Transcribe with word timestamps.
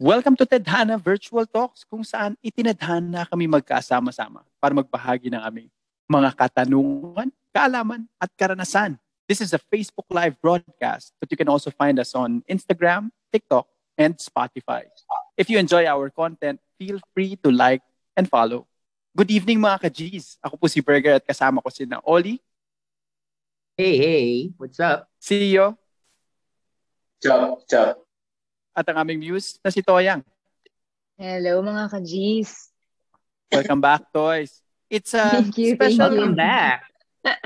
Welcome 0.00 0.32
to 0.40 0.48
Tedhana 0.48 0.96
Virtual 0.96 1.44
Talks 1.44 1.84
kung 1.84 2.00
saan 2.00 2.32
itinadhana 2.40 3.28
kami 3.28 3.44
magkasama-sama 3.44 4.40
para 4.56 4.72
magbahagi 4.72 5.28
ng 5.28 5.36
aming 5.44 5.68
mga 6.08 6.32
katanungan, 6.40 7.28
kaalaman 7.52 8.08
at 8.16 8.32
karanasan. 8.32 8.96
This 9.28 9.44
is 9.44 9.52
a 9.52 9.60
Facebook 9.60 10.08
Live 10.08 10.40
broadcast, 10.40 11.12
but 11.20 11.28
you 11.28 11.36
can 11.36 11.52
also 11.52 11.68
find 11.68 12.00
us 12.00 12.16
on 12.16 12.40
Instagram, 12.48 13.12
TikTok, 13.28 13.68
and 14.00 14.16
Spotify. 14.16 14.88
If 15.36 15.52
you 15.52 15.60
enjoy 15.60 15.84
our 15.84 16.08
content, 16.08 16.64
feel 16.80 16.96
free 17.12 17.36
to 17.44 17.52
like 17.52 17.84
and 18.16 18.24
follow. 18.24 18.64
Good 19.12 19.28
evening 19.28 19.60
mga 19.60 19.84
ka-Gs. 19.84 20.40
Ako 20.40 20.56
po 20.56 20.64
si 20.64 20.80
Burger 20.80 21.20
at 21.20 21.28
kasama 21.28 21.60
ko 21.60 21.68
si 21.68 21.84
na 21.84 22.00
Oli, 22.08 22.40
Hey, 23.76 24.00
hey, 24.00 24.28
what's 24.56 24.80
up? 24.80 25.12
CEO, 25.20 25.76
Ciao, 27.20 27.60
ciao. 27.68 28.00
At 28.74 28.86
ang 28.88 29.02
aming 29.02 29.20
muse 29.20 29.58
na 29.64 29.70
si 29.70 29.82
Toyang. 29.82 30.22
Hello 31.18 31.60
mga 31.60 31.90
ka-Gs. 31.90 32.50
Welcome 33.50 33.82
back, 33.82 34.08
Toys. 34.14 34.62
It's 34.88 35.12
a 35.14 35.42
Thank 35.42 35.58
you, 35.58 35.74
special 35.74 36.10
Welcome 36.10 36.34
back. 36.34 36.86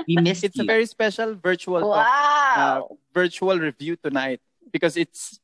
We 0.07 0.15
missed 0.21 0.45
It's 0.45 0.59
a 0.59 0.63
very 0.63 0.85
special 0.85 1.35
virtual 1.35 1.81
talk, 1.81 2.07
uh, 2.07 2.15
Wow! 2.55 2.97
virtual 3.11 3.59
review 3.59 3.97
tonight 3.99 4.39
because 4.71 4.95
it's 4.95 5.39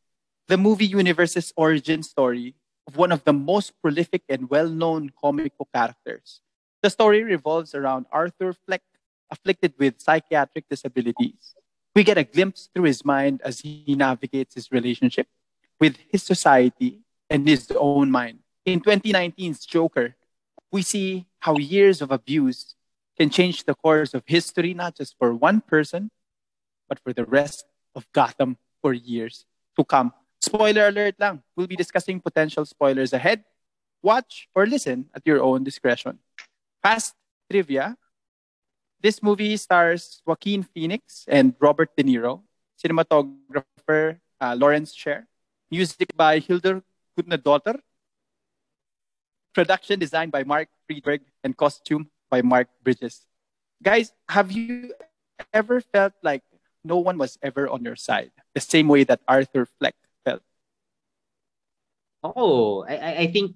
the 0.47 0.55
movie 0.55 0.87
universe's 0.87 1.51
origin 1.57 2.03
story 2.03 2.55
of 2.87 2.95
one 2.95 3.11
of 3.11 3.25
the 3.25 3.33
most 3.33 3.73
prolific 3.81 4.23
and 4.29 4.49
well-known 4.49 5.11
comic 5.19 5.57
book 5.57 5.67
characters. 5.73 6.39
The 6.81 6.89
story 6.89 7.23
revolves 7.23 7.75
around 7.75 8.05
Arthur 8.11 8.53
Fleck, 8.53 8.81
afflicted 9.29 9.73
with 9.77 9.99
psychiatric 9.99 10.69
disabilities. 10.69 11.53
We 11.93 12.03
get 12.03 12.17
a 12.17 12.23
glimpse 12.23 12.69
through 12.73 12.87
his 12.87 13.03
mind 13.03 13.41
as 13.43 13.59
he 13.59 13.95
navigates 13.99 14.55
his 14.55 14.71
relationship 14.71 15.27
with 15.81 15.97
his 16.13 16.21
society 16.21 17.01
and 17.27 17.49
his 17.49 17.73
own 17.75 18.11
mind. 18.11 18.39
In 18.63 18.79
2019's 18.79 19.65
Joker, 19.65 20.15
we 20.71 20.83
see 20.83 21.25
how 21.39 21.57
years 21.57 22.01
of 22.01 22.11
abuse 22.11 22.75
can 23.17 23.31
change 23.31 23.65
the 23.65 23.73
course 23.73 24.13
of 24.13 24.23
history, 24.27 24.75
not 24.75 24.95
just 24.95 25.17
for 25.17 25.33
one 25.33 25.59
person, 25.59 26.11
but 26.87 26.99
for 27.01 27.11
the 27.11 27.25
rest 27.25 27.65
of 27.95 28.05
Gotham 28.13 28.57
for 28.79 28.93
years 28.93 29.45
to 29.75 29.83
come. 29.83 30.13
Spoiler 30.39 30.87
alert 30.87 31.15
lang. 31.19 31.41
We'll 31.57 31.67
be 31.67 31.75
discussing 31.75 32.21
potential 32.21 32.63
spoilers 32.65 33.11
ahead. 33.11 33.43
Watch 34.03 34.47
or 34.53 34.65
listen 34.65 35.09
at 35.13 35.25
your 35.25 35.41
own 35.41 35.63
discretion. 35.63 36.19
Fast 36.81 37.13
trivia. 37.49 37.97
This 39.01 39.21
movie 39.21 39.57
stars 39.57 40.21
Joaquin 40.25 40.61
Phoenix 40.63 41.25
and 41.27 41.53
Robert 41.59 41.89
De 41.97 42.03
Niro. 42.03 42.41
Cinematographer 42.77 44.17
uh, 44.39 44.55
Lawrence 44.57 44.93
Sher. 44.93 45.27
Music 45.71 46.11
by 46.19 46.39
Hildur 46.43 46.83
Gudnadottir. 47.15 47.79
Production 49.55 49.99
designed 49.99 50.31
by 50.31 50.43
Mark 50.43 50.67
Friedberg 50.85 51.23
and 51.43 51.55
costume 51.55 52.11
by 52.29 52.41
Mark 52.43 52.67
Bridges. 52.83 53.23
Guys, 53.81 54.11
have 54.27 54.51
you 54.51 54.91
ever 55.55 55.79
felt 55.79 56.11
like 56.21 56.43
no 56.83 56.99
one 56.99 57.17
was 57.17 57.39
ever 57.41 57.67
on 57.71 57.83
your 57.83 57.95
side? 57.95 58.31
The 58.53 58.59
same 58.59 58.87
way 58.87 59.03
that 59.07 59.23
Arthur 59.27 59.65
Fleck 59.79 59.95
felt. 60.23 60.43
Oh, 62.23 62.83
I, 62.83 63.27
I- 63.27 63.31
think 63.31 63.55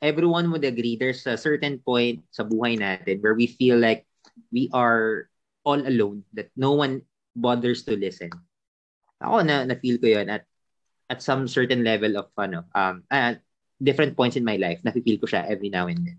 everyone 0.00 0.50
would 0.52 0.64
agree 0.64 0.96
there's 0.96 1.24
a 1.28 1.36
certain 1.36 1.78
point 1.84 2.24
sa 2.32 2.44
buhay 2.44 2.80
natin 2.80 3.20
where 3.20 3.36
we 3.36 3.46
feel 3.46 3.76
like 3.76 4.08
we 4.52 4.68
are 4.72 5.28
all 5.64 5.80
alone, 5.80 6.24
that 6.32 6.48
no 6.56 6.72
one 6.72 7.04
bothers 7.36 7.84
to 7.84 7.96
listen. 7.96 8.32
Ako 9.20 9.44
na 9.44 9.64
na-feel 9.64 10.00
ko 10.00 10.08
yun 10.08 10.28
at 10.28 10.44
at 11.08 11.22
some 11.22 11.46
certain 11.46 11.84
level 11.84 12.16
of 12.18 12.28
ano, 12.38 12.64
um, 12.74 13.02
at 13.10 13.40
different 13.82 14.16
points 14.16 14.36
in 14.36 14.44
my 14.44 14.56
life, 14.56 14.80
na-feel 14.82 15.18
ko 15.20 15.26
siya 15.26 15.46
every 15.46 15.68
now 15.68 15.86
and 15.86 16.02
then. 16.02 16.18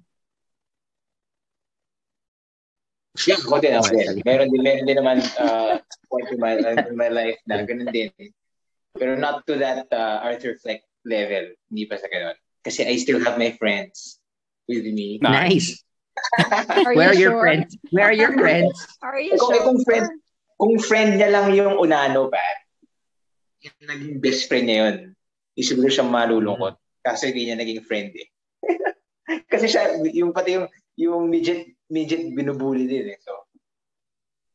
Yeah, 3.25 3.41
ako 3.41 3.57
din, 3.59 3.73
ako 3.73 3.89
din. 3.97 4.21
Meron 4.21 4.47
din, 4.53 4.61
meron 4.61 4.85
din 4.85 4.97
naman 5.01 5.17
uh, 5.41 5.81
point 6.05 6.29
in 6.29 6.37
my, 6.37 6.53
in 6.61 6.93
my 6.93 7.09
life 7.09 7.41
na 7.49 7.65
ganun 7.65 7.89
din. 7.89 8.13
Pero 8.93 9.17
not 9.17 9.41
to 9.49 9.57
that 9.57 9.89
uh, 9.89 10.21
Arthur 10.21 10.53
Fleck 10.61 10.85
level. 11.01 11.49
Hindi 11.73 11.89
pa 11.89 11.97
sa 11.97 12.05
ganun. 12.13 12.37
Kasi 12.61 12.85
I 12.85 12.93
still 13.01 13.17
have 13.25 13.41
my 13.41 13.57
friends 13.57 14.21
with 14.69 14.85
me. 14.85 15.17
Nice. 15.17 15.81
Are 16.37 16.93
Where 16.93 17.09
are 17.09 17.17
you 17.17 17.29
your 17.29 17.33
sure? 17.37 17.41
friends? 17.41 17.69
Where 17.89 18.07
are 18.09 18.17
your 18.17 18.33
friends? 18.37 18.73
Are 19.01 19.17
you 19.17 19.33
Kung, 19.37 19.53
sure? 19.53 19.63
kung 19.65 19.79
friend, 19.81 20.07
kung 20.61 20.75
friend 20.77 21.09
niya 21.17 21.29
lang 21.33 21.57
yung 21.57 21.73
unano 21.77 22.29
pa, 22.29 22.45
yung 23.61 23.77
naging 23.83 24.15
best 24.21 24.45
friend 24.45 24.65
niya 24.65 24.77
yun, 24.85 24.95
isiguro 25.53 25.89
siyang 25.89 26.11
malulungkot. 26.11 26.77
Kaso 27.01 27.25
hindi 27.29 27.47
niya 27.47 27.57
naging 27.57 27.81
friend 27.81 28.11
eh. 28.13 28.27
Kasi 29.51 29.65
siya, 29.67 29.95
yung 30.13 30.31
pati 30.31 30.55
yung, 30.55 30.67
yung 30.97 31.23
midget, 31.27 31.73
midget 31.89 32.21
binubuli 32.31 32.85
din 32.85 33.13
eh. 33.13 33.19
So, 33.21 33.33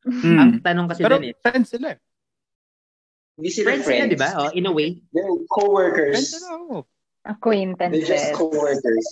Ang 0.02 0.58
tanong 0.58 0.90
kasi 0.90 1.06
Pero 1.06 1.22
dun 1.22 1.30
eh, 1.30 1.34
friends 1.38 1.70
sila 1.70 1.94
eh. 1.94 1.98
hindi 3.38 3.50
sila 3.54 3.70
friends 3.70 3.84
friends. 3.86 4.02
sila, 4.02 4.12
di 4.12 4.18
ba? 4.18 4.30
Oh, 4.34 4.50
in 4.50 4.66
a 4.66 4.74
way. 4.74 4.98
They're 5.14 5.22
Friends 5.24 5.46
co-workers. 5.46 6.18
sila, 6.34 6.48
oh. 6.58 6.82
They're 7.22 7.32
Acquaintances. 7.38 8.08
just 8.10 8.34
co-workers. 8.34 9.06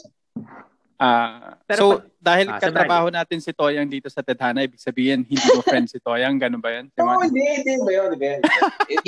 Ah, 1.00 1.56
Pero 1.64 1.80
so, 1.80 2.04
dahil 2.20 2.52
Ah, 2.52 2.60
katrabaho 2.60 3.08
natin 3.08 3.40
si 3.40 3.56
Toyang 3.56 3.88
dito 3.88 4.12
sa 4.12 4.20
Tedhana, 4.20 4.60
ibig 4.68 4.76
sabihin, 4.76 5.24
hindi 5.24 5.40
mo 5.56 5.64
friend 5.64 5.88
si 5.88 5.96
Toyang, 5.96 6.36
ganun 6.36 6.60
ba 6.60 6.76
yan? 6.76 6.92
Oo, 6.92 7.08
Juan? 7.08 7.32
hindi, 7.32 7.40
hindi 7.40 7.72
ba 7.80 7.90
yun? 7.96 8.08
Hindi 8.12 8.20
ba 8.20 8.28
yun? 8.28 8.42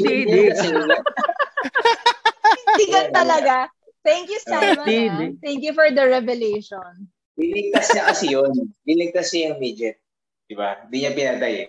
Hindi, 2.73 2.85
hindi. 2.89 2.95
ka 2.97 3.01
talaga. 3.13 3.69
Thank 4.01 4.33
you, 4.33 4.41
Simon. 4.41 4.83
Hindi, 4.83 4.97
ah. 4.97 5.13
hindi. 5.13 5.27
Thank 5.45 5.61
you 5.63 5.73
for 5.77 5.87
the 5.93 6.05
revelation. 6.09 7.13
Niligtas 7.37 7.93
niya 7.93 8.03
kasi 8.09 8.25
yun. 8.33 8.53
Niligtas 8.89 9.29
niya 9.31 9.53
yung 9.53 9.61
midget. 9.61 9.97
Di 10.49 10.55
ba? 10.57 10.81
Hindi 10.89 10.97
niya 11.05 11.13
pinatay 11.13 11.53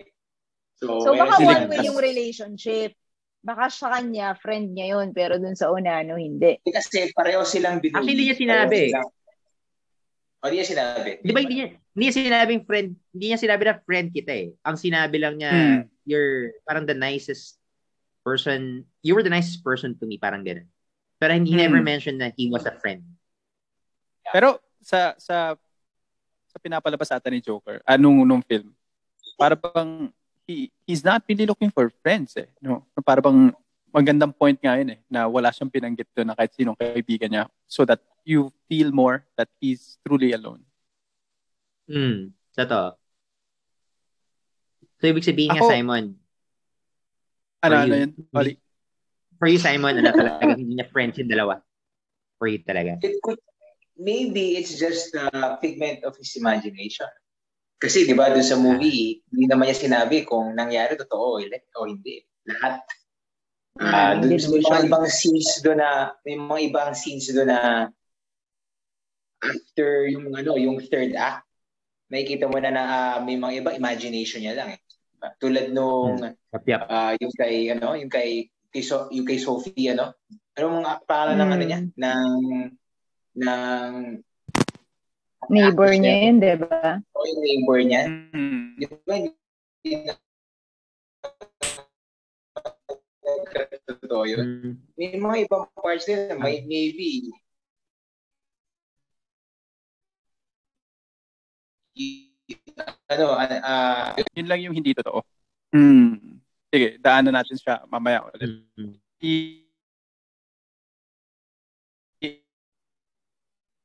So, 0.80 1.04
So 1.04 1.12
baka 1.14 1.36
one 1.44 1.68
way 1.68 1.84
yung 1.84 2.00
relationship. 2.00 2.96
Baka 3.44 3.68
sa 3.68 3.92
kanya, 3.92 4.32
friend 4.40 4.72
niya 4.72 4.96
yun, 4.96 5.12
pero 5.12 5.36
dun 5.36 5.52
sa 5.54 5.68
una, 5.68 6.00
ano, 6.00 6.16
hindi. 6.16 6.56
Kasi 6.64 7.12
pareho 7.12 7.44
silang 7.44 7.78
binuli. 7.78 8.00
Actually, 8.00 8.12
hindi 8.16 8.24
niya 8.32 8.38
sinabi. 8.40 8.78
Pareho 8.88 8.90
silang- 8.90 9.12
O, 10.44 10.52
hindi 10.52 10.60
niya 10.60 10.68
sinabi. 10.76 11.10
Di 11.24 11.32
ba 11.32 11.40
hindi 11.40 11.56
niya, 11.56 11.68
hindi 11.96 12.02
niya 12.04 12.14
sinabing 12.20 12.62
friend, 12.68 12.88
hindi 13.16 13.26
niya 13.32 13.40
sinabi 13.40 13.62
na 13.64 13.80
friend 13.80 14.12
kita 14.12 14.32
eh. 14.36 14.48
Ang 14.60 14.76
sinabi 14.76 15.16
lang 15.16 15.40
niya, 15.40 15.50
Hmm. 15.56 15.80
you're 16.04 16.52
parang 16.68 16.84
the 16.84 16.92
nicest 16.92 17.56
person, 18.20 18.84
you 19.00 19.16
were 19.16 19.24
the 19.24 19.32
nicest 19.32 19.64
person 19.64 19.96
to 19.96 20.04
me, 20.04 20.20
parang 20.20 20.44
ganun. 20.44 20.68
Pero 21.16 21.32
he 21.40 21.48
Hmm. 21.56 21.64
never 21.64 21.80
mentioned 21.80 22.20
that 22.20 22.36
he 22.36 22.52
was 22.52 22.68
a 22.68 22.76
friend. 22.76 23.08
Pero 24.36 24.60
sa 24.84 25.16
sa 25.16 25.56
sa 26.44 26.56
pinapalabas 26.60 27.08
ata 27.08 27.32
ni 27.32 27.40
Joker, 27.40 27.80
anong 27.88 28.28
nung 28.28 28.44
film, 28.44 28.68
para 29.40 29.56
bang 29.56 30.12
he, 30.44 30.68
he's 30.84 31.00
not 31.00 31.24
really 31.24 31.48
looking 31.48 31.72
for 31.72 31.88
friends 32.04 32.36
eh. 32.36 32.52
No? 32.60 32.84
Para 33.00 33.24
bang 33.24 33.48
magandang 33.94 34.34
point 34.34 34.58
nga 34.58 34.74
yun 34.74 34.98
eh, 34.98 35.00
na 35.06 35.30
wala 35.30 35.54
siyang 35.54 35.70
pinanggit 35.70 36.10
doon 36.10 36.26
na 36.26 36.34
kahit 36.34 36.50
sinong 36.50 36.74
kaibigan 36.74 37.30
niya 37.30 37.44
so 37.70 37.86
that 37.86 38.02
you 38.26 38.50
feel 38.66 38.90
more 38.90 39.22
that 39.38 39.46
he's 39.62 40.02
truly 40.02 40.34
alone. 40.34 40.66
Hmm. 41.86 42.34
Totoo. 42.58 42.98
So, 44.98 45.04
ibig 45.06 45.22
sabihin 45.22 45.54
nga, 45.54 45.62
Simon, 45.62 46.18
Ano, 47.64 47.72
For 47.72 47.80
ano 47.80 47.94
you. 47.96 48.00
yun? 48.04 48.10
Oli? 48.36 48.52
for 49.40 49.48
you, 49.48 49.58
Simon, 49.60 49.96
ano 50.00 50.12
talaga, 50.12 50.52
hindi 50.52 50.76
niya 50.76 50.88
friends 50.92 51.16
yung 51.16 51.32
dalawa. 51.32 51.60
For 52.36 52.48
you 52.48 52.60
talaga. 52.60 53.00
It 53.00 53.20
could, 53.24 53.40
maybe 53.96 54.56
it's 54.56 54.76
just 54.76 55.12
a 55.16 55.56
figment 55.64 56.04
of 56.04 56.16
his 56.16 56.32
imagination. 56.36 57.08
Kasi 57.80 58.08
di 58.08 58.16
ba 58.16 58.32
doon 58.32 58.46
sa 58.46 58.56
movie, 58.56 59.20
hindi 59.28 59.44
naman 59.48 59.68
niya 59.68 59.76
sinabi 59.80 60.24
kung 60.24 60.56
nangyari 60.56 60.96
totoo 60.96 61.40
o 61.44 61.84
hindi. 61.84 62.24
Lahat. 62.48 62.80
Ah, 63.74 64.14
Ah, 64.14 64.22
doon, 64.22 64.30
may 64.30 64.62
mga 64.62 64.86
ibang 64.86 65.06
scenes 65.10 65.58
doon 65.58 65.82
na 65.82 66.14
may 66.22 66.38
mga 66.38 66.60
ibang 66.70 66.94
scenes 66.94 67.26
doon 67.34 67.50
na 67.50 67.90
after 69.42 70.06
yung 70.06 70.30
ano, 70.30 70.54
yung 70.54 70.78
third 70.78 71.18
act, 71.18 71.42
nakikita 72.06 72.46
mo 72.46 72.62
na 72.62 72.70
na 72.70 72.82
ah, 72.86 73.18
may 73.18 73.34
mga 73.34 73.52
iba 73.58 73.70
imagination 73.74 74.46
niya 74.46 74.54
lang 74.54 74.78
eh. 74.78 74.80
Tulad 75.42 75.74
nung 75.74 76.22
Yap, 76.54 76.64
yap. 76.70 76.82
ah, 76.86 77.12
yung 77.18 77.34
kay 77.34 77.74
ano, 77.74 77.98
yung 77.98 78.12
kay, 78.12 78.46
kay 78.70 78.82
so, 78.84 79.10
yung 79.10 79.26
kay 79.26 79.42
Sophie 79.42 79.90
ano. 79.90 80.14
Ano 80.54 80.78
mga 80.78 81.02
pangalan 81.02 81.34
ng 81.34 81.42
Hmm. 81.42 81.54
ano 81.54 81.64
niya? 81.66 81.80
Ng 81.98 82.30
ng 83.34 83.90
Neighbor 85.44 85.92
niya 85.92 86.14
yun, 86.24 86.36
di 86.40 86.56
ba? 86.56 87.02
o 87.12 87.20
yung 87.28 87.40
neighbor 87.42 87.78
niya. 87.84 88.02
Mm. 88.32 88.80
Di 88.80 88.86
ba? 89.04 89.14
Totoo 93.84 94.24
yun. 94.24 94.40
Hmm. 94.40 94.74
May 94.94 95.14
mga 95.14 95.36
ibang 95.44 95.64
parts 95.74 96.04
din 96.04 96.32
may 96.38 96.62
maybe 96.62 97.30
y- 101.94 102.30
ano 103.08 103.24
ah 103.38 104.12
Yun 104.34 104.48
lang 104.48 104.60
yung 104.60 104.74
hindi 104.76 104.92
totoo. 104.92 105.22
Mm. 105.74 106.38
Sige, 106.70 106.98
daanan 106.98 107.34
natin 107.34 107.56
siya 107.58 107.82
mamaya 107.86 108.26
ulit. 108.30 108.62
Hmm. 108.74 108.94
I- 109.22 109.62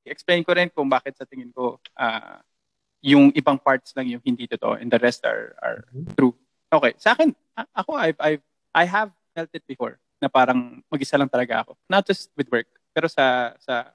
explain 0.03 0.41
ko 0.41 0.51
rin 0.57 0.69
kung 0.73 0.89
bakit 0.89 1.13
sa 1.15 1.25
tingin 1.25 1.53
ko 1.53 1.77
uh, 1.95 2.37
yung 2.99 3.29
ibang 3.31 3.55
parts 3.61 3.93
lang 3.95 4.09
yung 4.09 4.23
hindi 4.25 4.49
totoo 4.49 4.75
and 4.75 4.89
the 4.91 4.99
rest 4.99 5.23
are 5.23 5.53
are 5.61 5.85
Mm-hmm. 5.93 6.13
true. 6.17 6.33
Okay, 6.69 6.93
sa 7.01 7.13
akin 7.13 7.33
ako 7.73 7.97
I've 7.97 8.19
I've 8.19 8.45
I 8.73 8.85
have 8.85 9.09
felt 9.33 9.51
it 9.53 9.65
before 9.65 9.97
na 10.19 10.27
parang 10.27 10.83
mag-isa 10.91 11.15
lang 11.15 11.31
talaga 11.31 11.63
ako. 11.63 11.77
Not 11.87 12.03
just 12.05 12.29
with 12.35 12.51
work, 12.51 12.67
pero 12.91 13.07
sa 13.07 13.55
sa 13.61 13.93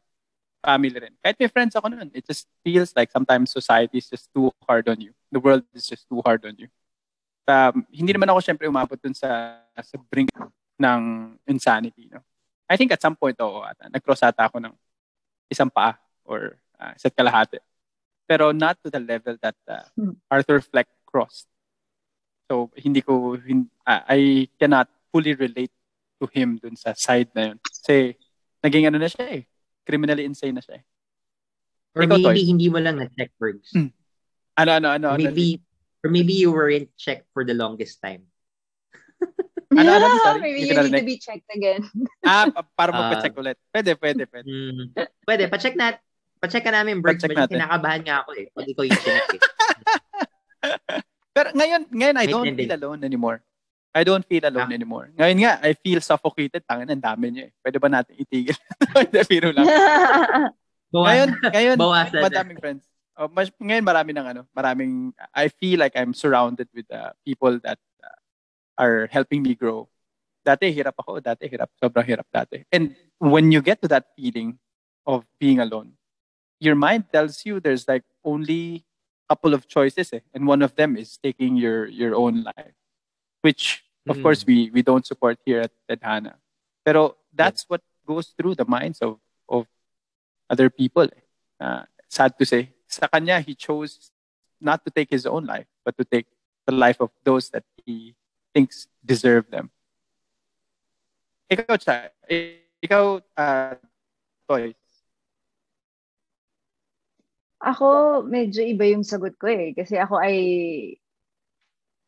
family 0.64 0.96
rin. 0.96 1.14
Kahit 1.20 1.36
may 1.36 1.50
friends 1.52 1.76
ako 1.76 1.92
noon, 1.92 2.08
it 2.16 2.24
just 2.24 2.48
feels 2.64 2.96
like 2.96 3.12
sometimes 3.12 3.52
society 3.52 4.00
is 4.00 4.08
just 4.08 4.32
too 4.32 4.48
hard 4.64 4.88
on 4.88 4.96
you. 4.96 5.12
The 5.28 5.40
world 5.40 5.68
is 5.76 5.84
just 5.84 6.08
too 6.08 6.24
hard 6.24 6.40
on 6.48 6.56
you. 6.56 6.72
Um, 7.44 7.84
hindi 7.92 8.16
naman 8.16 8.32
ako 8.32 8.40
syempre 8.40 8.64
umabot 8.64 8.96
dun 8.96 9.12
sa 9.12 9.60
sa 9.76 9.96
brink 10.08 10.32
ng 10.80 11.02
insanity, 11.44 12.08
no? 12.08 12.24
I 12.64 12.80
think 12.80 12.96
at 12.96 13.04
some 13.04 13.12
point, 13.12 13.36
oo, 13.44 13.60
ata, 13.60 13.92
nag-cross 13.92 14.24
ata 14.24 14.48
ako 14.48 14.56
ng 14.64 14.72
isang 15.52 15.68
paa 15.68 16.00
or 16.24 16.56
uh, 16.80 16.96
isa't 16.96 17.12
kalahati. 17.12 17.60
Pero 18.24 18.56
not 18.56 18.80
to 18.80 18.88
the 18.88 18.98
level 18.98 19.36
that 19.44 19.56
uh, 19.68 19.84
Arthur 20.32 20.64
Fleck 20.64 20.88
crossed. 21.04 21.44
So, 22.48 22.72
hindi 22.72 23.04
ko, 23.04 23.36
hin, 23.36 23.68
uh, 23.84 24.00
I 24.08 24.48
cannot 24.56 24.88
fully 25.14 25.38
relate 25.38 25.70
to 26.18 26.26
him 26.26 26.58
dun 26.58 26.74
sa 26.74 26.90
side 26.98 27.30
na 27.30 27.54
yun. 27.54 27.58
Kasi, 27.62 28.18
naging 28.58 28.90
ano 28.90 28.98
na 28.98 29.06
siya 29.06 29.30
eh. 29.30 29.42
Criminally 29.86 30.26
insane 30.26 30.58
na 30.58 30.62
siya 30.64 30.82
eh. 30.82 30.84
Or 31.94 32.02
Ikaw, 32.02 32.18
maybe 32.18 32.42
Toy. 32.42 32.50
hindi 32.50 32.66
mo 32.66 32.82
lang 32.82 32.98
na-check, 32.98 33.30
Bergs. 33.38 33.70
Mm. 33.70 33.94
Ano, 34.58 34.70
ano, 34.74 34.88
ano? 34.90 35.06
ano 35.14 35.22
maybe, 35.22 35.62
or 36.02 36.10
maybe 36.10 36.34
you 36.34 36.50
weren't 36.50 36.90
checked 36.98 37.30
for 37.30 37.46
the 37.46 37.54
longest 37.54 38.02
time. 38.02 38.26
Ano, 39.74 39.90
ano, 39.94 40.06
sorry, 40.22 40.42
Maybe 40.42 40.66
you 40.66 40.74
ko 40.74 40.82
need 40.86 40.98
to 40.98 41.06
be 41.06 41.18
checked 41.22 41.46
again. 41.50 41.82
Ah, 42.26 42.50
pa- 42.50 42.66
para 42.74 42.90
Ah. 42.90 42.98
magpa-check 42.98 43.34
ulit. 43.38 43.58
Pwede, 43.70 43.94
pwede, 43.98 44.22
pwede. 44.26 44.46
Mm. 44.50 44.90
Pwede, 45.22 45.42
pa-check 45.46 45.74
na, 45.78 45.94
pa-check 46.42 46.66
ka 46.66 46.74
namin, 46.74 46.98
Bergs. 46.98 47.22
Pa-check 47.22 47.38
natin. 47.38 47.58
kinakabahan 47.62 48.02
nga 48.02 48.16
ako 48.26 48.30
eh. 48.38 48.46
Pag 48.50 48.66
ikaw 48.70 48.82
yung 48.86 48.98
check 49.02 49.26
eh. 49.34 49.40
Pero 51.34 51.48
ngayon, 51.54 51.82
ngayon 51.90 52.16
I 52.16 52.26
Wait, 52.26 52.34
don't 52.34 52.54
feel 52.54 52.74
alone 52.74 53.00
anymore. 53.02 53.38
I 53.94 54.02
don't 54.02 54.26
feel 54.26 54.42
alone 54.42 54.74
Ah. 54.74 54.74
anymore. 54.74 55.14
Ngayon 55.14 55.38
nga, 55.38 55.52
I 55.62 55.72
feel 55.78 56.02
suffocated. 56.02 56.66
Tangan, 56.66 56.90
ang 56.90 56.98
dami 56.98 57.30
niyo 57.30 57.42
eh. 57.46 57.52
Pwede 57.62 57.78
ba 57.78 57.86
natin 57.86 58.18
itigil? 58.18 58.58
Hindi, 58.98 59.20
biro 59.30 59.54
lang. 59.54 59.64
Ngayon, 60.94 61.28
ngayon, 61.42 61.76
Bawasan 61.78 62.22
madaming 62.22 62.58
friends. 62.62 62.82
Oh, 63.18 63.26
mas, 63.26 63.50
ngayon 63.58 63.82
marami 63.82 64.14
ng 64.14 64.26
ano, 64.30 64.42
maraming, 64.54 65.10
I 65.34 65.50
feel 65.50 65.78
like 65.82 65.94
I'm 65.98 66.14
surrounded 66.14 66.70
with 66.70 66.86
uh, 66.90 67.10
people 67.26 67.58
that 67.66 67.78
uh, 67.98 68.18
are 68.78 69.10
helping 69.10 69.42
me 69.42 69.58
grow. 69.58 69.90
Dati 70.46 70.70
hirap 70.70 70.94
ako, 70.94 71.18
dati 71.18 71.50
hirap, 71.50 71.70
sobrang 71.82 72.06
hirap 72.06 72.26
dati. 72.30 72.62
And 72.70 72.94
when 73.18 73.50
you 73.50 73.58
get 73.58 73.82
to 73.82 73.88
that 73.90 74.14
feeling 74.14 74.58
of 75.02 75.26
being 75.42 75.58
alone, 75.58 75.98
your 76.62 76.78
mind 76.78 77.10
tells 77.10 77.42
you 77.42 77.58
there's 77.58 77.90
like 77.90 78.06
only 78.22 78.86
a 79.26 79.34
couple 79.34 79.50
of 79.54 79.66
choices 79.66 80.14
eh, 80.14 80.22
and 80.30 80.46
one 80.46 80.62
of 80.62 80.78
them 80.78 80.94
is 80.94 81.18
taking 81.18 81.58
your 81.58 81.90
your 81.90 82.14
own 82.14 82.46
life, 82.46 82.74
which 83.44 83.84
of 84.08 84.16
Mm. 84.16 84.24
course 84.24 84.40
we 84.48 84.72
we 84.72 84.80
don't 84.80 85.04
support 85.04 85.36
here 85.44 85.68
at 85.68 85.72
Tedhana. 85.84 86.40
Pero 86.80 87.20
that's 87.28 87.68
what 87.68 87.84
goes 88.08 88.32
through 88.32 88.56
the 88.56 88.64
minds 88.64 89.04
of 89.04 89.20
of 89.44 89.68
other 90.48 90.72
people. 90.72 91.04
Uh, 91.60 91.84
sad 92.08 92.32
to 92.40 92.48
say, 92.48 92.72
sa 92.88 93.04
kanya, 93.08 93.44
he 93.44 93.52
chose 93.52 94.08
not 94.60 94.80
to 94.84 94.90
take 94.92 95.12
his 95.12 95.28
own 95.28 95.44
life, 95.44 95.68
but 95.84 95.92
to 96.00 96.04
take 96.08 96.24
the 96.64 96.72
life 96.72 96.96
of 97.04 97.12
those 97.24 97.52
that 97.52 97.64
he 97.84 98.16
thinks 98.56 98.88
deserve 99.04 99.48
them. 99.52 99.68
Ikaw, 101.52 101.76
Cha, 101.76 102.08
ikaw, 102.80 103.20
uh, 103.36 103.76
Toy, 104.48 104.72
Ako, 107.64 108.20
medyo 108.28 108.60
iba 108.60 108.84
yung 108.84 109.04
sagot 109.08 109.40
ko 109.40 109.48
eh. 109.48 109.72
Kasi 109.72 109.96
ako 109.96 110.20
ay, 110.20 110.36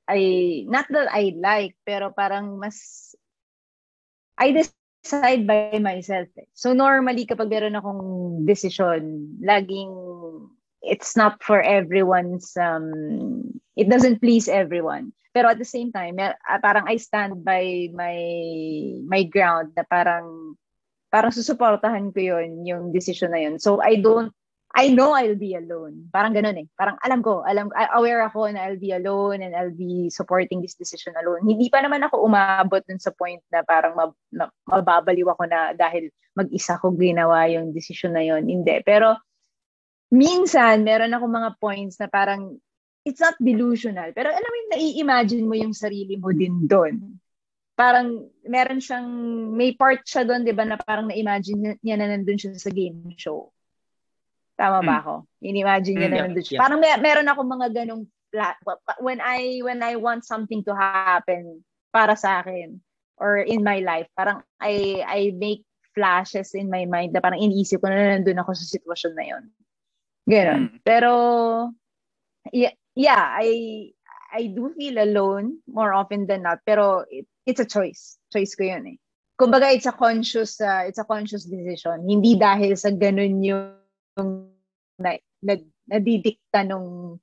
ay, 0.08 0.64
not 0.66 0.86
that 0.90 1.10
I 1.10 1.34
like, 1.36 1.74
pero 1.84 2.10
parang 2.14 2.58
mas, 2.58 3.14
I 4.38 4.54
decide 4.54 5.46
by 5.46 5.78
myself. 5.82 6.30
Eh. 6.38 6.48
So 6.54 6.72
normally, 6.72 7.26
kapag 7.26 7.50
meron 7.50 7.78
akong 7.78 8.02
decision, 8.46 9.34
laging, 9.42 9.90
it's 10.82 11.16
not 11.18 11.42
for 11.42 11.60
everyone's, 11.60 12.54
um, 12.56 13.60
it 13.74 13.90
doesn't 13.90 14.22
please 14.22 14.46
everyone. 14.46 15.12
Pero 15.34 15.52
at 15.52 15.58
the 15.58 15.68
same 15.68 15.92
time, 15.92 16.16
ah, 16.22 16.60
parang 16.62 16.88
I 16.88 16.96
stand 16.96 17.44
by 17.44 17.92
my, 17.92 18.16
my 19.04 19.22
ground 19.28 19.76
na 19.76 19.84
parang, 19.84 20.56
parang 21.12 21.34
susuportahan 21.34 22.14
ko 22.14 22.20
yun, 22.20 22.64
yung 22.64 22.88
decision 22.92 23.36
na 23.36 23.44
yun. 23.44 23.58
So 23.60 23.82
I 23.82 24.00
don't 24.00 24.32
I 24.76 24.92
know 24.92 25.16
I'll 25.16 25.40
be 25.40 25.56
alone. 25.56 26.12
Parang 26.12 26.36
ganun 26.36 26.60
eh. 26.60 26.68
Parang 26.76 27.00
alam 27.00 27.24
ko, 27.24 27.40
alam 27.48 27.72
aware 27.96 28.28
ako 28.28 28.52
na 28.52 28.68
I'll 28.68 28.76
be 28.76 28.92
alone 28.92 29.40
and 29.40 29.56
I'll 29.56 29.72
be 29.72 30.12
supporting 30.12 30.60
this 30.60 30.76
decision 30.76 31.16
alone. 31.16 31.48
Hindi 31.48 31.72
pa 31.72 31.80
naman 31.80 32.04
ako 32.04 32.20
umabot 32.20 32.84
dun 32.84 33.00
sa 33.00 33.08
point 33.16 33.40
na 33.48 33.64
parang 33.64 33.96
mab- 33.96 34.20
mababaliw 34.68 35.32
ako 35.32 35.48
na 35.48 35.72
dahil 35.72 36.12
mag-isa 36.36 36.76
ko 36.76 36.92
ginawa 36.92 37.48
yung 37.48 37.72
decision 37.72 38.12
na 38.12 38.20
yon. 38.20 38.44
Hindi. 38.44 38.84
Pero 38.84 39.16
minsan, 40.12 40.84
meron 40.84 41.16
ako 41.16 41.24
mga 41.24 41.50
points 41.56 41.96
na 41.96 42.12
parang 42.12 42.60
it's 43.08 43.24
not 43.24 43.40
delusional. 43.40 44.12
Pero 44.12 44.28
alam 44.28 44.44
mo 44.44 44.56
yung 44.60 44.72
nai-imagine 44.76 45.44
mo 45.48 45.56
yung 45.56 45.72
sarili 45.72 46.20
mo 46.20 46.36
din 46.36 46.68
doon. 46.68 47.16
Parang 47.72 48.28
meron 48.44 48.84
siyang, 48.84 49.08
may 49.56 49.72
part 49.72 50.04
siya 50.04 50.28
doon, 50.28 50.44
di 50.44 50.52
ba, 50.52 50.68
na 50.68 50.76
parang 50.76 51.08
na-imagine 51.08 51.80
niya 51.80 51.96
na 51.96 52.12
nandun 52.12 52.36
siya 52.36 52.52
sa 52.60 52.68
game 52.68 53.08
show. 53.16 53.48
Tama 54.56 54.80
ba 54.80 54.96
Mm. 54.96 55.02
ako? 55.04 55.14
In-imagine 55.44 55.94
niya 55.94 56.08
Mm, 56.08 56.12
na 56.12 56.16
yeah, 56.16 56.24
nandun 56.26 56.44
siya. 56.44 56.54
yeah. 56.56 56.62
Parang 56.64 56.80
may, 56.80 56.92
meron 56.96 57.28
ako 57.28 57.40
mga 57.44 57.68
ganong 57.72 58.02
when 59.00 59.20
I 59.20 59.60
when 59.64 59.80
I 59.80 59.96
want 59.96 60.28
something 60.28 60.60
to 60.68 60.72
happen 60.76 61.64
para 61.88 62.12
sa 62.16 62.44
akin 62.44 62.80
or 63.16 63.40
in 63.40 63.64
my 63.64 63.80
life, 63.80 64.08
parang 64.12 64.44
I 64.60 65.00
I 65.00 65.20
make 65.32 65.64
flashes 65.96 66.52
in 66.52 66.68
my 66.68 66.84
mind 66.84 67.16
na 67.16 67.24
parang 67.24 67.40
iniisip 67.40 67.80
ko 67.80 67.88
na 67.88 68.16
nandun 68.16 68.36
ako 68.36 68.52
sa 68.52 68.68
sitwasyon 68.68 69.12
na 69.16 69.24
yon. 69.24 69.44
Ganon. 70.28 70.60
Mm. 70.68 70.76
Pero 70.84 71.12
yeah, 72.52 72.76
yeah, 72.92 73.36
I 73.36 73.48
I 74.36 74.52
do 74.52 74.72
feel 74.76 75.00
alone 75.00 75.64
more 75.64 75.96
often 75.96 76.28
than 76.28 76.44
not, 76.44 76.60
pero 76.66 77.08
it, 77.08 77.24
it's 77.48 77.62
a 77.62 77.68
choice. 77.68 78.20
Choice 78.28 78.52
ko 78.52 78.68
yun 78.68 78.84
eh. 78.84 78.98
Kumbaga, 79.36 79.68
it's 79.72 79.86
a 79.86 79.92
conscious, 79.92 80.60
uh, 80.60 80.84
it's 80.84 80.98
a 80.98 81.04
conscious 81.04 81.44
decision. 81.44 82.04
Hindi 82.04 82.36
dahil 82.36 82.72
sa 82.76 82.88
ganun 82.90 83.40
yung 83.40 83.64
na, 84.16 85.10
na, 85.44 85.54
nadidikta 85.86 86.64
nung 86.64 87.20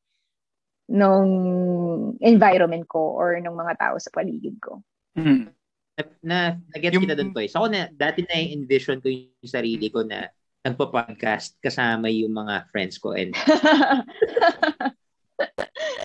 nung 0.83 1.31
environment 2.19 2.85
ko 2.85 3.15
or 3.15 3.39
nung 3.39 3.55
mga 3.55 3.73
tao 3.79 3.95
sa 3.97 4.12
paligid 4.13 4.59
ko. 4.59 4.83
Mm. 5.15 5.47
na, 5.93 6.03
na 6.25 6.38
nag-get 6.73 6.93
Yung- 6.93 7.05
kita 7.05 7.15
doon. 7.17 7.31
So 7.47 7.62
ako 7.63 7.67
na, 7.71 7.88
dati 7.89 8.25
na 8.25 8.35
envision 8.38 9.00
ko 9.00 9.07
yung 9.09 9.47
sarili 9.50 9.88
ko 9.89 10.01
na 10.03 10.27
nagpo-podcast 10.63 11.59
kasama 11.59 12.07
yung 12.07 12.31
mga 12.33 12.67
friends 12.71 12.95
ko 12.97 13.13
and 13.13 13.35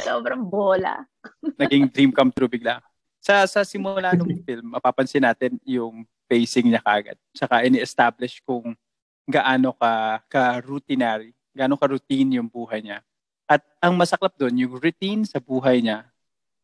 Sobrang 0.02 0.42
bola. 0.42 1.04
naging 1.58 1.86
dream 1.92 2.10
come 2.10 2.32
true 2.32 2.50
bigla. 2.50 2.80
Sa 3.22 3.44
sa 3.46 3.62
simula 3.62 4.14
ng 4.14 4.40
film, 4.42 4.72
mapapansin 4.74 5.22
natin 5.22 5.58
yung 5.62 6.02
pacing 6.26 6.70
niya 6.70 6.82
kagad. 6.82 7.18
Tsaka 7.34 7.66
ini-establish 7.66 8.40
kung 8.42 8.72
gaano 9.28 9.76
ka 9.76 10.24
ka 10.24 10.56
routinary, 10.64 11.36
gaano 11.52 11.76
ka 11.76 11.84
routine 11.84 12.40
yung 12.40 12.48
buhay 12.48 12.80
niya. 12.80 13.04
At 13.44 13.60
ang 13.84 13.92
masaklap 14.00 14.32
doon, 14.40 14.56
yung 14.56 14.80
routine 14.80 15.28
sa 15.28 15.36
buhay 15.36 15.84
niya 15.84 16.08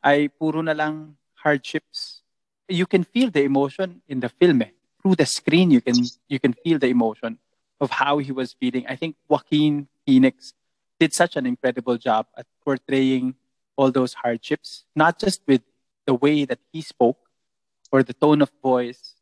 ay 0.01 0.33
puro 0.33 0.65
na 0.65 0.73
lang 0.73 1.13
hardships. 1.37 2.25
You 2.65 2.89
can 2.89 3.05
feel 3.05 3.29
the 3.29 3.45
emotion 3.45 4.01
in 4.09 4.25
the 4.25 4.33
film 4.33 4.65
eh. 4.65 4.73
Through 5.05 5.21
the 5.21 5.29
screen, 5.29 5.69
you 5.69 5.85
can 5.85 6.01
you 6.33 6.41
can 6.41 6.57
feel 6.65 6.81
the 6.81 6.89
emotion 6.89 7.37
of 7.77 7.93
how 7.93 8.17
he 8.17 8.33
was 8.33 8.57
feeling. 8.57 8.89
I 8.89 8.97
think 8.97 9.21
Joaquin 9.29 9.93
Phoenix 10.09 10.57
did 10.97 11.13
such 11.13 11.37
an 11.37 11.45
incredible 11.45 12.01
job 12.01 12.25
at 12.33 12.49
portraying 12.65 13.37
all 13.77 13.93
those 13.93 14.17
hardships, 14.25 14.89
not 14.97 15.21
just 15.21 15.45
with 15.45 15.61
the 16.09 16.15
way 16.17 16.45
that 16.49 16.61
he 16.73 16.81
spoke 16.81 17.21
or 17.93 18.03
the 18.03 18.17
tone 18.17 18.41
of 18.41 18.49
voice 18.63 19.21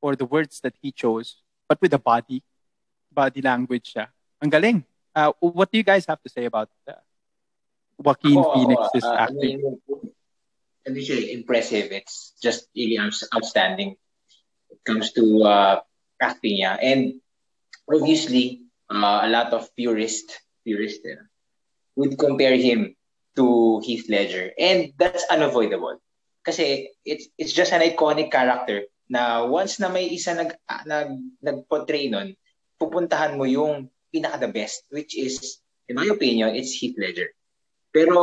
or 0.00 0.16
the 0.16 0.24
words 0.24 0.60
that 0.64 0.74
he 0.80 0.92
chose, 0.92 1.42
but 1.68 1.80
with 1.82 1.90
the 1.90 1.98
body, 1.98 2.42
body 3.18 3.42
language 3.42 3.98
siya. 3.98 4.06
Ang 4.38 4.54
galing. 4.54 4.78
Uh, 5.10 5.34
what 5.42 5.66
do 5.74 5.82
you 5.82 5.82
guys 5.82 6.06
have 6.06 6.22
to 6.22 6.30
say 6.30 6.46
about 6.46 6.70
uh, 6.86 7.02
Joaquin 7.98 8.38
Ako, 8.38 8.54
Phoenix's 8.54 9.02
uh, 9.02 9.26
acting? 9.26 9.58
I 10.86 10.94
mean, 10.94 11.02
hindi 11.02 11.34
impressive. 11.34 11.90
It's 11.90 12.38
just 12.38 12.70
really 12.78 13.02
outstanding. 13.34 13.98
It 14.70 14.80
comes 14.86 15.10
to 15.18 15.24
uh, 15.42 15.74
acting 16.22 16.62
niya. 16.62 16.78
And 16.78 17.18
obviously, 17.90 18.70
uh, 18.86 19.26
a 19.26 19.28
lot 19.28 19.50
of 19.50 19.74
purists, 19.74 20.38
purists 20.62 21.02
eh, 21.02 21.18
would 21.98 22.14
compare 22.14 22.54
him 22.54 22.94
to 23.34 23.82
Heath 23.82 24.06
Ledger. 24.06 24.54
And 24.54 24.94
that's 24.94 25.26
unavoidable. 25.26 25.98
Kasi 26.46 26.94
it's 27.04 27.28
it's 27.36 27.52
just 27.52 27.74
an 27.74 27.82
iconic 27.82 28.30
character 28.30 28.86
na 29.10 29.44
once 29.44 29.82
na 29.82 29.90
may 29.92 30.06
isa 30.08 30.32
nag, 30.32 30.54
ah, 30.70 30.86
nag 30.86 31.12
nag-portray 31.42 32.08
nun, 32.08 32.32
pupuntahan 32.78 33.36
mo 33.36 33.44
yung 33.44 33.90
pinaka 34.14 34.40
the 34.40 34.50
best, 34.50 34.86
which 34.88 35.18
is, 35.18 35.60
in 35.90 35.98
my 35.98 36.06
opinion, 36.08 36.54
it's 36.54 36.72
Heath 36.72 36.96
Ledger. 36.96 37.28
Pero, 37.92 38.16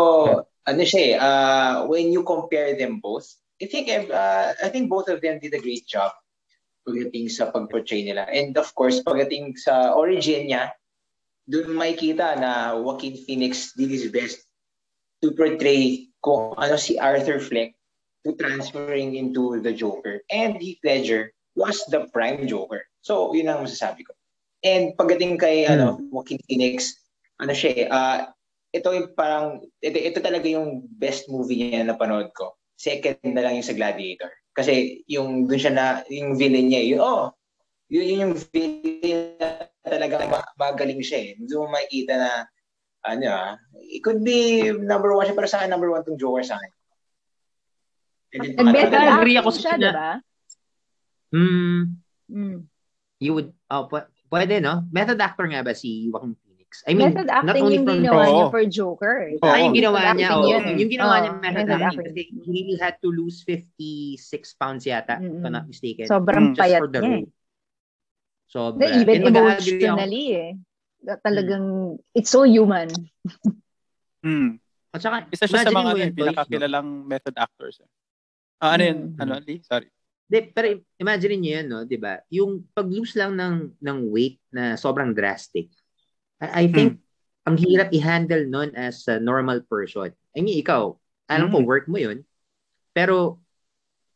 ano 0.65 0.81
siya 0.81 1.01
eh, 1.03 1.13
uh, 1.19 1.73
when 1.85 2.09
you 2.09 2.25
compare 2.25 2.73
them 2.73 2.97
both, 3.03 3.27
I 3.61 3.67
think 3.71 3.87
uh, 3.87 4.51
I 4.51 4.67
think 4.67 4.91
both 4.91 5.07
of 5.07 5.23
them 5.23 5.39
did 5.39 5.55
a 5.55 5.63
great 5.63 5.87
job 5.87 6.11
pagdating 6.83 7.31
sa 7.31 7.49
pag-portray 7.49 8.03
nila. 8.03 8.27
And 8.29 8.53
of 8.59 8.69
course, 8.75 9.01
pagdating 9.01 9.57
sa 9.57 9.95
origin 9.95 10.51
niya, 10.51 10.75
doon 11.49 11.73
makikita 11.73 12.37
na 12.37 12.77
Joaquin 12.77 13.17
Phoenix 13.17 13.73
did 13.73 13.89
his 13.89 14.09
best 14.09 14.43
to 15.21 15.33
portray 15.33 16.09
kung 16.21 16.53
ano 16.57 16.77
si 16.77 16.97
Arthur 16.97 17.41
Fleck 17.41 17.73
to 18.25 18.33
transferring 18.37 19.17
into 19.17 19.61
the 19.61 19.73
Joker. 19.73 20.21
And 20.29 20.57
Heath 20.57 20.81
Ledger 20.81 21.33
was 21.53 21.81
the 21.89 22.09
prime 22.09 22.49
Joker. 22.49 22.85
So, 23.05 23.33
yun 23.33 23.49
ang 23.49 23.65
masasabi 23.65 24.05
ko. 24.05 24.13
And 24.63 24.95
pagdating 24.95 25.41
kay 25.41 25.65
hmm. 25.65 25.73
ano, 25.73 25.85
Joaquin 26.13 26.39
Phoenix, 26.47 26.95
ano 27.41 27.51
siya 27.51 27.71
eh, 27.75 27.85
uh, 27.91 28.19
ito 28.75 28.91
yung 28.91 29.15
parang, 29.15 29.63
ito, 29.79 29.97
ito 29.97 30.19
talaga 30.19 30.47
yung 30.51 30.83
best 30.99 31.31
movie 31.31 31.71
niya 31.71 31.87
na 31.87 31.95
panood 31.95 32.31
ko. 32.35 32.59
Second 32.75 33.19
na 33.23 33.43
lang 33.43 33.55
yung 33.55 33.67
sa 33.67 33.75
Gladiator. 33.75 34.31
Kasi 34.51 35.03
yung 35.07 35.47
dun 35.47 35.59
siya 35.59 35.71
na, 35.71 35.85
yung 36.11 36.35
villain 36.35 36.67
niya, 36.67 36.83
yun, 36.83 36.99
oh, 36.99 37.31
yun, 37.87 38.03
yun 38.03 38.23
yung 38.27 38.35
villain 38.51 39.39
na 39.39 39.67
talaga 39.79 40.43
magaling 40.59 40.99
siya 40.99 41.19
eh. 41.23 41.29
Doon 41.39 41.71
mo 41.71 41.75
makikita 41.75 42.13
na, 42.19 42.31
ano 43.05 43.25
ah, 43.31 43.53
it 43.79 44.01
could 44.01 44.25
be 44.25 44.71
number 44.75 45.13
one 45.13 45.23
siya, 45.23 45.37
pero 45.37 45.47
sa 45.47 45.63
akin 45.63 45.71
number 45.71 45.93
one 45.93 46.03
tong 46.03 46.19
Joker 46.19 46.43
sa 46.43 46.57
akin. 46.59 46.71
And 48.35 48.75
better 48.75 48.99
ano, 48.99 49.23
agree 49.23 49.39
ako 49.39 49.49
sa 49.55 49.59
siya, 49.61 49.73
di 49.79 49.91
ba? 49.93 50.11
Hmm. 51.31 51.99
Mm. 52.27 52.67
You 53.23 53.31
would, 53.39 53.55
oh, 53.71 53.87
p- 53.87 54.11
pwede, 54.29 54.61
no? 54.61 54.85
Method 54.89 55.19
actor 55.21 55.45
nga 55.49 55.61
ba 55.61 55.73
si 55.73 56.09
Joaquin 56.09 56.35
Phoenix? 56.41 56.83
I 56.83 56.91
mean, 56.93 57.13
method 57.13 57.29
acting 57.31 57.47
not 57.47 57.57
only 57.61 57.77
yung 57.79 57.87
from... 57.87 57.97
ginawa 58.03 58.21
oh. 58.23 58.33
niya 58.33 58.45
for 58.51 58.63
Joker. 58.67 59.15
Oh, 59.39 59.47
ah, 59.47 59.57
yung 59.61 59.75
ginawa 59.75 59.99
niya, 60.11 60.29
oh, 60.35 60.43
yun. 60.43 60.63
yung 60.75 60.91
ginawa 60.91 61.13
oh, 61.13 61.21
niya 61.21 61.31
method, 61.39 61.65
method 61.67 61.81
acting. 61.81 62.07
Kasi 62.11 62.21
he 62.29 62.39
really 62.51 62.77
had 62.77 62.95
to 62.99 63.09
lose 63.09 63.45
56 63.47 64.19
pounds 64.59 64.83
yata, 64.83 65.21
mm-hmm. 65.21 65.39
if 65.39 65.45
I'm 65.45 65.53
not 65.55 65.67
mistaken. 65.69 66.05
Sobrang 66.09 66.51
mm. 66.51 66.57
payat 66.57 66.81
niya. 66.91 67.01
Role. 67.01 67.29
So, 68.51 68.71
The, 68.71 68.87
even 69.03 69.35
emotionally 69.35 70.25
eh. 70.35 70.51
Talagang, 71.21 71.99
hmm. 71.99 72.17
it's 72.17 72.33
so 72.33 72.47
human. 72.47 72.89
Hmm. 74.25 74.57
At 74.89 75.03
saka, 75.03 75.29
isa 75.29 75.45
siya 75.45 75.69
sa 75.69 75.75
mga 75.75 75.91
ano, 75.91 76.15
pinakakilalang 76.15 76.87
no? 76.87 77.05
method 77.05 77.35
actors. 77.37 77.83
Eh. 77.83 77.89
Uh, 78.63 78.71
ano 78.73 78.83
yun? 78.87 78.99
Hmm. 79.11 79.21
Ano, 79.21 79.31
Lee? 79.43 79.61
Sorry. 79.61 79.91
De, 80.25 80.49
pero 80.49 80.81
imagine 80.97 81.35
niyo 81.37 81.51
yan, 81.61 81.67
no, 81.69 81.81
'di 81.85 81.97
ba? 82.01 82.17
Yung 82.33 82.65
pag-lose 82.73 83.13
lang 83.13 83.37
ng 83.37 83.77
ng 83.77 83.97
weight 84.09 84.41
na 84.49 84.73
sobrang 84.73 85.13
drastic. 85.13 85.69
I, 86.41 86.65
I 86.65 86.71
think 86.73 86.97
hmm. 86.97 87.03
ang 87.45 87.55
hirap 87.61 87.93
i-handle 87.93 88.49
noon 88.49 88.73
as 88.73 89.05
a 89.05 89.21
normal 89.21 89.61
person. 89.69 90.09
I 90.33 90.41
mean, 90.41 90.57
ikaw, 90.57 90.97
alam 91.29 91.53
hmm. 91.53 91.53
ko 91.53 91.57
work 91.61 91.85
mo 91.85 92.01
'yun. 92.01 92.25
Pero 92.97 93.37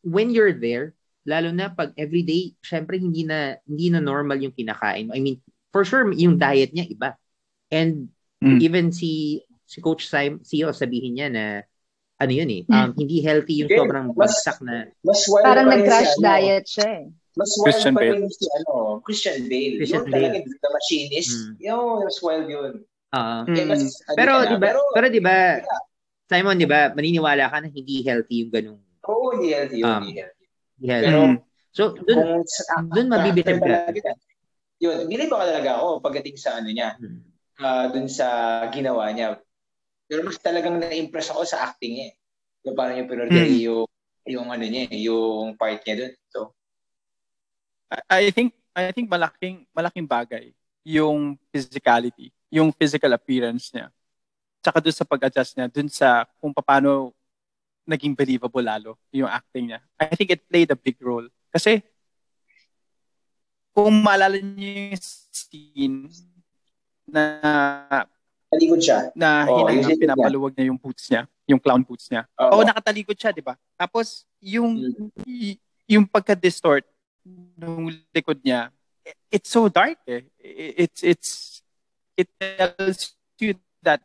when 0.02 0.32
you're 0.34 0.56
there, 0.56 0.96
lalo 1.28 1.52
na 1.52 1.70
pag 1.70 1.92
everyday, 1.94 2.56
syempre 2.64 2.96
hindi 2.96 3.22
na 3.22 3.60
hindi 3.68 3.92
na 3.92 4.00
normal 4.00 4.40
yung 4.40 4.56
kinakain. 4.56 5.12
I 5.12 5.20
mean, 5.20 5.38
for 5.70 5.86
sure 5.86 6.08
yung 6.10 6.40
diet 6.40 6.72
niya 6.74 6.88
iba. 6.88 7.14
And 7.70 8.10
mm. 8.42 8.58
even 8.58 8.90
si 8.90 9.44
si 9.68 9.78
Coach 9.78 10.10
Simon, 10.10 10.42
CEO 10.42 10.74
sabihin 10.74 11.14
niya 11.14 11.28
na 11.30 11.44
ano 12.20 12.32
yun 12.36 12.50
eh, 12.52 12.62
um, 12.68 12.92
hindi 12.92 13.24
healthy 13.24 13.64
yung 13.64 13.70
sobrang 13.72 14.12
bagsak 14.12 14.60
na. 14.60 14.92
Mas 15.00 15.24
Parang 15.40 15.72
nag-crash 15.72 16.20
ano, 16.20 16.24
diet 16.28 16.66
siya 16.68 16.88
eh. 17.00 17.04
Mas 17.38 17.50
wild 17.56 17.64
Christian 17.72 17.94
pa 17.96 18.02
rin 18.04 18.26
si 18.28 18.46
ano, 18.60 18.74
Christian 19.00 19.40
Bale. 19.48 19.74
Christian 19.80 20.04
yung 20.04 20.12
Bale. 20.12 20.24
talaga 20.28 20.38
the 20.44 20.70
machinist. 20.70 21.32
Mm. 21.32 21.52
Yung 21.64 21.84
mas 22.04 22.18
wild 22.20 22.46
yun. 22.50 22.72
Uh, 23.10 23.42
mm. 23.48 23.66
mas, 23.66 23.82
ano 24.04 24.16
pero, 24.20 24.32
di 24.44 24.56
ba, 24.60 24.66
pero, 24.68 24.80
pero 24.92 25.06
di 25.08 25.20
ba, 25.22 25.36
Simon, 26.28 26.60
di 26.60 26.68
ba, 26.68 26.92
maniniwala 26.92 27.48
ka 27.48 27.56
na 27.64 27.68
hindi 27.72 28.04
healthy 28.04 28.44
yung 28.44 28.52
ganung 28.52 28.80
Oo, 29.08 29.16
oh, 29.16 29.28
hindi 29.32 29.56
healthy 29.56 29.80
yun. 29.80 29.88
Um, 29.88 30.02
hindi 30.04 30.20
healthy. 30.20 30.46
Yeah. 30.84 31.00
Pero, 31.08 31.20
mm. 31.24 31.36
so, 31.72 31.82
dun, 31.96 32.20
dun 32.92 33.06
mabibitib 33.08 33.58
ka. 33.64 33.96
Yun, 34.80 35.08
believe 35.08 35.32
ako 35.32 35.44
talaga 35.44 35.70
ako 35.76 35.86
pagdating 36.00 36.36
sa 36.40 36.56
ano 36.56 36.72
niya, 36.72 36.96
hmm. 36.96 37.20
uh, 37.60 37.84
dun 37.92 38.08
sa 38.08 38.28
ginawa 38.72 39.12
niya. 39.12 39.36
Pero 40.10 40.26
mas 40.26 40.42
talagang 40.42 40.82
na-impress 40.82 41.30
ako 41.30 41.46
sa 41.46 41.70
acting 41.70 42.02
niya. 42.02 42.06
Eh. 42.10 42.14
Yung 42.66 42.74
parang 42.74 42.98
yung 42.98 43.06
pinurder 43.06 43.46
hmm. 43.46 43.62
yung, 43.62 43.86
yung 44.26 44.46
ano 44.50 44.64
niya, 44.66 44.90
eh, 44.90 45.06
yung 45.06 45.54
part 45.54 45.78
niya 45.86 45.94
dun. 46.02 46.12
So, 46.26 46.40
I 48.10 48.34
think 48.34 48.58
I 48.74 48.90
think 48.90 49.10
malaking 49.10 49.66
malaking 49.70 50.06
bagay 50.06 50.54
yung 50.82 51.38
physicality, 51.50 52.30
yung 52.50 52.74
physical 52.74 53.14
appearance 53.14 53.70
niya. 53.70 53.90
Tsaka 54.62 54.82
dun 54.82 54.94
sa 54.94 55.06
pag-adjust 55.06 55.52
niya, 55.56 55.66
dun 55.70 55.88
sa 55.88 56.26
kung 56.42 56.52
paano 56.54 57.14
naging 57.88 58.14
believable 58.14 58.62
lalo 58.62 58.94
yung 59.10 59.30
acting 59.30 59.72
niya. 59.72 59.80
I 59.98 60.14
think 60.14 60.30
it 60.30 60.46
played 60.46 60.70
a 60.70 60.78
big 60.78 60.98
role. 61.02 61.26
Kasi, 61.50 61.82
kung 63.74 64.02
maalala 64.02 64.38
niyo 64.38 64.94
yung 64.94 65.02
scene 65.30 65.98
na 67.10 67.22
Talikod 68.50 68.80
siya. 68.82 69.14
Na 69.14 69.46
oh, 69.46 69.70
hinang 69.70 69.94
pinapaluwag 69.94 70.52
niya 70.58 70.74
yung 70.74 70.80
boots 70.80 71.06
niya, 71.06 71.22
yung 71.46 71.62
clown 71.62 71.86
boots 71.86 72.10
niya. 72.10 72.26
Oo, 72.34 72.60
oh, 72.60 72.66
nakatalikod 72.66 73.14
siya, 73.14 73.30
di 73.30 73.40
ba? 73.40 73.54
Tapos, 73.78 74.26
yung, 74.42 74.74
mm. 75.22 75.54
yung 75.86 76.04
pagka-distort 76.04 76.82
ng 77.56 77.94
likod 78.10 78.42
niya, 78.42 78.74
it's 79.30 79.50
so 79.50 79.70
dark 79.70 80.02
eh. 80.10 80.26
It's, 80.42 81.00
it's, 81.06 81.30
it 82.18 82.28
tells 82.36 83.14
you 83.38 83.54
that 83.82 84.02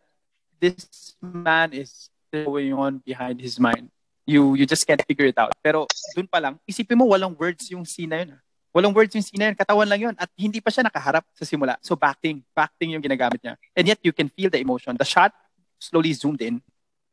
this 0.62 1.16
man 1.20 1.74
is 1.74 2.10
going 2.32 2.74
on 2.74 3.02
behind 3.04 3.42
his 3.42 3.60
mind. 3.60 3.90
You 4.26 4.58
you 4.58 4.66
just 4.66 4.88
can't 4.90 5.02
figure 5.06 5.30
it 5.30 5.38
out. 5.38 5.54
Pero 5.62 5.86
dun 6.18 6.26
pa 6.26 6.42
lang, 6.42 6.58
isipin 6.66 6.98
mo 6.98 7.06
walang 7.06 7.38
words 7.38 7.70
yung 7.70 7.86
scene 7.86 8.10
na 8.10 8.18
yun. 8.26 8.30
Ha? 8.34 8.40
Walang 8.76 8.92
words 8.92 9.16
yung 9.16 9.24
scene 9.24 9.40
na 9.40 9.48
yun. 9.48 9.56
Katawan 9.56 9.88
lang 9.88 10.02
yun. 10.04 10.16
At 10.20 10.28
hindi 10.36 10.60
pa 10.60 10.68
siya 10.68 10.84
nakaharap 10.84 11.24
sa 11.32 11.48
simula. 11.48 11.80
So 11.80 11.96
backing. 11.96 12.44
Backing 12.52 12.92
yung 12.92 13.00
ginagamit 13.00 13.40
niya. 13.40 13.56
And 13.72 13.88
yet 13.88 14.04
you 14.04 14.12
can 14.12 14.28
feel 14.28 14.52
the 14.52 14.60
emotion. 14.60 15.00
The 15.00 15.08
shot 15.08 15.32
slowly 15.80 16.12
zoomed 16.12 16.44
in. 16.44 16.60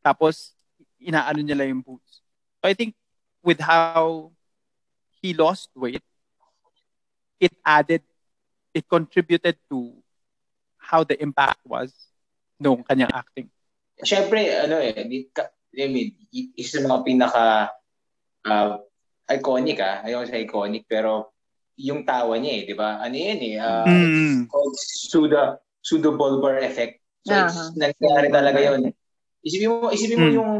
Tapos, 0.03 0.59
inaano 0.99 1.39
niya 1.39 1.55
lang 1.55 1.79
yung 1.79 1.83
boots. 1.87 2.19
So 2.59 2.67
I 2.67 2.75
think 2.75 2.99
with 3.47 3.63
how 3.63 4.35
he 5.23 5.39
lost 5.39 5.71
weight, 5.79 6.03
it 7.39 7.55
added, 7.63 8.03
it 8.75 8.87
contributed 8.91 9.55
to 9.71 9.95
how 10.79 11.07
the 11.07 11.15
impact 11.23 11.63
was 11.63 11.95
nung 12.59 12.83
kanyang 12.83 13.15
acting. 13.15 13.47
Siyempre, 14.03 14.51
ano 14.51 14.83
eh, 14.83 14.99
I 14.99 15.87
mean, 15.87 16.11
isa 16.59 16.83
sa 16.83 16.87
mga 16.91 17.03
pinaka 17.07 17.71
uh, 18.47 18.83
iconic 19.31 19.79
ah. 19.79 20.03
Ayoko 20.03 20.27
sa 20.27 20.39
iconic, 20.39 20.87
pero 20.91 21.32
yung 21.77 22.05
tawa 22.05 22.37
niya 22.37 22.53
eh, 22.59 22.63
di 22.69 22.75
ba? 22.77 23.01
Ano 23.01 23.15
yun 23.17 23.41
eh? 23.41 23.57
Uh, 23.59 23.85
mm. 23.87 24.03
It's 24.03 24.51
called 24.51 24.75
pseudo, 24.77 25.41
pseudo 25.81 26.11
bulbar 26.17 26.61
effect. 26.61 27.01
So, 27.23 27.33
uh-huh. 27.33 27.49
it's, 27.49 27.61
nangyari 27.79 28.29
talaga 28.29 28.59
yun. 28.61 28.93
Isipin 29.43 29.69
mo, 29.71 29.91
isipin 29.91 30.19
mo 30.23 30.29
mm. 30.29 30.37
yung 30.39 30.53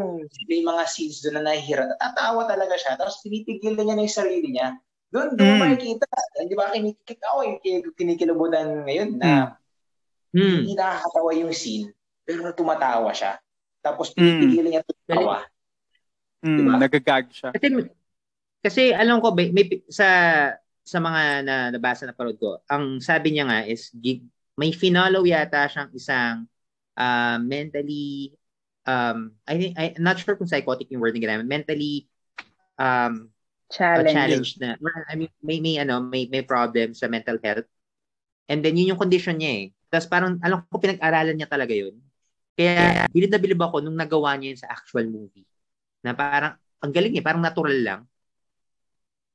may 0.51 0.63
mga 0.63 0.83
scenes 0.91 1.23
doon 1.23 1.39
na 1.39 1.53
nahihira. 1.53 1.87
Tatawa 1.99 2.51
talaga 2.51 2.75
siya. 2.75 2.99
Tapos 2.99 3.23
pinipigil 3.23 3.79
na 3.79 3.87
niya 3.87 3.95
na 3.95 4.05
yung 4.07 4.19
sarili 4.19 4.49
niya. 4.51 4.75
Doon, 5.13 5.39
doon 5.39 5.55
mm. 5.55 5.61
makikita. 5.61 6.07
Di 6.49 6.57
ba? 6.57 6.73
Kinikik 6.75 7.21
ako 7.23 7.39
yung 7.47 7.59
kinikilabutan 7.95 8.83
ngayon 8.89 9.11
na 9.21 9.61
mm. 10.35 10.67
hindi 10.67 10.75
nakakatawa 10.75 11.31
yung 11.37 11.53
scene 11.55 11.95
pero 12.27 12.51
tumatawa 12.57 13.13
siya. 13.15 13.39
Tapos 13.83 14.11
pinipigilan 14.15 14.67
mm. 14.67 14.73
niya 14.73 14.83
tumawa. 14.87 15.47
Mm, 16.43 16.59
diba? 16.59 16.75
Nagagag 16.79 17.27
siya. 17.31 17.49
Kasi, 17.55 17.67
kasi 18.63 18.83
alam 18.91 19.23
ko, 19.23 19.31
may, 19.31 19.55
may, 19.55 19.83
sa 19.87 20.07
sa 20.83 20.99
mga 20.99 21.23
na 21.47 21.57
nabasa 21.71 22.05
na 22.05 22.15
parod 22.15 22.37
ko, 22.37 22.59
ang 22.67 22.99
sabi 22.99 23.35
niya 23.35 23.47
nga 23.47 23.61
is 23.67 23.95
may 24.59 24.75
finalo 24.75 25.23
yata 25.23 25.71
siyang 25.71 25.91
isang 25.95 26.37
uh, 26.99 27.39
mentally 27.41 28.35
um 28.83 29.31
I 29.47 29.55
think 29.59 29.73
I'm 29.79 30.03
not 30.03 30.19
sure 30.19 30.35
kung 30.35 30.51
psychotic 30.51 30.91
yung 30.91 31.01
wording 31.01 31.23
ginamit, 31.23 31.47
mentally 31.47 32.11
um 32.77 33.31
challenge. 33.71 34.13
challenge 34.13 34.51
na 34.59 34.77
I 35.09 35.15
mean 35.15 35.33
may 35.41 35.63
may 35.63 35.79
ano 35.79 36.03
may 36.03 36.27
may 36.27 36.43
problem 36.43 36.93
sa 36.93 37.07
mental 37.07 37.39
health. 37.41 37.67
And 38.51 38.61
then 38.61 38.77
yun 38.77 38.93
yung 38.93 39.01
condition 39.01 39.39
niya 39.39 39.53
eh. 39.55 39.67
Tapos 39.89 40.11
parang 40.11 40.37
alam 40.43 40.67
ko 40.67 40.77
pinag-aralan 40.83 41.39
niya 41.39 41.49
talaga 41.49 41.73
yun. 41.73 41.97
Kaya 42.53 43.09
bilib 43.09 43.33
na 43.33 43.41
bilib 43.41 43.61
ako 43.61 43.81
nung 43.81 43.97
nagawa 43.97 44.37
niya 44.37 44.53
yun 44.53 44.61
sa 44.61 44.69
actual 44.73 45.09
movie. 45.09 45.47
Na 46.05 46.13
parang, 46.13 46.59
ang 46.83 46.93
galing 46.93 47.15
eh, 47.17 47.25
parang 47.25 47.41
natural 47.41 47.79
lang. 47.81 48.01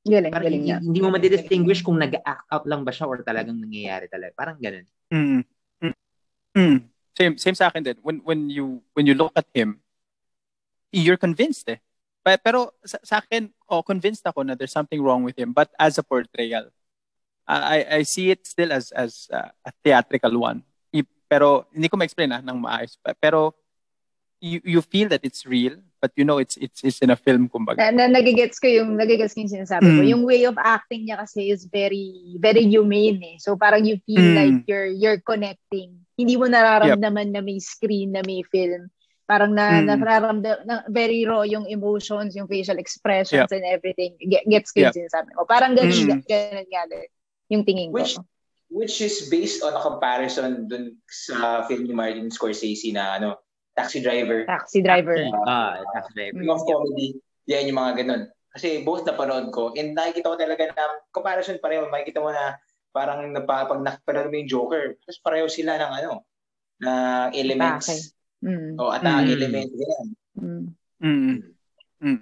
Galing, 0.08 0.32
parang 0.32 0.46
galing 0.48 0.64
hindi, 0.64 0.72
niya. 0.72 0.78
hindi 0.80 1.00
mo 1.04 1.10
ma-distinguish 1.12 1.84
kung 1.84 2.00
nag-act 2.00 2.48
out 2.48 2.66
lang 2.66 2.88
ba 2.88 2.96
siya 2.96 3.06
or 3.12 3.20
talagang 3.28 3.60
nangyayari 3.60 4.08
talaga. 4.08 4.32
Parang 4.34 4.58
ganun. 4.58 4.88
Mm. 5.12 5.44
Mm. 5.84 5.96
mm. 6.56 6.78
Same, 7.18 7.36
same 7.36 7.58
sa 7.58 7.68
akin 7.68 7.84
din. 7.84 7.98
When, 8.00 8.24
when, 8.24 8.48
you, 8.48 8.80
when 8.96 9.04
you 9.04 9.14
look 9.14 9.36
at 9.36 9.46
him, 9.52 9.84
you're 10.92 11.20
convinced 11.20 11.68
eh. 11.68 11.84
Pero 12.44 12.76
sa, 12.84 13.00
sa 13.04 13.16
akin, 13.24 13.48
oh, 13.72 13.80
convinced 13.80 14.28
ako 14.28 14.44
na 14.44 14.52
there's 14.56 14.76
something 14.76 15.00
wrong 15.00 15.24
with 15.24 15.40
him. 15.40 15.56
But 15.56 15.72
as 15.80 15.96
a 15.96 16.04
portrayal, 16.04 16.68
I 17.48 17.88
I 17.88 18.02
see 18.04 18.36
it 18.36 18.44
still 18.44 18.76
as 18.76 18.92
as 18.92 19.32
uh, 19.32 19.48
a 19.64 19.72
theatrical 19.80 20.36
one. 20.36 20.68
I- 20.92 21.08
Pero 21.32 21.72
hindi 21.72 21.88
ko 21.88 21.96
ma-explain 21.96 22.36
ah, 22.36 22.44
ng 22.44 22.60
maayos. 22.60 23.00
Pero 23.24 23.56
you 24.40 24.62
you 24.64 24.82
feel 24.82 25.10
that 25.10 25.22
it's 25.26 25.46
real, 25.46 25.78
but 26.02 26.14
you 26.16 26.26
know 26.26 26.38
it's 26.38 26.58
it's 26.58 26.84
it's 26.84 27.00
in 27.02 27.10
a 27.10 27.18
film 27.18 27.50
kumbaga. 27.50 27.78
Na, 27.78 28.06
na 28.06 28.22
nagigets 28.22 28.62
ko 28.62 28.70
yung 28.70 28.98
nagigets 28.98 29.34
ko 29.34 29.42
yung 29.42 29.54
sinasabi. 29.54 29.90
Mm. 29.90 30.08
Yung 30.14 30.24
way 30.24 30.46
of 30.46 30.58
acting 30.62 31.10
niya 31.10 31.18
kasi 31.22 31.50
is 31.50 31.66
very 31.66 32.38
very 32.38 32.62
humane 32.66 33.22
eh. 33.24 33.38
So 33.42 33.58
parang 33.58 33.86
you 33.86 33.98
feel 34.06 34.22
Mm. 34.22 34.36
like 34.38 34.58
you're 34.70 34.90
you're 34.94 35.22
connecting. 35.22 36.06
Hindi 36.18 36.34
mo 36.38 36.46
nararamdaman 36.50 37.34
na 37.34 37.42
may 37.42 37.58
screen, 37.62 38.14
na 38.14 38.22
may 38.26 38.42
film. 38.46 38.90
Parang 39.28 39.52
na, 39.52 39.84
Mm. 39.84 39.86
nararamdam 39.92 40.58
na 40.64 40.76
very 40.88 41.28
raw 41.28 41.44
yung 41.44 41.68
emotions, 41.68 42.32
yung 42.34 42.48
facial 42.48 42.80
expressions 42.80 43.52
Yep. 43.52 43.58
and 43.60 43.66
everything. 43.68 44.16
Get, 44.24 44.48
gets 44.48 44.72
ko 44.72 44.88
yung 44.88 44.96
Yep. 44.96 44.98
sinasabi 45.04 45.30
ko. 45.36 45.44
Parang 45.44 45.76
ganun, 45.76 45.94
Mm. 45.94 46.24
ganun 46.24 46.68
nga 46.72 46.84
din 46.88 47.10
yung 47.52 47.64
tingin 47.68 47.90
ko. 47.92 48.00
Which 48.00 48.16
which 48.68 49.00
is 49.00 49.32
based 49.32 49.64
on 49.64 49.72
a 49.76 49.82
comparison 49.84 50.68
dun 50.68 51.00
sa 51.08 51.64
film 51.68 51.88
ni 51.88 51.96
Martin 51.96 52.28
Scorsese 52.28 52.92
na 52.92 53.16
ano, 53.16 53.40
Taxi 53.78 54.02
Driver. 54.02 54.42
Taxi 54.50 54.82
driver. 54.82 55.16
Ah, 55.46 55.78
taxi 55.94 56.12
driver. 56.18 56.42
Of 56.50 56.66
comedy. 56.66 57.14
Yan 57.46 57.70
yung 57.70 57.78
mga 57.78 57.94
ganun. 58.02 58.22
Kasi 58.50 58.82
both 58.82 59.06
napanood 59.06 59.54
ko 59.54 59.70
and 59.78 59.94
nakikita 59.94 60.34
ko 60.34 60.38
talaga 60.38 60.64
na 60.74 60.84
comparison 61.14 61.62
pareho. 61.62 61.86
Makikita 61.86 62.18
mo 62.18 62.34
na 62.34 62.58
parang 62.90 63.30
napa, 63.30 63.70
pag 63.70 63.86
nakapanood 63.86 64.34
mo 64.34 64.36
yung 64.42 64.50
Joker, 64.50 64.98
tapos 65.06 65.22
pareho 65.22 65.46
sila 65.46 65.78
ng 65.78 65.92
ano, 66.02 66.12
na 66.82 66.92
elements. 67.38 67.86
Okay. 67.86 68.02
Mm. 68.50 68.74
O 68.82 68.90
atake 68.90 69.30
Mm. 69.30 69.36
elements. 69.38 69.74
Ganyan. 69.74 70.08
Mm. 70.38 70.66
Mm. 70.98 71.38
Mm. 72.02 72.22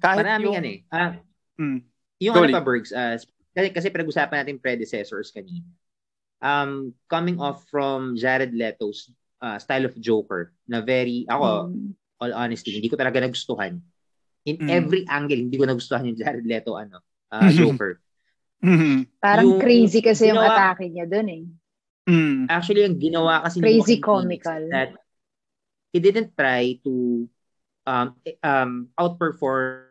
Kahit 0.00 0.18
Maraming 0.20 0.44
yung- 0.44 0.56
ano 0.60 0.68
eh. 0.68 0.80
Ah, 0.92 1.12
Mm. 1.56 1.78
yung 2.20 2.34
Go, 2.36 2.44
ano 2.44 2.52
pa, 2.52 2.60
Bergs, 2.60 2.92
ah, 2.92 3.16
kasi, 3.56 3.68
kasi 3.72 3.86
pinag-usapan 3.88 4.44
natin 4.44 4.60
predecessors 4.60 5.32
kanina. 5.32 5.64
Um, 6.40 6.92
coming 7.08 7.36
off 7.40 7.64
from 7.68 8.16
Jared 8.16 8.52
Leto's 8.52 9.08
ah, 9.40 9.56
style 9.56 9.88
of 9.88 9.96
Joker, 9.96 10.52
na 10.64 10.80
very, 10.80 11.24
ako, 11.26 11.72
Mm. 11.72 11.90
all 12.20 12.32
honesty, 12.36 12.76
hindi 12.76 12.88
ko 12.88 12.96
talaga 12.96 13.18
nagustuhan. 13.18 13.80
In 14.44 14.56
Mm. 14.56 14.68
every 14.68 15.02
angle, 15.04 15.40
hindi 15.40 15.56
ko 15.56 15.64
nagustuhan 15.64 16.04
yung 16.04 16.16
Jared 16.16 16.44
Leto, 16.44 16.76
ano, 16.76 17.00
ah, 17.28 17.48
Joker. 17.48 17.96
Mm. 18.60 19.08
Parang 19.16 19.46
Yung 19.48 19.60
crazy 19.60 20.04
kasi 20.04 20.28
yung 20.28 20.36
ginawa- 20.36 20.76
atake 20.76 20.92
niya 20.92 21.08
dun 21.08 21.28
eh. 21.28 21.44
Mm. 22.04 22.44
Actually, 22.46 22.84
ang 22.84 23.00
ginawa 23.00 23.40
kasi 23.40 23.56
Crazy 23.58 23.96
comical. 23.96 24.60
that 24.68 24.92
he 25.90 25.98
didn't 25.98 26.36
try 26.36 26.76
to 26.84 27.24
um, 27.88 28.12
um, 28.44 28.72
outperform 28.94 29.88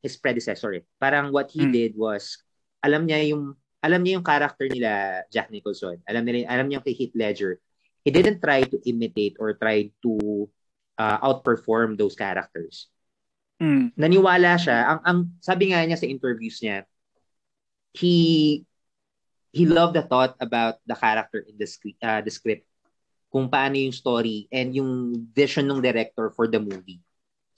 his 0.00 0.16
predecessor. 0.16 0.72
Eh. 0.72 0.82
Parang 0.96 1.28
what 1.30 1.52
he 1.52 1.60
Mm. 1.62 1.72
did 1.72 1.92
was, 1.94 2.40
alam 2.80 3.04
niya 3.04 3.28
yung 3.28 3.52
alam 3.78 4.02
niya 4.02 4.18
yung 4.18 4.26
character 4.26 4.66
nila 4.66 5.22
Jack 5.30 5.52
Nicholson. 5.52 6.00
Alam 6.02 6.24
niya 6.24 6.48
alam 6.48 6.66
niya 6.66 6.82
kay 6.82 6.96
Heath 6.96 7.14
Ledger. 7.14 7.60
He 8.08 8.12
didn't 8.16 8.40
try 8.40 8.64
to 8.64 8.80
imitate 8.88 9.36
or 9.36 9.52
try 9.52 9.92
to 10.00 10.48
uh, 10.96 11.20
outperform 11.20 12.00
those 12.00 12.16
characters. 12.16 12.88
Mm. 13.60 13.92
Naniwala 14.00 14.56
siya. 14.56 14.96
Ang 14.96 15.00
ang 15.04 15.18
sabi 15.44 15.76
nga 15.76 15.84
niya 15.84 16.00
sa 16.00 16.08
interviews 16.08 16.56
niya, 16.64 16.88
he 17.92 18.16
he 19.52 19.68
loved 19.68 19.92
the 19.92 20.08
thought 20.08 20.40
about 20.40 20.80
the 20.88 20.96
character 20.96 21.44
in 21.44 21.60
the 21.60 21.68
script, 21.68 22.00
uh, 22.00 22.24
the 22.24 22.32
script 22.32 22.64
kung 23.28 23.52
paano 23.52 23.76
yung 23.76 23.92
story 23.92 24.48
and 24.48 24.72
yung 24.72 25.12
vision 25.36 25.68
ng 25.68 25.84
director 25.84 26.32
for 26.32 26.48
the 26.48 26.56
movie. 26.56 27.04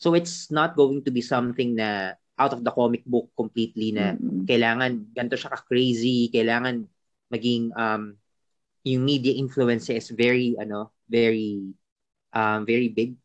So 0.02 0.19
it's 0.19 0.50
not 0.50 0.75
going 0.75 1.07
to 1.07 1.14
be 1.14 1.23
something 1.23 1.78
na 1.78 2.19
out 2.35 2.50
of 2.50 2.66
the 2.66 2.75
comic 2.75 3.07
book 3.07 3.30
completely 3.38 3.95
na 3.95 4.19
Mm. 4.19 4.50
kailangan 4.50 5.14
ganito 5.14 5.38
siya 5.38 5.54
ka-crazy, 5.54 6.26
kailangan 6.35 6.90
maging 7.30 7.71
um 7.78 8.19
yung 8.87 9.04
media 9.04 9.34
influence 9.37 9.90
is 9.92 10.10
very 10.12 10.56
ano, 10.60 10.93
very 11.08 11.73
um 12.34 12.64
very 12.66 12.88
big 12.90 13.16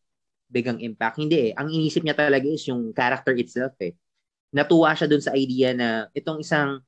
big 0.51 0.67
ang 0.69 0.79
impact. 0.81 1.19
Hindi 1.19 1.51
eh. 1.51 1.53
Ang 1.57 1.71
inisip 1.73 2.05
niya 2.05 2.15
talaga 2.17 2.47
is 2.47 2.63
yung 2.69 2.93
character 2.95 3.33
itself 3.35 3.73
eh. 3.81 3.93
Natuwa 4.55 4.93
siya 4.95 5.07
dun 5.11 5.23
sa 5.23 5.35
idea 5.35 5.75
na 5.75 6.07
itong 6.15 6.39
isang 6.41 6.79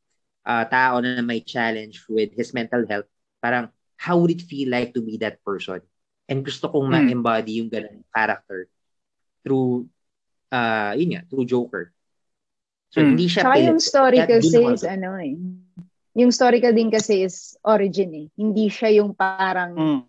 ah, 0.48 0.66
tao 0.68 1.04
na 1.04 1.20
may 1.22 1.44
challenge 1.44 2.04
with 2.08 2.32
his 2.36 2.56
mental 2.56 2.84
health, 2.88 3.08
parang 3.44 3.68
how 4.00 4.16
would 4.18 4.32
it 4.32 4.44
feel 4.46 4.72
like 4.72 4.94
to 4.96 5.04
be 5.04 5.20
that 5.20 5.42
person? 5.44 5.82
And 6.32 6.44
gusto 6.46 6.72
kong 6.72 6.88
Hmm. 6.88 6.94
ma-embody 6.96 7.60
yung 7.64 7.70
ganung 7.72 8.04
character 8.16 8.68
through 9.44 9.88
uh 10.52 10.94
yun 10.96 11.20
nga, 11.20 11.22
through 11.28 11.48
Joker. 11.48 11.92
So 12.92 13.04
Hmm. 13.04 13.16
hindi 13.16 13.28
siya 13.28 13.44
Saka 13.44 13.58
yung 13.60 13.82
story 13.84 14.20
kasi 14.24 14.60
is 14.64 14.84
ano 14.88 15.10
eh. 15.20 15.36
Yung 16.18 16.34
story 16.34 16.58
ka 16.58 16.74
din 16.74 16.90
kasi 16.90 17.22
is 17.22 17.54
origin 17.62 18.10
eh. 18.12 18.28
Hindi 18.34 18.68
siya 18.68 18.90
yung 18.98 19.14
parang, 19.14 19.78
Mm. 19.78 20.00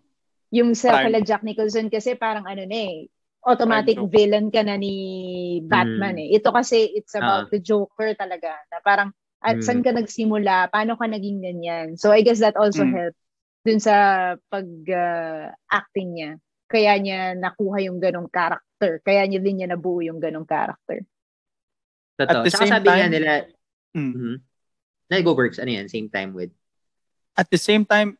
yung 0.49 0.73
sa 0.73 1.05
kala 1.05 1.21
Jack 1.21 1.45
Nicholson 1.45 1.85
kasi 1.87 2.17
parang 2.17 2.49
ano 2.49 2.65
na 2.65 2.79
eh. 2.89 3.05
Automatic 3.39 3.95
Prime 3.95 4.11
villain 4.11 4.47
ka 4.51 4.65
na 4.65 4.75
ni 4.75 4.93
Batman 5.63 6.17
Mm. 6.17 6.23
eh. 6.25 6.35
Ito 6.35 6.49
kasi 6.51 6.91
it's 6.91 7.13
about 7.13 7.47
Ah. 7.47 7.49
the 7.53 7.61
Joker 7.61 8.11
talaga. 8.17 8.51
Na 8.67 8.81
parang, 8.81 9.13
at 9.39 9.61
Mm. 9.61 9.63
saan 9.63 9.79
ka 9.85 9.93
nagsimula? 9.93 10.67
Paano 10.67 10.97
ka 10.97 11.05
naging 11.07 11.39
ganyan? 11.39 11.87
So 11.95 12.11
I 12.11 12.19
guess 12.19 12.41
that 12.43 12.57
also 12.57 12.83
Mm. 12.83 12.91
helped 12.91 13.21
dun 13.63 13.79
sa 13.79 13.95
pag-acting 14.49 16.09
niya. 16.11 16.31
Kaya 16.67 16.93
niya 16.99 17.19
nakuha 17.33 17.79
yung 17.85 18.01
ganong 18.01 18.27
character. 18.27 18.99
Kaya 19.01 19.25
niya 19.25 19.39
din 19.39 19.61
niya 19.61 19.69
nabuo 19.71 20.01
yung 20.03 20.19
ganong 20.19 20.45
character. 20.45 21.05
Totoo. 22.17 22.41
At 22.41 22.45
the 22.45 22.51
Saka 22.51 22.65
same 22.65 22.73
sabi 22.75 22.87
nga 22.89 22.97
time- 22.99 23.13
nila, 23.13 23.31
Mm. 23.95 24.35
Mhm. 25.09 25.17
Na 25.17 25.21
go 25.21 25.33
works, 25.33 25.59
ano 25.59 25.71
yan, 25.71 25.89
same 25.89 26.09
time 26.09 26.33
with. 26.33 26.51
At 27.37 27.49
the 27.49 27.57
same 27.57 27.85
time, 27.85 28.17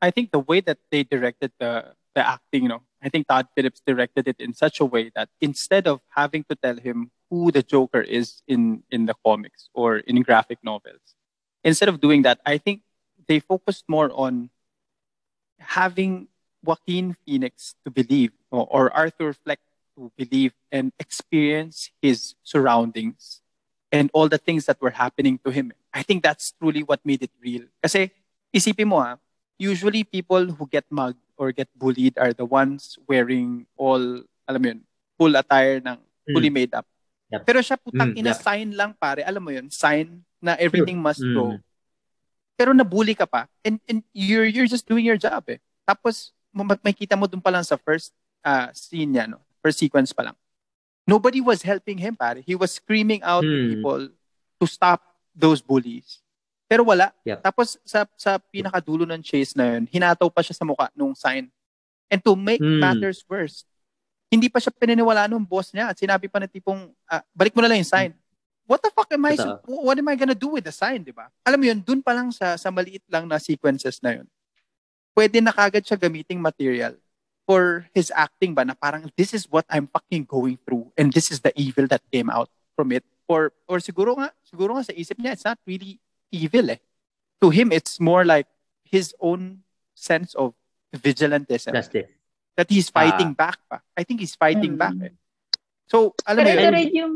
I 0.00 0.10
think 0.10 0.30
the 0.32 0.40
way 0.40 0.60
that 0.60 0.78
they 0.90 1.04
directed 1.04 1.52
the 1.58 1.94
the 2.14 2.26
acting, 2.26 2.62
you 2.64 2.68
know, 2.68 2.82
I 3.02 3.08
think 3.08 3.28
Todd 3.28 3.48
Phillips 3.54 3.82
directed 3.86 4.28
it 4.28 4.40
in 4.40 4.54
such 4.54 4.80
a 4.80 4.84
way 4.84 5.10
that 5.14 5.28
instead 5.40 5.86
of 5.86 6.00
having 6.16 6.44
to 6.48 6.56
tell 6.56 6.76
him 6.76 7.10
who 7.28 7.50
the 7.50 7.62
Joker 7.62 8.00
is 8.00 8.42
in 8.48 8.82
in 8.90 9.06
the 9.06 9.14
comics 9.24 9.68
or 9.74 9.98
in 9.98 10.22
graphic 10.22 10.58
novels, 10.62 11.14
instead 11.64 11.88
of 11.88 12.00
doing 12.00 12.22
that, 12.22 12.40
I 12.46 12.58
think 12.58 12.82
they 13.28 13.40
focused 13.40 13.84
more 13.88 14.10
on 14.14 14.50
having 15.58 16.28
Joaquin 16.62 17.16
Phoenix 17.24 17.74
to 17.84 17.90
believe 17.90 18.32
or, 18.50 18.66
or 18.70 18.92
Arthur 18.92 19.32
Fleck 19.32 19.60
to 19.96 20.12
believe 20.16 20.52
and 20.70 20.92
experience 20.98 21.90
his 22.00 22.34
surroundings 22.42 23.40
and 23.92 24.10
all 24.12 24.28
the 24.28 24.38
things 24.40 24.66
that 24.66 24.80
were 24.80 24.94
happening 24.94 25.38
to 25.44 25.50
him. 25.50 25.72
I 25.94 26.02
think 26.02 26.22
that's 26.22 26.52
truly 26.58 26.82
what 26.82 27.00
made 27.04 27.22
it 27.22 27.32
real. 27.40 27.64
Kasi 27.82 28.10
isipin 28.50 28.88
mo 28.90 28.98
ah, 29.00 29.16
usually 29.56 30.04
people 30.04 30.52
who 30.52 30.66
get 30.68 30.84
mugged 30.90 31.20
or 31.36 31.52
get 31.52 31.68
bullied 31.76 32.16
are 32.18 32.32
the 32.32 32.44
ones 32.44 32.98
wearing 33.08 33.64
all, 33.76 34.00
alam 34.48 34.60
mo 34.60 34.68
yun, 34.72 34.80
full 35.16 35.32
attire 35.36 35.80
ng 35.80 35.96
fully 36.32 36.50
made 36.50 36.72
up. 36.74 36.84
Yep. 37.32 37.42
Pero 37.46 37.58
siya 37.60 37.76
putang 37.80 38.14
Mm, 38.14 38.20
ina 38.22 38.32
yep. 38.34 38.42
sign 38.42 38.68
lang 38.74 38.92
pare, 38.94 39.22
alam 39.24 39.42
mo 39.42 39.50
yun, 39.50 39.66
sign 39.70 40.22
na 40.42 40.54
everything 40.60 40.98
must 41.00 41.22
Mm. 41.22 41.34
go. 41.34 41.44
Pero 42.56 42.72
nabully 42.72 43.12
ka 43.12 43.26
pa 43.28 43.48
and, 43.64 43.76
and 43.84 44.00
you're 44.16 44.48
you're 44.48 44.68
just 44.70 44.88
doing 44.88 45.04
your 45.04 45.20
job 45.20 45.44
eh. 45.52 45.60
Tapos 45.84 46.32
ma- 46.54 46.64
makita 46.80 47.12
mo 47.18 47.28
dun 47.28 47.42
pa 47.42 47.52
lang 47.52 47.64
sa 47.64 47.76
first 47.76 48.16
uh, 48.40 48.72
scene 48.72 49.12
niya, 49.12 49.28
no? 49.28 49.42
First 49.60 49.82
sequence 49.82 50.14
pa 50.16 50.30
lang. 50.32 50.36
Nobody 51.06 51.38
was 51.38 51.62
helping 51.62 51.96
him, 51.96 52.18
pare. 52.18 52.42
He 52.42 52.58
was 52.58 52.74
screaming 52.74 53.22
out 53.22 53.46
to 53.46 53.48
Hmm. 53.48 53.68
people 53.70 54.02
to 54.58 54.64
stop 54.66 54.98
those 55.32 55.62
bullies. 55.62 56.18
Pero 56.66 56.82
wala. 56.82 57.14
Yep. 57.22 57.46
Tapos 57.46 57.78
sa 57.86 58.02
sa 58.18 58.42
pinakadulo 58.42 59.06
ng 59.06 59.22
chase 59.22 59.54
na 59.54 59.78
yun, 59.78 59.86
hinataw 59.86 60.26
pa 60.26 60.42
siya 60.42 60.58
sa 60.58 60.66
mukha 60.66 60.90
nung 60.98 61.14
sign. 61.14 61.46
And 62.10 62.18
to 62.26 62.34
make 62.34 62.58
Hmm. 62.58 62.82
matters 62.82 63.22
worse, 63.30 63.62
hindi 64.26 64.50
pa 64.50 64.58
siya 64.58 64.74
pininiwala 64.74 65.30
nung 65.30 65.46
boss 65.46 65.70
niya 65.70 65.94
at 65.94 65.96
sinabi 65.96 66.26
pa 66.26 66.42
na 66.42 66.50
tipong, 66.50 66.90
ah, 67.06 67.22
balik 67.30 67.54
mo 67.54 67.62
na 67.62 67.70
lang 67.70 67.78
yung 67.78 67.86
sign. 67.86 68.10
What 68.66 68.82
the 68.82 68.90
fuck 68.90 69.06
am 69.14 69.22
I, 69.22 69.38
Totoo. 69.38 69.62
what 69.86 69.94
am 69.94 70.10
I 70.10 70.18
gonna 70.18 70.34
do 70.34 70.58
with 70.58 70.66
the 70.66 70.74
sign, 70.74 71.06
di 71.06 71.14
ba? 71.14 71.30
Alam 71.46 71.62
mo 71.62 71.66
yun, 71.70 71.78
dun 71.78 72.02
pa 72.02 72.10
lang 72.10 72.34
sa, 72.34 72.58
sa 72.58 72.66
maliit 72.74 73.06
lang 73.06 73.30
na 73.30 73.38
sequences 73.38 74.02
na 74.02 74.18
yun, 74.18 74.26
pwede 75.14 75.38
na 75.38 75.54
kagad 75.54 75.86
siya 75.86 75.94
gamiting 75.94 76.42
material 76.42 76.98
for 77.46 77.86
his 77.94 78.10
acting 78.10 78.52
ba 78.52 78.66
na 78.66 78.74
parang 78.74 79.06
this 79.14 79.30
is 79.30 79.46
what 79.46 79.62
I'm 79.70 79.86
fucking 79.86 80.26
going 80.26 80.58
through 80.66 80.90
and 80.98 81.14
this 81.14 81.30
is 81.30 81.40
the 81.40 81.54
evil 81.54 81.86
that 81.88 82.02
came 82.10 82.28
out 82.28 82.50
from 82.74 82.90
it. 82.90 83.06
Or, 83.26 83.54
or 83.66 83.78
siguro 83.78 84.18
nga, 84.18 84.30
siguro 84.46 84.74
nga 84.78 84.86
sa 84.86 84.94
isip 84.94 85.18
niya, 85.18 85.34
it's 85.34 85.46
not 85.46 85.58
really 85.66 85.98
evil 86.30 86.70
eh. 86.70 86.78
To 87.42 87.50
him, 87.50 87.70
it's 87.70 87.98
more 87.98 88.22
like 88.26 88.46
his 88.86 89.14
own 89.18 89.62
sense 89.94 90.34
of 90.34 90.54
vigilantism 90.94 91.74
Justice. 91.74 92.10
that 92.54 92.70
he's 92.70 92.90
fighting 92.90 93.34
back 93.34 93.58
pa. 93.66 93.82
I 93.98 94.02
think 94.02 94.20
he's 94.22 94.34
fighting 94.34 94.74
Mm. 94.74 94.82
back 94.82 94.96
eh. 95.02 95.14
So, 95.86 96.14
alam 96.26 96.46
mo 96.46 96.50
yun, 96.50 96.74
yung, 96.94 97.12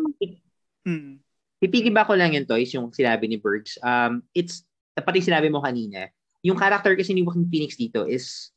mm, 0.87 1.13
Pipigibak 1.61 2.09
ko 2.09 2.17
lang 2.17 2.33
yun, 2.33 2.49
Toys, 2.49 2.73
yung 2.73 2.89
sinabi 2.89 3.29
ni 3.29 3.37
Bergs. 3.37 3.77
Um, 3.85 4.25
it's, 4.33 4.65
pati 4.97 5.21
sinabi 5.21 5.53
mo 5.53 5.61
kanina, 5.61 6.09
yung 6.41 6.57
character 6.57 6.97
kasi 6.97 7.13
ni 7.13 7.21
Joaquin 7.21 7.45
Phoenix 7.53 7.77
dito 7.77 8.09
is, 8.09 8.49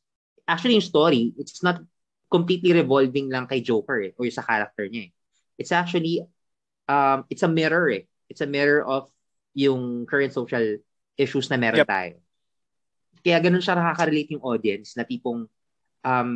actually 0.48 0.76
yung 0.76 0.86
story, 0.86 1.32
it's 1.36 1.62
not 1.64 1.80
completely 2.28 2.72
revolving 2.72 3.30
lang 3.30 3.46
kay 3.46 3.60
Joker 3.60 4.00
eh, 4.00 4.12
or 4.16 4.28
sa 4.28 4.42
character 4.44 4.88
niya 4.88 5.08
eh. 5.08 5.10
It's 5.56 5.70
actually, 5.70 6.24
um, 6.88 7.24
it's 7.30 7.46
a 7.46 7.50
mirror 7.50 7.90
eh. 7.90 8.04
It's 8.28 8.42
a 8.42 8.48
mirror 8.48 8.82
of 8.82 9.08
yung 9.54 10.04
current 10.04 10.34
social 10.34 10.82
issues 11.14 11.46
na 11.48 11.56
meron 11.56 11.86
Yep. 11.86 11.88
tayo. 11.88 12.14
Kaya 13.24 13.38
ganun 13.40 13.62
siya 13.62 13.78
nakaka-relate 13.78 14.34
yung 14.36 14.44
audience 14.44 14.98
na 14.98 15.06
tipong 15.06 15.48
um 16.04 16.30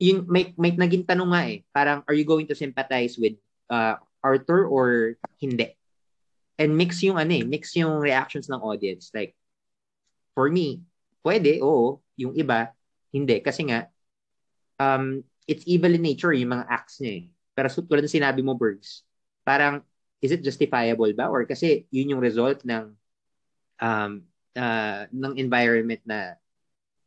yung 0.00 0.28
may 0.28 0.52
may 0.56 0.72
naging 0.76 1.06
tanong 1.06 1.30
nga 1.32 1.42
eh, 1.48 1.58
parang 1.72 2.00
are 2.04 2.16
you 2.16 2.26
going 2.26 2.44
to 2.48 2.56
sympathize 2.56 3.16
with 3.16 3.36
uh, 3.70 3.96
Arthur 4.20 4.66
or 4.68 5.16
hindi? 5.40 5.76
And 6.60 6.76
mix 6.76 7.00
yung 7.00 7.16
ano 7.16 7.32
eh, 7.32 7.44
mix 7.44 7.72
yung 7.76 8.00
reactions 8.00 8.48
ng 8.50 8.60
audience. 8.60 9.08
Like 9.16 9.32
for 10.36 10.52
me, 10.52 10.84
pwede, 11.24 11.60
oo, 11.64 12.00
yung 12.20 12.36
iba 12.36 12.72
hindi 13.10 13.36
kasi 13.42 13.66
nga 13.66 13.90
um 14.78 15.20
it's 15.50 15.66
evil 15.66 15.90
in 15.90 16.02
nature 16.02 16.30
yung 16.30 16.54
mga 16.54 16.66
acts 16.70 17.02
niya 17.02 17.12
eh. 17.18 17.24
Pero 17.52 17.66
tulad 17.66 18.06
ng 18.06 18.16
sinabi 18.22 18.40
mo, 18.40 18.54
Bergs, 18.54 19.02
parang 19.42 19.82
is 20.22 20.30
it 20.30 20.46
justifiable 20.46 21.10
ba? 21.12 21.26
Or 21.26 21.42
kasi 21.42 21.84
yun 21.90 22.14
yung 22.14 22.22
result 22.22 22.62
ng 22.62 22.94
um, 23.82 24.12
uh, 24.54 25.02
ng 25.10 25.34
environment 25.36 26.00
na 26.06 26.38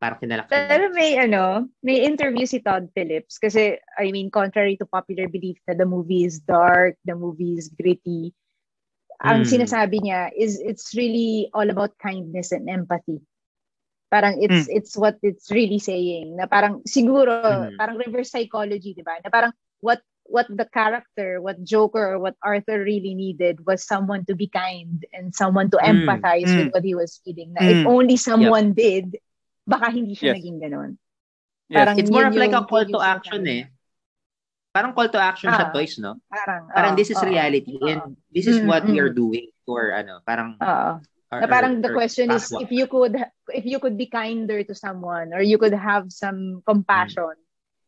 parang 0.02 0.20
kinalakhan. 0.20 0.68
Pero 0.68 0.92
may 0.92 1.16
ano, 1.16 1.72
may 1.80 2.04
interview 2.04 2.44
si 2.44 2.60
Todd 2.60 2.92
Phillips 2.92 3.40
kasi 3.40 3.80
I 3.96 4.12
mean 4.12 4.28
contrary 4.28 4.76
to 4.82 4.86
popular 4.86 5.32
belief 5.32 5.58
na 5.64 5.78
the 5.78 5.88
movie 5.88 6.28
is 6.28 6.44
dark, 6.44 7.00
the 7.08 7.16
movie 7.16 7.56
is 7.56 7.72
gritty. 7.72 8.36
Ang 9.24 9.48
Hmm. 9.48 9.56
sinasabi 9.56 10.04
niya 10.04 10.36
is 10.36 10.60
it's 10.60 10.92
really 10.92 11.48
all 11.56 11.70
about 11.70 11.96
kindness 11.96 12.52
and 12.52 12.68
empathy. 12.68 13.24
Parang 14.14 14.38
it's 14.38 14.70
it's 14.70 14.94
what 14.94 15.18
it's 15.26 15.50
really 15.50 15.82
saying 15.82 16.38
na 16.38 16.46
parang 16.46 16.86
siguro 16.86 17.34
Mhm. 17.34 17.82
parang 17.82 17.98
reverse 17.98 18.30
psychology, 18.30 18.94
'di 18.94 19.02
ba? 19.02 19.18
Na 19.26 19.34
parang 19.34 19.50
what 19.82 20.06
what 20.30 20.46
the 20.54 20.70
character, 20.70 21.42
what 21.42 21.58
Joker 21.66 22.14
or 22.14 22.22
what 22.22 22.38
Arthur 22.46 22.86
really 22.86 23.18
needed 23.18 23.66
was 23.66 23.82
someone 23.82 24.22
to 24.30 24.38
be 24.38 24.46
kind 24.46 25.02
and 25.18 25.34
someone 25.34 25.74
to 25.74 25.82
Mm, 25.82 26.06
empathize 26.06 26.46
mm. 26.46 26.58
with 26.62 26.70
what 26.78 26.86
he 26.86 26.94
was 26.94 27.18
feeling. 27.26 27.58
Na 27.58 27.66
if 27.66 27.82
Mm. 27.82 27.90
only 27.90 28.16
someone 28.22 28.78
did, 28.78 29.18
baka 29.66 29.90
hindi 29.90 30.14
siya 30.14 30.32
Yes. 30.32 30.36
naging 30.38 30.58
ganun. 30.62 30.92
Yes. 31.68 31.78
Parang 31.82 31.96
It's 31.98 32.14
more 32.14 32.30
of 32.30 32.38
like 32.38 32.54
a 32.54 32.64
call 32.70 32.86
to 32.86 33.00
action 33.02 33.42
eh. 33.50 33.66
Parang 34.74 34.94
call 34.94 35.10
to 35.10 35.22
action 35.22 35.50
sa 35.54 35.70
Ah. 35.70 35.74
toys, 35.74 35.98
no? 35.98 36.22
Parang, 36.30 36.70
Parang 36.70 36.94
oo, 36.94 36.98
this 36.98 37.10
is 37.10 37.18
oo, 37.18 37.30
reality 37.30 37.78
oo. 37.78 37.90
and 37.90 38.02
this 38.34 38.46
is 38.46 38.58
Mm, 38.62 38.70
what 38.70 38.84
we 38.86 38.98
mm. 38.98 39.04
are 39.06 39.14
doing 39.14 39.50
or 39.70 39.94
ano, 39.94 40.22
parang 40.26 40.58
Oo. 40.62 40.94
Or- 41.38 41.42
Na 41.44 41.48
parang 41.50 41.82
the 41.82 41.90
or 41.90 41.98
question 41.98 42.30
is 42.32 42.50
if 42.62 42.70
you 42.70 42.86
could 42.86 43.18
if 43.54 43.66
you 43.66 43.80
could 43.80 43.98
be 43.98 44.06
kinder 44.06 44.62
to 44.64 44.74
someone 44.76 45.34
or 45.34 45.42
you 45.42 45.58
could 45.58 45.74
have 45.74 46.12
some 46.14 46.62
compassion, 46.66 47.34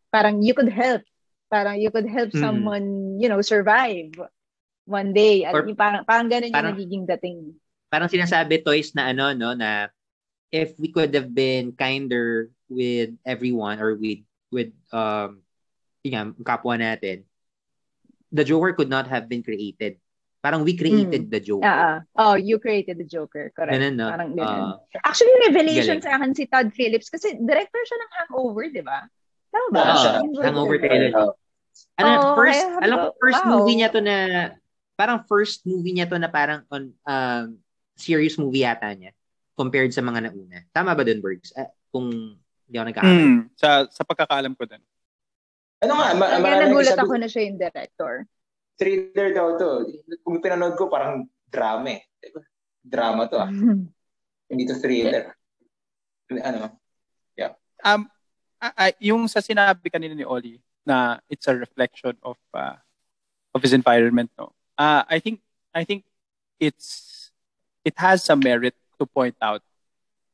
parang 0.10 0.42
you 0.42 0.54
could 0.54 0.70
help. 0.72 1.04
Parang 1.52 1.78
you 1.78 1.94
could 1.94 2.10
help 2.10 2.34
Mm. 2.34 2.42
someone, 2.42 2.86
you 3.22 3.30
know, 3.30 3.40
survive 3.46 4.12
one 4.90 5.14
day. 5.14 5.46
At 5.46 5.54
Or- 5.54 5.66
yung 5.66 5.78
parang 5.78 6.02
parang 6.04 6.28
ganun 6.28 6.50
yung 6.50 6.58
parang- 6.58 6.74
nagiging 6.78 7.06
dating. 7.06 7.40
parang 7.86 8.10
sinasabi 8.12 8.60
toys 8.60 8.92
na 8.92 9.08
ano 9.14 9.32
no 9.32 9.56
na 9.56 9.88
if 10.52 10.76
we 10.82 10.92
could 10.92 11.16
have 11.16 11.32
been 11.32 11.72
kinder 11.72 12.52
with 12.68 13.14
everyone 13.24 13.80
or 13.80 13.96
with 13.96 14.20
with 14.52 14.74
um 14.92 15.40
yun 16.04 16.36
nga, 16.36 16.58
kapwa 16.58 16.76
natin 16.76 17.24
the 18.36 18.44
Joker 18.44 18.76
could 18.76 18.92
not 18.92 19.08
have 19.08 19.30
been 19.32 19.46
created 19.46 19.96
parang 20.46 20.62
we 20.62 20.78
created 20.78 21.26
the 21.28 21.42
Joker 21.42 21.66
Ah, 21.66 21.74
ah. 21.74 21.98
oh, 22.22 22.36
you 22.38 22.62
created 22.62 23.02
the 23.02 23.08
Joker, 23.08 23.50
correct. 23.50 23.74
Ganun, 23.74 23.98
no? 23.98 24.14
Parang 24.14 24.30
ganun. 24.32 24.78
Ah, 24.78 25.02
Actually, 25.02 25.34
revelation 25.44 25.98
galing. 25.98 26.06
sa 26.06 26.12
akin 26.16 26.32
si 26.32 26.46
Todd 26.46 26.70
Phillips 26.70 27.10
kasi 27.10 27.34
director 27.36 27.82
siya 27.82 27.98
ng 27.98 28.12
Hangover, 28.14 28.70
di 28.70 28.86
ba? 28.86 29.10
Tama 29.50 29.68
ba? 29.74 29.82
Siya. 29.98 30.12
Hangover 30.46 30.78
Director. 30.78 31.10
trilogy. 31.10 31.18
Oh. 31.18 31.34
ano 31.98 32.08
Oo, 32.08 32.36
first 32.38 32.64
alam 32.80 32.96
ko 32.96 33.08
first 33.20 33.42
wow. 33.42 33.52
movie 33.52 33.76
niya 33.76 33.90
to 33.90 34.00
na 34.00 34.18
parang 34.96 35.20
first 35.26 35.66
movie 35.66 35.92
niya 35.92 36.08
to 36.08 36.16
na 36.16 36.32
parang 36.32 36.64
on 36.70 36.94
um 37.04 37.60
serious 37.96 38.40
movie 38.40 38.64
yata 38.64 38.88
niya 38.96 39.12
compared 39.54 39.92
sa 39.92 40.00
mga 40.00 40.24
nauna 40.24 40.64
tama 40.72 40.96
ba 40.96 41.04
dun 41.04 41.20
Bergs 41.20 41.52
Ah, 41.52 41.68
kung 41.90 42.08
hindi 42.64 42.76
ako 42.76 42.86
nagkakamali 42.86 43.20
Mm, 43.20 43.40
sa 43.56 43.84
sa 43.88 44.02
pagkakaalam 44.04 44.56
ko 44.56 44.64
din. 44.64 44.80
Ano 45.84 45.94
nga, 45.94 46.08
ma- 46.16 46.32
Kaya 46.32 46.64
nagulat 46.64 46.96
ako 46.96 47.14
na 47.16 47.28
siya 47.28 47.44
yung 47.44 47.60
director. 47.60 48.24
Thriller 48.76 49.32
daw 49.34 49.56
to. 49.58 49.70
Kung 50.24 50.40
pinanood 50.44 50.76
ko, 50.76 50.92
parang 50.92 51.28
drama 51.48 51.96
eh. 51.96 52.02
Diba? 52.20 52.42
Drama 52.86 53.28
to 53.32 53.38
ah. 53.40 53.52
Hindi 54.52 54.64
to 54.68 54.76
thriller. 54.78 55.34
Ano? 56.30 56.76
Um 57.86 58.10
ah, 58.58 58.74
ah, 58.74 58.92
yung 58.98 59.30
sa 59.30 59.46
sinabi 59.46 59.94
kanina 59.94 60.18
ni 60.18 60.26
Oli 60.26 60.58
na 60.82 61.22
it's 61.30 61.46
a 61.46 61.54
reflection 61.54 62.18
of 62.26 62.42
uh, 62.50 62.82
of 63.54 63.62
his 63.62 63.78
environment 63.78 64.34
no. 64.34 64.50
Uh, 64.74 65.06
I 65.06 65.22
think 65.22 65.46
I 65.70 65.86
think 65.86 66.02
it's 66.58 67.30
it 67.86 67.94
has 68.02 68.26
some 68.26 68.42
merit 68.42 68.74
to 68.98 69.06
point 69.06 69.38
out 69.38 69.62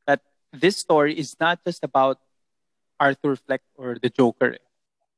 that 0.08 0.24
this 0.56 0.80
story 0.80 1.18
is 1.20 1.36
not 1.40 1.60
just 1.68 1.84
about 1.84 2.24
Arthur 2.96 3.36
Fleck 3.36 3.62
or 3.76 4.00
the 4.00 4.10
Joker. 4.10 4.56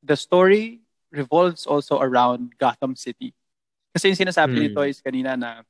The 0.01 0.17
story 0.17 0.82
revolves 1.13 1.69
also 1.69 2.01
around 2.01 2.57
Gotham 2.57 2.97
City. 2.97 3.31
Kasi 3.93 4.09
yung 4.09 4.17
sinasabi 4.17 4.73
Hmm. 4.73 4.75
Toys 4.75 4.97
kanina 4.99 5.37
na 5.37 5.61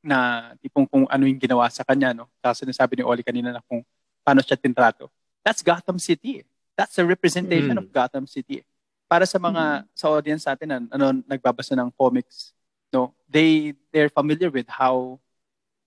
na 0.00 0.18
tipong 0.64 0.88
kung 0.88 1.04
ano 1.10 1.28
yung 1.28 1.36
ginawa 1.36 1.68
sa 1.68 1.84
kanya, 1.84 2.16
no? 2.16 2.24
Tapos 2.40 2.64
sinasabi 2.64 2.96
ni 2.96 3.04
Oli 3.04 3.20
kanina 3.20 3.52
na 3.52 3.60
kung 3.68 3.84
paano 4.24 4.40
siya 4.40 4.56
tinrato. 4.56 5.12
That's 5.44 5.60
Gotham 5.60 6.00
City. 6.00 6.40
eh. 6.40 6.44
That's 6.78 6.96
a 6.96 7.04
representation 7.04 7.76
Hmm. 7.76 7.82
of 7.84 7.92
Gotham 7.92 8.24
City. 8.24 8.62
eh. 8.62 8.66
Para 9.04 9.28
sa 9.28 9.36
mga 9.36 9.84
sa 9.92 10.08
audience 10.08 10.48
natin 10.48 10.68
na 10.68 10.78
ano 10.88 11.20
nagbabasa 11.28 11.76
ng 11.76 11.92
comics, 11.92 12.56
no? 12.88 13.12
They 13.28 13.76
they're 13.92 14.12
familiar 14.12 14.48
with 14.48 14.68
how 14.72 15.20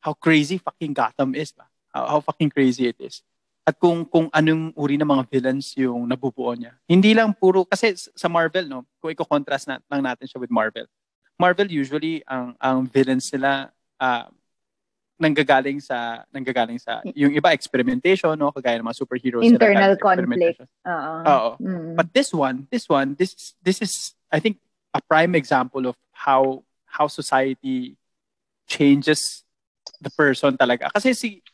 how 0.02 0.14
crazy 0.14 0.58
fucking 0.62 0.94
Gotham 0.94 1.34
is 1.34 1.50
ba? 1.54 1.66
How, 1.94 2.18
how 2.18 2.20
fucking 2.22 2.50
crazy 2.50 2.90
it 2.90 2.98
is. 3.02 3.22
At 3.62 3.78
kung 3.78 4.10
kung 4.10 4.26
anong 4.34 4.74
uri 4.74 4.98
ng 4.98 5.06
mga 5.06 5.24
villains 5.30 5.78
yung 5.78 6.10
nabubuo 6.10 6.50
niya. 6.58 6.74
Hindi 6.90 7.14
lang 7.14 7.30
puro 7.38 7.62
kasi 7.62 7.94
sa 7.94 8.26
Marvel 8.26 8.66
no, 8.66 8.90
kung 8.98 9.14
i-contrast 9.14 9.70
na, 9.70 9.78
lang 9.86 10.02
natin 10.02 10.26
siya 10.26 10.42
with 10.42 10.50
Marvel. 10.50 10.90
Marvel 11.38 11.70
usually 11.70 12.26
ang 12.26 12.58
ang 12.58 12.90
villains 12.90 13.30
nila 13.30 13.70
ah, 14.02 14.34
nanggagaling 15.22 15.78
sa 15.78 16.26
nanggagaling 16.34 16.82
sa 16.82 17.06
yung 17.14 17.30
iba 17.30 17.54
experimentation 17.54 18.34
no 18.34 18.50
kagaya 18.50 18.82
ng 18.82 18.90
mga 18.90 18.98
superheroes 18.98 19.46
sila 19.46 19.62
Internal 19.62 19.94
sa 19.94 19.98
experimentation. 20.02 20.66
Oo. 20.90 21.14
Oo. 21.22 21.52
Mm. 21.62 21.94
But 21.94 22.10
this 22.10 22.34
one, 22.34 22.66
this 22.74 22.90
one, 22.90 23.14
this 23.14 23.54
this 23.62 23.78
is 23.86 24.18
I 24.34 24.42
think 24.42 24.58
a 24.98 25.02
prime 25.06 25.38
example 25.38 25.86
of 25.86 25.94
how 26.10 26.66
how 26.90 27.06
society 27.06 27.94
changes 28.66 29.46
the 30.02 30.10
person 30.10 30.58
talaga. 30.58 30.90
Kasi 30.90 31.14
si 31.14 31.46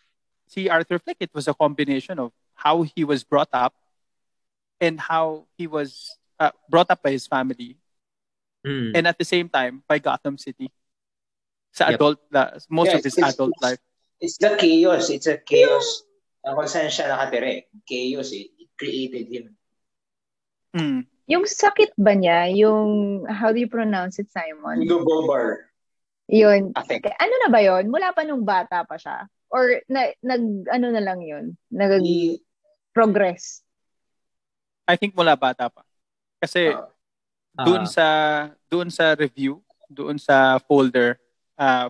si 0.47 0.67
Arthur 0.69 0.99
Fleck, 0.99 1.17
it 1.19 1.31
was 1.33 1.47
a 1.47 1.53
combination 1.53 2.19
of 2.19 2.31
how 2.55 2.81
he 2.83 3.03
was 3.03 3.23
brought 3.23 3.51
up 3.53 3.75
and 4.81 4.99
how 4.99 5.45
he 5.57 5.67
was 5.67 6.17
uh, 6.39 6.51
brought 6.69 6.89
up 6.89 7.03
by 7.03 7.11
his 7.11 7.27
family 7.27 7.77
Mm. 8.65 8.91
and 8.97 9.07
at 9.07 9.15
the 9.15 9.23
same 9.23 9.47
time 9.47 9.79
by 9.87 9.95
Gotham 10.01 10.35
City. 10.35 10.67
Sa 11.71 11.87
Yep. 11.87 11.95
adult 11.95 12.19
la- 12.33 12.51
most 12.67 12.89
Yeah, 12.91 12.97
of 12.99 13.03
his 13.05 13.15
it's- 13.15 13.31
adult 13.31 13.53
it's- 13.55 13.63
life. 13.63 13.81
It's 14.19 14.37
the 14.41 14.57
chaos. 14.57 15.07
It's 15.13 15.29
a 15.29 15.37
chaos. 15.37 16.03
Ang 16.43 16.57
kung 16.57 16.65
saan 16.67 16.89
siya 16.89 17.05
nakatira 17.07 17.47
eh. 17.53 17.61
Chaos 17.85 18.33
eh. 18.33 18.49
It 18.57 18.73
created 18.75 19.29
him. 19.29 19.45
Mm. 20.73 21.05
Yung 21.29 21.45
sakit 21.45 21.93
ba 22.01 22.17
niya, 22.17 22.49
yung, 22.57 23.23
how 23.29 23.53
do 23.53 23.59
you 23.61 23.69
pronounce 23.69 24.17
it, 24.17 24.27
Simon? 24.33 24.83
Udo 24.83 25.05
Bobar. 25.05 25.69
Yun. 26.27 26.73
I 26.75 26.81
think. 26.83 27.05
Ano 27.07 27.33
na 27.45 27.49
ba 27.53 27.61
yon? 27.61 27.87
Mula 27.93 28.11
pa 28.11 28.25
nung 28.25 28.41
bata 28.43 28.83
pa 28.83 28.97
siya? 28.97 29.29
Or 29.47 29.79
na, 29.87 30.11
nag, 30.19 30.43
ano 30.67 30.87
na 30.91 30.99
lang 30.99 31.19
yun? 31.21 31.45
Nag-progress? 31.69 33.61
He, 33.61 33.65
I 34.87 34.95
think 34.95 35.13
mula 35.13 35.35
bata 35.35 35.67
pa. 35.67 35.83
Kasi 36.37 36.71
uh, 36.71 36.87
doon 37.57 37.83
Ah. 37.83 37.89
sa 37.89 38.07
doon 38.65 38.87
sa 38.87 39.13
review, 39.13 39.59
doon 39.87 40.15
sa 40.15 40.59
folder, 40.61 41.17
ah 41.55 41.89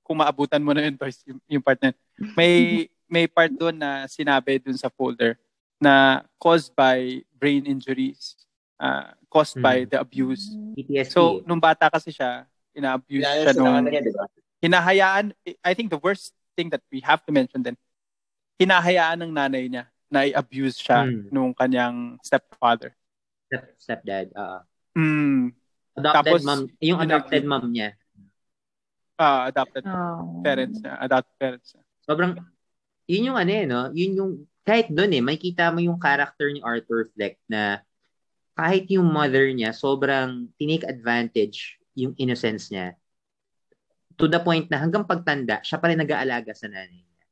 kung 0.00 0.20
maabutan 0.20 0.60
mo 0.60 0.70
na 0.70 0.84
yun, 0.84 0.94
boys, 0.94 1.16
yung, 1.24 1.40
yung 1.48 1.64
part 1.64 1.80
na 1.80 1.90
yun. 1.90 1.98
may 2.34 2.54
may 3.14 3.24
part 3.24 3.50
doon 3.50 3.74
na 3.74 4.04
sinabi 4.06 4.58
doon 4.58 4.76
sa 4.76 4.88
folder 4.88 5.36
na 5.78 6.20
caused 6.36 6.72
by 6.72 7.20
brain 7.32 7.64
injuries, 7.64 8.34
ah, 8.76 9.12
caused 9.28 9.58
by 9.58 9.82
Hmm. 9.82 9.90
the 9.90 9.98
abuse. 9.98 10.54
PTSD. 10.74 11.10
So, 11.10 11.42
nung 11.44 11.60
bata 11.60 11.86
kasi 11.86 12.10
siya, 12.10 12.46
ina-abuse 12.72 13.22
Lalo 13.22 13.42
siya 13.44 13.54
ba? 14.10 14.26
hinahayaan, 14.58 15.24
I 15.60 15.72
think 15.72 15.88
the 15.88 16.00
worst 16.00 16.32
thing 16.54 16.70
that 16.70 16.82
we 16.88 17.02
have 17.02 17.20
to 17.26 17.30
mention 17.34 17.60
then, 17.60 17.76
hinahayaan 18.56 19.18
ng 19.20 19.32
nanay 19.34 19.66
niya 19.66 19.84
na 20.08 20.24
i-abuse 20.24 20.78
siya 20.78 21.04
Hmm. 21.04 21.26
nung 21.28 21.50
kanyang 21.52 22.16
stepfather. 22.22 22.94
Step, 23.50 23.64
stepdad. 23.76 24.26
oo. 24.32 24.58
Mm, 24.94 25.50
adopted 25.98 26.14
Tapos, 26.38 26.42
mom. 26.46 26.60
Yung 26.78 26.98
yun 27.02 27.06
adopted 27.10 27.42
mom 27.44 27.66
niya. 27.68 27.98
ah, 29.18 29.46
adopted 29.46 29.82
Oh. 29.86 30.42
parents 30.42 30.78
niya, 30.78 30.94
adopted 31.02 31.34
parents 31.38 31.68
niya. 31.74 31.82
Sobrang, 32.02 32.32
yun 33.06 33.26
yung 33.30 33.38
ano 33.38 33.50
eh, 33.52 33.66
no? 33.66 33.80
Yun 33.94 34.12
yung, 34.14 34.32
kahit 34.64 34.88
doon 34.90 35.12
eh, 35.12 35.22
makikita 35.22 35.70
mo 35.74 35.78
yung 35.82 35.98
character 35.98 36.48
ni 36.50 36.62
Arthur 36.62 37.10
Fleck 37.14 37.36
na 37.46 37.82
kahit 38.54 38.86
yung 38.90 39.06
mother 39.10 39.50
niya, 39.50 39.74
sobrang 39.74 40.46
tinake 40.58 40.86
advantage 40.86 41.78
yung 41.98 42.14
innocence 42.18 42.70
niya. 42.70 42.94
To 44.14 44.26
the 44.30 44.40
point 44.40 44.70
na 44.70 44.78
hanggang 44.78 45.06
pagtanda, 45.06 45.60
siya 45.62 45.78
pa 45.82 45.90
rin 45.90 45.98
nag-aalaga 45.98 46.54
sa 46.54 46.70
nanay 46.70 47.02
niya. 47.02 47.24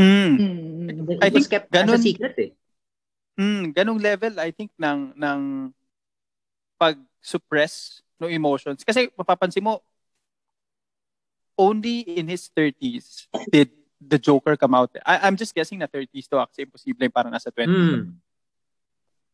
Mm. 0.00 0.32
Mm. 0.36 0.88
It 0.88 1.18
I 1.20 1.28
was 1.28 1.44
think 1.44 1.46
kept 1.50 1.68
ganun- 1.72 1.98
as 1.98 2.04
a 2.04 2.08
secret 2.08 2.36
eh. 2.38 2.50
Mm, 3.40 3.72
ganong 3.72 4.00
level 4.00 4.36
I 4.36 4.52
think 4.52 4.68
ng 4.76 5.16
ng 5.16 5.40
pag-suppress 6.76 8.04
no 8.20 8.28
emotions 8.28 8.84
kasi 8.84 9.08
mapapansin 9.16 9.64
mo 9.64 9.80
only 11.56 12.04
in 12.04 12.28
his 12.28 12.52
30s 12.52 13.28
did 13.48 13.72
the 14.00 14.16
Joker 14.16 14.56
come 14.56 14.72
out. 14.72 14.88
I, 15.04 15.28
I'm 15.28 15.36
just 15.36 15.52
guessing 15.52 15.76
na 15.76 15.88
30s 15.88 16.24
to 16.32 16.40
kasi 16.40 16.64
imposible 16.64 17.08
parang 17.12 17.32
nasa 17.32 17.52
20s. 17.52 17.68
Mm. 17.68 18.16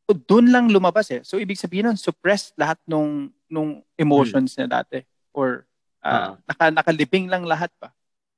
So, 0.06 0.14
doon 0.14 0.50
lang 0.54 0.66
lumabas 0.70 1.10
eh. 1.10 1.22
So 1.26 1.38
ibig 1.38 1.58
sabihin 1.58 1.86
nun, 1.90 1.98
suppress 1.98 2.54
lahat 2.58 2.78
nung 2.86 3.30
nung 3.50 3.82
emotions 3.98 4.54
niya 4.54 4.82
dati 4.82 5.02
or 5.34 5.66
ah, 6.06 6.14
Ah. 6.14 6.30
naka, 6.46 6.64
nakalibing 6.70 7.26
lang 7.26 7.42
lahat 7.42 7.70
pa. 7.76 7.90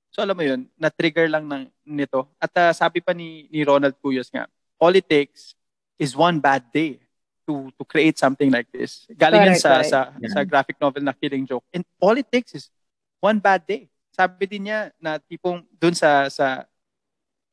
So 0.08 0.24
alam 0.24 0.34
mo 0.34 0.42
yun, 0.42 0.64
na-trigger 0.74 1.28
lang 1.28 1.44
ng 1.44 1.68
nito. 1.84 2.24
At 2.40 2.52
ah, 2.56 2.72
sabi 2.72 2.98
pa 2.98 3.12
ni 3.12 3.44
ni 3.48 3.60
Ronald 3.62 3.94
Cuyos 4.00 4.32
nga, 4.32 4.48
all 4.80 4.96
it 4.96 5.04
takes 5.04 5.52
is 6.00 6.16
one 6.16 6.40
bad 6.40 6.64
day 6.72 6.96
to 7.44 7.68
to 7.76 7.82
create 7.84 8.16
something 8.16 8.48
like 8.48 8.68
this. 8.72 9.04
Galing 9.12 9.44
yun 9.44 9.56
Correct, 9.56 9.64
sa 9.64 9.72
correct. 9.80 9.90
sa 9.92 10.00
Yeah. 10.16 10.32
sa 10.32 10.40
graphic 10.42 10.76
novel 10.80 11.04
na 11.04 11.12
Killing 11.12 11.44
Joke. 11.44 11.64
And 11.70 11.84
all 12.00 12.16
it 12.16 12.28
takes 12.28 12.56
is 12.56 12.72
one 13.20 13.36
bad 13.38 13.64
day. 13.64 13.88
Sabi 14.12 14.48
din 14.48 14.66
niya 14.66 14.90
na 14.98 15.20
tipong 15.20 15.62
dun 15.76 15.92
sa 15.94 16.26
sa 16.28 16.66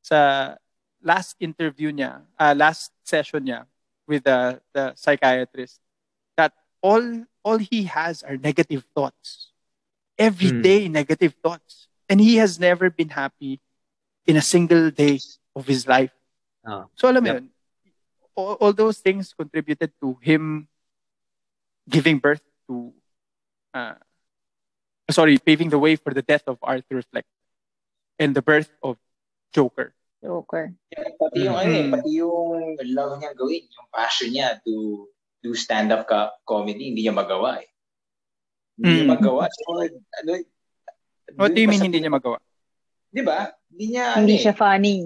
sa 0.01 0.19
last 1.01 1.37
interview 1.37 1.89
niya, 1.91 2.23
ah, 2.35 2.53
last 2.53 2.89
session 3.03 3.43
niya 3.43 3.65
with 4.05 4.23
the 4.23 4.57
the 4.73 4.93
psychiatrist 4.95 5.81
that 6.37 6.53
all 6.81 7.01
all 7.41 7.57
he 7.57 7.85
has 7.85 8.21
are 8.21 8.37
negative 8.37 8.85
thoughts. 8.93 9.53
Every 10.15 10.49
Hmm. 10.49 10.61
day 10.63 10.81
negative 10.87 11.35
thoughts. 11.43 11.87
And 12.07 12.21
he 12.21 12.37
has 12.37 12.59
never 12.59 12.89
been 12.89 13.09
happy 13.09 13.59
in 14.25 14.37
a 14.37 14.45
single 14.45 14.91
day 14.91 15.19
of 15.55 15.65
his 15.67 15.87
life. 15.87 16.13
Oh. 16.65 16.87
So 16.95 17.09
alam 17.09 17.23
mo 17.23 17.29
Yep. 17.29 17.35
yun, 17.41 17.45
all, 18.35 18.53
all 18.61 18.73
those 18.73 18.99
things 18.99 19.33
contributed 19.33 19.91
to 20.01 20.15
him 20.21 20.67
giving 21.89 22.17
birth 22.17 22.41
to 22.67 22.93
uh, 23.73 23.95
sorry, 25.11 25.37
paving 25.37 25.69
the 25.69 25.77
way 25.77 25.95
for 25.95 26.13
the 26.13 26.21
death 26.25 26.47
of 26.47 26.57
Arthur 26.63 27.01
Fleck 27.03 27.25
and 28.17 28.33
the 28.33 28.41
birth 28.41 28.71
of 28.81 28.97
Joker. 29.53 29.93
Joker. 30.23 30.73
Pati 31.19 31.45
yung 31.45 31.53
ano 31.59 31.69
eh, 31.75 31.87
pati 31.91 32.09
yung 32.17 32.79
love 32.95 33.21
niya 33.21 33.37
gawin, 33.37 33.67
yung 33.69 33.89
passion 33.93 34.33
niya 34.33 34.57
to 34.65 35.05
do 35.45 35.53
stand-up 35.53 36.09
ka- 36.09 36.33
comedy, 36.47 36.89
hindi 36.89 37.05
niya 37.05 37.13
magawa 37.13 37.61
eh. 37.61 37.69
Hindi 38.75 38.91
niya 38.91 39.05
Mm. 39.05 39.11
magawa. 39.11 39.43
So, 39.49 39.71
ano, 39.79 40.31
What 41.35 41.51
do 41.51 41.59
you 41.59 41.67
mean 41.67 41.81
hindi 41.81 41.99
niya 41.99 42.11
magawa? 42.11 42.37
Di 43.09 43.19
ba? 43.19 43.49
Hindi 43.71 43.85
niya, 43.91 44.05
ano 44.13 44.23
Hindi 44.23 44.35
eh, 44.35 44.43
siya 44.43 44.53
funny. 44.53 44.97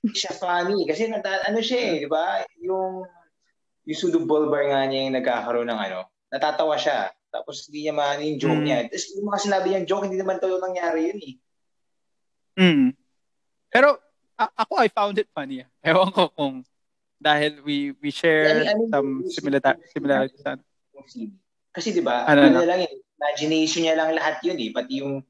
hindi 0.00 0.16
siya 0.16 0.32
funny. 0.32 0.78
Kasi 0.84 1.08
nata, 1.08 1.44
ano 1.44 1.58
siya 1.58 1.78
eh, 1.80 1.94
di 1.98 2.08
ba? 2.08 2.40
Yung, 2.60 3.04
yung 3.84 3.98
Sudo 3.98 4.20
Bulbar 4.20 4.64
nga 4.64 4.84
niya 4.84 5.04
yung 5.04 5.16
nagkakaroon 5.16 5.68
ng 5.68 5.80
ano, 5.80 6.08
natatawa 6.30 6.76
siya. 6.76 7.08
Tapos 7.28 7.66
hindi 7.66 7.84
niya 7.84 7.92
maano 7.92 8.22
yung 8.22 8.38
joke 8.38 8.60
Mm. 8.60 8.64
niya. 8.64 8.78
Tapos 8.86 9.06
yung 9.10 9.26
mga 9.26 9.40
sinabi 9.42 9.66
niyang 9.68 9.88
joke, 9.88 10.04
hindi 10.06 10.16
naman 10.16 10.38
talaga 10.38 10.60
nangyari 10.62 11.00
yun 11.08 11.20
eh. 11.20 11.34
Mm. 12.54 12.88
Pero 13.68 13.98
a- 14.36 14.54
ako 14.56 14.72
I 14.78 14.88
found 14.88 15.16
it 15.18 15.28
funny. 15.30 15.60
ah. 15.60 15.68
Ewan 15.82 16.14
ko 16.14 16.30
kung 16.30 16.62
dahil 17.18 17.58
we 17.60 17.92
we 17.98 18.08
share 18.08 18.62
Ano- 18.62 18.68
ano 18.70 18.82
some 18.88 19.10
yung- 19.20 19.32
similar 19.32 19.60
similarities. 19.90 20.44
ano. 20.44 20.62
Kasi 21.74 21.90
di 21.90 22.00
ba, 22.00 22.22
Ano 22.24 22.40
ano, 22.46 22.62
na? 22.62 22.68
lang 22.68 22.80
yun, 22.86 22.94
imagination 23.18 23.86
niya 23.86 23.96
lang 23.98 24.12
lahat 24.14 24.42
yun 24.44 24.58
eh, 24.58 24.70
pati 24.74 25.00
yung 25.00 25.22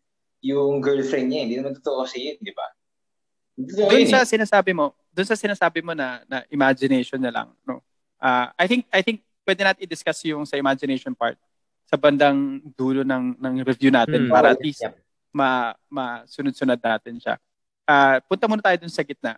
yung 0.44 0.76
girlfriend 0.84 1.32
niya, 1.32 1.40
hindi 1.48 1.56
naman 1.56 1.72
totoo 1.80 2.04
kasi 2.04 2.32
yun, 2.32 2.36
di 2.44 2.52
ba? 2.52 2.68
Doon 3.56 4.04
yun 4.04 4.12
sa 4.12 4.26
eh. 4.26 4.28
sinasabi 4.28 4.76
mo, 4.76 4.92
doon 5.08 5.24
sa 5.24 5.38
sinasabi 5.38 5.80
mo 5.80 5.96
na 5.96 6.20
na 6.28 6.44
imagination 6.52 7.16
na 7.16 7.32
lang, 7.32 7.48
no. 7.64 7.80
Ah, 8.20 8.52
I 8.60 8.68
think 8.68 8.84
I 8.92 9.00
think 9.00 9.24
pwede 9.48 9.64
natin 9.64 9.84
i-discuss 9.84 10.20
yung 10.28 10.44
sa 10.44 10.60
imagination 10.60 11.16
part 11.16 11.36
sa 11.88 11.96
bandang 11.96 12.60
dulo 12.76 13.04
ng 13.04 13.36
ng 13.36 13.54
review 13.64 13.92
natin 13.92 14.28
Mm. 14.28 14.32
para 14.32 14.52
at 14.52 14.60
least 14.60 14.80
Yep. 14.84 14.96
ma 15.32 15.72
masunod-sunod 15.92 16.80
natin 16.80 17.20
siya. 17.20 17.36
Ah, 17.84 18.20
punta 18.24 18.48
muna 18.48 18.64
tayo 18.64 18.80
dun 18.80 18.92
sa 18.92 19.04
gitna. 19.04 19.36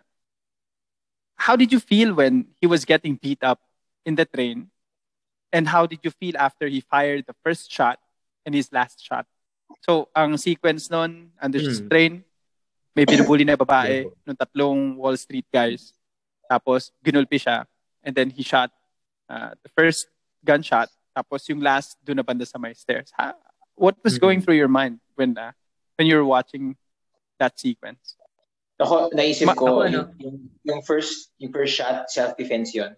How 1.37 1.55
did 1.55 1.69
you 1.71 1.79
feel 1.79 2.15
when 2.17 2.49
he 2.57 2.65
was 2.65 2.83
getting 2.87 3.15
beat 3.15 3.43
up 3.43 3.61
in 4.03 4.15
the 4.15 4.25
train? 4.25 4.71
And 5.53 5.67
how 5.69 5.85
did 5.87 6.01
you 6.03 6.11
feel 6.11 6.35
after 6.35 6.67
he 6.67 6.81
fired 6.83 7.23
the 7.29 7.35
first 7.45 7.71
shot 7.71 8.01
and 8.47 8.55
his 8.55 8.71
last 8.71 9.03
shot? 9.03 9.27
So, 9.83 10.07
ang 10.15 10.39
sequence 10.39 10.87
nun, 10.87 11.35
under 11.43 11.59
Hmm. 11.59 11.87
train, 11.91 12.13
may 12.95 13.03
binubuli 13.03 13.43
na 13.43 13.59
babae 13.59 14.07
ng 14.23 14.33
tatlong 14.39 14.95
Wall 14.95 15.19
Street 15.19 15.45
guys. 15.51 15.91
Tapos, 16.49 16.95
ginulpi 17.03 17.35
siya. 17.35 17.67
And 18.01 18.15
then 18.15 18.31
he 18.31 18.41
shot 18.41 18.71
uh, 19.27 19.51
the 19.59 19.67
first 19.75 20.07
gunshot. 20.39 20.87
Tapos, 21.11 21.43
yung 21.51 21.59
last, 21.59 21.99
doon 21.99 22.15
na 22.15 22.25
banda 22.25 22.47
sa 22.47 22.55
my 22.55 22.71
stairs. 22.71 23.11
Ha, 23.19 23.35
what 23.75 23.99
was 24.01 24.15
Mhm. 24.15 24.21
going 24.23 24.39
through 24.39 24.55
your 24.55 24.71
mind 24.71 25.03
when 25.19 25.35
uh, 25.35 25.51
when 25.99 26.07
you 26.07 26.15
were 26.15 26.23
watching 26.25 26.79
that 27.37 27.59
sequence? 27.59 28.15
Ako, 28.79 29.11
naisip 29.11 29.49
Ma- 29.51 29.57
ko, 29.57 29.65
ako, 29.67 29.77
ano? 29.83 29.91
yung, 29.91 30.07
yung, 30.23 30.37
yung 30.63 30.79
first 30.85 31.33
yung 31.43 31.51
first 31.51 31.75
shot, 31.75 32.07
self-defense 32.07 32.71
yun. 32.71 32.95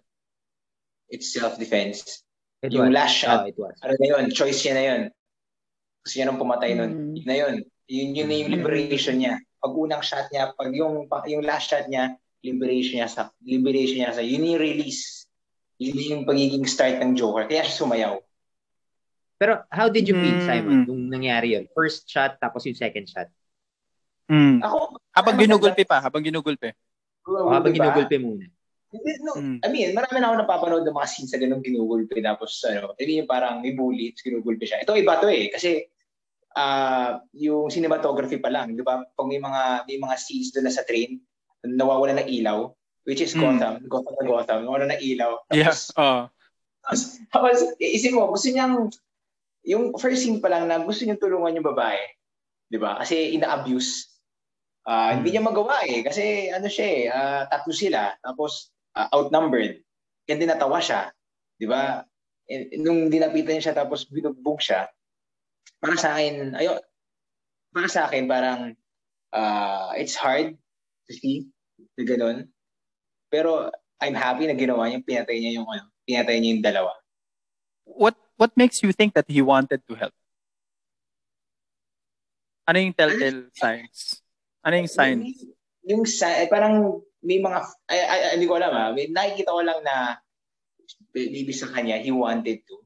It's 1.10 1.34
self-defense. 1.34 2.22
It 2.62 2.70
Yung 2.76 2.92
was. 2.92 2.94
last 2.94 3.14
shot, 3.16 3.42
Oh, 3.42 3.50
it 3.50 3.56
was. 3.58 3.74
ano 3.82 3.96
na 3.98 4.06
yun, 4.06 4.24
choice 4.30 4.62
niya 4.62 4.74
na 4.76 4.84
yun. 4.86 5.02
Gusto 6.00 6.14
niya 6.16 6.26
nang 6.28 6.40
pumatay 6.40 6.70
nun. 6.76 6.92
Mm. 6.92 7.12
Yun 7.16 7.26
na 7.28 7.36
yun. 7.36 7.54
Yun, 7.90 8.08
yun 8.16 8.28
na 8.30 8.36
yung 8.38 8.52
liberation 8.54 9.16
niya. 9.18 9.34
Pag 9.60 9.72
unang 9.76 10.00
shot 10.00 10.30
niya, 10.30 10.54
pag 10.56 10.70
yung, 10.72 11.04
yung 11.26 11.42
last 11.44 11.68
shot 11.68 11.84
niya, 11.90 12.16
liberation 12.40 13.02
niya 13.02 13.08
sa, 13.10 13.28
liberation 13.44 14.00
niya 14.00 14.16
sa, 14.16 14.22
yun 14.24 14.46
yung 14.46 14.60
release. 14.62 15.28
Yun 15.76 15.96
yung 15.98 16.24
pagiging 16.24 16.64
start 16.64 17.00
ng 17.00 17.16
Joker. 17.16 17.44
Kaya 17.48 17.64
siya 17.64 17.76
sumayaw. 17.84 18.14
Pero 19.40 19.64
how 19.72 19.88
did 19.88 20.04
you 20.04 20.16
feel, 20.16 20.36
Mm. 20.36 20.44
Simon, 20.44 20.78
nung 20.84 21.08
nangyari 21.08 21.56
yun? 21.56 21.64
First 21.72 22.04
shot, 22.04 22.36
tapos 22.36 22.64
yung 22.68 22.76
second 22.76 23.08
shot. 23.08 23.28
Mm. 24.28 24.60
Ako, 24.60 25.00
Habang 25.10 25.34
ano, 25.36 25.42
ginugulpi 25.42 25.84
pa, 25.88 25.98
habang 25.98 26.22
ginugulpi. 26.22 26.70
O 27.26 27.48
habang 27.50 27.72
diba? 27.72 27.88
ginugulpi 27.88 28.16
muna. 28.20 28.46
Hindi, 28.90 29.10
no, 29.22 29.32
Mm. 29.38 29.58
I 29.62 29.68
mean, 29.70 29.88
marami 29.94 30.18
na 30.18 30.26
ako 30.28 30.36
napapanood 30.42 30.82
ng 30.82 30.96
mga 30.98 31.08
scenes 31.08 31.30
na 31.30 31.38
ganun 31.38 31.62
ginugulpi. 31.62 32.18
Tapos, 32.18 32.58
ano, 32.66 32.90
I 32.98 33.04
mean, 33.06 33.22
parang 33.24 33.62
may 33.62 33.70
bully, 33.70 34.10
ginugulpi 34.18 34.66
siya. 34.66 34.82
Ito, 34.82 34.98
iba 34.98 35.22
to 35.22 35.30
eh. 35.30 35.46
Kasi, 35.46 35.86
ah 36.58 37.22
yung 37.30 37.70
cinematography 37.70 38.42
pa 38.42 38.50
lang, 38.50 38.74
di 38.74 38.82
ba? 38.82 38.98
Pag 39.06 39.26
may 39.30 39.38
mga, 39.38 39.86
may 39.86 40.02
mga 40.02 40.14
scenes 40.18 40.50
doon 40.50 40.66
na 40.66 40.74
sa 40.74 40.82
train, 40.82 41.22
nawawala 41.62 42.18
ng 42.18 42.28
ilaw, 42.28 42.66
which 43.06 43.22
is 43.22 43.30
Mm. 43.32 43.54
Gotham, 43.54 43.74
Gotham 43.86 44.14
na 44.18 44.24
Gotham, 44.26 44.58
nawawala 44.66 44.86
ng 44.90 45.00
ilaw. 45.00 45.32
Yeah. 45.54 45.70
Tapos, 45.70 45.94
Oh. 45.94 46.26
tapos, 46.82 47.00
tapos, 47.30 47.56
isip 47.78 48.10
mo, 48.10 48.26
gusto 48.34 48.50
niyang, 48.50 48.90
yung 49.62 49.94
first 49.94 50.26
scene 50.26 50.42
pa 50.42 50.50
lang 50.50 50.66
na 50.66 50.82
gusto 50.82 51.06
niyang 51.06 51.22
tulungan 51.22 51.54
yung 51.54 51.68
babae. 51.70 52.02
Di 52.66 52.74
ba? 52.74 52.98
Kasi 52.98 53.38
ina-abuse. 53.38 54.10
Ah, 54.82 55.14
Hindi 55.14 55.30
Hmm. 55.30 55.34
niya 55.38 55.46
magawa 55.46 55.84
eh. 55.86 56.00
Kasi 56.02 56.48
ano 56.50 56.66
siya 56.66 56.86
eh, 56.88 57.02
ah, 57.06 57.42
tatlo 57.46 57.70
sila. 57.70 58.10
Tapos 58.18 58.72
ah, 58.96 59.08
outnumbered. 59.14 59.82
Kaya 60.26 60.36
din 60.38 60.50
natawa 60.50 60.78
siya. 60.82 61.10
Di 61.58 61.66
ba? 61.66 62.04
Eh, 62.50 62.78
Nung 62.80 63.10
dinapitan 63.10 63.58
niya 63.58 63.70
siya 63.70 63.78
tapos 63.84 64.06
binugbog 64.10 64.58
siya, 64.58 64.90
para 65.80 65.96
sa 65.96 66.16
akin, 66.16 66.58
ayo, 66.58 66.76
para 67.70 67.88
sa 67.88 68.06
akin 68.10 68.26
parang 68.26 68.74
ah, 69.34 69.94
it's 69.94 70.18
hard 70.18 70.54
to 71.06 71.12
see 71.14 71.46
na 71.96 72.02
ganun. 72.04 72.38
Pero 73.30 73.70
I'm 74.00 74.16
happy 74.16 74.48
na 74.48 74.56
ginawa 74.56 74.88
niya, 74.88 75.04
pinatay 75.04 75.36
niya 75.38 75.60
yung 75.60 75.68
ano, 75.68 75.86
pinatay 76.08 76.36
niya 76.40 76.50
yung 76.56 76.64
dalawa. 76.64 76.92
What 77.84 78.16
what 78.40 78.56
makes 78.56 78.82
you 78.82 78.90
think 78.96 79.14
that 79.14 79.28
he 79.28 79.44
wanted 79.44 79.84
to 79.86 79.94
help? 79.94 80.14
Ano 82.70 82.78
yung 82.78 82.94
telltale 82.94 83.50
signs? 83.52 84.22
Ano 84.62 84.74
yung 84.78 84.90
signs? 84.90 85.26
Yung, 85.26 85.26
yung 85.82 86.02
sa, 86.06 86.30
eh, 86.38 86.46
parang 86.46 87.02
may 87.20 87.38
mga, 87.40 87.58
ay, 87.88 88.00
ay, 88.00 88.20
ay, 88.24 88.32
hindi 88.36 88.48
ko 88.48 88.56
alam 88.56 88.72
ha, 88.72 88.84
may, 88.92 89.08
nakikita 89.12 89.52
ko 89.52 89.60
lang 89.60 89.80
na 89.84 90.16
maybe 91.12 91.52
sa 91.52 91.68
kanya, 91.68 92.00
he 92.00 92.10
wanted 92.10 92.64
to. 92.64 92.80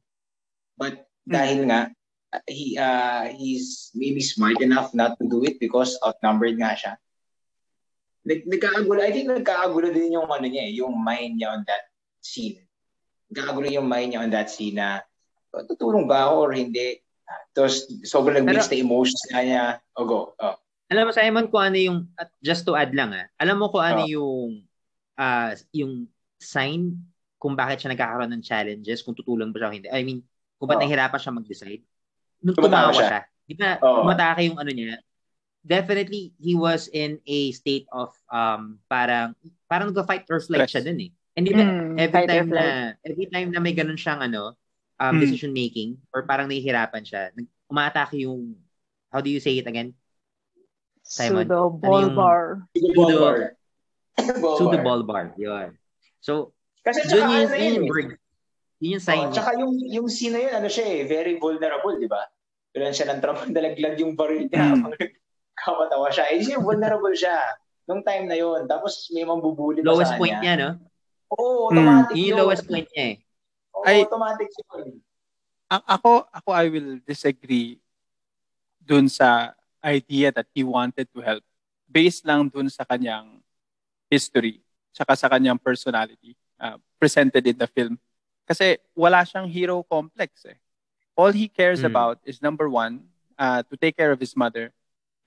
But 0.75 1.07
dahil 1.23 1.71
nga, 1.71 1.95
he, 2.51 2.75
uh, 2.75 3.31
he's 3.31 3.95
maybe 3.95 4.19
smart 4.21 4.59
enough 4.59 4.91
not 4.93 5.15
to 5.23 5.25
do 5.31 5.47
it 5.47 5.63
because 5.63 5.95
outnumbered 6.03 6.59
nga 6.59 6.75
siya. 6.75 6.93
Nag, 8.25 8.49
nagkakagulo, 8.49 9.05
I 9.05 9.13
think 9.13 9.31
nagkakagulo 9.31 9.93
din 9.93 10.17
yung 10.17 10.27
ano 10.27 10.47
niya, 10.49 10.65
eh, 10.67 10.73
yung 10.81 10.97
mind 10.99 11.39
niya 11.39 11.55
on 11.55 11.63
that 11.69 11.85
scene. 12.25 12.59
Nagkakagulo 13.31 13.69
yung 13.71 13.87
mind 13.87 14.17
niya 14.17 14.25
on 14.25 14.33
that 14.33 14.49
scene 14.51 14.81
na 14.81 15.05
"Oh, 15.55 15.63
tutulong 15.63 16.11
ba 16.11 16.27
ako 16.27 16.51
or 16.51 16.53
hindi? 16.57 16.99
Tapos 17.55 17.87
sobrang 18.03 18.43
nag-mix 18.43 18.67
na 18.67 18.81
emotions 18.83 19.23
niya. 19.31 19.79
O 19.95 20.03
go. 20.03 20.35
Oh. 20.43 20.57
Alam 20.95 21.11
mo, 21.11 21.13
Simon, 21.13 21.47
kung 21.51 21.59
ano 21.67 21.75
yung, 21.75 21.99
at 22.15 22.31
just 22.39 22.63
to 22.63 22.79
add 22.79 22.95
lang 22.95 23.11
ah, 23.11 23.27
alam 23.43 23.59
mo 23.59 23.67
kung 23.67 23.83
ano 23.83 24.07
Oh. 24.07 24.15
yung, 24.15 24.63
ah 25.19 25.51
yung 25.75 26.07
sign 26.39 26.95
kung 27.43 27.59
bakit 27.59 27.83
siya 27.83 27.91
nagkakaroon 27.91 28.31
ng 28.31 28.47
challenges, 28.47 29.03
kung 29.03 29.19
tutulong 29.19 29.51
ba 29.51 29.59
siya 29.59 29.69
o 29.69 29.75
hindi. 29.75 29.89
I 29.91 30.07
mean, 30.07 30.23
kung 30.55 30.71
ba't 30.71 30.79
Oh. 30.79 30.87
nahihirapan 30.87 31.19
siya 31.19 31.35
mag-decide. 31.35 31.83
Nung 32.47 32.55
tumawa 32.55 32.95
siya. 32.95 33.07
siya. 33.11 33.21
Di 33.45 33.55
ba, 33.59 33.71
Oo. 33.83 34.07
umatake 34.07 34.47
yung 34.47 34.57
ano 34.63 34.71
niya. 34.71 35.03
Definitely, 35.67 36.31
he 36.39 36.55
was 36.55 36.87
in 36.95 37.19
a 37.27 37.51
state 37.51 37.91
of, 37.91 38.15
um, 38.31 38.79
parang, 38.87 39.35
parang 39.67 39.91
nag-fight 39.91 40.31
or 40.31 40.39
flight 40.39 40.71
Stress. 40.71 40.79
siya 40.79 40.95
dun 40.95 41.01
eh. 41.03 41.11
And 41.35 41.43
di 41.43 41.53
ba, 41.59 41.65
Mm, 41.67 41.99
every 41.99 42.23
time 42.31 42.49
flight. 42.55 42.63
na, 42.63 42.67
every 43.03 43.27
time 43.35 43.49
na 43.51 43.59
may 43.59 43.75
ganun 43.75 43.99
siyang, 43.99 44.23
ano, 44.23 44.55
um, 45.03 45.13
Mm. 45.19 45.21
decision 45.27 45.51
making, 45.51 45.99
or 46.15 46.23
parang 46.23 46.47
nahihirapan 46.47 47.03
siya, 47.03 47.35
umatake 47.67 48.23
yung, 48.23 48.55
how 49.11 49.19
do 49.19 49.27
you 49.33 49.43
say 49.43 49.59
it 49.59 49.67
again? 49.67 49.91
Simon, 51.05 51.45
Pseudo 51.45 51.61
ano 51.61 51.79
ball 51.79 52.03
yung- 52.03 52.17
bar. 52.17 52.41
Pseudo 52.73 53.17
bar. 53.21 53.37
Ball 54.35 54.57
Pseudo 54.57 54.71
bar. 54.73 54.83
ball 54.83 55.03
bar. 55.05 55.25
Yun. 55.37 55.69
So, 56.19 56.57
Kasi 56.81 57.01
Yun 57.01 57.09
tsaka 57.09 57.25
ano 57.25 57.33
yun 57.33 57.49
yun 57.49 57.75
yung 57.79 57.89
eh. 57.89 58.09
Yun 58.79 58.91
yung 58.91 59.01
sign 59.01 59.19
Oh, 59.19 59.33
tsaka 59.33 59.51
yung, 59.57 59.73
yung 59.83 60.05
scene 60.07 60.33
na 60.33 60.41
yun, 60.43 60.53
ano 60.55 60.69
siya 60.69 60.85
eh, 60.85 61.01
very 61.03 61.37
vulnerable, 61.37 61.97
di 61.97 62.05
ba? 62.05 62.21
Kailan 62.71 62.93
siya 62.93 63.09
ng 63.09 63.21
trauma, 63.21 63.41
dalaglag 63.51 63.97
yung 63.97 64.13
baril 64.13 64.45
niya 64.45 64.61
Mm. 64.61 64.71
habang 64.83 64.93
kamatawa 65.55 66.09
siya. 66.11 66.25
Eh, 66.29 66.41
siya, 66.41 66.59
vulnerable 66.59 67.13
siya. 67.13 67.41
Nung 67.85 68.01
time 68.01 68.25
na 68.27 68.35
yun. 68.35 68.65
Tapos 68.65 69.09
may 69.11 69.23
mambubuli 69.23 69.81
pa 69.81 69.93
Lowest 69.93 70.13
sa 70.13 70.19
point 70.19 70.37
niya, 70.37 70.55
no? 70.57 70.71
Oo, 71.31 71.69
Mm. 71.69 71.77
automatic 71.79 72.15
Yun 72.15 72.25
yung 72.27 72.39
lowest 72.39 72.65
point 72.67 72.89
niya 72.91 73.05
eh. 73.07 73.17
Oo, 73.73 73.85
Ay- 73.85 74.05
automatic 74.05 74.49
yun. 74.53 74.85
A- 75.67 75.87
ako, 75.91 76.11
ako, 76.29 76.49
I 76.51 76.67
will 76.69 77.01
disagree 77.03 77.81
dun 78.79 79.09
sa 79.09 79.57
idea 79.85 80.33
that 80.33 80.49
he 80.57 80.65
wanted 80.65 81.07
to 81.13 81.21
help. 81.21 81.45
Based 81.85 82.25
lang 82.25 82.49
dun 82.49 82.73
sa 82.73 82.83
kanyang 82.89 83.45
history, 84.09 84.65
tsaka 84.91 85.13
sa 85.15 85.29
kanyang 85.29 85.61
personality 85.61 86.33
uh, 86.57 86.81
presented 86.99 87.45
in 87.45 87.57
the 87.61 87.69
film. 87.69 88.01
Kasi 88.49 88.81
wala 88.97 89.21
siyang 89.25 89.49
hero 89.49 89.85
complex 89.85 90.49
eh. 90.49 90.57
All 91.15 91.31
he 91.31 91.47
cares 91.47 91.85
Mm. 91.85 91.93
about 91.93 92.17
is 92.25 92.41
number 92.43 92.67
one, 92.67 93.05
uh, 93.39 93.63
to 93.69 93.77
take 93.77 93.95
care 93.97 94.11
of 94.11 94.19
his 94.19 94.35
mother. 94.35 94.73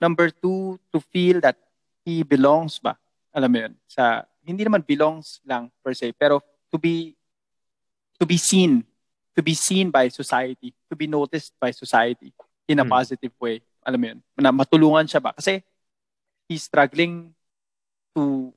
Number 0.02 0.30
two, 0.30 0.78
to 0.92 0.98
feel 1.00 1.40
that 1.40 1.56
he 2.04 2.22
belongs 2.22 2.78
ba? 2.78 2.98
Alam 3.34 3.50
mo 3.50 3.58
yun? 3.66 3.74
Sa, 3.86 4.22
hindi 4.44 4.62
naman 4.64 4.84
belongs 4.84 5.40
lang 5.46 5.70
per 5.82 5.94
se, 5.94 6.12
pero 6.12 6.40
to 6.70 6.76
be 6.76 7.14
to 8.18 8.26
be 8.26 8.36
seen 8.36 8.82
to 9.38 9.42
be 9.44 9.54
seen 9.54 9.86
by 9.94 10.10
society, 10.10 10.74
to 10.90 10.98
be 10.98 11.06
noticed 11.06 11.54
by 11.62 11.70
society 11.70 12.34
in 12.66 12.82
a 12.82 12.86
Mm. 12.86 12.90
positive 12.90 13.30
way. 13.38 13.62
Alam 13.84 13.98
mo 14.00 14.06
yun? 14.14 14.18
Na 14.38 14.50
matulungan 14.50 15.06
siya 15.06 15.22
ba? 15.22 15.32
Kasi 15.32 15.62
he's 16.48 16.64
struggling 16.64 17.32
to 18.16 18.50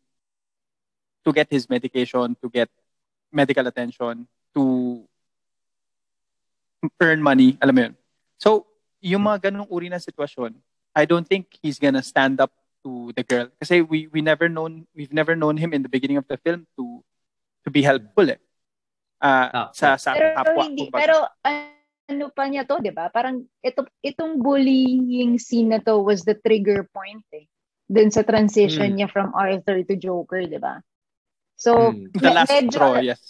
to 1.22 1.30
get 1.30 1.46
his 1.50 1.70
medication, 1.70 2.34
to 2.42 2.48
get 2.50 2.68
medical 3.30 3.66
attention, 3.68 4.26
to 4.54 4.64
earn 7.00 7.22
money. 7.22 7.58
Alam 7.62 7.74
mo 7.76 7.82
yun? 7.90 7.94
So, 8.42 8.66
yung 9.02 9.22
mga 9.26 9.50
ganong 9.50 9.70
uri 9.70 9.90
ng 9.90 10.02
sitwasyon, 10.02 10.58
I 10.98 11.06
don't 11.06 11.26
think 11.26 11.48
he's 11.62 11.78
gonna 11.78 12.02
stand 12.02 12.42
up 12.42 12.52
to 12.82 13.14
the 13.14 13.22
girl. 13.22 13.48
Kasi 13.62 13.86
we 13.86 14.10
we 14.10 14.20
never 14.26 14.50
known 14.50 14.90
we've 14.98 15.14
never 15.14 15.38
known 15.38 15.58
him 15.62 15.72
in 15.78 15.86
the 15.86 15.92
beginning 15.92 16.18
of 16.18 16.26
the 16.26 16.38
film 16.42 16.66
to 16.76 17.06
to 17.62 17.70
be 17.70 17.86
helpful 17.86 18.26
eh. 18.26 18.42
Ah, 19.22 19.50
Ah, 19.54 19.68
sa 19.70 19.94
sa 20.02 20.18
Pero 20.18 20.34
kapwa. 20.34 20.66
hindi, 20.66 20.90
kumbaga. 20.90 21.02
pero 21.06 21.18
ano 22.12 22.28
pa 22.30 22.46
niya 22.52 22.68
to, 22.68 22.84
'di 22.84 22.92
ba? 22.92 23.08
Parang 23.08 23.40
ito 23.64 23.88
itong 24.04 24.44
bullying 24.44 25.40
scene 25.40 25.72
na 25.72 25.80
to 25.80 25.98
was 26.04 26.28
the 26.28 26.36
trigger 26.36 26.84
point 26.92 27.24
eh. 27.32 27.48
Dun 27.88 28.12
sa 28.12 28.28
transition 28.28 28.92
Mm. 28.92 28.96
niya 29.00 29.08
from 29.08 29.32
Arthur 29.32 29.82
to 29.88 29.96
Joker, 29.96 30.44
'di 30.44 30.60
ba? 30.60 30.84
So, 31.56 31.96
Mm. 31.96 32.12
the 32.12 32.30
me- 32.30 32.36
last 32.36 32.52
medyo, 32.52 32.76
straw, 32.76 33.00
yes. 33.00 33.22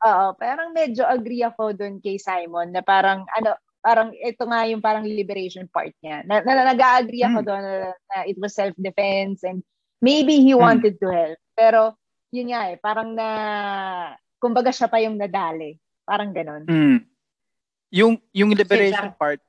Oo, 0.00 0.32
parang 0.38 0.72
medyo 0.72 1.04
agree 1.04 1.44
ako 1.44 1.76
doon 1.76 2.00
kay 2.00 2.16
Simon 2.16 2.72
na 2.72 2.80
parang 2.80 3.26
ano, 3.36 3.52
parang 3.80 4.12
ito 4.12 4.44
nga 4.48 4.64
yung 4.68 4.80
parang 4.80 5.04
liberation 5.04 5.68
part 5.68 5.92
niya. 6.00 6.24
Na, 6.24 6.40
na, 6.40 6.72
nag-agree 6.72 7.24
ako 7.24 7.38
Mm. 7.40 7.46
doon 7.48 7.62
na, 7.64 7.74
na 7.92 8.16
it 8.24 8.36
was 8.36 8.52
self-defense 8.56 9.44
and 9.44 9.60
maybe 10.00 10.40
he 10.40 10.52
Mm. 10.52 10.60
wanted 10.60 10.96
to 10.96 11.08
help. 11.08 11.36
Pero 11.52 11.96
yun 12.32 12.48
nga 12.52 12.72
eh, 12.72 12.76
parang 12.80 13.12
na 13.12 13.28
kumbaga 14.40 14.72
siya 14.72 14.88
pa 14.88 15.00
yung 15.00 15.16
nadali. 15.20 15.76
Parang 16.04 16.32
ganon. 16.32 16.64
Mm. 16.64 17.04
Yung 17.90 18.18
yung 18.30 18.50
liberation 18.54 19.10
sa- 19.10 19.18
part. 19.18 19.42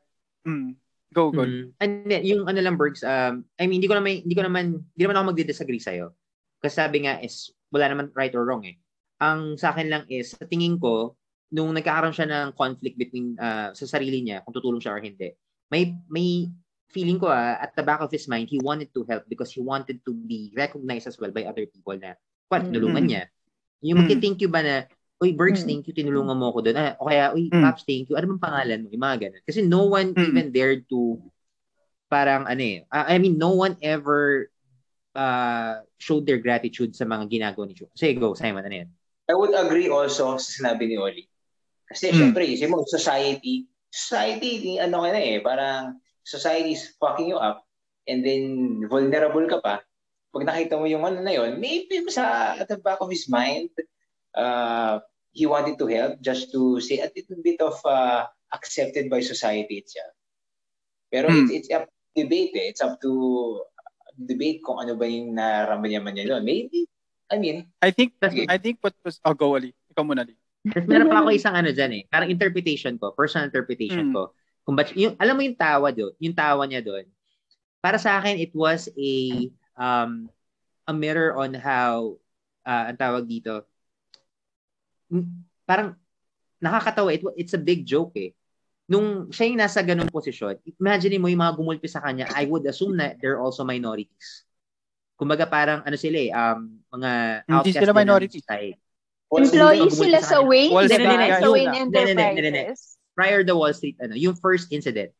Mm. 0.45 0.75
Go 1.11 1.29
go. 1.29 1.43
Mm. 1.43 1.75
And 1.77 1.91
then, 2.07 2.23
yung 2.23 2.47
ano 2.47 2.59
lang, 2.63 2.79
Bergs, 2.79 3.03
um, 3.03 3.43
I 3.59 3.67
mean, 3.67 3.83
hindi 3.83 3.91
ko 3.91 3.99
naman, 3.99 4.23
hindi 4.23 4.35
ko 4.35 4.43
naman, 4.47 4.79
hindi 4.95 5.03
naman 5.03 5.17
ako 5.19 5.25
magdi-disagree 5.35 5.83
sa'yo. 5.83 6.15
Kasi 6.63 6.73
sabi 6.79 7.03
nga 7.03 7.19
is, 7.19 7.51
wala 7.67 7.91
naman 7.91 8.15
right 8.15 8.31
or 8.31 8.47
wrong 8.47 8.63
eh. 8.63 8.79
Ang 9.19 9.59
sa 9.59 9.75
akin 9.75 9.91
lang 9.91 10.03
is, 10.07 10.31
sa 10.33 10.47
tingin 10.47 10.79
ko, 10.79 11.19
nung 11.51 11.75
nagkakaroon 11.75 12.15
siya 12.15 12.31
ng 12.31 12.47
conflict 12.55 12.95
between, 12.95 13.35
uh, 13.35 13.75
sa 13.75 13.85
sarili 13.85 14.23
niya, 14.23 14.39
kung 14.47 14.55
tutulong 14.55 14.79
siya 14.79 14.95
or 14.95 15.03
hindi, 15.03 15.35
may, 15.67 15.91
may 16.07 16.47
feeling 16.87 17.19
ko 17.19 17.27
ah, 17.27 17.59
at 17.59 17.75
the 17.75 17.83
back 17.83 17.99
of 17.99 18.11
his 18.11 18.31
mind, 18.31 18.47
he 18.47 18.59
wanted 18.63 18.87
to 18.95 19.03
help 19.03 19.27
because 19.27 19.51
he 19.51 19.59
wanted 19.59 19.99
to 20.07 20.15
be 20.15 20.51
recognized 20.55 21.11
as 21.11 21.19
well 21.19 21.31
by 21.31 21.43
other 21.43 21.67
people 21.67 21.95
na, 21.99 22.15
what, 22.47 22.63
Mm. 22.63 22.71
tinulungan 22.71 23.03
niya. 23.03 23.23
Yung 23.83 23.99
Mm. 23.99 24.07
magki-thank 24.07 24.39
you 24.39 24.47
ba 24.47 24.63
na, 24.63 24.75
Uy, 25.21 25.37
Bergs, 25.37 25.61
Mm. 25.61 25.67
thank 25.69 25.83
you, 25.85 25.93
tinulungan 25.93 26.33
mo 26.33 26.49
ako 26.49 26.65
doon. 26.65 26.77
Ah, 26.81 26.97
o 26.97 27.05
kaya, 27.05 27.29
uy, 27.29 27.53
Mm. 27.53 27.61
Paps, 27.61 27.85
thank 27.85 28.09
you. 28.09 28.17
Ano 28.17 28.33
bang 28.33 28.41
pangalan 28.41 28.79
mo? 28.81 28.87
Yung 28.89 29.05
mga 29.05 29.17
ganun. 29.21 29.43
Kasi 29.45 29.59
no 29.61 29.85
one 29.85 30.17
Mm. 30.17 30.25
even 30.33 30.47
dared 30.49 30.81
to, 30.89 31.21
parang 32.09 32.49
ano 32.49 32.57
eh, 32.65 32.81
ah, 32.89 33.05
I 33.05 33.21
mean, 33.21 33.37
no 33.37 33.53
one 33.53 33.77
ever 33.85 34.49
uh, 35.13 35.85
showed 36.01 36.25
their 36.25 36.41
gratitude 36.41 36.97
sa 36.97 37.05
mga 37.05 37.29
ginagawa 37.29 37.69
ni 37.69 37.77
Joe. 37.77 37.91
Sige, 37.93 38.17
go, 38.17 38.33
Simon, 38.33 38.65
ano 38.65 38.75
yan? 38.81 38.89
I 39.29 39.37
would 39.37 39.53
agree 39.53 39.87
also 39.93 40.41
sa 40.41 40.49
sinabi 40.49 40.89
ni 40.89 40.97
Oli. 40.97 41.29
Kasi 41.85 42.09
Mm. 42.09 42.17
syempre, 42.17 42.41
isip 42.49 42.71
mo, 42.73 42.81
society, 42.89 43.69
society, 43.93 44.81
ano 44.81 45.05
ka 45.05 45.09
na 45.13 45.21
eh, 45.21 45.37
parang 45.43 46.01
society 46.25 46.73
is 46.73 46.97
fucking 46.97 47.29
you 47.29 47.37
up 47.37 47.61
and 48.09 48.25
then 48.25 48.81
vulnerable 48.89 49.45
ka 49.45 49.61
pa. 49.61 49.85
Pag 50.31 50.47
nakita 50.47 50.79
mo 50.79 50.87
yung 50.89 51.03
ano 51.05 51.21
na 51.21 51.35
yun, 51.35 51.59
maybe 51.61 52.01
sa 52.09 52.55
at 52.57 52.71
the 52.71 52.79
back 52.79 53.03
of 53.03 53.11
his 53.11 53.27
mind, 53.27 53.67
uh, 54.33 55.03
he 55.31 55.47
wanted 55.47 55.79
to 55.79 55.87
help 55.87 56.19
just 56.19 56.51
to 56.51 56.79
say 56.83 56.99
a 56.99 57.09
little 57.11 57.39
bit 57.39 57.59
of 57.63 57.75
uh, 57.87 58.27
accepted 58.51 59.07
by 59.07 59.23
society 59.23 59.79
itself. 59.79 60.11
Pero 61.07 61.27
Mm. 61.31 61.47
it's, 61.47 61.51
it's 61.51 61.69
up 61.71 61.87
to 61.87 62.23
debate 62.23 62.51
eh. 62.55 62.71
It's 62.71 62.83
up 62.83 62.99
to 62.99 63.11
debate 64.15 64.59
kung 64.63 64.79
ano 64.83 64.95
ba 64.95 65.07
yung 65.07 65.35
nararamdaman 65.35 66.15
niya 66.15 66.35
doon. 66.35 66.43
Maybe, 66.43 66.87
I 67.31 67.39
mean, 67.39 67.67
I 67.79 67.91
think 67.95 68.15
Sige. 68.19 68.47
I 68.47 68.59
think 68.59 68.83
what 68.83 68.95
was 69.03 69.19
oh 69.23 69.35
go 69.35 69.55
Ali. 69.55 69.71
Ikaw 69.91 70.03
muna 70.03 70.27
Ali. 70.27 70.35
Tapos 70.67 70.85
meron 70.85 71.09
pa 71.09 71.25
ako 71.25 71.33
isang 71.33 71.55
ano 71.57 71.73
dyan 71.73 71.91
eh, 71.95 72.03
parang 72.05 72.29
interpretation 72.29 72.93
ko, 73.01 73.15
personal 73.17 73.47
interpretation 73.49 74.11
Mm. 74.11 74.13
ko. 74.13 74.35
Kung 74.61 74.77
ba't, 74.77 74.93
yung, 74.93 75.17
alam 75.17 75.33
mo 75.33 75.41
yung 75.41 75.57
tawa 75.57 75.89
doon, 75.89 76.13
yung 76.21 76.37
tawa 76.37 76.69
niya 76.69 76.85
doon, 76.85 77.09
para 77.81 77.97
sa 77.97 78.21
akin, 78.21 78.37
it 78.37 78.53
was 78.53 78.85
a, 78.93 79.13
um, 79.73 80.29
a 80.85 80.93
mirror 80.93 81.33
on 81.33 81.49
how, 81.57 82.13
uh, 82.61 82.93
ang 82.93 82.97
tawag 83.01 83.25
dito, 83.25 83.65
parang 85.63 85.95
nakakatawa, 86.57 87.11
it, 87.11 87.21
it's 87.37 87.53
a 87.53 87.61
big 87.61 87.83
joke 87.83 88.13
eh. 88.15 88.31
Nung 88.85 89.31
siya 89.31 89.47
yung 89.47 89.59
nasa 89.59 89.79
ganung 89.79 90.11
posisyon, 90.11 90.59
imagine 90.77 91.15
mo 91.15 91.27
yung 91.27 91.39
mga 91.39 91.55
gumulpi 91.55 91.87
sa 91.87 91.99
kanya, 91.99 92.27
I 92.31 92.43
would 92.45 92.65
assume 92.65 92.95
na 92.95 93.15
they're 93.17 93.39
also 93.39 93.63
minorities. 93.63 94.43
Kumbaga 95.15 95.45
parang 95.45 95.79
ano 95.81 95.95
sila 95.95 96.17
eh, 96.17 96.29
um, 96.29 96.59
mga 96.91 97.09
Hindi 97.45 97.71
outcast 97.71 97.77
sila 97.79 97.93
minorities. 97.93 98.41
society. 98.41 98.75
what's 99.31 99.47
the- 99.47 99.63
Employee 99.63 99.79
Gumulpi 99.87 99.95
sila 99.95 100.19
sa. 100.19 100.37
Wayne, 100.43 100.71
Wall 100.75 100.87
di 100.87 100.95
Street 100.97 101.07
ba? 101.07 101.15
guys. 101.15 101.39
Sa 101.39 101.49
Wayne. 101.49 101.71
Enterprises. 101.71 102.79
prior 103.11 103.39
the 103.43 103.55
Wall 103.55 103.71
Street, 103.71 103.95
ano, 104.01 104.15
yung 104.15 104.35
first 104.35 104.67
incident, 104.71 105.11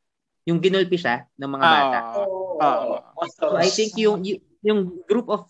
yung 0.44 0.60
ginulpi 0.60 0.98
siya 0.98 1.28
ng 1.38 1.50
mga 1.50 1.64
Ah, 1.64 1.72
bata. 1.72 2.00
Oh, 2.28 2.60
Ah. 2.60 3.00
So 3.40 3.56
I 3.56 3.70
think 3.70 3.96
yung 3.96 4.20
yung 4.62 5.02
group 5.06 5.32
of 5.32 5.48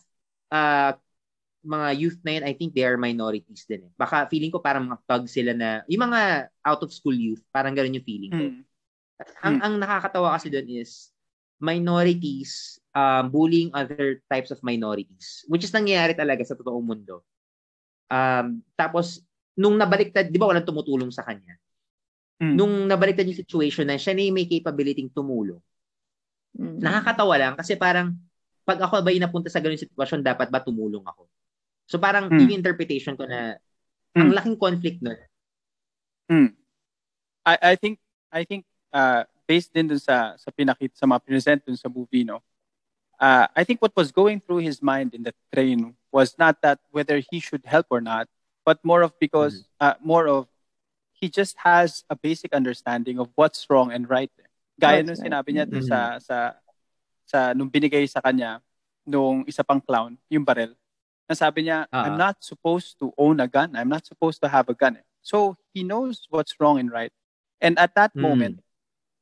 uh, 0.53 0.93
mga 1.61 1.87
youth 1.97 2.19
na 2.25 2.31
yun, 2.37 2.43
I 2.45 2.53
think 2.57 2.73
they 2.73 2.85
are 2.85 2.97
minorities 2.97 3.69
din 3.69 3.85
eh. 3.85 3.91
Baka 3.93 4.25
feeling 4.27 4.49
ko 4.49 4.57
parang 4.57 4.89
mga 4.89 4.99
thug 5.05 5.25
sila 5.29 5.53
na, 5.53 5.85
yung 5.85 6.09
mga 6.09 6.49
out 6.65 6.81
of 6.81 6.89
school 6.89 7.13
youth, 7.13 7.41
parang 7.53 7.77
ganun 7.77 8.01
yung 8.01 8.07
feeling 8.07 8.33
ko. 8.33 8.45
Mm. 8.49 8.61
Ang 9.45 9.55
Hmm. 9.61 9.65
ang 9.65 9.73
nakakatawa 9.77 10.33
kasi 10.33 10.49
doon 10.49 10.65
is 10.81 11.13
minorities 11.61 12.81
um, 12.97 13.29
bullying 13.29 13.69
other 13.77 14.17
types 14.25 14.49
of 14.49 14.57
minorities, 14.65 15.45
which 15.45 15.61
is 15.61 15.69
nangyayari 15.69 16.17
talaga 16.17 16.41
sa 16.41 16.57
totoong 16.57 16.81
mundo. 16.81 17.21
Um, 18.09 18.65
tapos 18.73 19.21
nung 19.53 19.77
nabaliktad, 19.77 20.33
'di 20.33 20.41
ba 20.41 20.49
walang 20.49 20.65
tumutulong 20.65 21.13
sa 21.13 21.21
kanya? 21.21 21.53
Mm. 22.41 22.55
Nung 22.57 22.73
nabaliktad 22.89 23.29
yung 23.29 23.37
situation 23.37 23.85
na 23.85 24.01
siya 24.01 24.17
na 24.17 24.25
yung 24.25 24.33
may 24.41 24.49
capability 24.49 25.05
tumulong. 25.13 25.61
Mm. 26.57 26.81
Nakakatawa 26.81 27.35
lang 27.37 27.53
kasi 27.53 27.77
parang 27.77 28.17
pag 28.65 28.81
ako 28.81 29.05
ba 29.05 29.13
yung 29.13 29.25
napunta 29.25 29.49
sa 29.53 29.61
ganung 29.61 29.79
sitwasyon, 29.79 30.25
dapat 30.25 30.49
ba 30.49 30.61
tumulong 30.61 31.05
ako? 31.05 31.30
So 31.91 31.99
parang 31.99 32.31
Mm. 32.31 32.39
yung 32.39 32.55
interpretation 32.55 33.19
ko 33.19 33.27
na 33.27 33.59
ang 34.15 34.31
Mm. 34.31 34.35
laking 34.39 34.57
conflict 34.57 35.03
nun. 35.03 35.19
Mm. 36.31 36.55
I 37.43 37.55
I 37.59 37.73
think 37.75 37.99
I 38.31 38.47
think 38.47 38.63
uh 38.95 39.27
based 39.43 39.75
din 39.75 39.91
dun 39.91 39.99
sa 39.99 40.39
sa 40.39 40.47
pinakit 40.55 40.95
sa 40.95 41.03
mga 41.03 41.19
present 41.27 41.59
dun 41.67 41.75
sa 41.75 41.91
movie 41.91 42.23
no. 42.23 42.39
Uh, 43.21 43.45
I 43.53 43.61
think 43.67 43.83
what 43.83 43.93
was 43.93 44.09
going 44.09 44.41
through 44.41 44.65
his 44.65 44.81
mind 44.81 45.13
in 45.13 45.21
the 45.21 45.35
train 45.53 45.93
was 46.09 46.33
not 46.41 46.57
that 46.65 46.81
whether 46.89 47.21
he 47.21 47.37
should 47.37 47.61
help 47.69 47.85
or 47.93 48.01
not, 48.01 48.25
but 48.65 48.81
more 48.81 49.05
of 49.05 49.13
because 49.21 49.69
uh, 49.77 49.93
more 50.01 50.25
of 50.25 50.49
he 51.13 51.29
just 51.29 51.53
has 51.61 52.01
a 52.09 52.17
basic 52.17 52.49
understanding 52.49 53.21
of 53.21 53.29
what's 53.37 53.69
wrong 53.69 53.93
and 53.93 54.09
right. 54.09 54.33
Gaya 54.81 55.05
nung 55.05 55.13
sinabi 55.21 55.53
niya 55.53 55.69
Mhm. 55.69 55.85
sa, 55.85 56.17
sa, 56.17 56.37
sa, 57.29 57.53
nung 57.53 57.69
binigay 57.69 58.09
sa 58.09 58.25
kanya, 58.25 58.57
nung 59.05 59.45
isa 59.45 59.61
pang 59.61 59.77
clown, 59.77 60.17
yung 60.25 60.41
barel. 60.41 60.73
Nasabi 61.31 61.63
niya, 61.71 61.87
Ah. 61.95 62.03
I'm 62.11 62.19
not 62.19 62.43
supposed 62.43 62.99
to 62.99 63.15
own 63.15 63.39
a 63.39 63.47
gun. 63.47 63.71
I'm 63.79 63.87
not 63.87 64.03
supposed 64.03 64.43
to 64.43 64.51
have 64.51 64.67
a 64.67 64.75
gun. 64.75 64.99
So, 65.23 65.55
he 65.71 65.87
knows 65.87 66.27
what's 66.27 66.59
wrong 66.59 66.75
and 66.75 66.91
right. 66.91 67.13
And 67.63 67.79
at 67.79 67.95
that 67.95 68.11
Mm. 68.11 68.19
moment, 68.21 68.55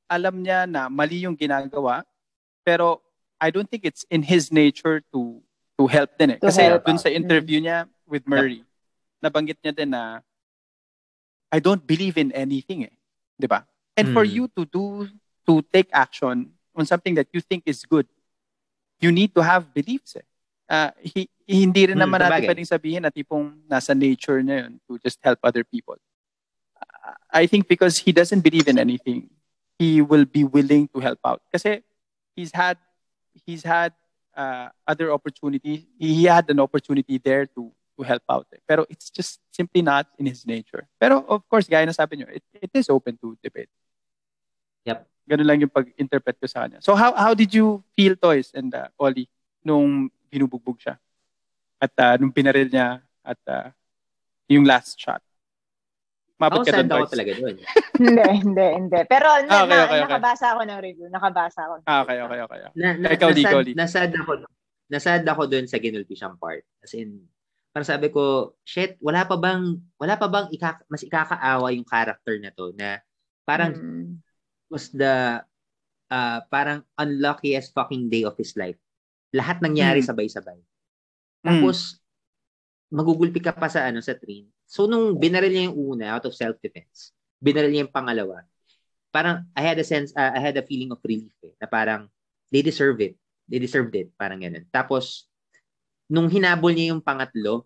alam 0.10 0.42
niya 0.42 0.66
na 0.66 0.90
mali 0.90 1.22
yung 1.22 1.38
ginagawa, 1.38 2.02
pero 2.66 3.06
I 3.38 3.54
don't 3.54 3.70
think 3.70 3.86
it's 3.86 4.10
in 4.10 4.26
his 4.26 4.50
nature 4.50 5.06
to 5.14 5.38
to 5.78 5.86
help 5.86 6.18
din 6.18 6.34
eh. 6.36 6.40
To 6.42 6.50
Kasi 6.50 6.66
help 6.66 6.82
dun 6.84 6.98
sa 6.98 7.14
interview 7.14 7.62
niya 7.62 7.86
with 8.10 8.26
Murray, 8.26 8.66
nabanggit 9.22 9.62
niya 9.62 9.72
din 9.72 9.94
na 9.94 10.26
I 11.54 11.62
don't 11.62 11.86
believe 11.86 12.18
in 12.18 12.34
anything 12.34 12.90
eh. 12.90 12.96
'Di 13.38 13.46
ba? 13.46 13.70
And 13.94 14.10
for 14.10 14.26
Mm. 14.26 14.34
you 14.34 14.44
to 14.58 14.66
do 14.66 15.08
to 15.46 15.62
take 15.70 15.88
action 15.94 16.52
on 16.74 16.84
something 16.90 17.14
that 17.16 17.30
you 17.32 17.40
think 17.44 17.64
is 17.70 17.86
good, 17.86 18.10
you 18.98 19.14
need 19.14 19.32
to 19.38 19.42
have 19.46 19.72
beliefs 19.72 20.18
eh. 20.18 20.26
Hi- 20.70 21.32
hindi 21.50 21.82
rin 21.90 21.98
naman 21.98 22.22
natin 22.22 22.46
sabagay. 22.46 22.50
pwedeng 22.54 22.70
sabihin 22.70 23.02
na 23.02 23.10
tipong 23.10 23.58
nasa 23.66 23.98
nature 23.98 24.38
niya 24.46 24.70
yun 24.70 24.78
to 24.86 25.02
just 25.02 25.18
help 25.26 25.42
other 25.42 25.66
people. 25.66 25.98
I 27.34 27.50
think 27.50 27.66
because 27.66 27.98
he 27.98 28.14
doesn't 28.14 28.46
believe 28.46 28.70
in 28.70 28.78
anything, 28.78 29.34
he 29.82 30.02
will 30.02 30.30
be 30.30 30.46
willing 30.46 30.86
to 30.94 31.02
help 31.02 31.18
out. 31.26 31.42
Kasi 31.50 31.82
he's 32.38 32.54
had 32.54 32.78
he's 33.50 33.66
had 33.66 33.98
uh, 34.38 34.70
other 34.86 35.10
opportunities. 35.10 35.90
He 35.98 36.30
had 36.30 36.46
an 36.54 36.62
opportunity 36.62 37.18
there 37.18 37.50
to 37.58 37.74
to 37.98 38.02
help 38.06 38.24
out. 38.30 38.46
eh. 38.54 38.62
Pero 38.70 38.86
it's 38.88 39.10
just 39.10 39.42
simply 39.50 39.82
not 39.82 40.06
in 40.22 40.30
his 40.30 40.46
nature. 40.46 40.86
Pero 41.02 41.26
of 41.26 41.42
course, 41.50 41.66
gaya 41.66 41.84
na 41.90 41.98
sabi 41.98 42.22
niyo, 42.22 42.30
it, 42.30 42.46
it 42.54 42.72
is 42.78 42.94
open 42.94 43.18
to 43.20 43.34
debate. 43.42 43.74
Yep. 44.86 45.04
Ganun 45.30 45.46
lang 45.50 45.60
yung 45.66 45.74
pag-interpret 45.74 46.38
ko 46.40 46.46
sa 46.46 46.66
kanya. 46.66 46.80
So 46.82 46.94
how 46.94 47.14
how 47.18 47.34
did 47.34 47.54
you 47.54 47.82
feel, 47.98 48.14
Toys 48.16 48.54
and 48.54 48.70
uh, 48.74 48.90
Ollie, 49.02 49.30
nung 49.66 50.14
binubugbog 50.30 50.78
siya? 50.78 50.96
At 51.80 51.94
uh, 51.98 52.16
nung 52.22 52.32
pinaril 52.32 52.70
niya 52.70 53.02
at 53.24 53.42
uh, 53.50 53.68
yung 54.48 54.64
last 54.64 54.96
shot? 54.96 55.20
Mabot 56.40 56.64
ka 56.64 56.72
doon, 56.72 56.88
ako 56.88 57.12
talaga 57.12 57.32
doon. 57.36 57.56
hindi, 58.00 58.26
hindi, 58.40 58.68
hindi. 58.80 59.00
Pero 59.12 59.28
na, 59.44 59.52
Ah, 59.52 59.62
okay, 59.68 59.76
na- 59.76 59.84
okay, 59.84 60.00
okay. 60.00 60.04
nakabasa 60.08 60.46
ako 60.56 60.62
ng 60.64 60.80
review. 60.80 61.08
Nakabasa 61.12 61.60
ako. 61.68 61.74
Ah, 61.84 62.00
okay, 62.08 62.18
okay, 62.24 62.40
okay. 62.48 62.60
Na, 62.80 62.88
na, 62.96 63.08
Ikaw, 63.12 63.30
Lee, 63.36 63.44
nasad, 63.44 63.66
Lee. 63.68 63.76
nasad 63.76 64.10
ako, 64.16 64.32
nasad 64.88 65.24
ako 65.28 65.42
doon 65.52 65.66
sa 65.68 65.82
ginulpi 65.84 66.16
siyang 66.16 66.40
part. 66.40 66.64
As 66.80 66.96
in, 66.96 67.28
parang 67.76 67.92
sabi 67.92 68.08
ko, 68.08 68.56
shit, 68.64 68.96
wala 69.04 69.28
pa 69.28 69.36
bang, 69.36 69.84
wala 70.00 70.16
pa 70.16 70.32
bang 70.32 70.48
ikaka, 70.56 70.88
mas 70.88 71.04
ikakaawa 71.04 71.76
yung 71.76 71.84
character 71.84 72.40
na 72.40 72.56
to 72.56 72.72
na 72.72 73.04
parang 73.44 73.76
Mm. 73.76 74.24
was 74.72 74.94
the 74.96 75.44
uh, 76.08 76.40
parang 76.48 76.88
unluckiest 76.96 77.76
fucking 77.76 78.08
day 78.08 78.24
of 78.24 78.40
his 78.40 78.56
life. 78.56 78.80
Lahat 79.32 79.62
nangyari 79.62 80.02
Mm. 80.02 80.08
sabay-sabay. 80.10 80.60
Mm. 80.60 81.46
Tapos, 81.46 82.02
magugulpi 82.90 83.40
ka 83.40 83.54
pa 83.54 83.70
sa 83.70 83.86
ano 83.86 84.02
sa 84.02 84.18
train. 84.18 84.50
So, 84.66 84.90
nung 84.90 85.18
binaril 85.18 85.54
niya 85.54 85.64
yung 85.70 85.78
una 85.78 86.18
out 86.18 86.26
of 86.26 86.34
self-defense, 86.34 87.14
binaril 87.38 87.70
niya 87.70 87.86
yung 87.86 87.94
pangalawa, 87.94 88.42
parang 89.10 89.46
I 89.54 89.62
had 89.66 89.78
a 89.78 89.86
sense, 89.86 90.14
uh, 90.14 90.34
I 90.34 90.42
had 90.42 90.58
a 90.58 90.66
feeling 90.66 90.90
of 90.90 91.02
relief 91.06 91.34
eh, 91.46 91.54
na 91.58 91.66
parang 91.70 92.10
they 92.50 92.62
deserve 92.62 92.98
it. 93.02 93.18
They 93.50 93.58
deserved 93.58 93.94
it. 93.98 94.14
Parang 94.14 94.42
ganun. 94.42 94.66
Tapos, 94.70 95.26
nung 96.10 96.30
hinabol 96.30 96.74
niya 96.74 96.94
yung 96.94 97.02
pangatlo, 97.02 97.66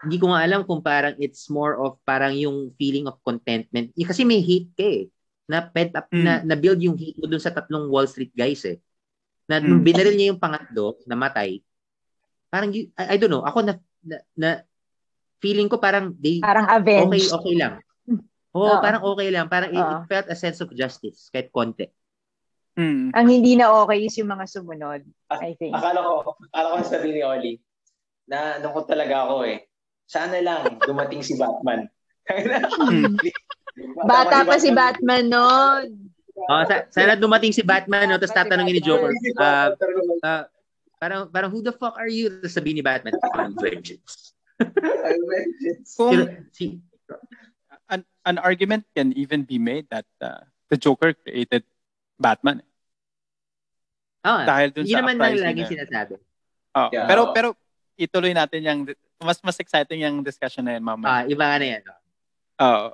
hindi 0.00 0.16
ko 0.16 0.32
nga 0.32 0.40
alam 0.44 0.64
kung 0.64 0.80
parang 0.80 1.12
it's 1.20 1.48
more 1.52 1.76
of 1.76 2.00
parang 2.08 2.32
yung 2.32 2.72
feeling 2.80 3.04
of 3.04 3.20
contentment. 3.20 3.92
Kasi 3.92 4.24
may 4.24 4.40
hate 4.40 4.72
ka 4.72 4.84
eh. 4.84 5.04
Na 5.44 5.60
pent 5.60 5.92
up, 5.92 6.08
Mm. 6.08 6.24
na, 6.24 6.32
na 6.40 6.56
build 6.56 6.80
yung 6.80 6.96
hate 6.96 7.20
mo 7.20 7.28
dun 7.28 7.40
sa 7.40 7.52
tatlong 7.52 7.84
Wall 7.92 8.08
Street 8.08 8.32
guys 8.32 8.64
eh. 8.64 8.80
Na 9.50 9.58
nung 9.58 9.82
Mm. 9.82 9.86
binaril 9.90 10.14
niya 10.14 10.30
yung 10.30 10.38
pangatlo, 10.38 10.94
namatay, 11.10 11.58
parang, 12.46 12.70
I, 12.70 12.86
I 12.94 13.16
don't 13.18 13.34
know, 13.34 13.42
ako 13.42 13.66
na, 13.66 13.74
na, 14.06 14.16
na 14.38 14.48
feeling 15.42 15.66
ko 15.66 15.82
parang 15.82 16.14
they, 16.14 16.38
Parang 16.38 16.70
okay, 16.70 17.02
avenged. 17.02 17.34
okay 17.34 17.54
lang. 17.58 17.82
Oo, 18.54 18.78
Oo. 18.78 18.78
parang 18.78 19.02
okay 19.02 19.28
lang. 19.34 19.50
Parang 19.50 19.74
it, 19.74 19.82
it 19.82 20.00
felt 20.06 20.30
a 20.30 20.38
sense 20.38 20.62
of 20.62 20.70
justice, 20.70 21.26
kahit 21.34 21.50
konti. 21.50 21.90
Mm. 22.78 23.10
Ang 23.10 23.26
hindi 23.26 23.58
na 23.58 23.74
okay 23.74 24.06
is 24.06 24.14
yung 24.14 24.30
mga 24.30 24.46
sumunod, 24.46 25.02
I 25.34 25.58
think. 25.58 25.74
Akala 25.74 25.98
ko, 26.06 26.38
akala 26.54 26.66
ko 26.70 26.86
sabi 26.86 27.08
ni 27.10 27.20
Oli, 27.26 27.58
na 28.30 28.62
nungkot 28.62 28.86
talaga 28.86 29.26
ako 29.26 29.50
eh. 29.50 29.66
Sana 30.06 30.38
lang 30.38 30.78
dumating 30.78 31.26
si 31.26 31.34
Batman. 31.34 31.90
Hmm. 32.30 33.18
Bata 34.06 34.46
pa 34.46 34.54
si 34.58 34.70
Batman 34.70 35.26
noon. 35.26 36.09
Oh, 36.48 36.62
sa, 36.64 36.88
sana 36.88 37.12
dumating 37.14 37.52
si 37.52 37.60
Batman, 37.60 38.08
no, 38.08 38.16
tapos 38.16 38.32
tatanungin 38.32 38.78
ni 38.78 38.82
Joker, 38.82 39.12
uh, 39.36 39.76
uh, 40.22 40.42
parang, 40.96 41.28
parang, 41.28 41.50
who 41.50 41.60
the 41.60 41.72
fuck 41.72 41.96
are 41.96 42.08
you? 42.08 42.30
Tapos 42.40 42.54
sabihin 42.54 42.80
ni 42.80 42.84
Batman, 42.84 43.12
I'm 43.36 43.52
vengeance. 43.54 44.32
Kung, 45.96 46.12
Pero, 46.16 46.22
si, 46.52 46.80
an, 47.88 48.04
an 48.24 48.36
argument 48.38 48.84
can 48.94 49.12
even 49.16 49.42
be 49.42 49.58
made 49.58 49.88
that 49.90 50.06
uh, 50.20 50.44
the 50.68 50.76
Joker 50.76 51.12
created 51.12 51.64
Batman. 52.16 52.62
oh, 54.22 54.44
Dahil 54.44 54.68
dun 54.70 54.84
sa 54.84 55.00
naman 55.00 55.16
laging 55.18 55.64
na- 55.64 55.70
sinasabi. 55.70 56.14
Oh, 56.70 56.88
Yeah. 56.92 57.08
Pero 57.10 57.22
pero 57.34 57.48
ituloy 57.98 58.30
natin 58.30 58.60
yung 58.62 58.80
mas 59.18 59.42
mas 59.42 59.58
exciting 59.58 60.06
yung 60.06 60.22
discussion 60.22 60.62
na 60.62 60.78
yun 60.78 60.84
Ah, 60.84 60.88
mamaya. 60.94 61.26
iba 61.26 61.44
na 61.58 61.66
yan. 61.66 61.82
Oo. 62.60 62.88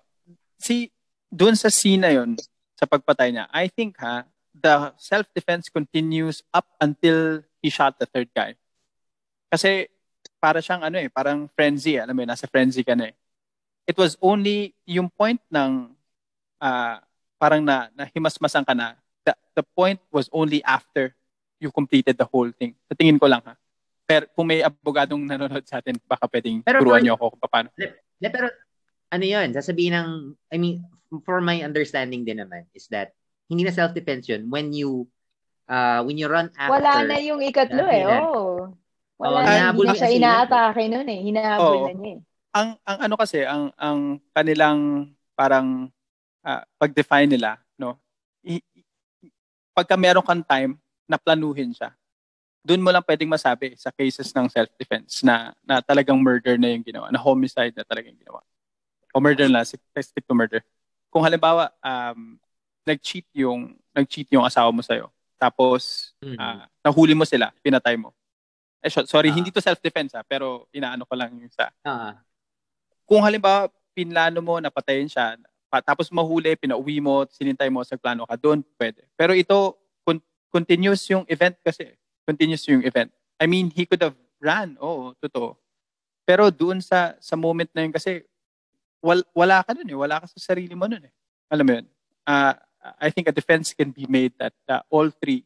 si 0.56 0.88
doon 1.28 1.52
sa 1.52 1.68
scene 1.68 2.00
na 2.00 2.10
yun, 2.14 2.32
sa 2.76 2.84
pagpatay 2.84 3.32
niya, 3.32 3.44
I 3.50 3.72
think 3.72 3.96
ha, 3.98 4.28
the 4.52 4.92
self-defense 5.00 5.72
continues 5.72 6.44
up 6.52 6.68
until 6.80 7.44
he 7.60 7.68
shot 7.72 7.96
the 7.96 8.08
third 8.08 8.28
guy. 8.36 8.56
Kasi 9.48 9.88
para 10.40 10.60
siyang 10.60 10.84
ano 10.84 11.00
eh, 11.00 11.08
parang 11.08 11.48
frenzy, 11.56 11.96
alam 11.96 12.12
mo 12.12 12.22
yun, 12.24 12.30
nasa 12.30 12.48
frenzy 12.48 12.84
ka 12.84 12.92
na 12.92 13.12
eh. 13.12 13.14
It 13.86 13.96
was 13.96 14.18
only 14.20 14.76
yung 14.84 15.08
point 15.08 15.40
ng 15.48 15.92
ah, 16.60 17.00
parang 17.40 17.64
na 17.64 17.88
nahimasmasan 17.96 18.64
ka 18.64 18.74
na. 18.76 18.96
The, 19.24 19.32
the 19.60 19.64
point 19.64 20.00
was 20.12 20.28
only 20.32 20.60
after 20.64 21.16
you 21.60 21.72
completed 21.72 22.20
the 22.20 22.28
whole 22.28 22.52
thing. 22.52 22.76
Sa 22.88 22.94
tingin 22.96 23.16
ko 23.20 23.26
lang 23.26 23.40
ha. 23.44 23.56
Pero 24.06 24.30
kung 24.38 24.46
may 24.46 24.62
abogadong 24.62 25.26
nanonood 25.26 25.66
sa 25.66 25.82
atin, 25.82 25.98
baka 26.06 26.30
pwedeng 26.30 26.62
Pero 26.62 26.78
turuan 26.78 27.02
niyo 27.02 27.18
ako 27.18 27.34
kung 27.34 27.42
paano. 27.42 27.68
De, 27.74 27.90
pero, 28.30 28.46
ano 29.10 29.24
yun, 29.24 29.54
sasabihin 29.54 29.94
ng, 29.94 30.10
I 30.50 30.56
mean, 30.58 30.82
for 31.22 31.38
my 31.40 31.62
understanding 31.62 32.26
din 32.26 32.42
naman, 32.42 32.66
is 32.74 32.90
that, 32.90 33.14
hindi 33.46 33.62
na 33.62 33.70
self-defense 33.70 34.26
yun 34.26 34.50
when 34.50 34.74
you, 34.74 35.06
uh, 35.70 36.02
when 36.02 36.18
you 36.18 36.26
run 36.26 36.50
after, 36.58 36.82
Wala 36.82 37.06
na 37.06 37.16
yung 37.22 37.38
ikatlo 37.38 37.86
eh. 37.86 38.02
Oh. 38.02 38.74
Wala 39.22 39.46
na, 39.46 39.70
hindi 39.70 39.86
na 39.86 39.94
niya 39.94 40.00
siya 40.02 40.10
inaatake 40.18 40.82
nun 40.90 41.06
eh. 41.06 41.20
Hinahabol 41.22 41.78
Oo. 41.78 41.86
na 41.86 41.94
niya 41.94 42.10
eh. 42.18 42.20
ang 42.56 42.68
ang 42.88 42.98
ano 43.04 43.14
kasi 43.20 43.44
ang 43.44 43.68
ang 43.76 44.16
kanilang 44.32 45.12
parang 45.36 45.92
ah, 46.40 46.64
pag-define 46.80 47.28
nila 47.28 47.60
no 47.76 48.00
i, 48.40 48.56
i- 48.56 48.86
pagka 49.76 49.92
meron 50.00 50.24
kang 50.24 50.40
time 50.40 50.72
na 51.04 51.20
planuhin 51.20 51.76
siya 51.76 51.92
doon 52.64 52.80
mo 52.80 52.88
lang 52.88 53.04
pwedeng 53.04 53.28
masabi 53.28 53.76
sa 53.76 53.92
cases 53.92 54.32
ng 54.32 54.48
self-defense 54.48 55.20
na 55.20 55.52
na 55.68 55.84
talagang 55.84 56.16
murder 56.16 56.56
na 56.56 56.72
yung 56.72 56.80
ginawa 56.80 57.12
na 57.12 57.20
homicide 57.20 57.76
na 57.76 57.84
talagang 57.84 58.16
ginawa 58.16 58.40
o 59.16 59.20
murder 59.22 59.48
na 59.48 59.64
stick 59.64 59.80
to 60.28 60.36
murder 60.36 60.60
kung 61.08 61.24
halimbawa 61.24 61.72
um 61.80 62.36
nag-cheat 62.84 63.24
yung 63.32 63.72
nag-cheat 63.90 64.28
yung 64.30 64.44
asawa 64.44 64.68
mo 64.68 64.84
sa'yo 64.84 65.08
tapos 65.40 66.12
Mhm. 66.20 66.36
ah, 66.36 66.68
nahuli 66.84 67.16
mo 67.16 67.24
sila 67.24 67.48
pinatay 67.64 67.96
mo 67.96 68.12
eh 68.84 68.92
so- 68.92 69.08
sorry 69.08 69.32
Ah. 69.32 69.34
hindi 69.34 69.48
to 69.48 69.64
self-defense 69.64 70.12
ha 70.12 70.22
pero 70.22 70.68
inaano 70.70 71.08
ko 71.08 71.16
lang 71.16 71.32
yung 71.34 71.48
sa 71.48 71.72
Ah, 71.80 72.20
kung 73.08 73.24
halimbawa 73.24 73.72
pinlano 73.96 74.44
mo 74.44 74.60
na 74.60 74.68
patayin 74.68 75.08
siya, 75.08 75.40
pa, 75.72 75.80
tapos 75.80 76.12
mahuli, 76.12 76.52
pinauwi 76.52 77.00
mo, 77.00 77.24
sinintay 77.32 77.72
mo 77.72 77.80
sa 77.80 77.96
plano 77.96 78.28
ka, 78.28 78.36
doon 78.36 78.60
pwede. 78.76 79.08
Pero 79.16 79.32
ito, 79.32 79.72
con- 80.04 80.20
continuous 80.52 81.00
yung 81.08 81.24
event 81.26 81.56
kasi. 81.64 81.96
Continuous 82.28 82.68
yung 82.68 82.84
event. 82.84 83.08
I 83.40 83.48
mean, 83.48 83.72
he 83.72 83.88
could 83.88 84.04
have 84.04 84.12
ran, 84.36 84.76
oo, 84.76 85.16
totoo. 85.16 85.56
Pero 86.28 86.52
doon 86.52 86.84
sa 86.84 87.16
sa 87.18 87.40
moment 87.40 87.72
na 87.72 87.88
yun 87.88 87.94
kasi, 87.94 88.20
wal, 89.02 89.20
wala 89.34 89.62
ka 89.62 89.72
dun 89.74 89.88
eh, 89.90 89.96
wala 89.98 90.20
ka 90.20 90.26
sa 90.26 90.52
sarili 90.52 90.72
mo 90.74 90.86
nun 90.86 91.04
eh. 91.04 91.12
Alam 91.52 91.64
mo 91.66 91.72
yun? 91.78 91.86
Uh, 92.26 92.54
I 92.98 93.10
think 93.10 93.26
a 93.26 93.34
defense 93.34 93.74
can 93.74 93.90
be 93.90 94.06
made 94.06 94.32
that 94.38 94.54
uh, 94.70 94.82
all 94.90 95.10
three, 95.10 95.42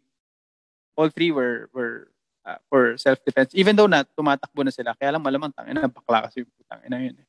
all 0.97 1.09
three 1.09 1.33
were, 1.33 1.69
were 1.73 2.09
uh, 2.45 2.61
for 2.69 2.97
self-defense. 2.97 3.53
Even 3.57 3.77
though 3.77 3.89
na 3.89 4.05
tumatakbo 4.05 4.61
na 4.65 4.73
sila, 4.73 4.93
kaya 4.97 5.13
lang 5.17 5.25
malamang 5.25 5.53
tangin 5.57 5.77
na 5.77 5.89
bakla 5.89 6.29
kasi 6.29 6.45
yung 6.45 6.53
putang 6.57 6.81
ina 6.85 6.99
yun 7.01 7.17
eh. 7.17 7.29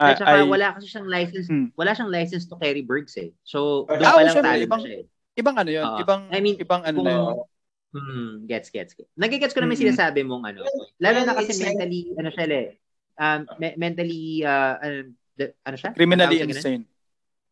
At 0.00 0.16
Ah, 0.16 0.24
saka 0.24 0.32
I- 0.44 0.48
wala 0.48 0.66
kasi 0.76 0.86
siyang 0.88 1.08
license, 1.12 1.48
Hmm. 1.48 1.68
wala 1.76 1.92
siyang 1.92 2.08
license 2.12 2.44
to 2.48 2.56
carry 2.56 2.80
birds 2.80 3.12
eh. 3.20 3.36
So, 3.44 3.84
doon 3.84 4.00
Ah, 4.00 4.16
pa 4.16 4.20
oo, 4.20 4.26
lang 4.28 4.36
na 4.40 4.56
ibang- 4.56 4.80
siya 4.84 5.04
eh. 5.04 5.40
ibang 5.40 5.56
ano 5.60 5.70
yun, 5.70 5.84
Oo. 5.84 5.98
ibang 6.00 6.20
I 6.32 6.40
mean, 6.40 6.56
ibang 6.56 6.82
ano 6.84 6.96
kung- 6.96 7.04
na 7.04 7.12
yun. 7.12 7.36
Hmm, 7.90 8.32
gets, 8.46 8.70
gets, 8.70 8.94
gets. 8.94 9.10
Nagigets 9.18 9.50
ko 9.52 9.60
naman 9.60 9.74
Mm-mm. 9.74 9.90
sinasabi 9.90 10.22
mong 10.22 10.46
ano. 10.46 10.62
Lalo 11.02 11.18
na 11.26 11.34
kasi 11.34 11.58
mentally, 11.58 12.14
ano 12.14 12.28
siya 12.30 12.46
eh, 12.48 12.66
um, 13.18 13.40
me- 13.58 13.76
mentally, 13.76 14.46
uh, 14.46 14.78
the- 14.78 15.10
ano 15.60 15.76
siya? 15.76 15.90
Criminally 15.92 16.38
Ano 16.42 16.50
insane. 16.50 16.84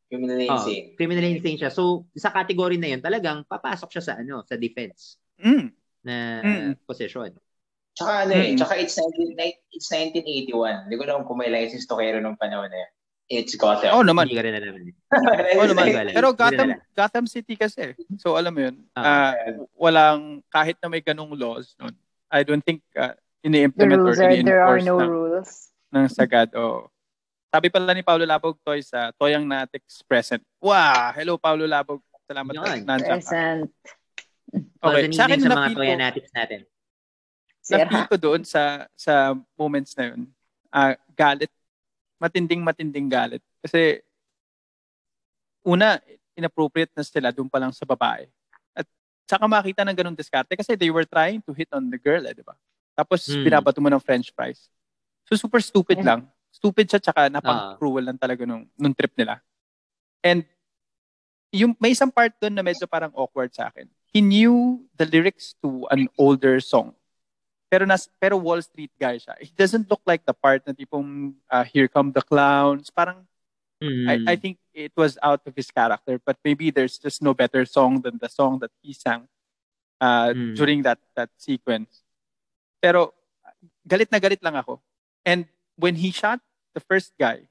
Criminally 0.09 0.47
Oh, 0.49 0.57
insane. 0.57 0.85
criminally 0.97 1.31
insane 1.37 1.59
siya. 1.59 1.71
So, 1.71 2.09
sa 2.17 2.33
category 2.33 2.81
na 2.81 2.89
yun, 2.89 3.01
talagang 3.01 3.45
papasok 3.45 3.89
siya 3.93 4.03
sa 4.03 4.13
ano, 4.17 4.41
sa 4.45 4.57
defense 4.57 5.21
Mm. 5.37 5.69
na 6.03 6.15
Mm. 6.41 6.73
position. 6.83 7.31
Tsaka 7.93 8.25
ano 8.25 8.33
eh, 8.33 8.55
Mm. 8.55 8.57
tsaka 8.57 8.73
it's, 8.79 8.97
19, 8.97 9.35
ni- 9.35 9.61
it's 9.71 9.89
1981. 9.91 10.87
Hindi 10.89 10.95
ko 10.97 11.03
alam 11.05 11.27
kung 11.27 11.39
may 11.39 11.51
license 11.51 11.85
to 11.85 11.99
Cairo 11.99 12.19
nung 12.19 12.39
panahon 12.39 12.71
na 12.71 12.79
yun. 12.79 12.93
It's 13.29 13.53
Gotham. 13.61 13.93
Oh 13.93 14.01
naman. 14.01 14.25
Hindi 14.25 14.41
ka 14.41 14.45
rin 14.49 14.57
alam. 14.57 14.73
Oh 15.61 15.67
naman. 15.69 16.17
Pero 16.17 16.33
Gotham. 16.33 16.81
Gotham 16.97 17.27
City 17.29 17.61
kasi. 17.61 17.93
So 18.17 18.41
alam 18.41 18.57
mo 18.57 18.65
'yun. 18.65 18.89
Ah. 18.97 19.05
ah, 19.05 19.33
walang 19.77 20.41
kahit 20.49 20.81
na 20.81 20.89
may 20.89 21.05
ganung 21.05 21.37
laws 21.37 21.77
noon. 21.77 21.93
I 22.33 22.41
don't 22.41 22.65
think 22.65 22.81
uh, 22.97 23.13
The 23.45 23.53
ini-implement 23.53 24.01
or 24.01 24.17
are, 24.17 24.17
there 24.17 24.33
are 24.65 24.81
ini-enforce 24.81 24.85
no 24.89 24.97
ng, 24.97 25.11
rules. 25.13 25.51
ng 25.93 26.07
sagad. 26.09 26.57
Oh. 26.57 26.89
Sabi 27.49 27.73
pala 27.73 27.97
ni 27.97 28.05
Paulo 28.05 28.29
Labog 28.29 28.61
Toy 28.61 28.85
sa 28.85 29.09
Toyang 29.17 29.49
Natix 29.49 30.05
present. 30.05 30.45
Wow! 30.61 31.17
Hello 31.17 31.35
Paulo 31.41 31.65
Labog. 31.65 32.05
Salamat 32.29 32.53
Yun. 32.53 32.61
po. 32.61 32.85
Nandiyan 32.85 33.21
ka. 33.25 33.33
Present. 33.33 33.61
Okay. 34.79 35.13
Sa 35.17 35.25
akin 35.25 35.41
sa 35.41 35.49
mga 35.57 35.69
ko, 35.73 35.79
toyanatics 35.81 36.33
natin. 36.37 36.61
Sira. 37.65 38.05
ko 38.09 38.17
doon 38.17 38.45
sa 38.45 38.89
sa 38.97 39.33
moments 39.57 39.93
na 39.97 40.13
'yun. 40.13 40.29
ah, 40.69 40.93
galit. 41.17 41.49
Matinding 42.21 42.61
matinding 42.61 43.09
galit. 43.09 43.41
Kasi 43.65 44.05
una, 45.65 45.97
inappropriate 46.37 46.93
na 46.93 47.05
sila 47.05 47.29
doon 47.33 47.49
pa 47.49 47.61
lang 47.61 47.73
sa 47.73 47.85
babae. 47.85 48.29
At 48.73 48.85
saka 49.25 49.45
makita 49.49 49.85
ng 49.85 49.97
ganung 49.97 50.17
diskarte 50.17 50.53
kasi 50.53 50.77
they 50.77 50.89
were 50.93 51.05
trying 51.05 51.41
to 51.45 51.53
hit 51.53 51.69
on 51.73 51.89
the 51.89 52.01
girl, 52.01 52.21
eh, 52.25 52.33
di 52.33 52.45
ba? 52.45 52.57
Tapos 52.93 53.25
Hmm. 53.25 53.45
binabato 53.45 53.81
mo 53.81 53.89
ng 53.89 54.01
french 54.01 54.33
fries. 54.33 54.69
So 55.25 55.37
super 55.37 55.61
stupid 55.61 56.01
Yeah. 56.01 56.09
lang. 56.17 56.21
Stupid 56.59 56.91
siya 56.91 56.99
tsaka 56.99 57.31
napang-cruel 57.31 58.03
lang 58.11 58.19
talaga 58.19 58.43
nung, 58.43 58.67
nung 58.75 58.95
trip 58.95 59.15
nila. 59.15 59.39
And 60.27 60.43
yung 61.55 61.79
may 61.79 61.95
isang 61.95 62.11
part 62.11 62.35
doon 62.43 62.53
na 62.59 62.67
medyo 62.67 62.85
parang 62.91 63.15
awkward 63.15 63.55
sa 63.55 63.71
akin. 63.71 63.87
He 64.11 64.19
knew 64.19 64.83
the 64.99 65.07
lyrics 65.07 65.55
to 65.63 65.87
an 65.95 66.11
older 66.19 66.59
song. 66.59 66.99
Pero 67.71 67.85
nas 67.87 68.09
pero 68.19 68.35
Wall 68.41 68.65
Street 68.65 68.91
guy 68.99 69.21
siya. 69.21 69.37
He 69.39 69.53
doesn't 69.55 69.87
look 69.87 70.03
like 70.03 70.25
the 70.27 70.35
part 70.35 70.67
na 70.67 70.73
tipong 70.75 71.37
uh, 71.47 71.65
Here 71.69 71.87
Come 71.87 72.11
the 72.11 72.25
Clowns. 72.25 72.91
Parang 72.91 73.23
Mm. 73.79 74.11
I, 74.11 74.33
I 74.33 74.37
think 74.37 74.59
it 74.75 74.91
was 74.99 75.15
out 75.23 75.39
of 75.47 75.55
his 75.55 75.71
character, 75.71 76.19
but 76.19 76.35
maybe 76.43 76.75
there's 76.75 76.99
just 76.99 77.23
no 77.23 77.31
better 77.31 77.63
song 77.63 78.03
than 78.03 78.19
the 78.19 78.27
song 78.27 78.59
that 78.59 78.75
he 78.83 78.91
sang 78.91 79.31
uh, 80.03 80.35
Mm. 80.35 80.59
during 80.59 80.83
that 80.83 80.99
that 81.15 81.31
sequence. 81.39 82.03
Pero 82.83 83.15
galit 83.87 84.11
na 84.11 84.19
galit 84.19 84.43
lang 84.43 84.59
ako. 84.59 84.83
And 85.23 85.47
when 85.79 85.95
he 85.95 86.11
shot 86.11 86.43
the 86.79 86.85
first 86.87 87.11
guy, 87.19 87.43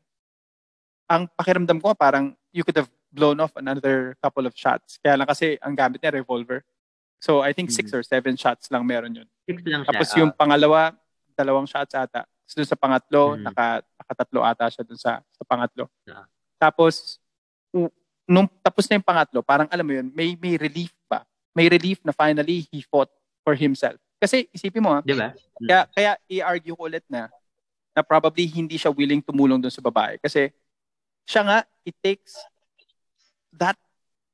ang 1.11 1.27
pakiramdam 1.35 1.83
ko 1.83 1.91
parang 1.91 2.31
you 2.55 2.63
could 2.63 2.79
have 2.79 2.87
blown 3.11 3.43
off 3.43 3.51
another 3.59 4.15
couple 4.23 4.47
of 4.47 4.55
shots. 4.55 4.95
Kaya 5.03 5.19
lang 5.19 5.27
kasi 5.27 5.59
ang 5.59 5.75
gamit 5.75 5.99
niya 5.99 6.15
revolver. 6.15 6.63
So 7.19 7.43
I 7.43 7.51
think 7.51 7.75
six 7.75 7.91
Mm. 7.91 7.99
or 7.99 8.01
seven 8.07 8.39
shots 8.39 8.71
lang 8.71 8.87
meron 8.87 9.11
yun. 9.19 9.27
Six 9.43 9.59
lang 9.67 9.83
siya. 9.83 9.91
Tapos 9.91 10.07
ah. 10.15 10.17
yung 10.23 10.31
pangalawa, 10.31 10.95
dalawang 11.35 11.67
shots 11.67 11.91
ata. 11.91 12.23
Tapos 12.23 12.53
dun 12.55 12.67
sa 12.67 12.79
pangatlo, 12.79 13.35
Mm. 13.35 13.43
naka, 13.43 13.65
nakatatlo 13.99 14.39
ata 14.47 14.65
siya 14.71 14.83
dun 14.87 14.99
sa, 14.99 15.19
sa 15.19 15.43
pangatlo. 15.43 15.91
Ah. 16.07 16.27
Tapos, 16.57 17.19
nung 18.27 18.47
tapos 18.63 18.85
na 18.87 18.99
yung 18.99 19.07
pangatlo, 19.07 19.39
parang 19.43 19.67
alam 19.71 19.85
mo 19.87 19.93
yun, 19.95 20.07
may, 20.11 20.35
may 20.39 20.55
relief 20.59 20.91
pa. 21.07 21.23
May 21.55 21.67
relief 21.71 21.99
na 22.03 22.13
finally 22.13 22.67
he 22.69 22.83
fought 22.85 23.09
for 23.41 23.55
himself. 23.55 23.97
Kasi 24.17 24.49
isipin 24.51 24.81
mo 24.81 24.93
ha, 24.93 24.99
Di 25.01 25.13
ba? 25.13 25.33
kaya, 25.61 25.79
kaya 25.93 26.11
i-argue 26.25 26.73
ko 26.73 26.89
ulit 26.89 27.05
na 27.05 27.29
na 27.97 28.05
probably 28.05 28.45
hindi 28.45 28.77
siya 28.77 28.93
willing 28.93 29.25
tumulong 29.25 29.57
dun 29.57 29.73
sa 29.73 29.81
babae. 29.81 30.21
Kasi 30.21 30.53
siya 31.25 31.41
nga, 31.41 31.57
it 31.81 31.97
takes 31.97 32.37
that, 33.49 33.73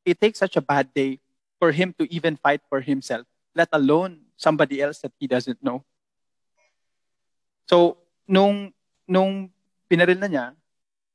it 0.04 0.20
takes 0.20 0.44
such 0.44 0.60
a 0.60 0.64
bad 0.64 0.92
day 0.92 1.24
for 1.56 1.72
him 1.72 1.96
to 1.96 2.04
even 2.12 2.36
fight 2.36 2.60
for 2.68 2.84
himself, 2.84 3.24
let 3.56 3.72
alone 3.72 4.20
somebody 4.36 4.84
else 4.84 5.00
that 5.00 5.16
he 5.16 5.32
doesn't 5.32 5.64
know. 5.64 5.80
So, 7.72 7.96
nung, 8.28 8.76
nung 9.08 9.48
pinaril 9.88 10.20
na 10.20 10.28
niya, 10.28 10.46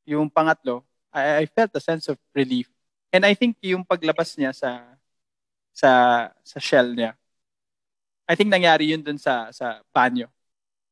yung 0.09 0.33
pangatlo, 0.33 0.81
I, 1.13 1.45
I 1.45 1.47
felt 1.53 1.77
a 1.77 1.85
sense 1.85 2.09
of 2.09 2.17
relief. 2.33 2.73
And 3.13 3.29
I 3.29 3.37
think 3.37 3.61
yung 3.61 3.85
paglabas 3.85 4.41
niya 4.41 4.57
sa 4.57 4.85
sa 5.73 5.91
sa 6.45 6.59
shell 6.61 6.97
niya, 6.97 7.13
I 8.29 8.37
think 8.37 8.49
nangyari 8.53 8.93
yun 8.93 9.05
dun 9.05 9.17
sa 9.21 9.53
sa 9.53 9.81
banyo. 9.93 10.29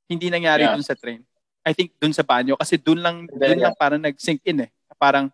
Hindi 0.08 0.28
nangyari 0.28 0.68
Yeah. 0.68 0.76
dun 0.76 0.84
sa 0.84 0.96
train. 0.96 1.24
I 1.66 1.74
think 1.74 1.90
dun 1.98 2.14
sa 2.14 2.22
banyo 2.22 2.54
kasi 2.54 2.78
dun 2.78 3.02
lang 3.02 3.26
dun 3.26 3.58
lang 3.58 3.74
parang 3.74 3.98
nag-sink 3.98 4.38
in 4.46 4.64
eh. 4.64 4.70
Parang 4.94 5.26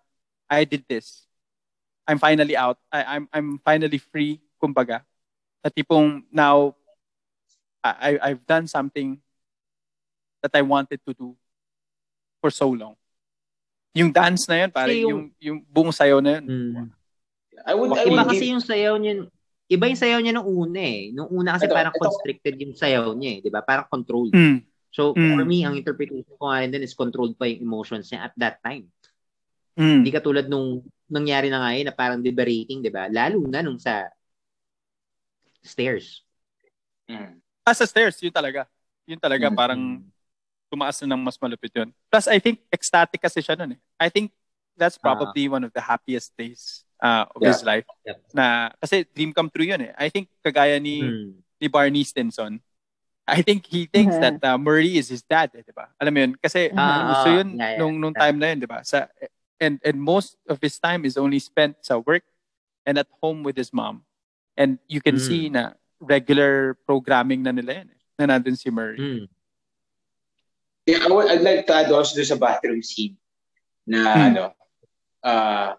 I 0.49 0.65
did 0.65 0.83
this. 0.89 1.29
I'm 2.03 2.17
finally 2.19 2.57
out. 2.57 2.81
I, 2.89 3.17
I'm 3.17 3.25
I'm 3.31 3.49
finally 3.61 4.01
free, 4.01 4.41
kumbaga. 4.57 5.05
Sa 5.61 5.69
tipong 5.69 6.25
now 6.33 6.73
I 7.79 8.17
I- 8.17 8.21
I've 8.33 8.43
done 8.43 8.65
something 8.67 9.21
that 10.41 10.51
I 10.53 10.65
wanted 10.65 10.99
to 11.07 11.13
do 11.15 11.29
for 12.41 12.51
so 12.51 12.73
long. 12.73 12.99
Yung 13.95 14.11
dance 14.11 14.49
na 14.51 14.67
yun, 14.67 14.71
pare, 14.73 14.91
Kasi 14.91 15.05
yung, 15.05 15.11
yung- 15.13 15.33
yung 15.39 15.59
buong 15.69 15.93
sayaw 15.95 16.19
na 16.19 16.41
yun. 16.41 16.45
Mm. 16.49 16.75
I 17.63 17.73
would, 17.77 17.93
I 17.95 18.09
Iba 18.09 18.25
would 18.25 18.29
kasi 18.35 18.49
give, 18.49 18.53
yung 18.57 18.65
sayaw 18.65 18.95
niya, 18.99 19.13
iba 19.71 19.85
yung 19.87 20.01
sayaw 20.01 20.19
niya 20.19 20.33
nung 20.35 20.49
una 20.49 20.81
eh. 20.83 21.13
Nung 21.15 21.31
una 21.31 21.55
kasi 21.55 21.69
Ito, 21.71 21.77
parang 21.77 21.95
ito. 21.95 22.01
constricted 22.03 22.55
yung 22.59 22.75
sayaw 22.75 23.13
niya 23.15 23.31
eh, 23.31 23.39
di 23.45 23.51
ba? 23.53 23.61
Parang 23.63 23.87
controlled. 23.87 24.35
Mm. 24.35 24.65
So, 24.93 25.17
Mm. 25.17 25.33
for 25.33 25.43
me, 25.49 25.65
ang 25.65 25.75
interpretation 25.81 26.37
ko 26.37 26.53
nga 26.53 26.61
rin 26.61 26.69
dun 26.69 26.85
is 26.85 26.93
controlled 26.93 27.33
pa 27.41 27.49
yung 27.49 27.65
emotions 27.65 28.13
niya 28.13 28.29
at 28.29 28.35
that 28.37 28.61
time. 28.61 28.93
Mm. 29.73 30.05
Hindi 30.05 30.13
katulad 30.13 30.47
nung 30.53 30.85
nangyari 31.09 31.49
na 31.49 31.65
ngayon 31.65 31.89
na 31.89 31.97
parang 31.97 32.21
liberating, 32.21 32.85
di 32.85 32.93
ba? 32.93 33.09
Lalo 33.09 33.41
na 33.49 33.65
nung 33.65 33.81
sa 33.81 34.13
stairs. 35.65 36.21
Mm. 37.09 37.41
Ah, 37.65 37.73
sa 37.73 37.89
stairs, 37.89 38.21
yun 38.21 38.35
talaga. 38.35 38.69
Yun 39.09 39.17
talaga, 39.17 39.49
Mm. 39.49 39.57
parang 39.57 39.83
tumaas 40.69 41.01
na 41.01 41.17
ng 41.17 41.23
mas 41.25 41.41
malupit 41.41 41.73
yun. 41.73 41.89
Plus, 42.13 42.29
I 42.29 42.37
think 42.37 42.61
ecstatic 42.69 43.21
kasi 43.21 43.41
siya 43.41 43.57
nun 43.57 43.77
eh. 43.77 43.81
I 43.97 44.13
think 44.13 44.29
that's 44.77 44.97
probably 44.97 45.49
one 45.49 45.65
of 45.65 45.73
the 45.73 45.81
happiest 45.85 46.33
days 46.37 46.85
uh, 47.01 47.29
of 47.33 47.41
his 47.45 47.61
life. 47.65 47.85
Yep. 48.05 48.17
Na, 48.33 48.73
kasi 48.81 49.05
dream 49.13 49.33
come 49.33 49.49
true 49.53 49.69
yun 49.69 49.85
eh. 49.85 49.93
I 49.97 50.09
think 50.09 50.29
kagaya 50.45 50.77
ni, 50.81 51.01
Mm. 51.01 51.33
ni 51.61 51.67
Barney 51.69 52.05
Stinson, 52.05 52.61
I 53.27 53.41
think 53.43 53.67
he 53.71 53.87
thinks 53.87 54.19
Mhm. 54.19 54.21
that 54.21 54.37
uh, 54.43 54.59
Murray 54.59 54.99
is 54.99 55.09
his 55.09 55.23
dad, 55.23 55.55
eh, 55.55 55.63
di 55.63 55.71
ba? 55.71 55.89
Alam 56.03 56.13
mo 56.15 56.19
yun? 56.27 56.33
Kasi 56.43 56.75
Ah, 56.75 57.07
gusto 57.07 57.29
ah, 57.31 57.37
yun 57.39 57.49
yeah, 57.55 57.71
yeah. 57.71 57.79
nung, 57.79 57.95
nung 58.03 58.15
time 58.15 58.37
na 58.39 58.51
yun, 58.51 58.59
di 58.59 58.67
ba? 58.67 58.83
Sa, 58.83 59.07
and, 59.63 59.79
and 59.87 59.97
most 60.03 60.35
of 60.51 60.59
his 60.59 60.75
time 60.79 61.07
is 61.07 61.15
only 61.15 61.39
spent 61.39 61.79
sa 61.87 62.03
work 62.03 62.27
and 62.83 62.99
at 62.99 63.07
home 63.23 63.47
with 63.47 63.55
his 63.55 63.71
mom. 63.71 64.03
And 64.59 64.83
you 64.91 65.01
can 65.01 65.17
Mm. 65.17 65.27
see 65.27 65.49
na 65.49 65.79
regular 66.03 66.75
programming 66.83 67.47
na 67.47 67.55
nila 67.55 67.87
yun 67.87 67.89
eh, 67.95 68.01
na 68.19 68.35
nandun 68.35 68.59
si 68.59 68.69
Murray. 68.75 68.99
Mm. 68.99 69.25
Yeah, 70.91 71.07
I 71.07 71.09
would, 71.15 71.31
I'd 71.31 71.47
like 71.47 71.67
to 71.71 71.75
add 71.79 71.95
also 71.95 72.19
sa 72.27 72.35
bathroom 72.35 72.83
scene 72.83 73.15
na 73.87 74.03
Hmm. 74.03 74.27
ano, 74.35 74.45
uh, 75.23 75.79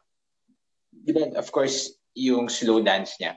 di 0.95 1.11
ba, 1.11 1.35
of 1.35 1.51
course, 1.51 1.91
yung 2.15 2.47
slow 2.47 2.79
dance 2.79 3.19
niya. 3.19 3.35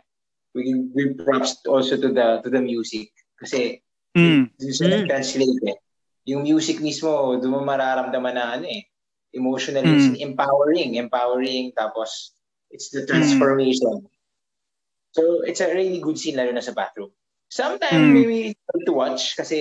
We 0.54 0.86
we 0.94 1.12
props 1.18 1.58
also 1.66 1.98
to 1.98 2.08
the 2.14 2.40
to 2.40 2.48
the 2.48 2.62
music 2.62 3.10
kasi 3.36 3.82
Mm. 4.16 4.48
dun 4.56 4.72
sa 4.72 4.88
Mm. 4.88 5.04
translate 5.04 5.60
eh. 5.68 5.78
Yung 6.26 6.42
music 6.42 6.80
mismo, 6.80 7.36
doon 7.36 7.52
mo 7.52 7.60
mararamdaman 7.62 8.34
na 8.34 8.44
ano 8.56 8.66
eh, 8.66 8.88
emotionally 9.36 9.92
Mm. 9.92 10.32
empowering, 10.32 10.96
empowering 10.96 11.70
tapos 11.76 12.32
it's 12.72 12.88
the 12.88 13.04
transformation. 13.04 14.08
So 15.12 15.44
it's 15.44 15.60
a 15.60 15.68
really 15.68 16.00
good 16.00 16.16
scene 16.16 16.40
lalo 16.40 16.50
na 16.56 16.64
sa 16.64 16.72
bathroom. 16.72 17.12
Sometimes 17.46 18.08
Mm. 18.08 18.12
maybe 18.16 18.38
it's 18.52 18.64
hard 18.72 18.84
to 18.88 18.94
watch 18.96 19.22
kasi 19.36 19.60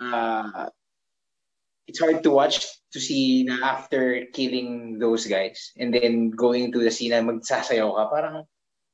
uh, 0.00 0.68
it's 1.86 2.00
hard 2.00 2.24
to 2.24 2.30
watch 2.32 2.64
to 2.92 2.98
see 2.98 3.44
na 3.44 3.60
after 3.62 4.26
killing 4.32 4.96
those 4.98 5.28
guys 5.28 5.70
and 5.76 5.92
then 5.92 6.32
going 6.32 6.72
to 6.72 6.80
the 6.80 6.90
scene 6.90 7.12
na 7.12 7.20
magsasayaw 7.20 7.92
ka, 7.94 8.04
parang 8.08 8.36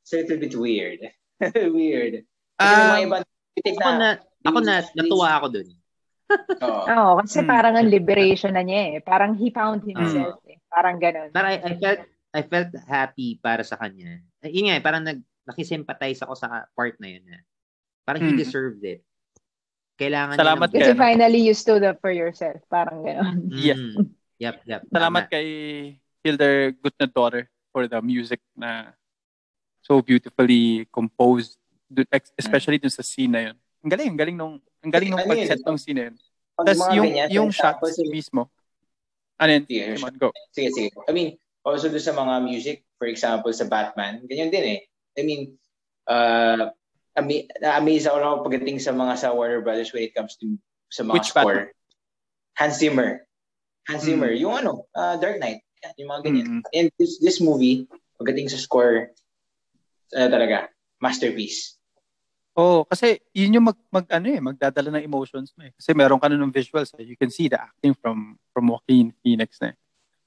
it's 0.02 0.12
a 0.12 0.20
little 0.22 0.38
bit 0.42 0.54
weird. 0.58 1.00
weird. 1.72 2.26
Kasi 2.58 2.72
may 2.74 2.86
mga 2.86 3.00
Um, 3.00 3.06
ibang 3.08 3.24
Ako 3.56 3.90
na, 3.94 4.08
ako 4.42 4.58
na, 4.60 4.74
natuwa 4.92 5.28
ako 5.38 5.46
dun. 5.52 5.68
Oo. 6.58 6.82
Oo, 6.88 7.12
kasi 7.22 7.38
Mm. 7.40 7.48
parang 7.48 7.74
ang 7.76 7.86
liberation 7.86 8.50
na 8.50 8.64
niya 8.64 8.80
eh. 8.90 8.98
Parang 8.98 9.36
he 9.36 9.48
found 9.48 9.84
himself 9.84 10.40
eh. 10.48 10.58
Parang 10.66 10.98
ganun. 10.98 11.30
Pero 11.30 11.46
I, 11.46 11.56
I 11.62 11.72
felt, 11.76 12.00
I 12.34 12.42
felt 12.42 12.70
happy 12.84 13.38
para 13.38 13.62
sa 13.62 13.76
kanya. 13.76 14.18
Eh, 14.42 14.50
Yun 14.50 14.72
nga, 14.72 14.76
eh, 14.76 14.82
parang 14.82 15.04
nag, 15.04 15.20
nakisympathize 15.44 16.24
ako 16.24 16.34
sa 16.34 16.66
part 16.72 16.96
na 16.98 17.08
yun. 17.12 17.24
Eh. 17.28 17.42
Parang 18.02 18.24
he 18.24 18.32
Mm. 18.34 18.40
deserved 18.40 18.82
it. 18.82 19.04
Kailangan 19.94 20.34
Salamat 20.34 20.68
niya 20.68 20.80
Kasi 20.82 20.90
Kaya- 20.90 21.04
finally 21.06 21.40
you 21.46 21.54
stood 21.54 21.86
up 21.86 22.02
for 22.02 22.10
yourself. 22.10 22.58
Parang 22.66 23.06
ganun. 23.06 23.46
Yes. 23.54 23.78
Mm. 23.78 24.10
Yep, 24.42 24.56
yep. 24.66 24.80
Salamat 24.90 25.22
Tama. 25.28 25.32
kay 25.32 25.46
Hilder 26.20 26.74
Gutna 26.74 27.06
daughter 27.06 27.42
for 27.70 27.86
the 27.86 28.02
music 28.02 28.42
na 28.58 28.90
so 29.78 30.02
beautifully 30.02 30.88
composed, 30.90 31.54
dun- 31.94 32.10
ex- 32.10 32.34
especially 32.34 32.76
dun 32.76 32.90
sa 32.90 33.06
scene 33.06 33.30
na 33.30 33.42
yun. 33.50 33.56
Ang 33.80 33.90
galing, 33.90 34.08
ang 34.10 34.18
galing 34.18 34.36
nung, 34.36 34.54
ang 34.82 34.92
galing 34.92 35.10
nung 35.12 35.22
Ano 35.22 35.30
pag-set 35.30 35.62
ng 35.62 35.78
scene 35.78 35.96
na 35.96 36.04
yun. 36.10 36.16
Tapos 36.54 36.78
yung, 36.92 37.08
yung 37.30 37.48
shots 37.50 37.94
yung- 37.98 38.10
mismo. 38.10 38.42
Ano 39.38 39.50
yun? 39.50 39.64
Sige, 39.66 39.82
Come 39.98 40.06
on, 40.06 40.16
go. 40.18 40.28
Sige, 40.50 40.68
sige. 40.70 40.88
I 41.06 41.12
mean, 41.14 41.30
Also 41.64 41.88
do 41.88 41.96
sa 41.96 42.12
mga 42.12 42.44
music, 42.44 42.84
for 43.00 43.08
example, 43.08 43.48
sa 43.48 43.64
Batman, 43.64 44.20
ganyan 44.28 44.52
din 44.52 44.64
eh. 44.68 44.80
I 45.16 45.22
mean, 45.24 45.56
uh, 46.04 46.68
ama- 47.16 47.48
na-amaze 47.56 48.04
ako 48.04 48.18
lang 48.20 48.44
pagdating 48.44 48.76
sa 48.84 48.92
mga 48.92 49.16
sa 49.16 49.32
Warner 49.32 49.64
Brothers 49.64 49.88
when 49.96 50.04
it 50.04 50.12
comes 50.12 50.36
to 50.44 50.60
sa 50.92 51.08
mga 51.08 51.14
Which 51.16 51.32
score. 51.32 51.72
Hans 52.60 52.76
Zimmer. 52.76 53.24
Hans 53.88 54.04
Mm. 54.04 54.08
Zimmer. 54.12 54.32
Yung 54.36 54.52
ano, 54.52 54.84
uh, 54.92 55.16
Dark 55.16 55.40
Knight. 55.40 55.64
Yung 55.96 56.12
mga 56.12 56.20
ganyan. 56.20 56.46
Mm. 56.60 56.62
And 56.76 56.86
this, 57.00 57.16
this 57.24 57.40
movie, 57.40 57.88
pagdating 58.20 58.52
sa 58.52 58.60
score, 58.60 59.16
uh, 60.12 60.28
talaga, 60.28 60.68
masterpiece. 61.00 61.80
Oh, 62.54 62.86
kasi 62.86 63.18
yun 63.34 63.58
yung 63.58 63.66
mag, 63.66 63.78
mag 63.90 64.06
ano 64.14 64.26
eh, 64.30 64.38
magdadala 64.38 64.94
ng 64.94 65.04
emotions 65.10 65.50
mo 65.58 65.66
eh. 65.66 65.74
Kasi 65.74 65.90
meron 65.90 66.22
ka 66.22 66.30
na 66.30 66.38
ng 66.38 66.54
visuals 66.54 66.94
eh. 66.94 67.02
You 67.02 67.18
can 67.18 67.26
see 67.34 67.50
the 67.50 67.58
acting 67.58 67.98
from 67.98 68.38
from 68.54 68.70
Joaquin 68.70 69.10
Phoenix 69.26 69.58
na 69.58 69.74
eh. 69.74 69.76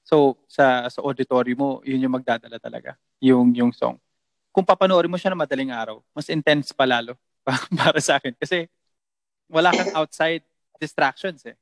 So, 0.04 0.36
sa 0.44 0.92
sa 0.92 1.00
auditory 1.00 1.56
mo, 1.56 1.80
yun 1.88 2.04
yung 2.04 2.12
magdadala 2.12 2.60
talaga, 2.60 3.00
yung 3.24 3.56
yung 3.56 3.72
song. 3.72 3.96
Kung 4.52 4.64
papanoorin 4.64 5.08
mo 5.08 5.16
siya 5.16 5.32
na 5.32 5.40
madaling 5.40 5.72
araw, 5.72 6.04
mas 6.12 6.28
intense 6.28 6.76
pa 6.76 6.84
lalo 6.84 7.16
para 7.80 7.96
sa 8.04 8.20
akin. 8.20 8.36
Kasi 8.36 8.68
wala 9.48 9.72
kang 9.72 9.96
outside 9.96 10.44
distractions 10.76 11.48
eh. 11.48 11.56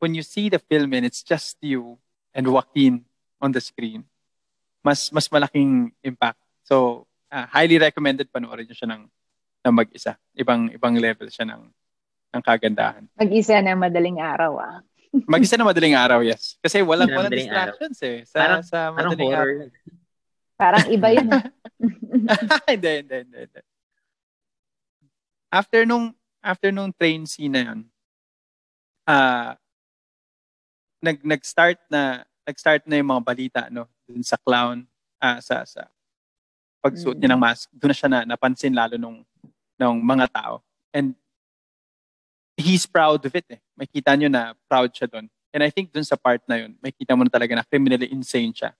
When 0.00 0.16
you 0.16 0.24
see 0.24 0.48
the 0.48 0.60
film 0.60 0.96
and 0.96 1.04
it's 1.04 1.20
just 1.20 1.60
you 1.60 2.00
and 2.32 2.48
Joaquin 2.48 3.04
on 3.36 3.52
the 3.52 3.60
screen, 3.60 4.08
mas 4.80 5.12
mas 5.12 5.28
malaking 5.28 5.92
impact. 6.00 6.40
So, 6.64 7.04
ah, 7.28 7.44
highly 7.52 7.76
recommended 7.76 8.32
panoorin 8.32 8.64
niyo 8.64 8.76
siya 8.80 8.96
ng 8.96 9.12
na 9.66 9.74
mag-isa. 9.74 10.14
Ibang 10.30 10.70
ibang 10.78 10.94
level 10.94 11.26
siya 11.26 11.42
ng 11.50 11.66
ng 12.30 12.42
kagandahan. 12.46 13.02
Mag-isa 13.18 13.58
na 13.58 13.74
madaling 13.74 14.22
araw 14.22 14.62
ah. 14.62 14.78
Mag-isa 15.32 15.58
na 15.58 15.66
madaling 15.66 15.98
araw, 15.98 16.22
yes. 16.22 16.54
Kasi 16.62 16.86
walang 16.86 17.10
walang 17.10 17.34
distractions 17.34 17.98
eh 18.06 18.22
sa 18.22 18.38
Parang- 18.38 18.62
sa 18.62 18.78
Parang 18.94 19.10
madaling 19.10 19.32
horror. 19.34 19.50
araw. 19.58 19.68
Parang 20.56 20.84
iba 20.88 21.08
yun. 21.10 21.28
ah. 21.34 21.44
hindi, 22.70 22.90
hindi, 23.02 23.16
hindi, 23.26 23.38
hindi. 23.42 23.60
After 25.50 25.82
nung 25.82 26.14
after 26.38 26.70
nung 26.70 26.94
train 26.94 27.26
scene 27.26 27.50
na 27.50 27.62
yun, 27.66 27.80
ah 29.04 29.58
nag 31.02 31.18
nag-start 31.22 31.78
na 31.90 32.22
nag-start 32.46 32.86
na 32.86 32.98
yung 32.98 33.10
mga 33.10 33.22
balita 33.24 33.60
no 33.68 33.86
dun 34.06 34.22
sa 34.22 34.38
clown 34.38 34.86
ah 35.18 35.38
sa 35.42 35.62
sa 35.66 35.86
pagsuot 36.82 37.18
niya 37.18 37.34
ng 37.34 37.42
mask 37.42 37.66
doon 37.74 37.90
na 37.90 37.96
siya 37.98 38.08
na 38.10 38.20
napansin 38.24 38.74
lalo 38.74 38.94
nung 38.96 39.22
ng 39.76 40.00
mga 40.02 40.26
tao 40.32 40.64
and 40.92 41.12
he's 42.56 42.88
proud 42.88 43.20
of 43.20 43.32
it 43.32 43.44
eh 43.52 43.60
makita 43.76 44.16
niyo 44.16 44.32
na 44.32 44.56
proud 44.68 44.88
siya 44.92 45.08
doon 45.08 45.28
and 45.52 45.60
I 45.60 45.68
think 45.68 45.92
doon 45.92 46.04
sa 46.04 46.16
part 46.16 46.40
na 46.48 46.64
yun 46.64 46.72
makita 46.80 47.12
mo 47.12 47.24
na 47.24 47.32
talaga 47.32 47.52
na 47.56 47.64
criminally 47.64 48.08
insane 48.08 48.52
siya 48.52 48.72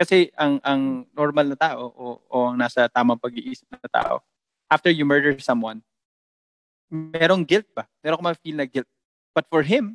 kasi 0.00 0.32
ang 0.34 0.58
ang 0.66 1.06
normal 1.14 1.54
na 1.54 1.58
tao 1.58 1.92
o, 1.94 2.04
o 2.26 2.36
ang 2.50 2.56
nasa 2.58 2.90
tamang 2.90 3.20
pag-iisip 3.20 3.66
na 3.70 3.90
tao 3.90 4.14
after 4.66 4.90
you 4.90 5.06
murder 5.06 5.38
someone 5.38 5.78
merong 6.90 7.46
guilt 7.46 7.68
ba 7.70 7.86
meron 8.02 8.18
ka 8.18 8.24
ma-feel 8.34 8.58
na 8.58 8.66
guilt 8.66 8.88
but 9.30 9.46
for 9.46 9.62
him 9.62 9.94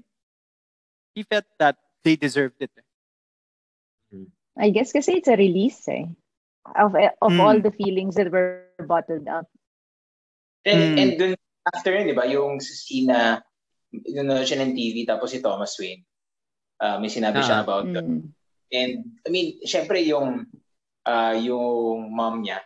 he 1.15 1.23
felt 1.23 1.47
that 1.59 1.75
they 2.03 2.15
deserved 2.15 2.59
it 2.59 2.71
eh. 2.75 2.85
I 4.55 4.69
guess 4.71 4.91
kasi 4.91 5.19
it's 5.19 5.27
a 5.27 5.35
release 5.35 5.87
eh. 5.87 6.07
Of, 6.75 6.95
of 6.95 7.31
Mm. 7.31 7.39
all 7.39 7.57
the 7.61 7.71
feelings 7.71 8.15
that 8.15 8.31
were 8.31 8.65
bottled 8.81 9.27
up. 9.27 9.45
And, 10.65 10.81
Mm. 10.81 10.95
and 10.97 11.11
dun, 11.17 11.31
after 11.69 11.93
yun, 11.93 12.09
di 12.09 12.17
ba, 12.17 12.25
yung 12.25 12.57
scene 12.59 13.07
na 13.07 13.39
nanonood 13.93 14.43
siya 14.49 14.59
ng 14.65 14.73
TV 14.73 15.05
tapos 15.05 15.31
si 15.31 15.39
Thomas 15.39 15.77
Wayne, 15.77 16.03
uh, 16.81 16.97
may 16.97 17.07
sinabi 17.07 17.39
siya 17.39 17.61
Ah. 17.61 17.63
about 17.63 17.85
that. 17.93 18.03
Mm. 18.03 18.33
And, 18.73 18.93
I 19.23 19.29
mean, 19.29 19.61
syempre 19.61 20.01
yung, 20.01 20.49
uh, 21.05 21.35
yung 21.37 22.09
mom 22.11 22.41
niya 22.41 22.59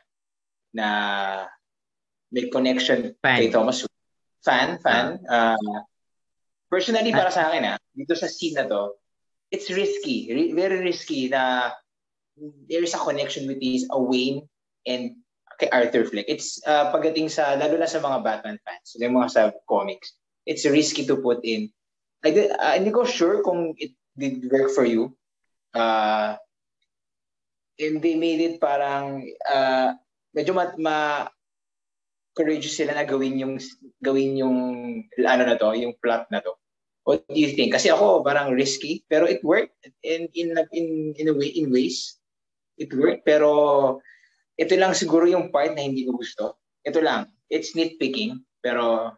na 0.71 0.87
may 2.31 2.47
connection 2.47 3.13
Fan. 3.19 3.37
kay 3.37 3.47
Thomas 3.51 3.83
Wayne. 3.83 3.97
Fan, 4.39 4.69
fan. 4.79 5.19
Uh, 5.27 5.83
personally, 6.71 7.11
para 7.11 7.27
sa 7.29 7.51
akin, 7.51 7.75
ah, 7.75 7.77
dito 7.91 8.15
sa 8.15 8.31
scene 8.31 8.55
na 8.55 8.63
to, 8.63 8.95
it's 9.51 9.67
risky. 9.67 10.31
Ri- 10.31 10.55
very 10.55 10.79
risky 10.79 11.27
na 11.27 11.73
there 12.71 12.79
is 12.79 12.95
a 12.95 13.01
connection 13.03 13.43
with 13.51 13.59
these 13.59 13.83
a 13.91 13.99
Wayne 13.99 14.47
and 14.87 15.19
kay 15.59 15.69
Arthur 15.69 16.07
Fleck. 16.07 16.25
It's 16.31 16.63
uh, 16.63 16.89
pagdating 16.89 17.27
sa, 17.29 17.59
lalo 17.59 17.75
na 17.75 17.85
sa 17.85 17.99
mga 17.99 18.23
Batman 18.23 18.57
fans, 18.63 18.95
yung 18.95 19.19
mga 19.19 19.29
sa 19.29 19.41
comics, 19.67 20.15
it's 20.47 20.63
risky 20.63 21.03
to 21.05 21.19
put 21.19 21.43
in. 21.43 21.67
I 22.23 22.31
did, 22.31 22.55
uh, 22.55 22.75
hindi 22.75 22.95
ko 22.95 23.03
sure 23.03 23.43
kung 23.43 23.75
it 23.75 23.91
did 24.15 24.47
work 24.47 24.71
for 24.71 24.87
you. 24.87 25.15
Uh, 25.75 26.39
and 27.79 28.01
they 28.03 28.15
made 28.15 28.39
it 28.39 28.59
parang 28.59 29.23
uh, 29.47 29.95
medyo 30.35 30.55
ma, 30.55 30.71
ma 30.79 31.27
courageous 32.35 32.75
sila 32.75 32.95
na 32.95 33.03
gawin 33.03 33.39
yung 33.39 33.55
gawin 33.99 34.39
yung 34.39 34.57
ano 35.19 35.43
na 35.43 35.59
to, 35.59 35.75
yung 35.75 35.95
plot 35.99 36.27
na 36.31 36.39
to. 36.39 36.55
What 37.03 37.27
do 37.27 37.39
you 37.39 37.51
think? 37.55 37.75
Kasi 37.75 37.91
ako 37.91 38.23
parang 38.23 38.55
risky, 38.55 39.03
pero 39.07 39.25
it 39.25 39.43
worked 39.43 39.75
in 40.03 40.27
in 40.35 40.55
in 40.71 41.15
in 41.19 41.25
a 41.31 41.35
way 41.35 41.51
in 41.51 41.71
ways. 41.71 42.19
It 42.79 42.95
worked, 42.95 43.27
pero 43.27 43.99
ito 44.59 44.75
lang 44.75 44.91
siguro 44.91 45.23
yung 45.23 45.47
part 45.49 45.71
na 45.71 45.81
hindi 45.81 46.03
ko 46.03 46.19
gusto. 46.19 46.59
Ito 46.83 46.99
lang. 46.99 47.31
It's 47.47 47.71
nitpicking, 47.71 48.43
pero 48.59 49.15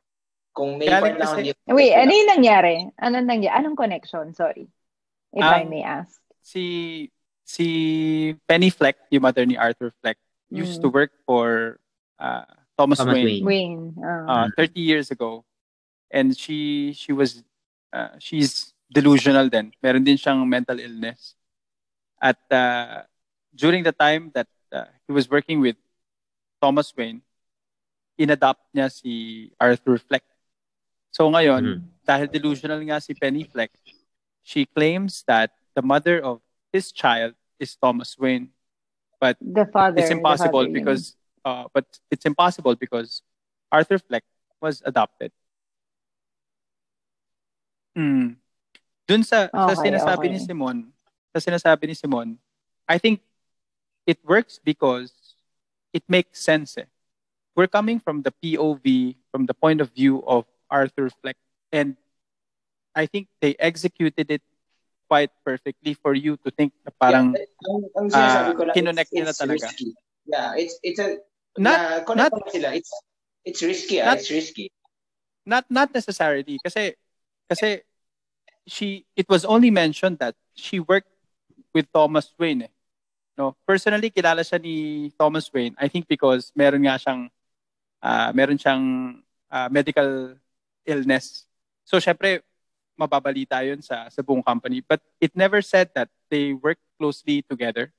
kung 0.54 0.78
may 0.78 0.86
Kaya 0.86 1.02
part 1.02 1.18
lang 1.18 1.30
hindi 1.42 1.52
Wait, 1.66 1.98
ano 1.98 2.12
yung 2.12 2.30
nangyari? 2.30 2.76
Anong 2.96 3.26
nangyari? 3.26 3.56
Anong 3.58 3.74
connection? 3.76 4.38
Sorry. 4.38 4.70
If 5.34 5.42
I 5.42 5.66
Um, 5.66 5.72
may 5.72 5.82
ask. 5.82 6.20
si 6.42 7.08
si 7.42 7.68
Penny 8.46 8.70
Fleck, 8.70 8.98
yung 9.10 9.24
mother 9.24 9.44
ni 9.44 9.58
Arthur 9.58 9.92
Fleck, 10.00 10.16
used 10.48 10.80
Mm. 10.80 10.84
to 10.84 10.90
work 10.90 11.12
for 11.26 11.80
uh, 12.20 12.46
Thomas, 12.78 13.00
Thomas 13.02 13.18
Wayne, 13.18 13.42
Wayne. 13.44 13.84
Ah. 14.04 14.46
uh, 14.46 14.48
30 14.54 14.78
years 14.78 15.08
ago. 15.10 15.42
And 16.12 16.36
she 16.36 16.92
she 16.92 17.16
was 17.16 17.40
uh, 17.96 18.20
she's 18.20 18.76
delusional 18.92 19.48
then. 19.48 19.72
Meron 19.80 20.04
din 20.04 20.20
siyang 20.20 20.44
mental 20.44 20.76
illness. 20.76 21.40
At 22.20 22.40
uh, 22.52 23.08
during 23.56 23.82
the 23.88 23.96
time 23.96 24.30
that 24.36 24.46
uh, 24.72 24.90
he 25.08 25.12
was 25.14 25.30
working 25.30 25.60
with 25.60 25.76
Thomas 26.62 26.92
Wayne, 26.96 27.22
inadopt 28.18 28.64
niya 28.76 28.92
si 28.92 29.50
Arthur 29.60 29.98
Fleck. 29.98 30.24
So 31.12 31.28
ngayon, 31.30 31.64
Mhm. 31.64 31.82
dahil 32.08 32.28
delusional 32.32 32.80
nga 32.88 33.04
si 33.04 33.14
Penny 33.14 33.44
Fleck, 33.44 33.72
she 34.42 34.66
claims 34.66 35.24
that 35.28 35.52
the 35.76 35.84
mother 35.84 36.20
of 36.24 36.42
his 36.74 36.92
child 36.92 37.36
is 37.60 37.76
Thomas 37.76 38.18
Wayne. 38.18 38.50
But 39.22 39.38
the 39.38 39.70
father. 39.70 40.02
it's 40.02 40.10
the 40.10 40.18
impossible 40.18 40.66
father, 40.66 40.74
because 40.74 41.14
uh, 41.46 41.70
but 41.70 41.86
it's 42.10 42.26
impossible 42.26 42.74
because 42.74 43.22
Arthur 43.70 44.00
Fleck 44.02 44.26
was 44.58 44.82
adopted. 44.86 45.32
Mm. 47.98 48.40
Dun 49.06 49.24
sa, 49.24 49.52
sa 49.52 49.74
Okay, 49.76 49.92
sinasabi 49.92 50.26
okay. 50.32 50.34
ni 50.34 50.40
Simon, 50.40 50.78
sa 51.36 51.40
sinasabi 51.44 51.92
ni 51.92 51.96
Simon, 51.96 52.40
I 52.88 52.98
think 52.98 53.22
it 54.08 54.20
works 54.26 54.60
because 54.64 55.12
it 55.94 56.04
makes 56.08 56.40
sense. 56.42 56.78
Eh. 56.78 56.86
We're 57.56 57.68
coming 57.68 58.00
from 58.00 58.22
the 58.24 58.32
POV, 58.44 59.16
from 59.32 59.46
the 59.46 59.54
point 59.54 59.82
of 59.82 59.92
view 59.92 60.24
of 60.26 60.46
Arthur 60.70 61.10
Fleck, 61.22 61.36
and 61.72 61.98
I 62.96 63.06
think 63.06 63.28
they 63.42 63.56
executed 63.60 64.32
it 64.32 64.42
quite 65.08 65.32
perfectly 65.44 65.94
for 65.94 66.14
you 66.16 66.38
to 66.44 66.52
think 66.52 66.72
na 66.88 66.92
parang 66.96 67.36
Yeah, 67.36 67.44
ang, 67.68 67.82
ang 68.00 68.08
sinasabi 68.08 68.50
ah, 68.52 68.56
ko 68.56 68.62
lang, 68.64 68.76
kinonect 68.76 69.10
it's, 69.12 69.16
nila 69.20 69.32
it's 69.36 69.42
talaga. 69.44 69.66
risky. 69.68 69.90
Yeah, 70.28 70.50
it's 70.56 70.76
it's 70.84 71.00
a 71.04 71.20
Not- 71.60 72.08
connect 72.08 72.32
mo 72.32 72.48
sila. 72.48 72.72
It's 72.80 72.92
it's 73.44 73.60
risky. 73.60 74.00
ah. 74.00 74.16
Not- 74.16 74.24
it's 74.24 74.32
risky. 74.32 74.72
not 75.44 75.66
not 75.74 75.90
necessarily 75.92 76.62
kasi 76.64 76.94
kasi 77.50 77.82
she 78.70 79.04
it 79.18 79.26
was 79.28 79.44
only 79.44 79.74
mentioned 79.74 80.22
that 80.22 80.38
she 80.56 80.78
worked 80.80 81.10
with 81.76 81.90
Thomas 81.92 82.30
Wayne 82.40 82.70
eh. 82.70 82.74
No, 83.42 83.58
personally 83.66 84.14
kilala 84.14 84.46
siya 84.46 84.62
ni 84.62 85.10
Thomas 85.18 85.50
Wayne 85.50 85.74
I 85.82 85.90
think 85.90 86.06
because 86.06 86.54
meron 86.54 86.86
nga 86.86 87.02
siyang 87.02 87.26
ah, 87.98 88.30
meron 88.38 88.54
siyang 88.54 89.18
ah, 89.50 89.66
medical 89.66 90.38
illness. 90.86 91.50
So 91.82 91.98
syempre 91.98 92.46
mababalita 92.94 93.66
'yun 93.66 93.82
sa 93.82 94.06
sa 94.14 94.22
buong 94.22 94.46
company 94.46 94.86
but 94.86 95.02
it 95.18 95.34
never 95.34 95.66
said 95.66 95.90
that 95.98 96.06
they 96.30 96.54
work 96.54 96.78
closely 97.02 97.42
together. 97.42 97.90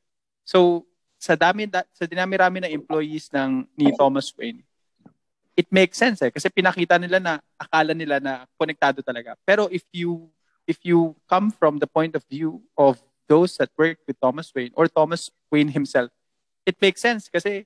So 0.46 0.86
sa 1.18 1.34
dami 1.34 1.66
da, 1.66 1.82
sa 1.90 2.06
dinami-rami 2.06 2.62
ng 2.62 2.74
employees 2.78 3.26
ng 3.34 3.66
ni 3.74 3.90
Thomas 3.98 4.30
Wayne 4.38 4.62
it 5.58 5.66
makes 5.74 5.98
sense 5.98 6.22
eh 6.22 6.30
kasi 6.30 6.54
pinakita 6.54 7.02
nila 7.02 7.18
na 7.18 7.42
akala 7.58 7.98
nila 7.98 8.22
na 8.22 8.46
konektado 8.54 9.02
talaga. 9.02 9.34
Pero 9.42 9.66
if 9.74 9.82
you 9.90 10.30
if 10.70 10.78
you 10.86 11.18
come 11.26 11.50
from 11.50 11.82
the 11.82 11.90
point 11.90 12.14
of 12.14 12.22
view 12.30 12.62
of 12.78 13.02
those 13.32 13.56
that 13.56 13.72
work 13.80 13.96
with 14.04 14.20
Thomas 14.20 14.52
Wayne 14.52 14.76
or 14.76 14.84
Thomas 14.92 15.32
Wayne 15.48 15.72
himself, 15.72 16.12
it 16.68 16.76
makes 16.76 17.00
sense 17.00 17.32
kasi 17.32 17.64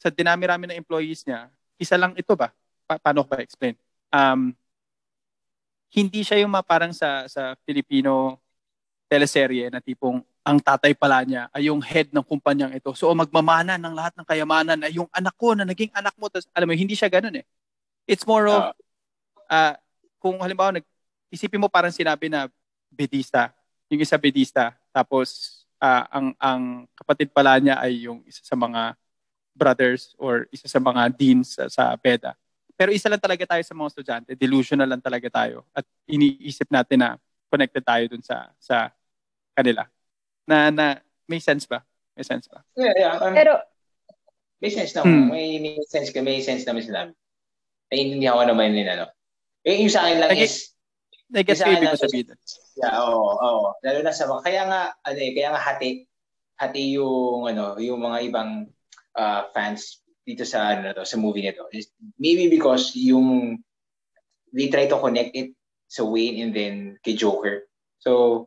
sa 0.00 0.08
dinami-rami 0.08 0.72
ng 0.72 0.80
employees 0.80 1.28
niya, 1.28 1.52
isa 1.76 2.00
lang 2.00 2.16
ito 2.16 2.32
ba? 2.32 2.48
Pa- 2.88 2.96
paano 2.96 3.20
ko 3.26 3.36
ba 3.36 3.44
explain? 3.44 3.76
Um, 4.08 4.56
hindi 5.92 6.24
siya 6.24 6.40
yung 6.40 6.52
ma- 6.52 6.64
parang 6.64 6.96
sa 6.96 7.28
sa 7.28 7.52
Filipino 7.68 8.40
teleserye 9.08 9.72
na 9.72 9.80
tipong 9.80 10.20
ang 10.48 10.58
tatay 10.60 10.96
pala 10.96 11.20
niya 11.24 11.52
ay 11.52 11.68
yung 11.68 11.80
head 11.84 12.08
ng 12.08 12.24
kumpanyang 12.24 12.72
ito. 12.72 12.92
So 12.96 13.12
magmamana 13.12 13.76
ng 13.76 13.92
lahat 13.92 14.16
ng 14.16 14.24
kayamanan 14.24 14.80
ay 14.80 14.96
yung 14.96 15.08
anak 15.12 15.36
ko 15.36 15.52
na 15.52 15.68
naging 15.68 15.92
anak 15.92 16.16
mo. 16.16 16.32
Tapos, 16.32 16.48
alam 16.56 16.64
mo, 16.64 16.72
hindi 16.72 16.96
siya 16.96 17.12
ganun 17.12 17.36
eh. 17.36 17.44
It's 18.08 18.24
more 18.24 18.48
of, 18.48 18.72
uh, 19.52 19.74
kung 20.16 20.40
halimbawa, 20.40 20.80
nag, 20.80 20.86
isipin 21.28 21.60
mo 21.60 21.68
parang 21.68 21.92
sinabi 21.92 22.32
na 22.32 22.48
bedista, 22.88 23.52
yung 23.88 24.00
isa 24.04 24.20
bedista, 24.20 24.76
tapos 24.92 25.60
uh, 25.80 26.04
ang 26.12 26.26
ang 26.36 26.62
kapatid 26.92 27.32
pala 27.32 27.56
niya 27.56 27.80
ay 27.80 28.08
yung 28.08 28.20
isa 28.28 28.44
sa 28.44 28.56
mga 28.56 28.94
brothers 29.56 30.14
or 30.20 30.46
isa 30.54 30.70
sa 30.70 30.78
mga 30.78 31.02
deans 31.16 31.58
sa, 31.58 31.66
sa 31.66 31.84
PEDA. 31.98 32.36
Pero 32.78 32.94
isa 32.94 33.10
lang 33.10 33.18
talaga 33.18 33.42
tayo 33.42 33.62
sa 33.66 33.74
mga 33.74 33.90
estudyante, 33.90 34.30
delusional 34.38 34.86
lang 34.86 35.02
talaga 35.02 35.26
tayo 35.26 35.66
at 35.74 35.82
iniisip 36.06 36.70
natin 36.70 37.02
na 37.02 37.10
connected 37.50 37.82
tayo 37.82 38.04
dun 38.06 38.22
sa 38.22 38.52
sa 38.60 38.92
kanila. 39.56 39.82
Na 40.46 40.70
na 40.70 40.86
may 41.26 41.42
sense 41.42 41.66
ba? 41.66 41.82
May 42.14 42.22
sense 42.22 42.46
ba? 42.46 42.62
Yeah, 42.78 42.94
yeah. 42.94 43.14
Um, 43.18 43.34
Pero 43.34 43.58
may 44.58 44.70
sense 44.70 44.94
na. 44.94 45.06
Hmm. 45.06 45.30
May, 45.30 45.58
may 45.62 45.78
sense 45.86 46.10
ka, 46.10 46.18
may 46.22 46.42
sense 46.42 46.66
naman 46.66 46.82
sila. 46.82 47.10
Naiintindihan 47.90 48.34
ko 48.36 48.44
naman 48.46 48.74
yun, 48.74 48.90
ano. 48.90 49.06
Eh, 49.62 49.78
yung 49.80 49.92
sa 49.92 50.06
akin 50.06 50.18
lang 50.18 50.30
Lagi- 50.34 50.44
is, 50.44 50.74
I 51.30 51.42
guess 51.44 51.62
ibig 51.62 51.82
na- 51.84 51.94
ko 51.94 51.98
sabihin. 51.98 52.26
Yeah, 52.78 52.94
oo, 53.02 53.34
oo. 53.34 53.66
Lalo 53.82 53.98
na 54.00 54.14
sa 54.14 54.30
mga, 54.30 54.40
kaya 54.46 54.62
nga, 54.70 54.80
ano 55.02 55.18
eh, 55.18 55.32
kaya 55.34 55.48
nga 55.52 55.62
hati, 55.62 56.06
hati 56.56 56.94
yung, 56.94 57.50
ano, 57.50 57.74
yung 57.82 57.98
mga 57.98 58.18
ibang 58.30 58.70
uh, 59.18 59.42
fans 59.50 60.00
dito 60.22 60.46
sa, 60.46 60.78
ano 60.78 60.94
to, 60.94 61.02
sa 61.02 61.18
movie 61.18 61.42
nito. 61.42 61.66
Maybe 62.16 62.46
because 62.46 62.94
yung, 62.94 63.58
they 64.54 64.70
try 64.70 64.86
to 64.86 65.02
connect 65.02 65.34
it 65.34 65.52
sa 65.90 66.06
Wayne 66.06 66.40
and 66.40 66.52
then 66.54 66.74
kay 67.02 67.18
Joker. 67.18 67.66
So, 67.98 68.46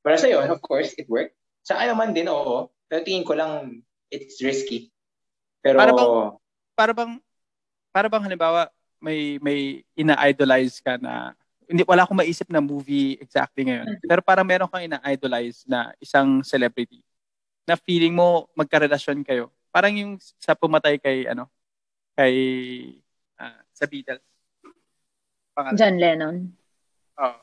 para 0.00 0.16
sa 0.16 0.30
yun, 0.30 0.46
of 0.48 0.62
course, 0.62 0.94
it 0.96 1.10
worked. 1.10 1.34
Sa 1.66 1.76
akin 1.76 1.92
naman 1.92 2.14
din, 2.14 2.30
oo. 2.30 2.70
Pero 2.86 3.02
tingin 3.02 3.26
ko 3.26 3.34
lang, 3.34 3.82
it's 4.08 4.38
risky. 4.40 4.94
Pero, 5.60 5.82
Para 5.82 5.92
bang- 5.92 6.36
Para 6.76 6.92
bang 6.92 7.12
para 7.88 8.12
bang 8.12 8.20
halimbawa 8.28 8.68
may 9.00 9.40
may 9.40 9.80
ina-idolize 9.96 10.84
ka 10.84 11.00
na 11.00 11.32
hindi 11.66 11.82
wala 11.82 12.06
akong 12.06 12.18
maisip 12.22 12.46
na 12.48 12.62
movie 12.62 13.18
exactly 13.18 13.66
ngayon. 13.66 13.98
Pero 14.02 14.22
parang 14.22 14.46
meron 14.46 14.70
kang 14.70 14.86
ina-idolize 14.86 15.66
na 15.66 15.90
isang 15.98 16.40
celebrity 16.46 17.02
na 17.66 17.74
feeling 17.74 18.14
mo 18.14 18.46
magkarelasyon 18.54 19.26
kayo. 19.26 19.50
Parang 19.74 19.92
yung 19.92 20.16
sa 20.38 20.54
pumatay 20.54 20.96
kay 21.02 21.26
ano 21.26 21.50
kay 22.14 22.34
ah, 23.36 23.60
sa 23.74 23.84
Beatles. 23.84 24.22
Pangalan. 25.52 25.76
John 25.76 25.96
Lennon. 25.98 26.36
Oo. 27.16 27.38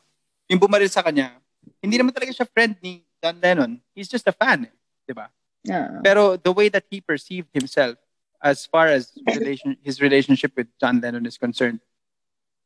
yung 0.51 0.61
bumaril 0.61 0.91
sa 0.91 1.01
kanya, 1.01 1.39
hindi 1.81 1.97
naman 1.97 2.13
talaga 2.13 2.29
siya 2.29 2.45
friend 2.45 2.77
ni 2.83 3.01
John 3.17 3.39
Lennon. 3.41 3.79
He's 3.95 4.11
just 4.11 4.27
a 4.27 4.35
fan, 4.35 4.69
eh, 4.69 4.75
'di 5.07 5.13
ba? 5.15 5.27
Ah. 5.71 5.99
Pero 6.03 6.35
the 6.35 6.51
way 6.51 6.67
that 6.67 6.83
he 6.91 6.99
perceived 6.99 7.49
himself 7.55 7.95
as 8.43 8.67
far 8.67 8.91
as 8.91 9.15
relation, 9.23 9.79
his 9.79 10.03
relationship 10.03 10.51
with 10.55 10.67
John 10.75 10.99
Lennon 10.99 11.23
is 11.23 11.39
concerned, 11.39 11.79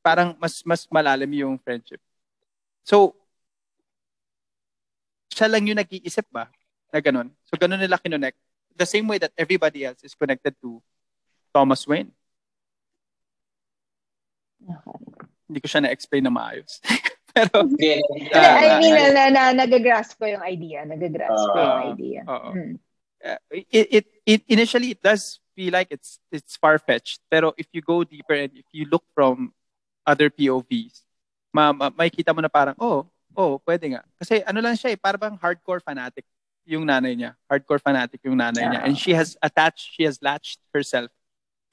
parang 0.08 0.32
mas 0.40 0.64
mas 0.64 0.88
malalim 0.88 1.44
yung 1.44 1.60
friendship. 1.60 2.00
So, 2.88 3.12
siya 5.28 5.52
lang 5.52 5.68
yung 5.68 5.76
nag-iisip 5.76 6.24
ba 6.32 6.48
na 6.96 7.04
ganun. 7.04 7.28
So, 7.44 7.60
ganun 7.60 7.84
nila 7.84 8.00
kinonect. 8.00 8.40
The 8.72 8.88
same 8.88 9.04
way 9.12 9.20
that 9.20 9.36
everybody 9.36 9.84
else 9.84 10.00
is 10.08 10.16
connected 10.16 10.56
to 10.64 10.80
Thomas 11.52 11.84
Wayne. 11.84 12.16
Hindi 15.48 15.60
ko 15.60 15.68
siya 15.68 15.84
na-explain 15.84 16.24
na 16.24 16.32
maayos. 16.32 16.80
Pero, 17.36 17.68
Hindi, 17.68 18.00
Ah, 18.32 18.80
I 18.80 18.80
mean, 18.80 18.96
ah, 18.96 19.12
na, 19.12 19.24
na, 19.30 19.42
nagagrasp 19.54 20.16
ko 20.18 20.26
yung 20.26 20.44
idea. 20.48 20.88
Nagagrasp 20.88 21.44
ko 21.52 21.58
yung 21.60 21.76
Ah. 21.84 21.92
idea. 21.92 22.22
Oo. 22.26 22.50
Mm. 22.56 22.76
uh, 23.18 23.40
it, 23.52 23.88
it, 23.92 24.06
it 24.26 24.42
initially 24.48 24.94
it 24.94 25.02
does 25.02 25.42
feel 25.58 25.74
like 25.74 25.90
it's 25.90 26.22
it's 26.32 26.54
far 26.56 26.78
fetched. 26.78 27.20
Pero 27.28 27.52
if 27.58 27.68
you 27.74 27.82
go 27.82 28.06
deeper 28.06 28.38
and 28.38 28.54
if 28.54 28.66
you 28.72 28.86
look 28.88 29.04
from 29.18 29.57
other 30.08 30.32
POVs, 30.32 31.04
ma, 31.52 31.76
ma 31.76 31.92
makikita 31.92 32.32
mo 32.32 32.40
na 32.40 32.48
parang 32.48 32.80
oh, 32.80 33.04
oh, 33.36 33.60
pwede 33.68 33.92
nga. 33.92 34.02
Kasi 34.16 34.40
ano 34.48 34.64
lang 34.64 34.80
siya 34.80 34.96
eh, 34.96 34.98
parang 34.98 35.36
hardcore 35.36 35.84
fanatic 35.84 36.24
yung 36.64 36.88
nanay 36.88 37.16
niya. 37.16 37.36
Hardcore 37.52 37.84
fanatic 37.84 38.24
yung 38.24 38.40
nanay 38.40 38.64
niya. 38.64 38.82
And 38.88 38.96
she 38.96 39.12
has 39.12 39.36
attached, 39.44 39.92
she 39.92 40.08
has 40.08 40.20
latched 40.24 40.64
herself 40.72 41.12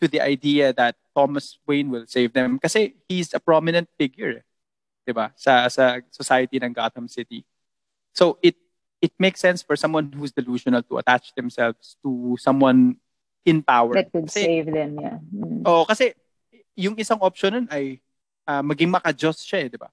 to 0.03 0.11
the 0.11 0.19
idea 0.19 0.75
that 0.75 0.99
Thomas 1.15 1.59
Wayne 1.67 1.89
will 1.89 2.05
save 2.11 2.35
them 2.35 2.59
kasi 2.59 2.99
he's 3.07 3.31
a 3.33 3.41
prominent 3.41 3.87
figure, 3.95 4.43
eh, 4.43 4.45
'di 5.07 5.15
ba? 5.15 5.31
Sa 5.39 5.71
sa 5.71 6.03
society 6.11 6.59
ng 6.59 6.75
Gotham 6.75 7.07
City. 7.07 7.47
So 8.11 8.37
it 8.43 8.59
it 8.99 9.15
makes 9.17 9.39
sense 9.39 9.63
for 9.63 9.79
someone 9.79 10.11
who's 10.11 10.35
delusional 10.35 10.83
to 10.91 10.99
attach 10.99 11.31
themselves 11.39 11.97
to 12.03 12.37
someone 12.37 12.99
in 13.47 13.63
power. 13.63 13.95
That 13.95 14.11
could 14.11 14.29
Kasi- 14.29 14.49
save 14.49 14.69
them, 14.73 14.99
yeah. 14.99 15.21
Mm. 15.31 15.63
Oo, 15.69 15.85
kasi 15.85 16.17
yung 16.75 16.99
isang 16.99 17.21
option 17.23 17.55
nun 17.55 17.67
ay 17.71 18.03
ah, 18.47 18.63
maging 18.63 18.93
maka-Diyos 18.93 19.41
siya 19.43 19.67
eh, 19.67 19.69
di 19.73 19.79
ba? 19.81 19.89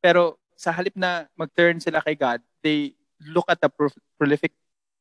Pero 0.00 0.36
sa 0.56 0.72
halip 0.72 0.96
na 0.96 1.28
mag-turn 1.36 1.80
sila 1.80 2.00
kay 2.00 2.16
God, 2.16 2.40
they 2.64 2.92
look 3.24 3.48
at 3.48 3.60
a 3.62 3.68
pro- 3.68 3.94
prolific, 4.16 4.52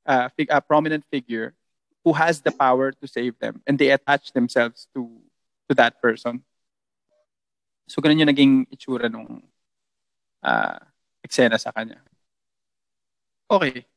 uh, 0.08 0.28
fig- 0.36 0.52
uh, 0.52 0.62
prominent 0.64 1.04
figure 1.12 1.56
who 2.04 2.12
has 2.12 2.44
the 2.44 2.52
power 2.52 2.92
to 2.92 3.06
save 3.08 3.40
them 3.40 3.64
and 3.64 3.80
they 3.80 3.92
attach 3.92 4.36
themselves 4.36 4.92
to 4.92 5.08
to 5.70 5.74
that 5.76 6.00
person. 6.04 6.44
So 7.88 8.04
ganun 8.04 8.20
yung 8.20 8.32
naging 8.32 8.54
itsura 8.72 9.08
nung 9.08 9.44
uh, 10.44 10.80
eksena 11.24 11.56
sa 11.56 11.72
kanya. 11.72 12.04
Okay. 13.48 13.88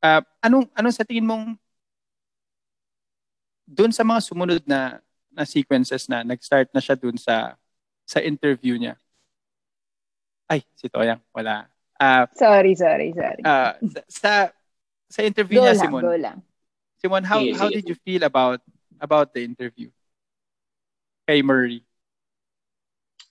Uh, 0.00 0.22
anong 0.40 0.68
anong 0.72 0.94
sa 0.96 1.04
tingin 1.04 1.26
mong 1.26 1.56
doon 3.68 3.92
sa 3.92 4.06
mga 4.06 4.20
sumunod 4.24 4.64
na 4.64 5.04
na 5.38 5.46
sequences 5.46 6.10
na 6.10 6.26
nag-start 6.26 6.66
na 6.74 6.82
siya 6.82 6.98
doon 6.98 7.14
sa 7.14 7.54
sa 8.02 8.18
interview 8.18 8.74
niya. 8.74 8.98
Ay, 10.50 10.66
si 10.74 10.90
Toyang, 10.90 11.22
wala. 11.30 11.70
Ah, 11.94 12.26
Sorry, 12.34 12.74
sorry, 12.74 13.14
sorry. 13.14 13.42
ah, 13.46 13.78
sa, 13.78 14.02
sa 14.10 14.32
sa 15.06 15.20
interview 15.22 15.62
go 15.62 15.70
niya 15.70 15.78
lang, 15.78 15.82
Simon. 15.86 16.02
go 16.02 16.14
lang. 16.18 16.38
Simon, 16.98 17.22
how 17.22 17.38
Sige, 17.38 17.54
how 17.54 17.68
did 17.70 17.86
you 17.86 17.94
feel 18.02 18.26
about 18.26 18.58
about 18.98 19.30
the 19.30 19.46
interview? 19.46 19.86
Kay 21.30 21.46
Murray. 21.46 21.86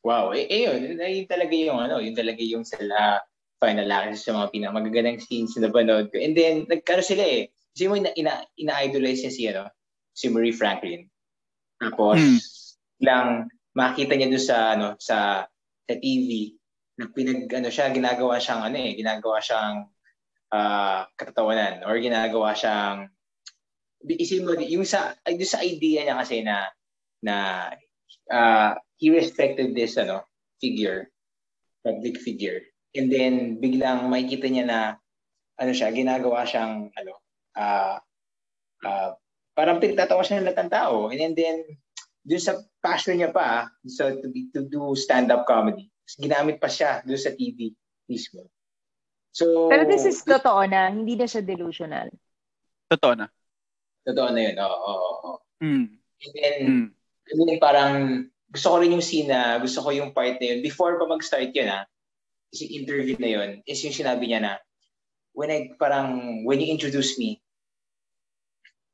Wow, 0.08 0.32
eh, 0.32 0.48
eh 0.48 0.72
yun, 0.72 0.96
yun 0.96 1.28
talaga 1.28 1.52
yung 1.52 1.80
ano, 1.84 2.00
yun 2.00 2.16
talaga 2.16 2.40
yung 2.40 2.64
sila 2.64 3.20
final 3.58 3.90
act 3.90 4.22
sa 4.22 4.32
mga 4.38 4.54
pinakamagagandang 4.54 5.20
scenes 5.20 5.58
na 5.58 5.68
napanood 5.68 6.14
ko. 6.14 6.22
And 6.22 6.38
then, 6.38 6.70
nagkano 6.70 7.02
sila 7.02 7.26
eh. 7.26 7.50
Kasi 7.74 7.90
mo, 7.90 7.98
ina, 7.98 8.14
ina, 8.14 8.46
ina-idolize 8.56 9.26
niya 9.26 9.34
si, 9.34 9.44
ano, 9.50 9.68
si 10.14 10.30
Murray 10.30 10.54
Franklin. 10.54 11.10
Tapos, 11.78 12.18
Hmm. 12.18 12.40
lang 13.02 13.30
makita 13.78 14.18
niya 14.18 14.34
doon 14.34 14.42
sa, 14.42 14.58
ano, 14.74 14.88
sa, 14.98 15.46
sa 15.86 15.94
TV, 15.94 16.58
na 16.98 17.06
pinag, 17.14 17.46
ano 17.54 17.70
siya, 17.70 17.94
ginagawa 17.94 18.42
siyang, 18.42 18.62
ano 18.66 18.78
eh, 18.82 18.98
ginagawa 18.98 19.38
siyang 19.38 19.86
ah 20.48 21.04
katatawanan 21.20 21.84
or 21.84 22.00
ginagawa 22.00 22.56
siyang 22.56 23.12
isipin 24.08 24.48
mo, 24.48 24.56
yung 24.56 24.88
sa, 24.88 25.14
doon 25.28 25.44
sa 25.44 25.62
idea 25.62 26.08
niya 26.08 26.16
kasi 26.18 26.42
na, 26.42 26.72
na 27.22 27.36
uh, 28.32 28.72
he 28.98 29.12
respected 29.12 29.76
this 29.76 30.00
ano 30.00 30.24
figure, 30.58 31.12
public 31.86 32.18
figure. 32.18 32.66
And 32.98 33.12
then 33.14 33.62
biglang 33.62 34.10
makikita 34.10 34.48
niya 34.50 34.66
na 34.66 34.80
ano 35.60 35.72
siya, 35.76 35.94
ginagawa 35.94 36.48
siyang 36.48 36.90
ano 36.96 37.14
uh, 37.58 37.98
uh, 38.88 39.12
parang 39.58 39.82
pinagtatawa 39.82 40.22
siya 40.22 40.38
ng 40.38 40.46
lahat 40.46 40.60
ng 40.62 40.72
tao. 40.72 41.10
And 41.10 41.18
then, 41.18 41.34
then 41.34 41.58
dun 42.22 42.38
sa 42.38 42.62
passion 42.78 43.18
niya 43.18 43.34
pa, 43.34 43.66
so 43.90 44.14
to, 44.14 44.30
be, 44.30 44.54
to 44.54 44.70
do 44.70 44.94
stand-up 44.94 45.50
comedy, 45.50 45.90
ginamit 46.22 46.62
pa 46.62 46.70
siya 46.70 47.02
dun 47.02 47.18
sa 47.18 47.34
TV 47.34 47.74
mismo. 48.06 48.46
So, 49.34 49.66
Pero 49.74 49.90
this 49.90 50.06
is 50.06 50.22
totoo 50.22 50.70
na, 50.70 50.94
hindi 50.94 51.18
na 51.18 51.26
siya 51.26 51.42
delusional. 51.42 52.14
Totoo 52.86 53.18
na. 53.18 53.26
Totoo 54.06 54.30
na 54.30 54.42
yun. 54.46 54.56
Oo, 54.62 54.78
oo, 54.78 55.14
oo. 55.26 55.34
Mm. 55.66 55.86
And 55.98 56.34
then, 56.38 56.58
Mm. 56.62 56.88
And 57.28 57.44
then 57.44 57.60
parang 57.60 57.96
gusto 58.48 58.72
ko 58.72 58.76
rin 58.80 58.96
yung 58.96 59.04
scene 59.04 59.28
na, 59.28 59.60
gusto 59.60 59.84
ko 59.84 59.92
yung 59.92 60.16
part 60.16 60.40
na 60.40 60.56
yun. 60.56 60.60
Before 60.64 60.96
pa 60.96 61.06
mag-start 61.10 61.52
yun 61.52 61.68
ha, 61.68 61.84
is 62.56 62.64
yung 62.64 62.74
interview 62.84 63.20
na 63.20 63.30
yun, 63.30 63.50
is 63.68 63.84
yung 63.84 63.92
sinabi 63.92 64.32
niya 64.32 64.40
na, 64.40 64.54
when 65.36 65.52
I, 65.52 65.76
parang, 65.76 66.42
when 66.48 66.64
you 66.64 66.72
introduce 66.72 67.20
me, 67.20 67.44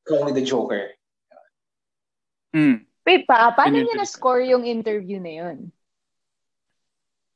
call 0.03 0.27
me 0.27 0.31
the 0.35 0.43
Joker. 0.43 0.91
Mm. 2.53 2.85
Wait 3.03 3.23
pa, 3.27 3.51
paano 3.51 3.75
Yun 3.75 3.83
yung 3.83 3.89
niya 3.91 4.01
na-score 4.05 4.43
yung 4.47 4.63
interview 4.63 5.19
na 5.19 5.33
yun? 5.43 5.57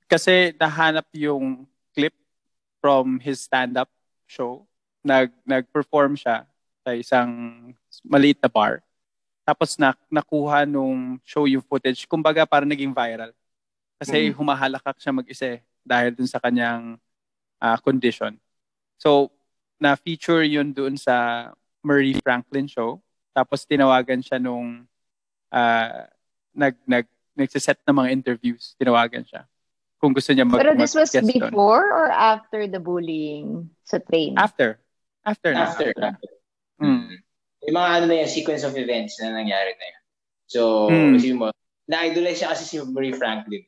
Kasi 0.07 0.55
nahanap 0.55 1.09
yung 1.11 1.67
clip 1.91 2.15
from 2.79 3.19
his 3.19 3.43
stand-up 3.43 3.91
show. 4.23 4.63
Nag, 5.03 5.33
nag-perform 5.43 6.15
siya 6.15 6.47
sa 6.87 6.91
isang 6.95 7.31
maliit 8.07 8.39
na 8.39 8.47
bar. 8.47 8.79
Tapos 9.43 9.75
na, 9.75 9.91
nakuha 10.07 10.63
nung 10.63 11.19
show 11.27 11.43
yung 11.43 11.63
footage. 11.63 12.07
Kumbaga 12.07 12.47
parang 12.47 12.67
naging 12.67 12.95
viral. 12.95 13.35
Kasi 13.99 14.31
Mhm. 14.31 14.35
humahalakak 14.39 14.95
siya 15.01 15.11
mag-isa 15.11 15.47
eh, 15.57 15.59
dahil 15.83 16.15
dun 16.15 16.29
sa 16.29 16.39
kanyang 16.39 16.95
ah, 17.57 17.73
condition. 17.81 18.37
So, 19.01 19.33
na-feature 19.81 20.45
yun 20.45 20.69
doon 20.77 20.93
sa 20.93 21.49
Murray 21.87 22.13
Franklin 22.19 22.67
show. 22.67 22.99
Tapos 23.31 23.63
tinawagan 23.63 24.19
siya 24.19 24.43
nung 24.43 24.83
uh, 25.55 26.03
nag 26.51 26.75
nag 26.83 27.07
nagsiset 27.37 27.79
ng 27.87 27.95
mga 27.95 28.09
interviews. 28.11 28.75
Tinawagan 28.75 29.23
siya. 29.23 29.47
Kung 29.97 30.11
gusto 30.11 30.35
niya 30.35 30.43
mag 30.43 30.59
Pero 30.59 30.75
this 30.75 30.93
was 30.93 31.09
before 31.09 31.85
doon. 31.87 31.95
or 31.95 32.07
after 32.11 32.67
the 32.67 32.81
bullying 32.81 33.71
sa 33.87 33.97
train? 33.97 34.35
After. 34.35 34.77
After. 35.23 35.53
na. 35.53 35.69
After. 35.69 35.89
Mm. 36.77 37.17
Yung 37.65 37.75
mga 37.77 37.89
ano 37.89 38.03
na 38.05 38.15
yan, 38.21 38.29
sequence 38.29 38.61
of 38.61 38.77
events 38.77 39.17
na 39.17 39.33
nangyari 39.33 39.73
na 39.73 39.85
yan. 39.89 40.01
So, 40.47 40.61
Mm. 40.87 41.11
kasi 41.17 41.27
mo, 41.33 41.49
na-idolize 41.89 42.37
siya 42.37 42.53
kasi 42.53 42.63
si 42.69 42.75
Murray 42.79 43.11
Franklin. 43.11 43.65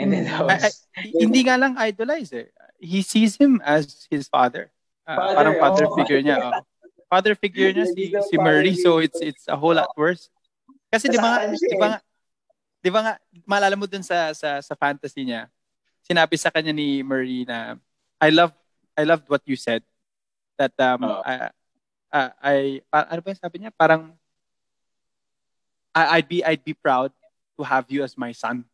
And 0.00 0.08
then 0.08 0.24
that 0.24 0.40
was, 0.42 0.88
ay, 0.96 1.12
hindi 1.12 1.44
nga 1.44 1.60
lang 1.60 1.76
idolize 1.76 2.32
eh. 2.32 2.48
He 2.80 3.04
sees 3.04 3.36
him 3.36 3.60
as 3.62 4.08
his 4.08 4.26
father. 4.26 4.72
Ah, 5.04 5.16
Father, 5.20 5.36
parang 5.36 5.54
father 5.60 5.86
oh. 5.86 5.94
figure 6.00 6.24
niya. 6.24 6.40
oh. 6.40 6.64
Father 7.12 7.36
figure 7.36 7.68
niya 7.68 7.84
si 7.92 8.08
si 8.08 8.34
Murray 8.40 8.72
so 8.72 8.96
it's 8.96 9.20
it's 9.20 9.44
a 9.44 9.52
whole 9.52 9.76
lot 9.76 9.92
worse. 9.92 10.32
Kasi 10.88 11.12
di 11.12 11.20
ba 11.20 11.44
di 11.52 11.76
ba 11.76 11.86
nga, 11.92 12.00
di 12.82 12.90
ba 12.90 13.00
nga, 13.00 13.14
maalala 13.46 13.78
mo 13.78 13.86
dun 13.86 14.02
sa, 14.02 14.34
sa, 14.34 14.58
sa 14.58 14.74
fantasy 14.74 15.22
niya, 15.22 15.46
sinabi 16.02 16.34
sa 16.34 16.50
kanya 16.50 16.74
ni 16.74 17.00
Murray 17.00 17.46
na, 17.46 17.78
I 18.18 18.34
love, 18.34 18.50
I 18.98 19.06
loved 19.06 19.30
what 19.30 19.40
you 19.46 19.54
said. 19.54 19.86
That, 20.58 20.74
um, 20.82 21.06
Oo. 21.06 21.22
I, 21.22 21.34
I, 22.12 22.20
I, 22.42 22.54
ano 22.90 23.22
ba 23.22 23.38
sabi 23.38 23.62
niya? 23.62 23.72
Parang, 23.72 24.10
I, 25.94 26.18
I'd 26.18 26.28
be, 26.28 26.42
I'd 26.42 26.64
be 26.66 26.74
proud 26.74 27.14
to 27.56 27.62
have 27.62 27.86
you 27.88 28.02
as 28.02 28.18
my 28.18 28.34
son. 28.34 28.66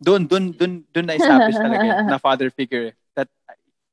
Doon, 0.00 0.24
doon, 0.26 0.50
doon, 0.50 0.82
doon 0.90 1.06
na-establish 1.06 1.54
talaga 1.60 1.84
eh, 1.84 2.02
na 2.10 2.18
father 2.18 2.48
figure. 2.48 2.96
That 3.14 3.28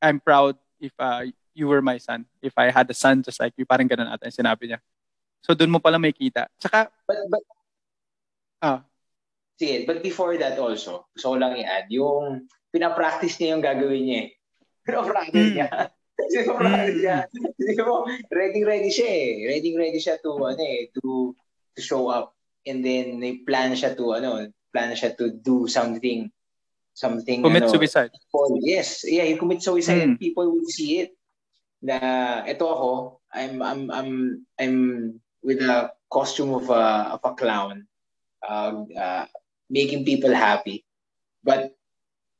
I'm 0.01 0.17
proud 0.17 0.57
if 0.79 0.95
uh, 0.97 1.27
you 1.53 1.67
were 1.67 1.81
my 1.81 1.97
son. 1.97 2.25
If 2.41 2.53
I 2.57 2.71
had 2.71 2.89
a 2.89 2.95
son 2.97 3.23
just 3.23 3.39
like 3.39 3.53
you, 3.57 3.65
parang 3.65 3.87
ganun 3.89 4.09
ata 4.11 4.27
sinabi 4.31 4.71
niya. 4.71 4.79
So 5.41 5.53
doon 5.53 5.71
mo 5.73 5.79
pala 5.79 5.97
may 5.97 6.13
kita. 6.13 6.47
Tsaka, 6.61 6.87
but, 7.07 7.17
but, 7.29 7.43
ah, 8.61 8.79
sige, 9.57 9.85
but 9.85 9.99
before 10.05 10.37
that 10.37 10.57
also, 10.57 11.05
gusto 11.13 11.33
ko 11.33 11.35
lang 11.37 11.57
i-add, 11.57 11.89
yung 11.89 12.45
pinapractice 12.69 13.37
niya 13.41 13.57
yung 13.57 13.63
gagawin 13.65 14.03
niya 14.05 14.19
eh. 14.25 14.29
Pinapractice 14.87 15.49
Mm. 15.51 15.55
niya. 15.57 15.69
Mm. 16.21 17.01
niya. 17.01 17.17
Hindi 17.57 17.73
mo, 17.81 18.05
ready 18.29 18.61
ready 18.61 18.93
siya 18.93 19.09
eh. 19.09 19.29
Ready 19.49 19.73
ready 19.73 19.97
siya 19.97 20.21
to, 20.21 20.37
ano 20.37 20.61
eh, 20.61 20.93
to, 20.93 21.33
to 21.73 21.81
show 21.81 22.13
up. 22.13 22.37
And 22.61 22.85
then, 22.85 23.17
may 23.17 23.41
plan 23.41 23.73
siya 23.73 23.97
to, 23.97 24.05
ano, 24.13 24.45
plan 24.69 24.93
siya 24.93 25.17
to 25.17 25.33
do 25.33 25.65
something, 25.65 26.29
something, 26.93 27.41
commit 27.41 27.65
ano, 27.65 27.73
suicide. 27.73 28.13
people, 28.13 28.61
yes, 28.61 29.01
yeah, 29.09 29.25
he 29.25 29.33
commits 29.33 29.65
suicide 29.65 30.13
Mm. 30.13 30.21
people 30.21 30.45
would 30.53 30.69
see 30.69 31.01
it. 31.01 31.17
Na 31.81 31.97
ito 32.45 32.65
ako, 32.69 32.91
I'm 33.33 33.61
I'm 33.61 33.81
I'm 33.89 34.11
I'm 34.61 34.75
with 35.41 35.61
a 35.65 35.89
costume 36.13 36.53
of 36.53 36.69
a 36.69 37.17
of 37.17 37.21
a 37.25 37.33
clown, 37.33 37.89
uh, 38.45 38.85
uh, 38.93 39.25
making 39.69 40.05
people 40.05 40.29
happy. 40.33 40.85
But 41.41 41.73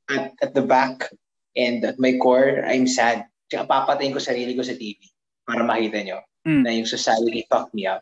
at 0.09 0.37
at 0.45 0.53
the 0.53 0.61
back 0.61 1.09
and 1.57 1.81
at 1.81 1.97
my 1.97 2.21
core, 2.21 2.61
I'm 2.61 2.85
sad. 2.85 3.25
Tsaka 3.49 3.65
papatayin 3.65 4.13
ko 4.13 4.21
sarili 4.21 4.53
ko 4.53 4.61
sa 4.61 4.77
TV 4.77 5.01
para 5.43 5.65
makita 5.65 6.05
nyo 6.05 6.21
Mm. 6.41 6.65
na 6.65 6.73
yung 6.73 6.89
society 6.89 7.45
fucked 7.45 7.69
me 7.77 7.85
up. 7.85 8.01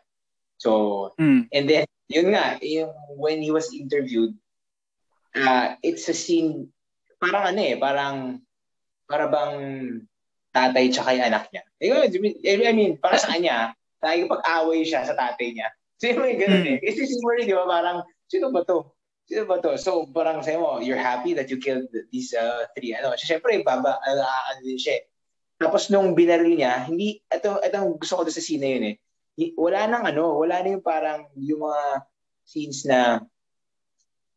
So, 0.56 1.12
Mm. 1.20 1.44
And 1.52 1.64
then, 1.68 1.84
yun 2.08 2.32
nga, 2.32 2.56
yung 2.64 2.88
when 3.20 3.44
he 3.44 3.52
was 3.52 3.68
interviewed, 3.68 4.32
uh, 5.36 5.76
it's 5.84 6.08
a 6.08 6.16
scene, 6.16 6.72
parang 7.20 7.52
ano 7.52 7.60
eh, 7.60 7.76
parang, 7.76 8.40
para 9.04 9.28
bang 9.28 9.60
tatay 10.50 10.90
tsaka 10.90 11.14
yung 11.14 11.26
anak 11.30 11.44
niya. 11.54 11.62
I 11.80 12.72
mean, 12.74 12.98
para 12.98 13.16
sa 13.18 13.34
kanya, 13.34 13.74
nakikipag-away 14.02 14.82
siya 14.82 15.06
sa 15.06 15.14
tatay 15.14 15.54
niya. 15.54 15.68
So, 16.00 16.10
yung 16.10 16.24
may 16.24 16.40
ganun 16.40 16.64
eh. 16.64 16.78
Kasi 16.80 17.06
si 17.06 17.14
Murray, 17.20 17.44
di 17.44 17.52
ba, 17.52 17.68
parang, 17.68 18.02
sino 18.26 18.48
ba 18.48 18.64
to? 18.64 18.88
Sino 19.28 19.44
ba 19.44 19.60
to? 19.60 19.76
So, 19.76 20.08
parang 20.10 20.40
sa'yo 20.40 20.58
mo, 20.58 20.72
you're 20.80 20.98
happy 20.98 21.36
that 21.36 21.52
you 21.52 21.60
killed 21.60 21.86
these 22.08 22.32
uh, 22.32 22.64
three, 22.72 22.96
ano. 22.96 23.12
So, 23.20 23.28
syempre, 23.28 23.60
baba, 23.60 24.00
ano, 24.02 24.22
ano 24.24 24.60
din 24.64 24.80
siya 24.80 24.98
eh. 24.98 25.04
Tapos 25.60 25.92
nung 25.92 26.16
binaril 26.16 26.56
niya, 26.56 26.88
hindi, 26.88 27.20
ito, 27.20 27.60
ito 27.60 27.76
ang 27.76 28.00
gusto 28.00 28.16
ko 28.16 28.22
doon 28.24 28.32
sa 28.32 28.40
scene 28.40 28.64
na 28.64 28.70
yun 28.72 28.84
eh. 28.88 28.96
Wala 29.60 29.84
nang 29.92 30.08
ano, 30.08 30.40
wala 30.40 30.64
na 30.64 30.72
yung 30.72 30.80
parang, 30.80 31.28
yung 31.36 31.68
mga 31.68 31.82
scenes 32.48 32.88
na, 32.88 33.20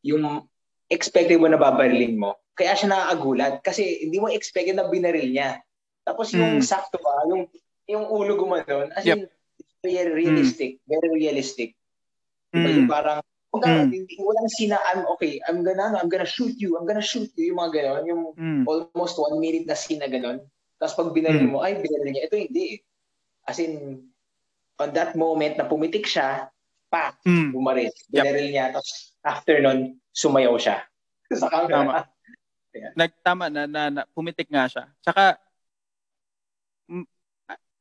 yung 0.04 0.44
expected 0.92 1.40
mo 1.40 1.48
na 1.48 1.56
babarilin 1.56 2.20
mo. 2.20 2.36
Kaya 2.60 2.76
siya 2.76 2.92
nakakagulat 2.92 3.64
kasi 3.64 4.04
hindi 4.04 4.20
mo 4.20 4.28
expected 4.28 4.76
na 4.76 4.92
binaril 4.92 5.32
niya. 5.32 5.64
Tapos 6.04 6.36
yung 6.36 6.60
Mm. 6.60 6.64
sakto 6.64 7.00
ba, 7.00 7.24
yung 7.32 7.48
yung 7.84 8.08
ulo 8.08 8.40
gumanon, 8.40 8.96
as 8.96 9.04
in, 9.04 9.28
very 9.84 10.08
realistic, 10.08 10.80
very 10.88 11.12
realistic. 11.12 11.76
Mm. 12.56 12.64
Yung 12.80 12.88
parang, 12.88 13.20
wala, 13.52 13.84
Mm. 13.84 14.08
walang 14.24 14.48
sina, 14.48 14.80
I'm 14.88 15.04
okay, 15.12 15.44
I'm 15.44 15.68
gonna, 15.68 15.92
ano, 15.92 16.00
I'm 16.00 16.08
gonna 16.08 16.24
shoot 16.24 16.56
you, 16.56 16.80
I'm 16.80 16.88
gonna 16.88 17.04
shoot 17.04 17.28
you, 17.36 17.52
yung 17.52 17.60
mga 17.60 17.72
ganon, 17.76 18.04
yung 18.08 18.22
Mm. 18.40 18.64
almost 18.64 19.20
one 19.20 19.36
minute 19.36 19.68
na 19.68 19.76
scene 19.76 20.00
na 20.00 20.08
ganon. 20.08 20.40
Tapos 20.80 20.96
pag 20.96 21.12
binaril 21.12 21.44
Mm. 21.44 21.52
mo, 21.52 21.60
ay, 21.60 21.76
binaril 21.76 22.16
niya. 22.16 22.32
Ito 22.32 22.40
hindi. 22.40 22.64
eh. 22.72 22.78
As 23.44 23.60
in, 23.60 24.00
on 24.80 24.90
that 24.96 25.12
moment 25.20 25.60
na 25.60 25.68
pumitik 25.68 26.08
siya, 26.08 26.48
pa, 26.88 27.20
Mm. 27.28 27.52
bumaril. 27.52 27.92
Yep. 27.92 28.16
Binaril 28.16 28.48
niya. 28.48 28.66
Tapos 28.72 29.12
after 29.28 29.60
nun, 29.60 30.00
sumayaw 30.16 30.56
siya. 30.56 30.88
Sa 31.36 31.52
camera. 31.52 32.08
Nagtama 32.96 33.52
na, 33.52 33.68
na, 33.68 33.82
na 33.92 34.02
pumitik 34.16 34.48
nga 34.48 34.72
siya. 34.72 34.88
Tsaka, 35.04 35.36
mm, 35.36 35.43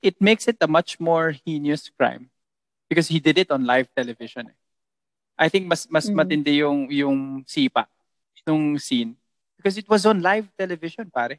it 0.02 0.18
makes 0.18 0.48
it 0.50 0.58
a 0.60 0.66
much 0.68 0.98
more 0.98 1.30
heinous 1.46 1.88
crime 1.94 2.28
because 2.90 3.06
he 3.08 3.22
did 3.22 3.38
it 3.38 3.50
on 3.50 3.64
live 3.64 3.86
television. 3.94 4.50
eh. 4.50 4.58
I 5.38 5.48
think 5.48 5.66
mas 5.66 5.86
mas 5.88 6.06
Mhm. 6.10 6.16
matindi 6.18 6.52
yung 6.60 6.90
yung 6.92 7.18
sipa 7.48 7.88
nung 8.42 8.74
scene 8.78 9.14
because 9.56 9.78
it 9.78 9.86
was 9.86 10.02
on 10.04 10.18
live 10.20 10.50
television, 10.58 11.06
pare. 11.08 11.38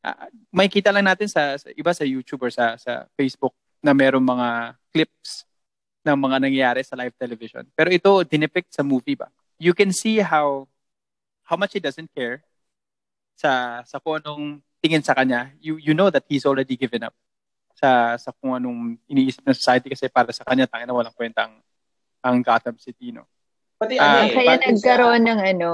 Ah, 0.00 0.32
may 0.48 0.64
kita 0.64 0.88
lang 0.88 1.04
natin 1.04 1.28
sa, 1.28 1.60
sa 1.60 1.68
iba 1.76 1.92
sa 1.92 2.08
YouTube 2.08 2.40
or 2.40 2.48
sa 2.48 2.80
sa 2.80 3.04
Facebook 3.20 3.52
na 3.84 3.92
merong 3.92 4.24
mga 4.24 4.48
clips 4.92 5.44
ng 6.00 6.16
mga 6.16 6.36
nangyayari 6.40 6.80
sa 6.80 6.96
live 6.96 7.12
television. 7.20 7.68
Pero 7.76 7.92
ito 7.92 8.08
dinepict 8.24 8.72
sa 8.72 8.80
movie 8.80 9.12
ba? 9.16 9.28
You 9.60 9.76
can 9.76 9.92
see 9.92 10.24
how 10.24 10.64
how 11.44 11.60
much 11.60 11.76
he 11.76 11.80
doesn't 11.84 12.08
care 12.16 12.40
sa 13.36 13.84
sa 13.84 14.00
kung 14.00 14.16
anong 14.24 14.44
tingin 14.80 15.00
sa 15.00 15.12
kanya. 15.12 15.52
You 15.58 15.76
you 15.76 15.92
know 15.92 16.08
that 16.08 16.24
he's 16.26 16.44
already 16.44 16.74
given 16.74 17.04
up 17.04 17.14
sa 17.72 18.16
sa 18.16 18.32
kung 18.34 18.52
anong 18.52 18.98
iniisip 19.06 19.40
ng 19.40 19.56
society 19.56 19.88
kasi 19.88 20.08
para 20.08 20.28
sa 20.30 20.44
kanya 20.44 20.66
tangina 20.66 20.90
walang 20.90 21.14
kwentang 21.14 21.60
ang 22.20 22.36
Gotham 22.40 22.76
City 22.76 23.12
no. 23.12 23.24
Pati 23.76 23.96
ano 23.96 24.28
eh. 24.28 24.32
Kaya 24.34 24.48
pati 24.56 24.64
sa- 24.64 24.72
nagkaroon 24.76 25.22
ng 25.24 25.40
ano, 25.40 25.72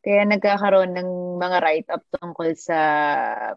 kaya 0.00 0.24
nagkakaroon 0.24 0.96
ng 0.96 1.10
mga 1.36 1.56
write-up 1.60 2.02
tungkol 2.10 2.56
sa 2.56 2.78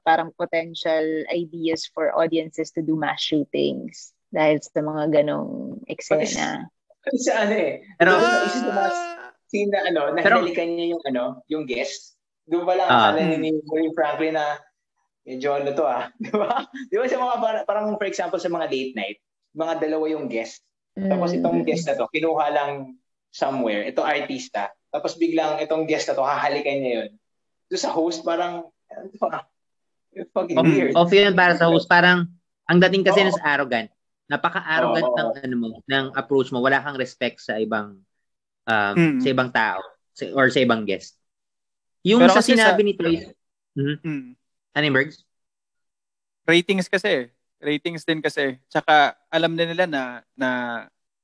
parang 0.04 0.36
potential 0.36 1.00
ideas 1.30 1.88
for 1.88 2.12
audiences 2.12 2.76
to 2.76 2.84
do 2.84 3.00
mass 3.00 3.24
shootings 3.24 4.12
dahil 4.28 4.60
sa 4.60 4.84
mga 4.84 5.24
ganong 5.24 5.80
eksena. 5.88 6.68
Pati 7.00 7.18
sa 7.18 7.48
ano 7.48 7.56
eh. 7.56 7.80
Pero- 7.96 8.20
Pero, 8.20 8.44
isa 8.44 8.60
sa 8.60 8.68
mga 8.68 8.92
scene 9.48 9.72
na 9.72 9.80
ano, 9.88 10.02
na 10.12 10.20
Pero- 10.20 10.44
hinalikan 10.44 10.68
niya 10.70 10.86
yung 10.92 11.04
ano, 11.06 11.24
yung 11.48 11.64
guest. 11.64 12.20
Doon 12.44 12.68
pa 12.68 12.76
lang 12.76 12.88
Ah. 12.92 13.16
akala 13.16 13.22
ni 13.24 13.36
ni 13.40 13.50
Murray 13.64 13.96
Franklin 13.96 14.36
na 14.36 14.60
medyo 15.30 15.54
ano 15.54 15.70
to 15.72 15.86
ah. 15.86 16.10
Di 16.18 16.34
ba? 16.34 16.66
Di 16.90 16.98
ba 16.98 17.06
sa 17.06 17.18
mga 17.18 17.36
parang, 17.38 17.64
parang 17.64 17.86
for 17.96 18.08
example 18.10 18.42
sa 18.42 18.50
mga 18.50 18.66
late 18.66 18.94
night, 18.94 19.18
mga 19.54 19.78
dalawa 19.80 20.06
yung 20.10 20.26
guest. 20.26 20.66
Tapos 20.98 21.32
Mm. 21.32 21.38
itong 21.40 21.60
guest 21.64 21.86
na 21.86 21.96
to, 21.96 22.10
kinuha 22.10 22.46
lang 22.50 22.72
somewhere. 23.30 23.86
Ito 23.86 24.02
artista. 24.02 24.74
Tapos 24.90 25.14
biglang 25.16 25.62
itong 25.62 25.86
guest 25.86 26.10
na 26.10 26.18
to, 26.18 26.26
hahalikan 26.26 26.76
niya 26.76 26.92
yun. 26.98 27.10
Doon 27.70 27.80
sa 27.80 27.94
host, 27.94 28.26
parang, 28.26 28.66
ano 28.90 29.06
to 29.08 29.30
ah? 29.30 29.46
It's 30.10 30.34
fucking 30.34 30.58
Off, 30.58 30.66
weird. 30.66 30.94
off 30.98 31.14
yun 31.14 31.38
para 31.38 31.54
sa 31.54 31.70
host. 31.70 31.86
Parang, 31.86 32.26
ang 32.66 32.80
dating 32.82 33.06
kasi 33.06 33.22
Oo. 33.22 33.30
ng 33.30 33.40
arrogant. 33.40 33.90
Napaka-arrogant 34.26 35.06
Oo. 35.06 35.16
ng 35.16 35.30
ano 35.38 35.56
mo, 35.56 35.70
ng 35.86 36.06
approach 36.14 36.50
mo. 36.50 36.60
Wala 36.60 36.82
kang 36.82 36.98
respect 36.98 37.38
sa 37.40 37.56
ibang 37.56 38.02
um, 38.66 38.94
Mm. 38.94 39.18
sa 39.18 39.28
ibang 39.30 39.50
tao 39.50 39.82
sa- 40.12 40.30
or 40.34 40.50
sa 40.50 40.60
ibang 40.60 40.84
guest. 40.84 41.18
Yung 42.02 42.22
Pero 42.22 42.34
sa 42.34 42.42
kasi 42.42 42.54
sinabi 42.54 42.82
sa- 42.82 42.86
ni 42.86 42.94
Troy, 42.94 43.16
Mhm. 43.74 43.96
Mm. 44.02 44.30
Ano 44.76 44.84
yung 44.86 44.96
Bergs? 44.96 45.24
ratings 46.50 46.90
kasi. 46.90 47.30
Ratings 47.62 48.02
din 48.02 48.22
kasi. 48.22 48.58
Tsaka 48.66 49.14
alam 49.30 49.54
na 49.54 49.66
nila 49.70 49.86
na 49.86 50.02
na 50.34 50.50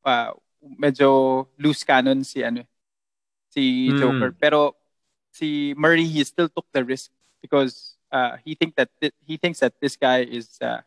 ah, 0.06 0.38
medyo 0.62 1.46
loose 1.58 1.82
cannon 1.82 2.22
si 2.22 2.46
ano 2.46 2.62
si 3.50 3.90
Mm. 3.90 3.98
Joker. 3.98 4.32
Pero 4.38 4.78
si 5.34 5.74
Murray 5.74 6.06
he 6.06 6.22
still 6.22 6.46
took 6.46 6.70
the 6.72 6.86
risk 6.86 7.10
because 7.42 7.98
uh, 8.14 8.38
he 8.46 8.54
think 8.54 8.76
that 8.78 8.90
thi- 9.02 9.16
he 9.26 9.36
thinks 9.38 9.60
that 9.66 9.74
this 9.82 9.98
guy 9.98 10.22
is 10.22 10.62
uh, 10.62 10.86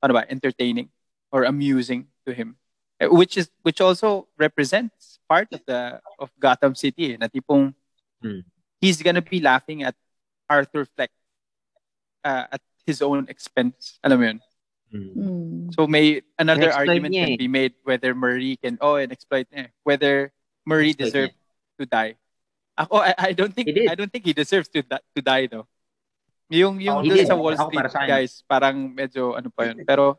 ano 0.00 0.16
ba, 0.16 0.24
entertaining 0.32 0.88
or 1.28 1.44
amusing 1.44 2.08
to 2.24 2.32
him. 2.32 2.56
Eh, 2.96 3.08
Which 3.12 3.36
is 3.36 3.52
which 3.60 3.80
also 3.84 4.24
represents 4.40 5.20
part 5.28 5.52
of 5.52 5.60
the 5.68 6.00
of 6.16 6.32
Gotham 6.40 6.72
City 6.72 7.12
eh, 7.12 7.16
na 7.20 7.28
tipong 7.28 7.76
Mm. 8.20 8.44
he's 8.80 9.00
gonna 9.00 9.24
be 9.24 9.40
laughing 9.40 9.80
at 9.80 9.96
Arthur 10.44 10.84
Fleck 10.84 11.08
uh, 12.24 12.46
at 12.52 12.62
his 12.86 13.02
own 13.02 13.26
expense. 13.28 13.98
Alam 14.04 14.16
mo 14.18 14.24
yun? 14.24 14.38
Mm. 14.90 15.70
So 15.70 15.86
may 15.86 16.22
another 16.34 16.74
argument 16.74 17.14
niya 17.14 17.30
can 17.30 17.38
eh. 17.38 17.42
be 17.46 17.50
made 17.50 17.74
whether 17.86 18.10
Murray 18.10 18.58
can 18.58 18.74
oh 18.82 18.98
and 18.98 19.14
exploit 19.14 19.46
eh. 19.54 19.70
Whether 19.86 20.34
Exploit 20.66 20.98
deserved 20.98 21.38
to 21.78 21.84
die. 21.86 22.18
Ako 22.74 22.98
I, 22.98 23.14
I 23.16 23.32
don't 23.32 23.54
think. 23.54 23.70
I 23.70 23.94
don't 23.94 24.10
think 24.10 24.26
he 24.26 24.34
deserves 24.34 24.66
to 24.74 24.82
to 24.82 25.20
die 25.22 25.46
though. 25.46 25.66
Yung 26.50 26.82
yung 26.82 26.98
Oh, 26.98 27.06
dun 27.06 27.22
sa 27.22 27.38
Wall 27.38 27.54
Street 27.54 27.78
para 27.78 28.06
guys, 28.06 28.42
parang 28.42 28.90
medyo 28.90 29.38
ano 29.38 29.48
pa 29.54 29.70
yun. 29.70 29.86
Pero 29.86 30.18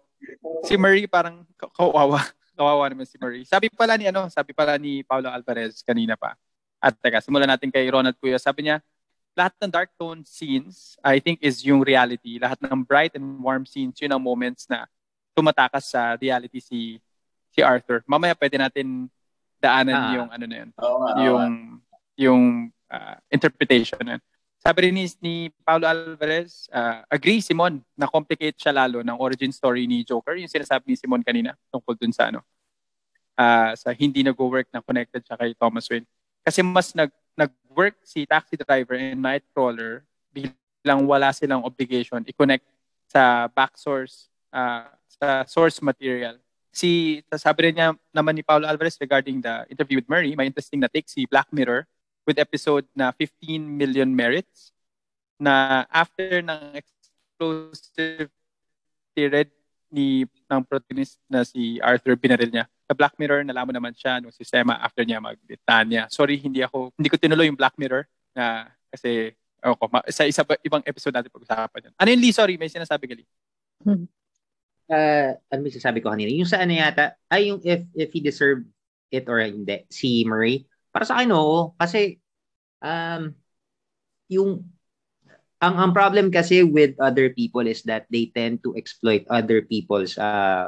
si 0.64 0.80
Murray 0.80 1.04
parang 1.06 1.44
ka- 1.60 1.72
kawawa. 1.76 2.24
Kawawa 2.62 2.94
naman 2.94 3.08
si 3.10 3.18
Murray. 3.18 3.42
Sabi 3.48 3.74
pala 3.74 3.98
ni 3.98 4.06
ano, 4.06 4.28
sabi 4.30 4.54
pala 4.54 4.78
ni 4.78 5.02
Paulo 5.02 5.32
Alvarez 5.32 5.82
kanina 5.82 6.14
pa. 6.14 6.38
At 6.78 6.94
teka, 7.00 7.18
simulan 7.24 7.50
natin 7.50 7.74
kay 7.74 7.88
Ronald 7.90 8.14
Kuya. 8.22 8.38
Sabi 8.38 8.70
niya, 8.70 8.84
lahat 9.32 9.54
ng 9.64 9.72
dark 9.72 9.92
tone 9.96 10.22
scenes, 10.28 11.00
I 11.00 11.20
think 11.24 11.40
is 11.40 11.64
yung 11.64 11.82
reality. 11.82 12.36
Lahat 12.38 12.60
ng 12.60 12.84
bright 12.84 13.16
and 13.16 13.40
warm 13.40 13.64
scenes, 13.64 13.96
yun 14.00 14.12
ang 14.12 14.24
moments 14.24 14.68
na 14.68 14.86
tumatakas 15.32 15.88
sa 15.88 16.20
reality 16.20 16.60
si 16.60 17.00
si 17.52 17.60
Arthur. 17.64 18.04
Mamaya 18.08 18.36
pwede 18.36 18.60
natin 18.60 19.08
daanan 19.60 19.96
Ah. 19.96 20.14
yung 20.16 20.30
ano 20.32 20.46
na 20.48 20.56
yun, 20.64 20.70
oo 20.76 20.98
nga. 21.00 21.12
yung 21.24 21.52
yung 22.20 22.44
ah, 22.92 23.18
interpretation 23.32 24.00
na 24.04 24.20
yun. 24.20 24.24
Sabi 24.62 24.78
rin 24.86 24.94
ni, 24.94 25.10
ni 25.26 25.36
Paulo 25.66 25.90
Alvarez, 25.90 26.70
ah, 26.70 27.02
agree 27.10 27.42
Simon, 27.42 27.82
na 27.98 28.06
complicate 28.06 28.54
siya 28.60 28.76
lalo 28.76 29.02
ng 29.02 29.18
origin 29.18 29.50
story 29.50 29.88
ni 29.90 30.04
Joker, 30.06 30.38
yung 30.38 30.52
sinasabi 30.52 30.92
ni 30.92 30.96
Simon 31.00 31.24
kanina 31.26 31.56
tungkol 31.72 31.98
dun 31.98 32.14
sa 32.14 32.30
ano, 32.30 32.44
ah, 33.40 33.74
sa 33.80 33.96
hindi 33.96 34.22
nag-work 34.22 34.68
na 34.70 34.84
connected 34.84 35.24
siya 35.24 35.40
kay 35.40 35.56
Thomas 35.56 35.88
Wayne. 35.88 36.06
Kasi 36.44 36.62
mas 36.62 36.92
nag 36.94 37.10
nag-work 37.38 37.96
si 38.04 38.28
taxi 38.28 38.60
driver 38.60 38.96
and 38.96 39.20
Nightcrawler 39.22 40.04
bilang 40.32 41.06
wala 41.06 41.32
silang 41.32 41.64
obligation 41.64 42.26
i-connect 42.28 42.66
sa 43.12 43.52
back 43.52 43.76
source, 43.76 44.32
ah, 44.56 44.88
sa 45.08 45.44
source 45.44 45.84
material. 45.84 46.40
Si 46.72 47.20
sabi 47.36 47.70
rin 47.70 47.76
niya 47.76 47.90
naman 48.16 48.32
ni 48.32 48.44
Paulo 48.44 48.64
Alvarez 48.64 48.96
regarding 48.96 49.44
the 49.44 49.68
interview 49.68 50.00
with 50.00 50.08
Murray, 50.08 50.32
may 50.40 50.48
interesting 50.48 50.80
na 50.80 50.88
take 50.88 51.12
si 51.12 51.28
Black 51.28 51.52
Mirror 51.52 51.84
with 52.24 52.40
episode 52.40 52.88
na 52.96 53.12
15 53.12 53.60
million 53.68 54.08
merits 54.08 54.72
na 55.36 55.84
after 55.92 56.40
ng 56.40 56.80
explosive 56.80 58.32
period 59.12 59.52
ni 59.92 60.24
ng 60.48 60.62
protagonist 60.64 61.20
na 61.28 61.44
si 61.44 61.82
Arthur 61.84 62.16
binaril 62.16 62.48
niya. 62.48 62.66
Sa 62.92 62.98
Black 63.00 63.16
Mirror, 63.16 63.48
nalaman 63.48 63.72
naman 63.72 63.96
siya 63.96 64.20
ng 64.20 64.36
sistema 64.36 64.76
after 64.84 65.08
niya 65.08 65.24
mag-Litania. 65.24 66.12
Sorry, 66.12 66.36
hindi 66.36 66.60
ako, 66.60 66.92
hindi 67.00 67.08
ko 67.08 67.16
tinuloy 67.16 67.48
yung 67.48 67.56
Black 67.56 67.80
Mirror 67.80 68.04
na 68.36 68.68
kasi 68.92 69.32
ako, 69.64 69.88
ma- 69.88 70.04
sa 70.12 70.28
isa 70.28 70.44
ba, 70.44 70.60
ibang 70.60 70.84
episode 70.84 71.16
natin 71.16 71.32
pag-usapan 71.32 71.88
yan. 71.88 71.94
Ano 71.96 72.10
yun, 72.12 72.20
Lee? 72.20 72.36
Sorry, 72.36 72.60
may 72.60 72.68
sinasabi 72.68 73.08
ka, 73.08 73.16
Lee. 73.16 73.30
uh, 74.92 75.32
ano 75.48 75.60
may 75.64 75.72
sasabi 75.72 76.04
ko 76.04 76.12
kanina? 76.12 76.36
Yung 76.36 76.50
sa 76.50 76.60
ano 76.60 76.76
yata, 76.76 77.16
ay 77.32 77.56
yung 77.56 77.64
if, 77.64 77.88
if 77.96 78.12
he 78.12 78.20
deserved 78.20 78.68
it 79.08 79.24
or 79.32 79.40
hindi, 79.40 79.88
si 79.88 80.28
Murray. 80.28 80.68
Para 80.92 81.08
sa 81.08 81.16
akin, 81.16 81.32
oo. 81.32 81.72
Kasi, 81.80 82.20
um, 82.84 83.32
yung, 84.28 84.68
ang, 85.64 85.76
ang 85.80 85.92
problem 85.96 86.28
kasi 86.28 86.68
with 86.68 87.00
other 87.00 87.32
people 87.32 87.64
is 87.64 87.88
that 87.88 88.04
they 88.12 88.28
tend 88.36 88.60
to 88.68 88.76
exploit 88.76 89.24
other 89.32 89.64
people's, 89.64 90.20
uh, 90.20 90.68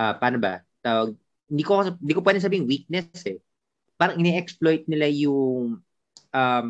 uh, 0.00 0.14
paano 0.18 0.42
ba? 0.42 0.66
Tawag, 0.82 1.14
hindi 1.48 1.64
ko, 1.64 1.80
hindi 1.84 2.12
ko 2.14 2.20
pwede 2.20 2.44
sabing 2.44 2.68
weakness 2.68 3.08
eh. 3.24 3.40
Parang 3.96 4.20
ini-exploit 4.20 4.86
nila 4.86 5.08
yung, 5.08 5.80
um, 6.30 6.66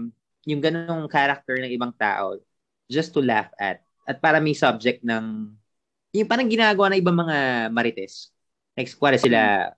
yung 0.49 0.61
ganong 0.62 1.11
character 1.11 1.59
ng 1.59 1.74
ibang 1.74 1.93
tao 1.99 2.39
just 2.89 3.12
to 3.12 3.20
laugh 3.20 3.51
at. 3.61 3.85
At 4.09 4.24
para 4.24 4.41
may 4.41 4.57
subject 4.57 5.05
ng 5.05 5.53
yung 6.16 6.31
parang 6.31 6.49
ginagawa 6.49 6.89
ng 6.95 7.01
ibang 7.05 7.18
mga 7.18 7.68
marites. 7.68 8.33
Like, 8.72 8.89
kuwari 8.97 9.20
sila, 9.20 9.74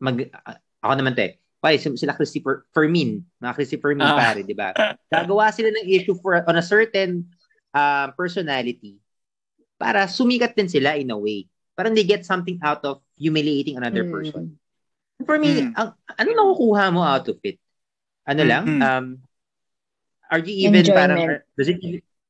mag, 0.00 0.16
ah, 0.46 0.56
ako 0.80 0.92
naman 0.96 1.12
te, 1.12 1.36
kuwari 1.60 1.76
sila 1.76 2.16
Christopher 2.16 2.64
Fermin, 2.72 3.20
mga 3.42 3.52
Christopher 3.58 3.92
Fermin 3.92 4.08
Ah. 4.08 4.16
pare, 4.16 4.40
di 4.46 4.56
ba? 4.56 4.72
Gagawa 5.10 5.50
sila 5.52 5.74
ng 5.74 5.86
issue 5.90 6.16
for, 6.22 6.40
on 6.46 6.56
a 6.56 6.64
certain 6.64 7.26
uh, 7.74 8.08
personality 8.14 8.96
para 9.76 10.06
sumikat 10.08 10.56
din 10.56 10.70
sila 10.70 10.96
in 10.96 11.12
a 11.12 11.18
way. 11.18 11.44
Parang 11.78 11.94
they 11.94 12.02
get 12.02 12.26
something 12.26 12.58
out 12.58 12.82
of 12.82 12.98
humiliating 13.14 13.78
another 13.78 14.02
Mm. 14.02 14.10
person. 14.10 14.44
For 15.22 15.38
me, 15.38 15.70
Mm. 15.70 15.78
ang, 15.78 15.88
ano 15.94 16.28
nakukuha 16.34 16.90
mo 16.90 17.06
out 17.06 17.30
of 17.30 17.38
it? 17.46 17.62
Ano 18.26 18.42
lang? 18.42 18.64
Mm. 18.66 18.80
Um, 18.82 19.06
are 20.26 20.42
you 20.42 20.66
even 20.66 20.82
parang, 20.90 21.22
Enjoyment. 21.22 21.42
does 21.54 21.68
it, 21.70 21.78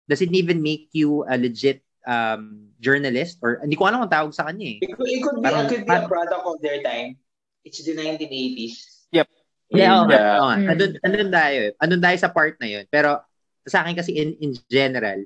does 0.04 0.20
it 0.20 0.32
even 0.36 0.60
make 0.60 0.92
you 0.92 1.24
a 1.24 1.40
legit 1.40 1.80
um, 2.04 2.68
journalist? 2.76 3.40
Or 3.40 3.64
hindi 3.64 3.72
ko 3.74 3.88
alam 3.88 4.04
kung 4.04 4.12
tawag 4.12 4.36
sa 4.36 4.44
kanya 4.44 4.76
eh. 4.76 4.84
It 4.84 4.92
could, 4.92 5.08
it 5.08 5.20
could 5.24 5.40
be, 5.40 5.44
Parang- 5.48 5.64
it 5.64 5.68
could 5.72 5.84
be 5.88 5.96
a 5.96 6.04
product 6.04 6.44
of 6.44 6.60
their 6.60 6.84
time. 6.84 7.16
It's 7.64 7.80
the 7.80 7.96
1980s. 7.96 9.08
Yep. 9.16 9.28
Yeah, 9.72 10.04
nga, 10.04 10.12
Yeah. 10.12 10.36
nga. 10.40 10.56
Mm. 10.60 10.68
Andun, 10.72 10.90
andun 11.04 11.30
tayo 11.32 11.58
eh. 11.68 11.72
Andun 11.80 12.02
tayo 12.04 12.16
sa 12.20 12.28
part 12.28 12.56
na 12.60 12.68
yun. 12.68 12.84
Pero 12.88 13.20
sa 13.64 13.80
akin 13.80 13.96
kasi 13.96 14.12
in, 14.16 14.36
in 14.40 14.52
general, 14.68 15.24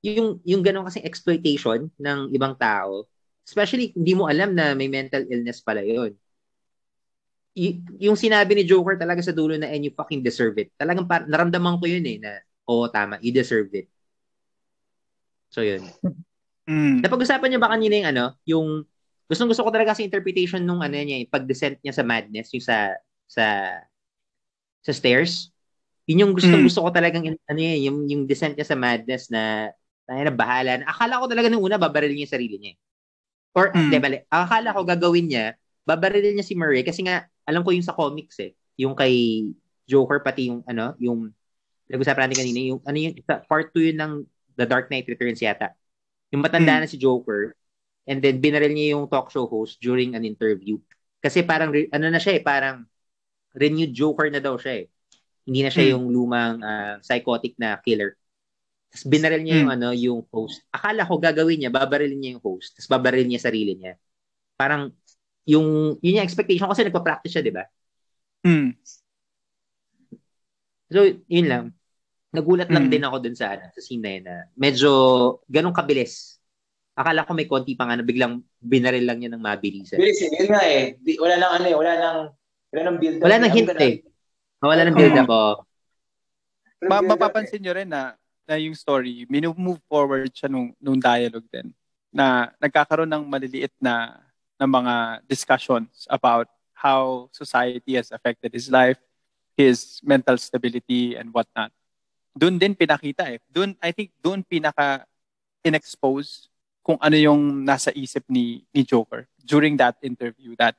yung, 0.00 0.40
yung 0.44 0.60
ganun 0.60 0.84
kasi 0.84 1.00
exploitation 1.00 1.88
ng 1.96 2.28
ibang 2.32 2.56
tao, 2.56 3.08
especially 3.44 3.92
hindi 3.92 4.12
mo 4.16 4.26
alam 4.26 4.56
na 4.56 4.72
may 4.72 4.88
mental 4.88 5.24
illness 5.28 5.60
pala 5.60 5.84
yun. 5.84 6.16
Y- 7.54 7.78
yung 8.02 8.18
sinabi 8.18 8.58
ni 8.58 8.66
Joker 8.66 8.98
talaga 8.98 9.22
sa 9.22 9.30
dulo 9.30 9.54
na 9.54 9.70
and 9.70 9.86
you 9.86 9.92
fucking 9.94 10.24
deserve 10.26 10.58
it. 10.58 10.74
Talagang 10.74 11.06
par- 11.06 11.30
naramdaman 11.30 11.78
ko 11.78 11.86
yun 11.86 12.02
eh 12.02 12.18
na 12.18 12.42
oo 12.66 12.88
tama, 12.90 13.20
you 13.22 13.30
deserve 13.30 13.70
it. 13.76 13.86
So 15.52 15.62
yun. 15.62 15.84
Mm. 16.64 17.04
Napag-usapan 17.04 17.52
niya 17.52 17.60
ba 17.60 17.68
kanina 17.76 17.92
yung 18.00 18.08
ano, 18.08 18.24
yung 18.48 18.68
gustong 19.28 19.52
gusto 19.52 19.60
ko 19.60 19.68
talaga 19.68 19.92
sa 19.92 20.00
interpretation 20.00 20.64
nung 20.64 20.80
ano 20.80 20.96
niya, 20.96 21.20
yung 21.20 21.28
pag-descent 21.28 21.76
niya 21.84 21.92
sa 21.92 22.00
madness, 22.00 22.56
yung 22.56 22.64
sa 22.64 22.88
sa 23.28 23.44
sa 24.80 24.92
stairs. 24.96 25.52
Yun 26.08 26.24
yung 26.24 26.32
gustong 26.32 26.64
Mm. 26.64 26.68
gusto 26.68 26.80
ko 26.84 26.88
talagang 26.88 27.24
ano 27.28 27.60
yun, 27.60 27.80
yung 27.84 27.98
yung 28.08 28.22
descent 28.24 28.56
niya 28.56 28.64
sa 28.64 28.80
madness 28.80 29.28
na 29.28 29.72
tayo 30.08 30.20
na 30.24 30.32
bahala. 30.32 30.80
Akala 30.88 31.20
ko 31.20 31.28
talaga 31.28 31.52
nung 31.52 31.64
una 31.64 31.76
babaril 31.76 32.16
niya 32.16 32.24
yung 32.28 32.34
sarili 32.40 32.56
niya. 32.56 32.74
Or 33.54 33.70
Mm. 33.70 33.78
hindi 33.80 33.96
bali. 33.98 34.18
Akala 34.28 34.74
ko 34.74 34.82
gagawin 34.82 35.26
niya, 35.30 35.54
babarilin 35.86 36.34
niya 36.34 36.46
si 36.46 36.54
Murray 36.54 36.82
kasi 36.82 37.06
nga 37.06 37.24
alam 37.46 37.62
ko 37.62 37.70
yung 37.70 37.86
sa 37.86 37.94
comics 37.94 38.36
eh. 38.42 38.52
Yung 38.76 38.98
kay 38.98 39.46
Joker 39.86 40.18
pati 40.18 40.50
yung 40.50 40.66
ano, 40.66 40.98
yung 40.98 41.30
nag-usapan 41.86 42.26
natin 42.26 42.40
kanina, 42.42 42.60
yung 42.74 42.80
ano 42.82 42.96
yung 42.98 43.14
sa 43.22 43.44
part 43.44 43.70
2 43.70 43.92
yun 43.92 43.98
ng 44.00 44.12
The 44.54 44.66
Dark 44.66 44.88
Knight 44.88 45.06
Returns 45.06 45.38
yata. 45.38 45.70
Yung 46.32 46.42
matanda 46.42 46.74
Hmm. 46.74 46.82
na 46.82 46.90
si 46.90 46.98
Joker 46.98 47.54
and 48.04 48.18
then 48.18 48.40
binaril 48.40 48.72
niya 48.72 48.98
yung 48.98 49.06
talk 49.06 49.30
show 49.30 49.46
host 49.46 49.78
during 49.78 50.12
an 50.12 50.24
interview. 50.24 50.80
Kasi 51.20 51.40
parang 51.40 51.70
ano 51.70 52.06
na 52.10 52.18
siya 52.18 52.36
eh, 52.36 52.42
parang 52.42 52.84
renewed 53.54 53.94
Joker 53.94 54.28
na 54.28 54.42
daw 54.42 54.58
siya 54.58 54.82
eh. 54.82 54.86
Hindi 55.44 55.60
na 55.62 55.70
siya 55.70 55.84
Hmm. 55.84 55.92
yung 55.94 56.04
lumang 56.10 56.54
ah, 56.58 56.96
psychotic 57.00 57.54
na 57.54 57.76
killer. 57.78 58.16
Tapos 58.94 59.10
binaril 59.10 59.42
niya 59.42 59.58
yung 59.58 59.70
Hmm. 59.74 59.76
ano, 59.82 59.88
yung 59.90 60.20
host. 60.30 60.62
Akala 60.70 61.02
ko 61.02 61.18
gagawin 61.18 61.58
niya, 61.58 61.74
babarilin 61.74 62.14
niya 62.14 62.38
yung 62.38 62.44
host. 62.46 62.78
Tapos 62.78 62.86
babarilin 62.94 63.26
niya 63.34 63.42
sarili 63.42 63.74
niya. 63.74 63.98
Parang 64.54 64.94
yung 65.42 65.98
yun 65.98 66.22
yung 66.22 66.26
expectation 66.26 66.70
kasi 66.70 66.86
nagpa-practice 66.86 67.34
siya, 67.34 67.42
'di 67.42 67.50
ba? 67.50 67.66
Mm. 68.46 68.70
So, 70.94 71.02
yun 71.26 71.46
lang. 71.50 71.64
Nagulat 72.30 72.70
lang 72.70 72.86
Mm. 72.86 72.92
din 72.94 73.02
ako 73.02 73.16
dun 73.18 73.34
sa, 73.34 73.58
ano, 73.58 73.66
sa 73.74 73.82
scene 73.82 74.02
na 74.02 74.10
yun 74.14 74.24
na 74.30 74.36
medyo 74.54 74.90
ganun 75.50 75.74
kabilis. 75.74 76.38
Akala 76.94 77.26
ko 77.26 77.34
may 77.34 77.50
konti 77.50 77.74
pa 77.74 77.90
nga 77.90 77.98
na 77.98 78.06
biglang 78.06 78.38
binaril 78.62 79.02
lang 79.02 79.18
niya 79.18 79.34
ng 79.34 79.42
mabilisan. 79.42 79.98
Bilis 79.98 80.22
eh, 80.22 80.30
yun 80.38 80.48
nga 80.54 80.62
eh. 80.62 80.94
Di, 81.02 81.18
wala 81.18 81.34
nang 81.34 81.52
ano 81.58 81.66
eh, 81.66 81.74
wala 81.74 81.92
nang, 81.98 82.18
wala 82.70 82.82
nang 82.86 82.98
build 83.02 83.18
up. 83.18 83.24
Wala 83.26 83.36
nang 83.42 83.50
hint 83.50 83.70
eh. 83.74 83.94
Wala 84.62 84.82
nang 84.86 84.94
build 84.94 85.18
up. 85.18 85.28
Oh. 85.34 85.54
Ma- 86.86 87.02
mapapansin 87.02 87.58
nyo 87.58 87.74
rin 87.74 87.90
na, 87.90 88.14
na 88.44 88.60
yung 88.60 88.76
story, 88.76 89.24
move 89.56 89.80
forward 89.88 90.28
siya 90.32 90.48
nung, 90.48 90.72
nung 90.76 91.00
dialogue 91.00 91.48
din. 91.48 91.72
Na 92.12 92.52
nagkakaroon 92.60 93.08
ng 93.08 93.24
maliliit 93.24 93.72
na, 93.80 94.20
na 94.60 94.66
mga 94.68 94.94
discussions 95.26 96.04
about 96.08 96.46
how 96.74 97.32
society 97.32 97.96
has 97.96 98.12
affected 98.12 98.52
his 98.52 98.68
life, 98.68 99.00
his 99.56 100.00
mental 100.04 100.36
stability, 100.36 101.16
and 101.16 101.32
whatnot. 101.32 101.72
Doon 102.36 102.60
din 102.60 102.74
pinakita 102.76 103.30
eh. 103.30 103.40
Doon, 103.48 103.72
I 103.80 103.94
think, 103.94 104.12
doon 104.20 104.44
pinaka 104.44 105.08
inexpose 105.64 106.52
kung 106.84 107.00
ano 107.00 107.16
yung 107.16 107.64
nasa 107.64 107.88
isip 107.96 108.28
ni, 108.28 108.68
ni 108.68 108.84
Joker 108.84 109.24
during 109.40 109.80
that 109.80 109.96
interview 110.04 110.52
that 110.60 110.76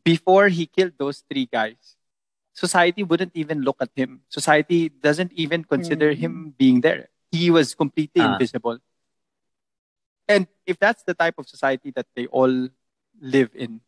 before 0.00 0.48
he 0.48 0.64
killed 0.64 0.96
those 0.96 1.20
three 1.28 1.44
guys, 1.44 1.97
society 2.58 3.06
wouldn't 3.06 3.30
even 3.38 3.62
look 3.62 3.78
at 3.78 3.94
him. 3.94 4.26
Society 4.26 4.90
doesn't 4.90 5.30
even 5.38 5.62
consider 5.62 6.10
Mm. 6.10 6.18
him 6.18 6.32
being 6.58 6.82
there. 6.82 7.06
He 7.30 7.54
was 7.54 7.70
completely 7.78 8.18
Ah. 8.24 8.34
invisible. 8.34 8.82
And 10.26 10.50
if 10.66 10.76
that's 10.76 11.06
the 11.06 11.14
type 11.14 11.38
of 11.38 11.46
society 11.48 11.94
that 11.94 12.10
they 12.18 12.26
all 12.28 12.68
live 13.20 13.54
in, 13.54 13.80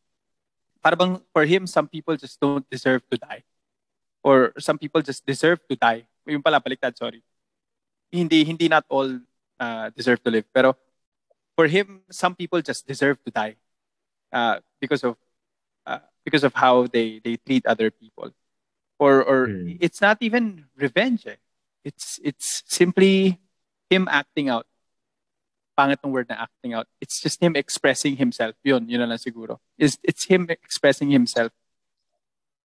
parang 0.80 1.20
for 1.34 1.44
him, 1.44 1.66
some 1.66 1.90
people 1.90 2.14
just 2.16 2.38
don't 2.40 2.64
deserve 2.70 3.02
to 3.10 3.18
die. 3.18 3.42
Or 4.22 4.52
some 4.60 4.78
people 4.78 5.02
just 5.02 5.26
deserve 5.26 5.60
to 5.68 5.76
die. 5.76 6.06
Yung 6.28 6.44
pala, 6.44 6.60
baliktad, 6.62 6.94
sorry. 6.96 7.24
hindi 8.10 8.42
hindi 8.42 8.66
not 8.66 8.82
all 8.90 9.06
uh, 9.62 9.86
deserve 9.94 10.18
to 10.26 10.30
live. 10.34 10.42
Pero 10.50 10.74
for 11.54 11.70
him, 11.70 12.02
some 12.10 12.34
people 12.34 12.58
just 12.58 12.82
deserve 12.82 13.22
to 13.22 13.30
die 13.30 13.54
uh, 14.34 14.58
because 14.82 15.06
of 15.06 15.14
uh, 15.86 16.02
because 16.26 16.42
of 16.42 16.50
how 16.58 16.90
they 16.90 17.22
they 17.22 17.38
treat 17.38 17.62
other 17.70 17.86
people, 17.94 18.34
or 19.00 19.24
or 19.24 19.48
Hmm. 19.48 19.80
it's 19.80 19.98
not 19.98 20.20
even 20.20 20.68
revenge. 20.76 21.24
Eh. 21.24 21.40
It's 21.82 22.20
it's 22.20 22.60
simply 22.68 23.40
him 23.88 24.04
acting 24.06 24.52
out. 24.52 24.68
Pangit 25.72 26.04
ng 26.04 26.12
word 26.12 26.28
na 26.28 26.44
acting 26.44 26.76
out. 26.76 26.84
It's 27.00 27.16
just 27.24 27.40
him 27.40 27.56
expressing 27.56 28.20
himself. 28.20 28.52
Yun, 28.60 28.84
yun 28.84 29.00
na 29.00 29.08
lang 29.08 29.22
siguro. 29.22 29.56
It's, 29.80 29.96
it's 30.04 30.28
him 30.28 30.44
expressing 30.52 31.08
himself 31.08 31.48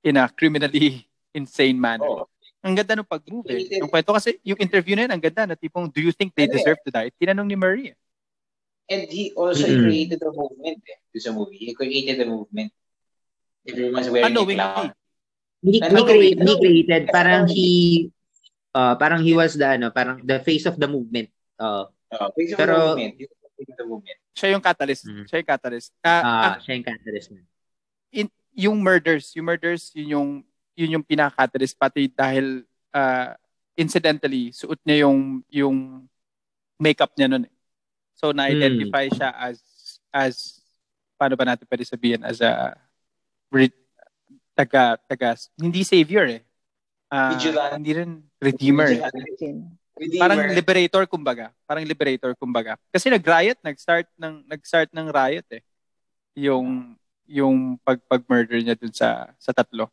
in 0.03 0.19
a 0.19 0.27
criminally 0.27 1.07
insane 1.33 1.79
manner. 1.79 2.03
Oo. 2.11 2.27
Ang 2.59 2.75
ganda 2.75 2.97
ng 2.99 3.07
pag-move 3.07 3.45
eh. 3.55 3.79
Yung 3.79 3.87
kwento 3.87 4.11
kasi, 4.11 4.35
yung 4.43 4.57
interview 4.59 4.97
na 4.99 5.05
yun, 5.07 5.13
ang 5.15 5.21
ganda 5.23 5.45
na 5.47 5.55
tipong, 5.55 5.85
do 5.87 6.01
you 6.01 6.11
think 6.11 6.33
they 6.35 6.49
Ano 6.49 6.57
deserve 6.59 6.81
to 6.83 6.91
die? 6.91 7.13
Tinanong 7.15 7.45
ni 7.47 7.55
Marie. 7.55 7.93
eh. 7.93 7.97
And 8.89 9.05
he 9.07 9.31
also 9.37 9.63
Mm-mm. 9.63 9.85
created 9.85 10.19
the 10.19 10.33
movement 10.33 10.81
eh. 10.83 10.97
Doon 11.13 11.21
sa 11.23 11.31
movie. 11.31 11.61
He 11.61 11.71
created 11.71 12.19
the 12.19 12.27
movement. 12.27 12.73
Everyone's 13.63 14.09
wearing 14.11 14.25
a 14.25 14.29
Unknowingly. 14.33 14.59
clown. 14.59 14.89
He, 15.65 15.81
Ano 15.81 15.89
he, 15.89 16.03
ba 16.05 16.05
crea- 16.05 16.35
yun? 16.37 16.45
he 16.45 16.53
created, 16.61 17.01
parang 17.09 17.43
he, 17.49 17.69
uh, 18.71 18.93
parang 18.95 19.19
he 19.19 19.33
was 19.33 19.57
the, 19.57 19.65
ano, 19.65 19.89
parang 19.89 20.21
the 20.21 20.37
face 20.39 20.65
of 20.65 20.77
the 20.77 20.85
movement. 20.85 21.29
Uh, 21.57 21.89
Uh, 22.05 22.29
face 22.37 22.53
of 22.53 22.61
Pero- 22.61 22.95
the 22.95 23.11
movement. 23.11 23.15
The 23.75 23.83
movement. 23.83 24.17
Siya 24.31 24.47
yung 24.53 24.61
catalyst. 24.61 25.03
Mm. 25.03 25.25
Siya 25.25 25.37
yung 25.41 25.49
catalyst. 25.49 25.89
Ah, 25.99 26.21
ah, 26.21 26.23
ah, 26.23 26.55
siya 26.61 26.71
yung 26.77 26.85
catalyst 26.85 27.27
in, 28.13 28.27
yung 28.55 28.77
murders, 28.79 29.33
yung 29.33 29.43
murders, 29.43 29.91
yun 29.91 30.07
yung, 30.15 30.29
yun 30.77 30.95
yung 30.95 31.03
pinaka-catalyst. 31.03 31.75
Pati 31.75 32.07
dahil 32.07 32.63
ah, 32.93 33.35
incidentally, 33.75 34.55
suot 34.55 34.79
niya 34.85 35.03
yung, 35.03 35.43
yung 35.51 35.77
makeup 36.79 37.11
niya 37.15 37.27
nun. 37.27 37.43
eh. 37.43 37.53
So, 38.15 38.31
na-identify 38.31 39.11
Hmm. 39.11 39.15
siya 39.17 39.29
as, 39.35 39.57
as, 40.13 40.35
paano 41.19 41.35
ba 41.35 41.43
natin 41.43 41.67
pwede 41.67 41.83
sabihin, 41.83 42.23
as 42.23 42.39
a, 42.39 42.75
re- 43.51 43.75
taga, 44.55 44.97
taga, 45.05 45.35
hindi 45.59 45.83
savior 45.83 46.25
eh. 46.31 46.41
Ah, 47.11 47.35
Vigilante. 47.35 47.75
hindi 47.77 47.91
rin 47.93 48.11
redeemer. 48.41 48.89
eh. 48.89 49.01
Redeemer. 49.95 50.19
Parang 50.19 50.39
liberator 50.51 51.03
kumbaga. 51.07 51.45
Parang 51.63 51.85
liberator 51.85 52.33
kumbaga. 52.35 52.75
Kasi 52.91 53.07
nag-riot, 53.07 53.55
nag-start 53.63 54.07
ng 54.19 54.43
nag-start 54.49 54.89
ng 54.91 55.07
riot 55.07 55.47
eh. 55.53 55.63
Yung 56.35 56.97
yung 57.25 57.79
pag 57.79 58.01
pag-murder 58.05 58.59
niya 58.59 58.75
dun 58.75 58.91
sa 58.91 59.31
sa 59.39 59.55
tatlo. 59.55 59.87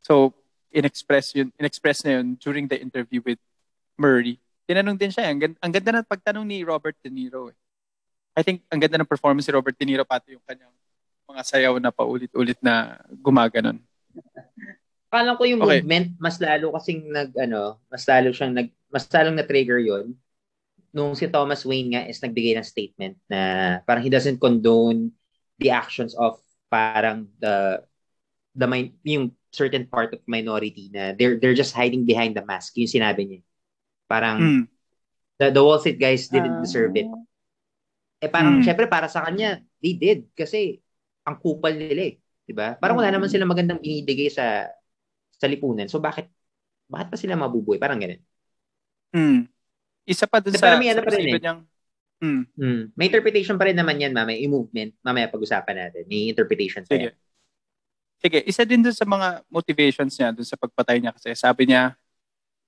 So, 0.00 0.30
inexpress 0.70 1.34
yun, 1.34 1.50
inexpress 1.58 2.06
na 2.06 2.20
yun 2.20 2.38
during 2.38 2.70
the 2.70 2.78
interview 2.78 3.18
with 3.24 3.40
Murray. 3.98 4.38
Tinanong 4.68 4.98
din 4.98 5.10
siya, 5.10 5.26
ang, 5.30 5.40
gan- 5.42 5.58
ang 5.58 5.72
ganda 5.74 5.90
ng 5.98 6.06
pagtanong 6.06 6.46
ni 6.46 6.62
Robert 6.62 6.94
De 7.02 7.10
Niro 7.10 7.50
eh. 7.50 7.56
I 8.36 8.44
think 8.44 8.62
ang 8.70 8.78
ganda 8.78 9.00
ng 9.00 9.08
performance 9.08 9.48
ni 9.48 9.54
Robert 9.56 9.74
De 9.74 9.82
Niro 9.88 10.04
pati 10.04 10.36
yung 10.36 10.44
kanyang 10.44 10.70
mga 11.26 11.42
sayaw 11.42 11.74
na 11.82 11.90
paulit-ulit 11.90 12.58
na 12.62 13.02
gumaganon. 13.18 13.82
Akala 15.10 15.34
ko 15.38 15.42
yung 15.46 15.62
Okay. 15.62 15.82
movement, 15.82 16.14
mas 16.18 16.38
lalo 16.38 16.70
kasing 16.74 17.10
nag, 17.10 17.30
ano, 17.34 17.82
mas 17.90 18.06
lalo 18.06 18.30
siyang 18.30 18.54
nag, 18.54 18.68
mas 18.90 19.06
lalong 19.10 19.36
na-trigger 19.38 19.82
yon 19.82 20.14
nung 20.94 21.12
si 21.12 21.28
Thomas 21.28 21.66
Wayne 21.66 21.92
nga 21.92 22.02
is 22.08 22.22
nagbigay 22.22 22.56
ng 22.56 22.64
statement 22.64 23.20
na 23.28 23.40
parang 23.84 24.00
he 24.00 24.08
doesn't 24.08 24.40
condone 24.40 25.12
the 25.60 25.68
actions 25.68 26.16
of 26.16 26.40
parang 26.72 27.28
the 27.36 27.84
the 28.56 28.64
min- 28.64 28.96
yung 29.04 29.28
certain 29.52 29.84
part 29.84 30.16
of 30.16 30.24
minority 30.24 30.88
na 30.88 31.12
they're 31.12 31.36
they're 31.36 31.56
just 31.58 31.76
hiding 31.76 32.08
behind 32.08 32.32
the 32.32 32.40
mask 32.48 32.72
yung 32.80 32.88
sinabi 32.88 33.28
niya 33.28 33.40
parang 34.08 34.36
Mm. 34.40 34.62
the, 35.36 35.46
the 35.52 35.60
Wall 35.60 35.76
Street 35.76 36.00
guys 36.00 36.32
didn't 36.32 36.60
Ah. 36.60 36.64
deserve 36.64 36.96
it 36.96 37.08
eh 38.24 38.30
parang 38.32 38.60
Mm. 38.60 38.64
syempre 38.64 38.88
para 38.88 39.04
sa 39.12 39.20
kanya 39.28 39.60
they 39.84 39.92
did 39.92 40.24
kasi 40.32 40.80
ang 41.26 41.36
kupal 41.36 41.74
nila 41.74 42.02
eh 42.06 42.14
'di 42.46 42.54
ba 42.54 42.78
parang 42.78 42.96
wala 42.96 43.10
Mm. 43.10 43.16
naman 43.18 43.28
sila 43.28 43.44
magandang 43.44 43.82
binibigay 43.82 44.30
sa 44.30 44.70
sa 45.34 45.50
lipunan 45.50 45.90
so 45.90 45.98
bakit 45.98 46.30
bakit 46.86 47.10
pa 47.10 47.18
sila 47.18 47.34
mabubuhay 47.34 47.76
parang 47.76 47.98
ganun 47.98 48.22
Mm. 49.10 49.48
Isa 50.04 50.26
pa 50.26 50.38
dun 50.38 50.52
Kasi 50.52 50.60
sa, 50.60 50.66
parang 50.70 50.82
may 50.82 50.90
ano 50.92 51.00
sa 51.00 51.06
pa 51.06 51.10
rin 51.12 51.26
eh. 51.26 51.40
niyang 51.40 51.60
Mm. 52.16 52.42
Hmm. 52.56 52.82
May 52.96 53.12
interpretation 53.12 53.60
pa 53.60 53.68
rin 53.68 53.76
naman 53.76 54.00
yan, 54.00 54.08
mamaya. 54.08 54.40
May 54.40 54.48
movement. 54.48 54.96
Mamaya 55.04 55.28
pag-usapan 55.28 55.76
natin. 55.76 56.08
May 56.08 56.32
interpretation 56.32 56.80
pa 56.80 56.96
Sige. 56.96 57.12
yan. 57.12 57.14
Sige, 58.16 58.38
isa 58.48 58.64
din 58.64 58.80
dun 58.80 58.96
sa 58.96 59.04
mga 59.04 59.44
motivations 59.52 60.16
niya 60.16 60.32
dun 60.32 60.48
sa 60.48 60.56
pagpatay 60.56 60.96
niya 60.96 61.12
kasi 61.12 61.36
sabi 61.36 61.68
niya, 61.68 61.92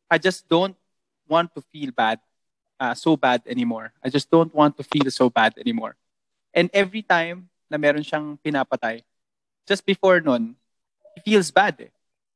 I 0.05 0.21
just 0.21 0.45
don't 0.45 0.77
want 1.25 1.49
to 1.57 1.65
feel 1.73 1.89
bad, 1.91 2.21
uh, 2.77 2.93
so 2.93 3.17
bad 3.17 3.41
anymore. 3.49 3.89
I 4.05 4.13
just 4.13 4.29
don't 4.29 4.53
want 4.53 4.77
to 4.77 4.85
feel 4.85 5.09
so 5.09 5.33
bad 5.33 5.57
anymore. 5.57 5.97
And 6.53 6.69
every 6.77 7.01
time 7.01 7.49
na 7.69 7.77
meron 7.77 8.03
siyang 8.03 8.35
pinapatay, 8.41 9.05
just 9.65 9.85
before 9.85 10.19
nun, 10.19 10.57
he 11.15 11.21
feels 11.23 11.53
bad 11.53 11.77
eh. 11.79 11.93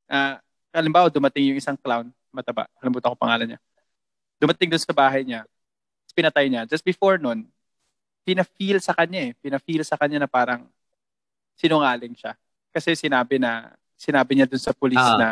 Uh, 0.07 0.37
halimbawa, 0.71 1.09
dumating 1.09 1.53
yung 1.53 1.59
isang 1.59 1.77
clown, 1.77 2.13
mataba, 2.29 2.69
kalimutan 2.81 3.13
ko 3.13 3.17
pangalan 3.17 3.47
niya. 3.57 3.61
Dumating 4.37 4.69
dun 4.69 4.81
sa 4.81 4.93
bahay 4.93 5.25
niya, 5.25 5.45
pinatay 6.13 6.47
niya. 6.53 6.69
Just 6.69 6.85
before 6.85 7.17
nun, 7.17 7.49
pina-feel 8.23 8.79
sa 8.79 8.93
kanya 8.93 9.31
eh. 9.31 9.33
Pina-feel 9.41 9.81
sa 9.83 9.97
kanya 9.97 10.21
na 10.21 10.29
parang 10.29 10.69
sinungaling 11.57 12.13
siya. 12.13 12.37
Kasi 12.69 12.93
sinabi 12.93 13.41
na, 13.41 13.73
sinabi 13.97 14.37
niya 14.37 14.47
dun 14.47 14.61
sa 14.61 14.77
police 14.77 15.01
Ah. 15.01 15.17
na 15.17 15.29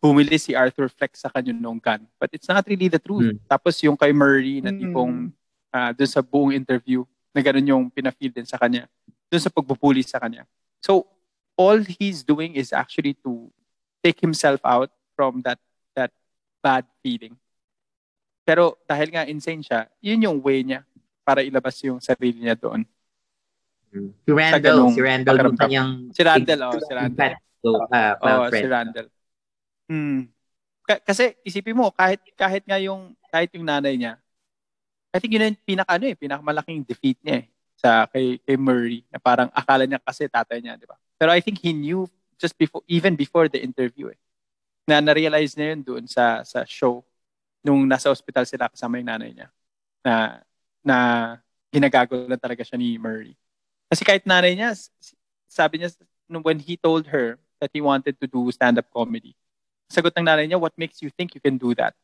bumili 0.00 0.40
si 0.40 0.56
Arthur 0.56 0.88
Fleck 0.88 1.12
sa 1.12 1.28
kanya 1.28 1.52
nung 1.52 1.76
gun. 1.82 2.06
But 2.16 2.32
it's 2.32 2.48
not 2.48 2.64
really 2.64 2.88
the 2.88 3.02
truth. 3.02 3.36
Hmm. 3.36 3.42
Tapos 3.44 3.76
yung 3.84 3.98
kay 3.98 4.14
Murray 4.14 4.62
na 4.64 4.72
Hmm. 4.72 4.80
tipong 4.80 5.12
ah, 5.74 5.90
dun 5.90 6.06
sa 6.06 6.22
buong 6.22 6.54
interview, 6.54 7.02
na 7.34 7.42
ganun 7.42 7.66
yung 7.66 7.84
pina-feel 7.90 8.30
din 8.30 8.46
sa 8.46 8.56
kanya. 8.56 8.86
Dun 9.26 9.42
sa 9.42 9.50
pagbupuli 9.50 10.06
sa 10.06 10.22
kanya. 10.22 10.46
So, 10.78 11.04
all 11.58 11.82
he's 11.82 12.22
doing 12.22 12.54
is 12.54 12.70
actually 12.70 13.18
to 13.26 13.50
take 13.98 14.22
himself 14.22 14.62
out 14.62 14.88
from 15.18 15.42
that 15.42 15.58
that 15.98 16.14
bad 16.62 16.86
feeling. 17.02 17.34
Pero 18.46 18.78
dahil 18.86 19.10
nga 19.10 19.26
insane 19.26 19.64
siya, 19.64 19.90
yun 19.98 20.22
yung 20.22 20.38
way 20.38 20.62
niya 20.62 20.86
para 21.26 21.42
ilabas 21.42 21.80
yung 21.82 21.98
sarili 21.98 22.44
niya 22.44 22.54
doon. 22.54 22.86
Si 23.94 24.30
Randall, 24.30 24.90
si 24.90 25.00
Randall 25.00 25.36
yung 25.38 25.58
kanyang 25.58 25.90
Si 26.10 26.20
Randall, 26.22 26.60
oh, 26.66 26.78
si 26.78 26.92
Randall. 26.92 27.34
so, 27.62 27.68
uh, 27.88 28.14
Oo, 28.20 28.42
friend. 28.50 28.62
si 28.62 28.66
Randall. 28.68 29.08
Hmm. 29.88 30.20
Ka- 30.84 31.00
kasi 31.00 31.32
isipin 31.46 31.78
mo, 31.78 31.88
kahit 31.94 32.20
kahit 32.36 32.66
nga 32.66 32.76
yung 32.76 33.14
kahit 33.32 33.48
yung 33.56 33.64
nanay 33.64 33.96
niya, 33.96 34.20
I 35.14 35.22
think 35.22 35.38
yun 35.38 35.54
yung 35.54 35.58
pinaka 35.62 35.94
ano 35.94 36.10
eh, 36.10 36.18
pinakamalaking 36.18 36.82
defeat 36.82 37.22
niya 37.22 37.46
eh 37.46 37.46
sa 37.78 38.10
kay, 38.10 38.42
kay 38.42 38.58
Murray 38.58 39.06
na 39.14 39.22
parang 39.22 39.46
akala 39.54 39.86
niya 39.86 40.02
kasi 40.02 40.26
tatay 40.26 40.58
niya, 40.58 40.74
di 40.74 40.90
ba? 40.90 40.98
Pero 41.14 41.30
I 41.30 41.38
think 41.38 41.62
he 41.62 41.70
knew 41.70 42.10
just 42.34 42.58
before 42.58 42.82
even 42.90 43.14
before 43.14 43.46
the 43.46 43.62
interview 43.62 44.10
eh. 44.10 44.18
Na 44.90 44.98
na-realize 44.98 45.54
niya 45.54 45.78
yun 45.78 45.80
doon 45.86 46.04
sa 46.10 46.42
sa 46.42 46.66
show 46.66 47.06
nung 47.62 47.86
nasa 47.86 48.10
ospital 48.10 48.42
sila 48.44 48.66
kasama 48.66 48.98
yung 48.98 49.08
nanay 49.08 49.30
niya 49.32 49.48
na 50.02 50.42
na 50.82 50.96
ginagago 51.70 52.26
na 52.26 52.36
talaga 52.36 52.66
siya 52.66 52.76
ni 52.76 52.98
Murray. 52.98 53.38
Kasi 53.86 54.02
kahit 54.02 54.26
nanay 54.26 54.58
niya, 54.58 54.74
sabi 55.46 55.78
niya 55.78 55.94
when 56.42 56.58
he 56.58 56.74
told 56.74 57.06
her 57.06 57.38
that 57.62 57.70
he 57.70 57.78
wanted 57.78 58.18
to 58.18 58.26
do 58.26 58.50
stand-up 58.50 58.90
comedy, 58.90 59.38
sagot 59.86 60.10
ng 60.18 60.26
nanay 60.26 60.50
niya, 60.50 60.58
what 60.58 60.74
makes 60.74 61.00
you 61.00 61.08
think 61.14 61.32
you 61.38 61.40
can 61.40 61.54
do 61.54 61.72
that? 61.78 61.94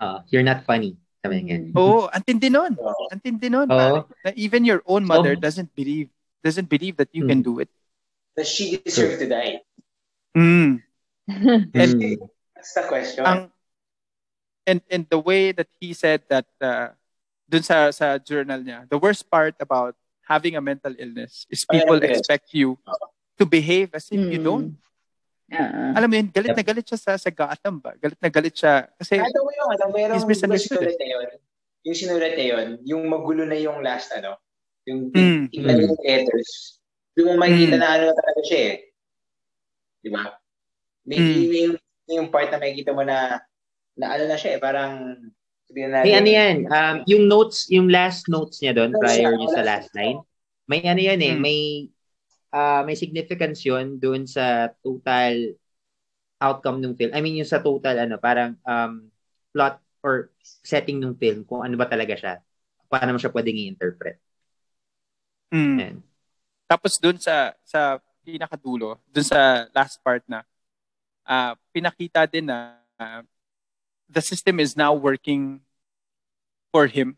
Uh, 0.00 0.24
you're 0.32 0.44
not 0.44 0.64
funny. 0.64 0.96
Sabi 1.26 1.38
niya. 1.42 1.56
Mm. 1.58 1.74
Oo, 1.74 1.82
oh, 1.82 2.02
antindi 2.08 2.48
nun. 2.48 2.72
Oo. 2.86 3.04
Antindi 3.10 3.48
nun. 3.50 3.66
Oo. 3.66 3.74
pare. 3.74 3.98
Na 4.24 4.30
even 4.38 4.62
your 4.62 4.80
own 4.86 5.02
mother 5.02 5.34
So- 5.34 5.42
doesn't 5.42 5.70
believe 5.74 6.08
doesn't 6.40 6.70
believe 6.70 6.94
that 7.02 7.10
you 7.10 7.26
Hmm. 7.26 7.30
can 7.34 7.40
do 7.42 7.58
it. 7.58 7.70
Does 8.38 8.46
she 8.46 8.78
deserve 8.78 9.18
to 9.18 9.26
die? 9.26 9.66
Mm. 10.36 10.78
And 11.74 11.90
Hmm. 11.98 12.22
That's 12.54 12.70
the 12.72 12.84
question. 12.86 13.26
ang 13.26 13.40
and 14.62 14.78
and 14.86 15.04
the 15.10 15.18
way 15.18 15.50
that 15.50 15.66
he 15.78 15.90
said 15.90 16.22
that 16.30 16.46
uh, 16.62 16.94
dun 17.46 17.62
sa 17.66 17.90
sa 17.90 18.18
journal 18.18 18.62
niya, 18.62 18.86
the 18.86 18.98
worst 18.98 19.26
part 19.26 19.54
about 19.58 19.94
having 20.26 20.54
a 20.54 20.62
mental 20.62 20.94
illness 20.98 21.46
is 21.50 21.66
people 21.66 21.98
Yes. 21.98 22.18
expect 22.22 22.50
you 22.54 22.78
to 23.38 23.44
behave 23.46 23.90
as 23.94 24.06
if 24.10 24.18
you 24.18 24.38
Mm. 24.38 24.46
don't. 24.46 24.70
Ah. 25.46 25.94
Alam 25.94 26.08
mo 26.10 26.14
yun, 26.18 26.28
galit 26.34 26.58
na 26.58 26.64
galit 26.66 26.82
siya 26.82 26.98
sa, 26.98 27.12
sa 27.14 27.30
Gotham 27.30 27.78
ba? 27.78 27.94
Galit 28.02 28.18
na 28.18 28.30
galit 28.34 28.54
siya. 28.58 28.90
Kasi, 28.98 29.14
Ano 29.22 29.46
mo 29.46 29.50
yung, 29.54 29.70
ano, 29.78 29.84
merong, 29.94 30.18
He's 30.18 30.26
yung 30.26 30.58
sinulat 30.58 30.98
na 30.98 31.06
yun, 31.06 31.26
yung 31.86 31.96
sinulat 31.96 32.34
na 32.34 32.44
yun, 32.50 32.66
yung 32.82 33.02
magulo 33.06 33.42
na 33.46 33.54
yung 33.54 33.78
last, 33.78 34.10
ano, 34.10 34.34
yung 34.90 35.14
Mm. 35.14 35.46
tingnan 35.54 35.76
Mm. 35.78 35.82
yung 35.86 35.94
letters, 36.02 36.50
yung 37.14 37.38
makikita 37.38 37.78
Mm. 37.78 37.82
na 37.82 37.88
ano 37.94 38.04
talaga 38.10 38.40
siya 38.42 38.58
eh. 38.58 38.76
Di 40.02 40.08
ba? 40.10 40.22
May, 41.06 41.18
Mm. 41.22 41.46
yung, 41.54 41.74
yung 42.10 42.26
part 42.34 42.50
na 42.50 42.58
makikita 42.58 42.90
mo 42.90 43.06
na, 43.06 43.38
na 43.94 44.06
ano 44.18 44.24
na 44.26 44.34
siya 44.34 44.58
eh, 44.58 44.60
parang, 44.60 45.14
na 45.70 46.02
May 46.02 46.14
ano 46.18 46.26
yan, 46.30 46.56
um, 46.66 46.96
yung 47.06 47.30
notes, 47.30 47.70
yung 47.70 47.86
last 47.86 48.26
notes 48.26 48.58
niya 48.58 48.74
doon, 48.74 48.98
prior 48.98 49.30
siya, 49.30 49.38
yung 49.38 49.54
sa 49.54 49.62
last 49.62 49.94
line, 49.94 50.18
may 50.66 50.82
ano 50.82 50.98
yan 50.98 51.22
eh, 51.22 51.34
Hmm. 51.38 51.42
may 51.42 51.58
ah, 52.56 52.80
may 52.88 52.96
significance 52.96 53.60
yun 53.68 54.00
doon 54.00 54.24
sa 54.24 54.72
total 54.80 55.60
outcome 56.40 56.80
ng 56.80 56.96
film. 56.96 57.12
I 57.12 57.20
mean, 57.20 57.36
yung 57.36 57.48
sa 57.48 57.60
total, 57.60 58.00
ano, 58.08 58.16
parang 58.16 58.56
um, 58.64 59.12
plot 59.52 59.76
or 60.00 60.32
setting 60.40 60.96
ng 61.00 61.16
film 61.20 61.44
kung 61.44 61.60
ano 61.60 61.76
ba 61.76 61.84
talaga 61.84 62.16
siya. 62.16 62.34
Paano 62.88 63.16
mo 63.16 63.18
siya 63.20 63.32
pwedeng 63.32 63.60
i-interpret. 63.60 64.16
Mm. 65.52 66.00
Tapos 66.66 66.98
dun 66.98 67.18
sa 67.20 67.54
sa 67.62 68.02
pinakadulo, 68.26 68.98
dun 69.06 69.26
sa 69.26 69.70
last 69.70 70.02
part 70.02 70.22
na 70.26 70.42
ah 71.26 71.54
pinakita 71.70 72.26
din 72.26 72.50
na 72.50 72.78
ah, 72.98 73.22
the 74.10 74.22
system 74.22 74.58
is 74.62 74.74
now 74.74 74.94
working 74.94 75.62
for 76.74 76.86
him. 76.90 77.14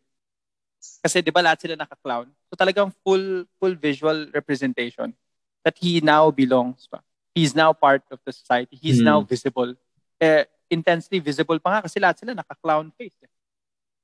Kasi 1.00 1.24
'di 1.24 1.32
ba 1.32 1.44
lahat 1.44 1.64
sila 1.64 1.76
naka-clown. 1.76 2.28
So 2.48 2.56
talagang 2.56 2.92
full 3.04 3.48
full 3.56 3.74
visual 3.76 4.28
representation 4.32 5.16
that 5.64 5.76
he 5.78 6.00
now 6.00 6.30
belongs 6.30 6.86
pa. 6.86 7.00
He's 7.34 7.54
now 7.54 7.72
part 7.72 8.02
of 8.10 8.18
the 8.26 8.32
society. 8.34 8.74
He's 8.74 8.98
Hmm. 8.98 9.08
now 9.14 9.18
visible. 9.22 9.74
Eh, 10.18 10.44
intensely 10.68 11.18
visible 11.22 11.58
pa 11.62 11.78
nga 11.78 11.80
kasi 11.86 11.96
lahat 12.02 12.18
sila 12.18 12.34
naka-clown 12.34 12.90
face. 12.98 13.14
Eh. 13.22 13.30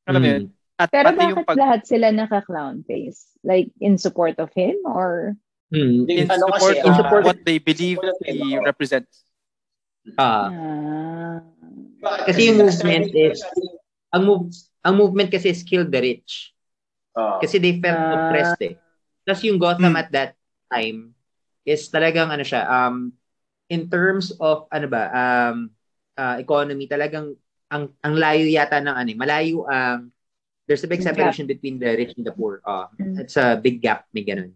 Alam 0.09 0.21
mo 0.23 0.29
Mm. 0.29 0.33
yun? 0.33 0.45
At 0.75 0.89
Pero 0.91 1.07
pati 1.11 1.23
yung 1.23 1.39
bakit 1.43 1.49
pag 1.49 1.59
lahat 1.59 1.81
sila 1.87 2.07
naka-clown 2.11 2.77
face? 2.87 3.31
Like, 3.45 3.71
in 3.79 3.99
support 3.99 4.39
of 4.43 4.51
him? 4.55 4.75
Or, 4.87 5.37
Mm. 5.71 6.07
in 6.09 6.27
Ano 6.31 6.47
support 6.51 6.79
kasi, 6.79 6.87
of 6.87 6.95
ah, 6.95 7.21
what 7.25 7.41
they 7.43 7.59
believe 7.59 7.99
support 7.99 8.15
of 8.15 8.27
he 8.27 8.59
represents. 8.59 9.27
Ah, 10.21 10.53
ah, 10.53 11.37
Kasi 12.29 12.53
yung 12.53 12.61
movement 12.61 13.09
is- 13.17 13.41
ang 14.13 14.23
move 14.29 14.53
ang 14.85 14.95
movement 15.01 15.33
kasi 15.33 15.49
is 15.49 15.65
kill 15.65 15.89
the 15.89 15.97
rich. 15.97 16.53
Oh. 17.17 17.41
Kasi 17.41 17.57
they 17.57 17.81
felt 17.81 17.97
Ah. 17.97 18.29
oppressed 18.29 18.61
eh. 18.61 18.77
Tapos 19.25 19.41
yung 19.43 19.57
Gotham 19.57 19.97
Mm. 19.97 20.01
at 20.05 20.09
that 20.13 20.31
time 20.69 21.14
is 21.65 21.89
talagang 21.91 22.31
ano 22.31 22.45
siya, 22.45 22.65
um, 22.69 23.13
in 23.69 23.89
terms 23.89 24.33
of 24.39 24.69
ano 24.71 24.87
ba, 24.89 25.05
um, 25.13 25.73
uh, 26.17 26.37
economy, 26.41 26.87
talagang 26.87 27.35
ang 27.73 27.91
ang 28.05 28.15
layo 28.15 28.45
yata 28.47 28.79
ng 28.81 28.95
ano, 28.95 29.11
malayo 29.17 29.65
ang 29.67 30.13
there's 30.69 30.85
a 30.85 30.91
big 30.91 31.03
separation 31.05 31.45
between 31.45 31.77
the 31.77 31.91
rich 31.97 32.15
and 32.17 32.25
the 32.25 32.33
poor. 32.33 32.61
Ah, 32.65 32.89
Mm. 32.97 33.21
it's 33.21 33.37
a 33.37 33.57
big 33.59 33.81
gap, 33.85 34.09
may 34.15 34.25
ganun. 34.25 34.53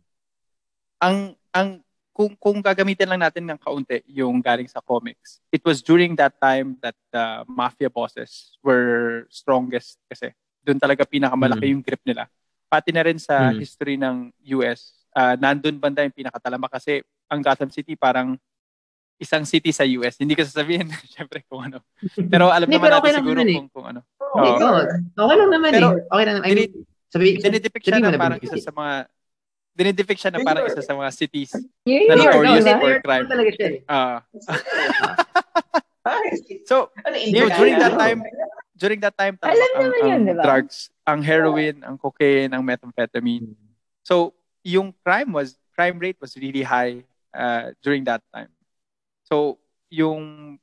ang 0.98 1.34
ang 1.54 1.68
kung 2.10 2.34
kung 2.34 2.58
gagamitin 2.58 3.06
lang 3.06 3.22
natin 3.22 3.46
ng 3.46 3.58
kaunti 3.62 4.02
yung 4.10 4.42
galing 4.42 4.66
sa 4.66 4.82
comics. 4.82 5.38
It 5.54 5.62
was 5.62 5.78
during 5.78 6.18
that 6.18 6.34
time 6.42 6.74
that 6.82 6.98
the 7.14 7.46
mafia 7.46 7.86
bosses 7.86 8.58
were 8.66 9.30
strongest 9.30 10.02
kasi 10.10 10.34
doon 10.66 10.82
talaga 10.82 11.06
pinakamalaki 11.06 11.70
yung 11.70 11.82
grip 11.86 12.02
nila. 12.02 12.26
Pati 12.66 12.90
na 12.90 13.06
rin 13.06 13.16
sa 13.22 13.54
Mm. 13.54 13.62
history 13.62 13.94
ng 13.94 14.34
US, 14.58 14.97
ah, 15.18 15.34
nandun 15.34 15.82
banda 15.82 16.06
yung 16.06 16.14
pinakatalama 16.14 16.70
kasi 16.70 17.02
ang 17.26 17.42
Gotham 17.42 17.74
City 17.74 17.98
parang 17.98 18.38
isang 19.18 19.42
city 19.42 19.74
sa 19.74 19.82
US. 19.98 20.14
Hindi 20.14 20.38
ko 20.38 20.46
sasabihin, 20.46 20.86
syempre 21.18 21.42
kung 21.50 21.66
ano. 21.66 21.82
Pero 22.30 22.54
alam 22.54 22.70
Hindi, 22.70 22.78
naman 22.78 22.86
pero 22.86 22.94
natin 23.02 23.02
okay 23.02 23.18
siguro 23.18 23.40
naman 23.42 23.50
eh. 23.50 23.56
kung, 23.58 23.68
kung 23.74 23.86
ano. 23.90 24.00
Oh, 24.22 24.46
Oo. 24.46 24.78
okay 25.26 25.36
lang 25.42 25.50
naman 25.50 25.70
Pero, 25.74 25.88
eh. 25.98 26.12
Okay 26.14 26.24
lang. 26.24 26.36
I 26.46 26.50
mean, 26.54 26.70
sabi, 27.10 27.26
Dinidepict 27.42 27.82
siya 27.82 27.98
na 27.98 28.14
parang 28.14 28.38
isa 28.38 28.56
sa 28.62 28.70
mga 28.70 28.94
dinidepict 29.78 30.18
siya 30.18 30.34
na 30.34 30.42
parang 30.42 30.66
isa 30.66 30.82
sa 30.82 30.90
mga 30.90 31.10
cities 31.14 31.54
Na 31.54 32.18
New 32.18 32.26
York, 32.26 32.34
notorious 32.42 32.66
no, 32.66 32.82
for 32.82 32.94
crime. 32.98 33.22
naman 33.22 33.30
talaga 33.30 33.50
siya 33.54 33.68
eh. 33.70 33.78
ah 33.86 34.18
so 36.66 36.90
ano, 37.06 37.14
you 37.14 37.38
know, 37.38 37.46
Indiana, 37.46 37.58
during 37.62 37.76
that 37.78 37.94
time 37.94 38.20
during 38.74 38.98
that 38.98 39.14
time 39.14 39.34
talaga 39.38 39.54
Alam 39.54 39.70
ang, 39.70 39.82
naman 39.86 39.98
ang 40.02 40.08
yun, 40.10 40.20
di 40.26 40.34
ba? 40.34 40.42
drugs, 40.42 40.76
ang 41.06 41.20
heroin, 41.22 41.76
ang 41.86 41.96
cocaine, 41.98 42.50
ang 42.50 42.62
methamphetamine. 42.62 43.54
So, 44.06 44.34
yung 44.68 44.92
crime 45.00 45.32
was 45.32 45.56
crime 45.72 45.96
rate 45.96 46.20
was 46.20 46.36
really 46.36 46.60
high 46.60 47.00
uh, 47.32 47.72
during 47.80 48.04
that 48.04 48.20
time. 48.28 48.52
So, 49.24 49.56
yung 49.88 50.58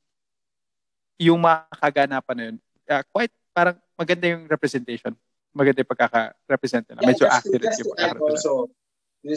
yung 1.18 1.42
mga 1.42 1.66
kaganapan 1.82 2.36
na 2.38 2.44
yun, 2.52 2.58
uh, 2.92 3.04
quite 3.10 3.34
parang 3.50 3.80
maganda 3.98 4.30
yung 4.30 4.46
representation. 4.46 5.16
Maganda 5.56 5.82
yung 5.82 5.92
pagkaka-represent 5.96 6.84
nila. 6.92 7.00
Yeah, 7.02 7.10
Medyo 7.16 7.26
just 7.26 7.38
accurate 7.40 7.64
just 7.72 7.80
yung 7.82 7.92
pagkaka-represent. 7.96 8.30
also, 8.30 8.52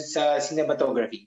sa 0.05 0.23
cinematography. 0.37 1.25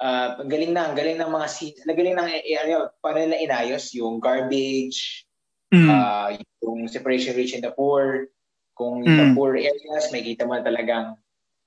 Uh, 0.00 0.42
ang 0.42 0.48
galing 0.50 0.72
na, 0.72 0.90
ang 0.90 0.96
galing 0.96 1.20
ng 1.20 1.30
mga 1.30 1.46
scenes, 1.48 1.78
ang 1.84 1.96
galing 1.96 2.16
ng, 2.16 2.28
eh, 2.28 2.56
ano, 2.58 2.90
paano 3.00 3.20
nila 3.22 3.36
inayos, 3.38 3.92
yung 3.94 4.18
garbage, 4.18 5.22
Mm. 5.66 5.90
uh, 5.90 6.30
yung 6.62 6.86
separation 6.86 7.34
rich 7.34 7.52
and 7.52 7.66
the 7.66 7.74
poor, 7.74 8.30
kung 8.72 9.02
Mm. 9.02 9.34
poor 9.34 9.58
areas, 9.58 10.08
may 10.14 10.22
kita 10.22 10.46
mo 10.46 10.54
talagang 10.62 11.18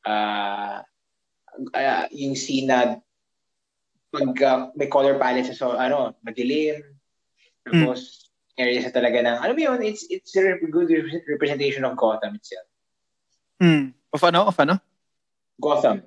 uh, 0.07 0.79
uh, 1.73 2.05
yung 2.11 2.35
scene 2.35 2.67
na 2.67 2.97
pag 4.09 4.29
uh, 4.41 4.59
may 4.73 4.89
color 4.89 5.17
palette 5.21 5.53
sa 5.53 5.55
so, 5.55 5.65
ano, 5.77 6.17
madilim, 6.25 6.81
tapos 7.61 8.29
areas 8.57 8.83
na 8.89 8.93
talaga 8.93 9.21
ng, 9.21 9.37
alam 9.39 9.55
mo 9.55 9.61
yun, 9.61 9.79
it's, 9.85 10.03
it's 10.09 10.35
a 10.35 10.57
good 10.67 10.89
representation 11.29 11.85
of 11.85 11.95
Gotham 11.95 12.35
itself. 12.35 12.67
Mm. 13.61 13.93
Of 14.11 14.23
ano? 14.23 14.49
Of 14.49 14.57
ano? 14.59 14.75
Gotham. 15.61 16.03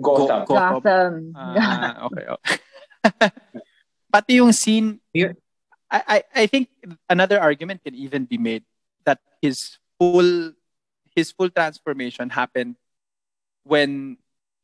Gotham. 0.00 0.44
Go- 0.46 0.56
Gotham. 0.56 0.80
Gotham. 0.80 1.12
Ah, 1.36 2.06
okay. 2.06 2.24
okay. 2.28 2.56
Pati 4.12 4.32
yung 4.40 4.52
scene, 4.52 5.00
I, 5.92 6.00
I, 6.08 6.18
I 6.34 6.44
think 6.46 6.68
another 7.08 7.40
argument 7.40 7.84
can 7.84 7.94
even 7.94 8.24
be 8.24 8.38
made 8.38 8.64
that 9.04 9.18
his 9.40 9.78
full 9.98 10.52
his 11.14 11.32
full 11.32 11.50
transformation 11.50 12.30
happened 12.30 12.76
when 13.64 14.16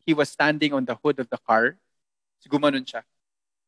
he 0.08 0.16
was 0.16 0.32
standing 0.32 0.72
on 0.72 0.88
the 0.88 0.96
hood 0.96 1.20
of 1.20 1.28
the 1.28 1.36
car. 1.36 1.76
Gumanon 2.48 2.80
siya. 2.80 3.04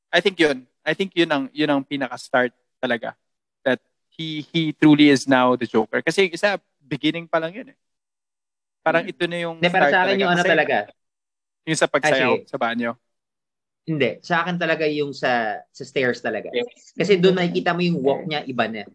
I 0.09 0.25
think 0.25 0.41
yun. 0.41 0.65
I 0.81 0.97
think 0.97 1.13
yun 1.13 1.29
ang 1.29 1.45
yun 1.53 1.69
ang 1.69 1.85
pinaka-start 1.85 2.57
talaga 2.81 3.13
that 3.61 3.77
he 4.09 4.41
he 4.49 4.73
truly 4.73 5.13
is 5.13 5.29
now 5.29 5.53
the 5.53 5.69
Joker. 5.69 6.01
Kasi 6.01 6.33
isa 6.33 6.57
beginning 6.81 7.29
pa 7.29 7.37
lang 7.37 7.53
yun 7.53 7.69
eh. 7.77 7.79
Parang 8.81 9.05
ito 9.05 9.21
na 9.29 9.37
yung 9.37 9.61
Hindi, 9.61 9.69
para 9.69 9.93
start 9.93 9.93
sa 9.93 10.01
akin 10.09 10.17
yung 10.17 10.33
ano 10.33 10.41
Kasi 10.41 10.53
talaga. 10.57 10.77
Yung 11.69 11.79
sa 11.79 11.89
pagsayaw 11.93 12.33
Ay, 12.33 12.41
sige. 12.41 12.49
sa 12.49 12.57
banyo. 12.57 12.91
Hindi. 13.85 14.11
Sa 14.25 14.35
akin 14.41 14.57
talaga 14.57 14.85
yung 14.89 15.13
sa 15.13 15.61
sa 15.69 15.83
stairs 15.85 16.25
talaga. 16.25 16.49
Kasi 16.97 17.21
doon 17.21 17.37
makikita 17.37 17.77
mo 17.77 17.85
yung 17.85 18.01
walk 18.01 18.25
niya 18.25 18.41
iba 18.49 18.65
na. 18.65 18.89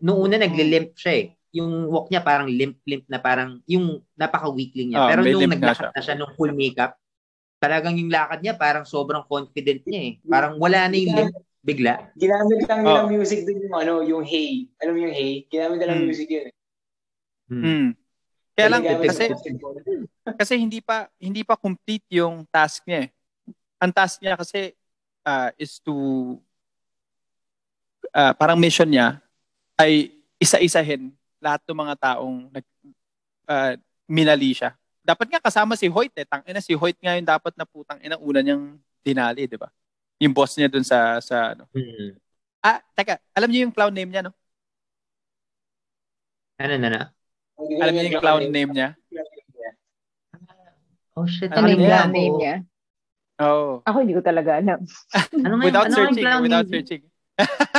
Noong 0.00 0.20
una 0.32 0.36
nagli-limp 0.40 0.96
siya 0.96 1.12
eh. 1.20 1.26
Yung 1.50 1.88
walk 1.88 2.08
niya 2.08 2.20
parang 2.20 2.46
limp-limp 2.46 3.08
na 3.08 3.16
parang 3.16 3.60
yung 3.64 4.04
napaka-weakling 4.14 4.92
niya. 4.92 5.00
Ah, 5.00 5.08
Pero 5.08 5.20
nung 5.22 5.40
limp 5.40 5.52
nga 5.54 5.72
naglakad 5.72 5.90
na 5.90 6.02
siya 6.02 6.14
nung 6.14 6.32
full 6.34 6.52
makeup, 6.52 6.92
talagang 7.56 7.96
yung 7.96 8.12
lakad 8.12 8.40
niya 8.40 8.54
parang 8.54 8.84
sobrang 8.84 9.24
confident 9.24 9.80
niya 9.82 10.00
eh. 10.00 10.12
Parang 10.22 10.60
wala 10.60 10.86
na 10.86 10.94
yung 10.94 11.14
limp 11.14 11.34
bigla. 11.58 12.12
Ginamit 12.14 12.64
lang 12.64 12.80
nila 12.80 13.00
Oh. 13.02 13.08
music 13.08 13.42
din 13.42 13.64
yung 13.64 13.74
ano, 13.74 14.00
yung 14.00 14.22
Hey. 14.22 14.68
Alam 14.78 14.92
mo 14.94 15.00
yung 15.04 15.16
Hey? 15.16 15.44
Ginamit 15.46 15.80
lang 15.80 15.98
Hmm. 15.98 16.06
music 16.06 16.28
yun. 16.28 16.46
eh. 16.46 16.54
Hmm. 17.48 17.62
Mm. 17.64 17.88
Kaya 18.52 18.68
lang 18.68 18.82
kasi 18.82 19.24
kasi 20.40 20.52
hindi 20.58 20.82
pa 20.82 21.06
hindi 21.16 21.46
pa 21.46 21.54
complete 21.54 22.04
yung 22.12 22.42
task 22.44 22.82
niya 22.84 23.06
eh. 23.06 23.10
Ang 23.78 23.92
task 23.94 24.18
niya 24.18 24.34
kasi 24.34 24.74
uh, 25.22 25.48
is 25.54 25.78
to 25.78 25.94
uh, 28.10 28.32
parang 28.34 28.58
mission 28.58 28.88
niya 28.88 29.22
ay 29.76 30.10
isa-isahin 30.36 31.14
lahat 31.38 31.60
ng 31.66 31.78
mga 31.78 31.94
taong 31.98 32.36
nag 32.52 32.66
uh, 33.48 33.72
minali 34.06 34.52
siya. 34.54 34.74
Dapat 35.02 35.26
nga 35.32 35.40
kasama 35.40 35.72
si 35.78 35.88
Hoyt 35.88 36.12
eh. 36.18 36.26
Tangina 36.28 36.60
si 36.60 36.76
Hoyt 36.76 36.98
nga 37.00 37.16
yung 37.16 37.28
dapat 37.28 37.54
na 37.56 37.64
putang 37.64 37.98
ina 38.04 38.20
una 38.20 38.40
niyang 38.44 38.76
dinali, 39.00 39.48
'di 39.48 39.56
ba? 39.56 39.72
Yung 40.20 40.34
boss 40.34 40.58
niya 40.58 40.68
dun 40.68 40.84
sa 40.84 41.22
sa 41.22 41.54
ano. 41.56 41.64
Hmm. 41.72 42.18
Ah, 42.58 42.82
teka, 42.92 43.22
alam 43.32 43.48
niyo 43.48 43.64
yung 43.64 43.74
clown 43.74 43.94
name 43.94 44.10
niya, 44.10 44.22
no? 44.26 44.34
Ano 46.58 46.74
na 46.74 46.88
na? 46.90 47.02
Alam 47.56 47.92
niyo 47.94 48.04
yung 48.10 48.22
clown 48.22 48.44
name 48.50 48.72
niya? 48.74 48.88
Oh 51.18 51.26
shit. 51.26 51.50
Ano 51.50 51.66
Ano 51.66 51.74
yung 51.74 51.86
clown 51.86 52.12
name 52.14 52.36
niya? 52.38 52.56
Oh. 53.38 53.82
Ako 53.86 54.02
hindi 54.02 54.14
ko 54.18 54.22
talaga 54.22 54.58
alam. 54.58 54.82
Ano 55.46 55.54
nga, 55.58 55.64
Without 55.70 55.86
ano 55.86 55.94
searching, 55.94 56.26
without 56.42 56.66
name? 56.66 56.74
searching. 56.74 57.02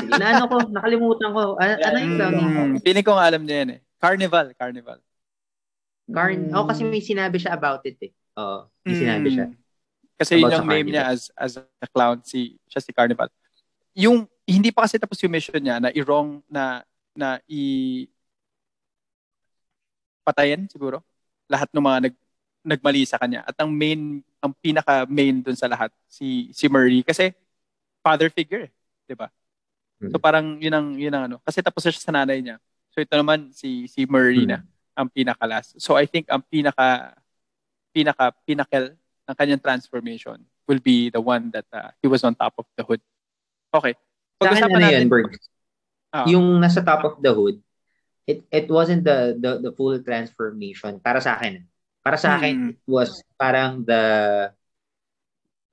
Na 0.08 0.26
ano 0.36 0.44
ko, 0.48 0.56
nakalimutan 0.72 1.30
ko. 1.36 1.60
Ano, 1.60 1.72
ano 1.76 1.98
yung 2.00 2.16
name? 2.16 2.40
Mm, 2.40 2.72
feeling 2.80 3.06
ko 3.06 3.14
nga 3.20 3.28
alam 3.28 3.44
niya 3.44 3.58
yan 3.64 3.70
eh. 3.76 3.80
Carnival, 4.00 4.48
Carnival. 4.56 5.00
Carn. 6.10 6.50
Mm. 6.50 6.56
Oh, 6.56 6.66
kasi 6.66 6.82
may 6.88 7.04
sinabi 7.04 7.38
siya 7.38 7.54
about 7.54 7.84
it 7.86 8.00
eh. 8.00 8.12
Oo, 8.40 8.66
may 8.88 8.96
sinabi 8.96 9.28
siya. 9.30 9.48
Mm. 9.52 9.58
Kasi 10.20 10.34
yun 10.36 10.52
yung 10.52 10.68
name 10.68 10.90
niya 10.92 11.16
as 11.16 11.32
as 11.40 11.56
a 11.60 11.88
clown 11.88 12.20
si 12.28 12.60
siya 12.68 12.84
si 12.84 12.92
Carnival. 12.92 13.32
Yung 13.96 14.28
hindi 14.44 14.72
pa 14.72 14.84
kasi 14.84 15.00
tapos 15.00 15.20
yung 15.24 15.32
mission 15.32 15.62
niya 15.62 15.80
na 15.80 15.96
i-wrong 15.96 16.44
na 16.52 16.84
na 17.16 17.40
i 17.48 18.04
patayin 20.28 20.68
siguro 20.68 21.00
lahat 21.48 21.72
ng 21.72 21.84
mga 21.84 22.00
nag 22.10 22.16
nagmali 22.68 23.08
sa 23.08 23.16
kanya. 23.16 23.48
At 23.48 23.56
ang 23.64 23.72
main 23.72 24.20
ang 24.44 24.52
pinaka 24.60 25.08
main 25.08 25.40
dun 25.40 25.56
sa 25.56 25.72
lahat 25.72 25.92
si 26.12 26.52
si 26.52 26.68
Murray 26.68 27.00
kasi 27.00 27.32
father 28.04 28.28
figure, 28.28 28.68
eh, 28.68 28.72
'di 29.08 29.16
ba? 29.16 29.32
So 30.00 30.16
Mm. 30.16 30.24
parang 30.24 30.46
yun 30.64 30.72
ang 30.72 30.88
yun 30.96 31.12
ang 31.12 31.24
ano 31.28 31.38
kasi 31.44 31.60
tapos 31.60 31.84
siya 31.84 31.92
sa 31.92 32.16
nanay 32.16 32.40
niya. 32.40 32.56
So 32.90 33.04
ito 33.04 33.12
naman 33.14 33.52
si 33.52 33.84
si 33.92 34.08
Murray 34.08 34.48
Mm. 34.48 34.50
na 34.50 34.58
ang 34.96 35.12
pinaka 35.12 35.44
last. 35.44 35.76
So 35.76 36.00
I 36.00 36.08
think 36.08 36.32
ang 36.32 36.40
pinaka 36.48 37.20
pinaka 37.92 38.32
pinnacle 38.48 38.96
ng 39.28 39.36
kanyang 39.36 39.60
transformation 39.62 40.40
will 40.66 40.80
be 40.80 41.12
the 41.12 41.20
one 41.20 41.52
that 41.52 41.68
uh, 41.76 41.92
he 42.00 42.08
was 42.08 42.24
on 42.24 42.32
top 42.32 42.56
of 42.56 42.66
the 42.78 42.84
hood. 42.86 43.02
Okay. 43.76 43.92
Akin, 44.40 44.40
Pag-usapan 44.40 44.72
ano 44.72 44.86
natin. 44.88 45.02
yun, 45.04 45.10
Berg? 45.12 45.28
Ah. 46.10 46.26
Yung 46.26 46.48
nasa 46.58 46.80
top 46.80 47.04
of 47.04 47.16
the 47.20 47.34
hood, 47.36 47.60
it 48.24 48.46
it 48.50 48.72
wasn't 48.72 49.04
the 49.04 49.36
the 49.36 49.60
the 49.60 49.72
full 49.76 50.00
transformation 50.00 50.96
para 50.98 51.20
sa 51.20 51.36
akin. 51.36 51.66
Para 52.00 52.16
sa 52.16 52.40
akin 52.40 52.56
Mm. 52.56 52.70
it 52.72 52.80
was 52.88 53.20
parang 53.36 53.84
the 53.84 54.04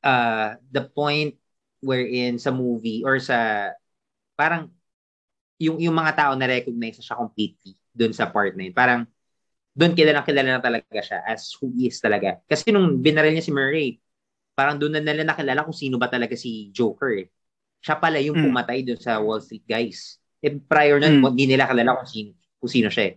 uh 0.03 0.59
the 0.69 0.83
point 0.83 1.39
wherein 1.79 2.37
sa 2.37 2.51
movie 2.51 3.07
or 3.07 3.23
sa 3.23 3.71
parang 4.37 4.69
yung 5.57 5.81
yung 5.81 5.97
mga 5.97 6.13
tao 6.15 6.33
na 6.37 6.45
recognize 6.47 7.01
siya 7.01 7.17
completely 7.17 7.73
doon 7.97 8.13
sa 8.13 8.29
part 8.29 8.53
na 8.53 8.69
yun. 8.69 8.77
Parang 8.77 9.09
doon 9.73 9.93
kilala 9.97 10.21
kilala 10.25 10.57
na 10.57 10.63
talaga 10.63 11.01
siya 11.01 11.25
as 11.25 11.49
who 11.57 11.73
he 11.73 11.89
is 11.89 11.97
talaga. 12.01 12.41
Kasi 12.45 12.69
nung 12.73 13.01
binaril 13.01 13.33
niya 13.33 13.45
si 13.45 13.53
Murray, 13.53 13.97
parang 14.53 14.77
doon 14.77 14.97
na 14.97 15.03
nila 15.05 15.25
nakilala 15.25 15.65
kung 15.65 15.77
sino 15.77 15.97
ba 15.97 16.09
talaga 16.13 16.37
si 16.37 16.69
Joker 16.73 17.25
eh. 17.25 17.29
Siya 17.81 17.97
pala 17.97 18.21
yung 18.21 18.37
Mm. 18.37 18.45
pumatay 18.53 18.85
doon 18.85 19.01
sa 19.01 19.21
Wall 19.21 19.41
Street 19.41 19.65
guys. 19.65 20.21
Eh, 20.45 20.53
prior 20.53 21.01
nun, 21.01 21.21
Mm. 21.21 21.33
hindi 21.33 21.45
nila 21.49 21.69
kilala 21.69 21.97
kung 22.01 22.09
sino, 22.09 22.31
kung 22.61 22.73
sino 22.73 22.89
siya 22.93 23.05
eh. 23.13 23.15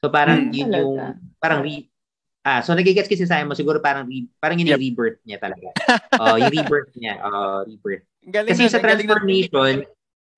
So 0.00 0.08
parang 0.08 0.48
Mm. 0.48 0.52
yun 0.56 0.68
Talaga. 0.72 0.80
yung, 0.80 0.94
parang 1.36 1.60
re, 1.64 1.74
ah, 2.44 2.60
so 2.64 2.72
nagigets 2.72 3.08
kasi 3.08 3.28
sa 3.28 3.40
mo, 3.44 3.52
siguro 3.52 3.80
parang, 3.80 4.08
re, 4.08 4.24
parang 4.40 4.56
yun 4.56 4.72
yung 4.72 4.80
rebirth 4.80 5.20
niya 5.24 5.36
talaga. 5.40 5.68
Oh, 6.16 6.36
yung 6.40 6.52
rebirth 6.52 6.92
niya, 6.96 7.20
oh, 7.24 7.60
rebirth. 7.68 8.04
Ang 8.24 8.32
galing 8.32 8.50
Kasi 8.52 8.62
nun, 8.64 8.72
sa 8.72 8.76
ang 8.80 8.84
galing 8.88 9.08
transformation, 9.08 9.72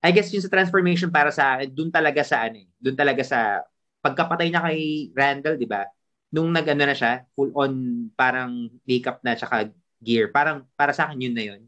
I 0.03 0.11
guess 0.11 0.29
yung 0.35 0.43
sa 0.43 0.51
transformation 0.51 1.07
para 1.07 1.31
sa 1.31 1.55
akin, 1.57 1.71
doon 1.71 1.87
talaga 1.87 2.21
sa 2.27 2.43
ano, 2.43 2.59
eh, 2.59 2.67
doon 2.75 2.97
talaga 2.99 3.23
sa 3.23 3.63
pagkapatay 4.03 4.51
niya 4.51 4.61
kay 4.67 4.79
Randall, 5.15 5.55
'di 5.55 5.63
ba? 5.69 5.87
Nung 6.33 6.51
nag-ano 6.51 6.83
na 6.83 6.91
siya, 6.97 7.23
full 7.37 7.55
on 7.55 7.71
parang 8.19 8.67
makeup 8.83 9.23
na 9.23 9.31
tsaka 9.37 9.71
gear. 10.03 10.27
Parang 10.33 10.67
para 10.75 10.91
sa 10.91 11.07
akin 11.07 11.23
yun 11.23 11.35
na 11.35 11.43
yun. 11.47 11.61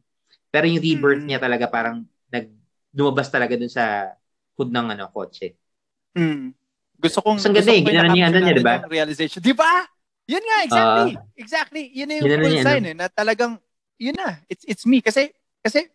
Pero 0.51 0.67
yung 0.67 0.83
rebirth 0.83 1.23
Mm. 1.23 1.27
niya 1.31 1.39
talaga 1.39 1.65
parang 1.71 2.03
nag 2.27 2.51
lumabas 2.91 3.31
talaga 3.31 3.55
doon 3.55 3.71
sa 3.71 4.15
hood 4.59 4.71
ng 4.71 4.87
ano 4.99 5.07
kotse. 5.15 5.55
Mm. 6.15 6.51
Gusto 6.99 7.19
kong 7.23 7.39
Mas 7.39 7.45
ang 7.47 7.55
gusto 7.55 7.71
ganda 7.71 7.75
eh, 7.75 7.83
ko 7.83 7.89
niya, 7.91 8.03
ano 8.03 8.39
niya, 8.39 8.53
di 8.55 8.63
ba? 8.65 8.75
Realization. 8.87 9.39
Di 9.43 9.53
ba? 9.55 9.71
Yun 10.25 10.43
nga, 10.43 10.57
exactly. 10.65 11.09
exactly. 11.37 11.83
Yun 11.93 12.07
na 12.09 12.15
yung 12.19 12.27
Ginano 12.27 12.43
full 12.43 12.55
niya, 12.55 12.63
sign 12.65 12.83
eh, 12.89 12.95
na 12.97 13.07
talagang, 13.11 13.53
yun 14.01 14.15
na, 14.17 14.39
it's 14.49 14.65
it's 14.65 14.83
me. 14.87 14.99
Kasi, 15.03 15.29
kasi 15.61 15.87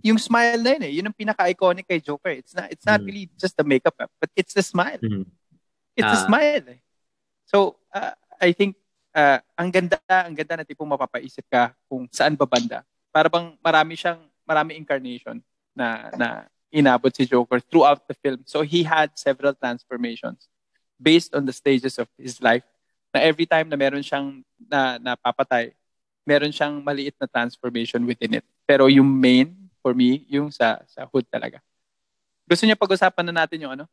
yung 0.00 0.16
smile 0.16 0.60
na 0.60 0.70
yun 0.76 0.82
eh, 0.84 0.92
yun 1.00 1.06
ang 1.08 1.16
pinaka-iconic 1.16 1.84
kay 1.84 2.00
Joker. 2.00 2.32
It's 2.32 2.56
not, 2.56 2.68
it's 2.72 2.86
not 2.86 3.00
Mm. 3.00 3.06
really 3.06 3.24
just 3.36 3.56
the 3.56 3.64
makeup, 3.66 3.96
eh, 4.00 4.08
but 4.16 4.30
it's 4.32 4.56
the 4.56 4.64
smile. 4.64 5.00
Mhm. 5.00 5.28
It's 5.96 6.08
the 6.08 6.20
Ah. 6.20 6.26
smile 6.26 6.64
eh. 6.72 6.80
So, 7.44 7.76
uh, 7.92 8.14
I 8.40 8.56
think, 8.56 8.78
uh, 9.12 9.42
ang 9.58 9.68
ganda, 9.68 9.98
ang 10.08 10.32
ganda 10.32 10.62
na 10.62 10.64
tipong 10.64 10.88
mapapaisip 10.88 11.44
ka 11.50 11.74
kung 11.90 12.08
saan 12.08 12.38
ba 12.38 12.48
banda. 12.48 12.80
Para 13.12 13.28
bang 13.28 13.58
marami 13.60 13.98
siyang, 13.98 14.22
marami 14.46 14.78
incarnation 14.78 15.42
na, 15.76 16.08
na 16.16 16.28
inabot 16.70 17.10
si 17.10 17.26
Joker 17.26 17.58
throughout 17.60 18.06
the 18.06 18.14
film. 18.14 18.40
So, 18.46 18.62
he 18.62 18.86
had 18.86 19.12
several 19.18 19.52
transformations 19.52 20.46
based 20.96 21.34
on 21.34 21.44
the 21.44 21.52
stages 21.52 21.98
of 21.98 22.06
his 22.16 22.38
life. 22.40 22.62
Na 23.10 23.18
every 23.20 23.44
time 23.44 23.66
na 23.66 23.74
meron 23.74 24.00
siyang 24.06 24.46
na, 24.70 24.96
napapatay, 25.02 25.74
meron 26.22 26.54
siyang 26.54 26.78
maliit 26.78 27.18
na 27.18 27.26
transformation 27.26 28.06
within 28.06 28.38
it. 28.38 28.46
Pero 28.62 28.86
yung 28.86 29.10
main, 29.10 29.50
for 29.80 29.92
me, 29.92 30.24
yung 30.28 30.48
sa, 30.48 30.80
sa 30.86 31.04
hood 31.04 31.24
talaga. 31.26 31.58
Gusto 32.44 32.64
niya 32.64 32.76
pag-usapan 32.76 33.24
na 33.26 33.44
natin 33.44 33.60
yung 33.60 33.74
ano? 33.74 33.86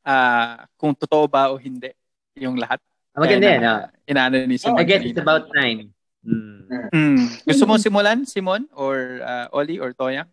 ah 0.00 0.64
kung 0.78 0.94
totoo 0.94 1.26
ba 1.26 1.50
o 1.50 1.58
hindi 1.58 1.90
yung 2.32 2.56
lahat. 2.56 2.78
Ah, 3.12 3.20
Maganda 3.20 3.44
yan. 3.50 3.62
ah. 3.62 3.90
Inaano 4.06 4.40
ni 4.40 4.56
Simon 4.56 4.78
I 4.78 4.86
guess 4.86 5.02
kanina. 5.02 5.10
it's 5.10 5.20
about 5.20 5.44
time. 5.50 5.90
Mm. 6.22 6.64
Mm. 6.94 7.18
Gusto 7.44 7.64
mo 7.66 7.74
simulan, 7.76 8.22
Simon? 8.24 8.64
Or 8.72 8.94
uh, 9.20 9.46
Oli? 9.52 9.76
Or 9.76 9.90
Toya? 9.92 10.24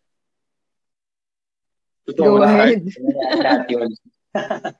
Totoo 2.06 2.38
Go 2.38 2.44
ahead. 2.44 2.86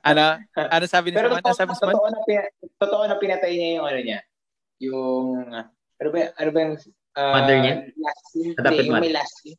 Ano? 0.04 0.36
Ano 0.54 0.84
sabi 0.84 1.10
ni 1.10 1.16
Pero 1.16 1.32
Simon? 1.32 1.40
totoo, 1.40 1.48
Ano 1.48 1.56
sabi 1.56 1.70
ni 1.72 1.76
Simon? 1.76 1.94
totoo, 1.96 2.08
na, 2.08 2.20
pina- 2.22 2.52
totoo 2.76 3.02
na 3.04 3.16
pinatay 3.16 3.52
niya 3.52 3.68
yung 3.74 3.86
ano 3.88 3.98
niya. 3.98 4.18
Yung, 4.78 5.26
ano 5.96 6.08
ba, 6.12 6.18
ano 6.30 6.48
ba 6.52 6.58
yung, 6.60 6.74
uh, 7.16 7.32
Mother 7.32 7.56
niya? 7.58 7.74
Last 7.96 8.22
scene? 8.28 8.52
Adopted 8.54 8.70
Hindi, 8.70 8.84
yung 8.84 8.94
mother. 8.94 9.04
may 9.08 9.14
last 9.16 9.34
scene. 9.40 9.58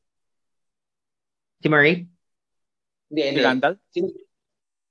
Si 1.57 1.67
Murray? 1.67 2.05
Hindi, 3.09 3.21
Si 3.21 3.27
hindi. 3.33 3.41
Randall? 3.41 3.75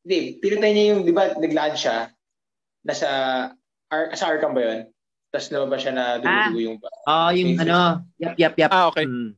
Hindi, 0.07 0.19
pinatay 0.39 0.71
niya 0.73 0.85
yung, 0.95 1.01
di 1.03 1.13
ba, 1.13 1.35
naglaan 1.35 1.75
siya, 1.75 2.11
nasa, 2.83 3.09
Ar- 3.87 4.11
sa 4.19 4.31
Arkham 4.31 4.55
ba 4.55 4.63
yun? 4.63 4.81
Tapos 5.31 5.47
lumabas 5.51 5.79
siya 5.83 5.93
na 5.95 6.05
dumudugo 6.19 6.59
yung, 6.63 6.77
Oh, 7.07 7.31
yung 7.31 7.55
Okay. 7.55 7.63
ano, 7.67 7.79
yap, 8.19 8.35
yap, 8.39 8.55
yap. 8.59 8.71
Ah, 8.71 8.87
okay. 8.91 9.07
Mm. 9.07 9.31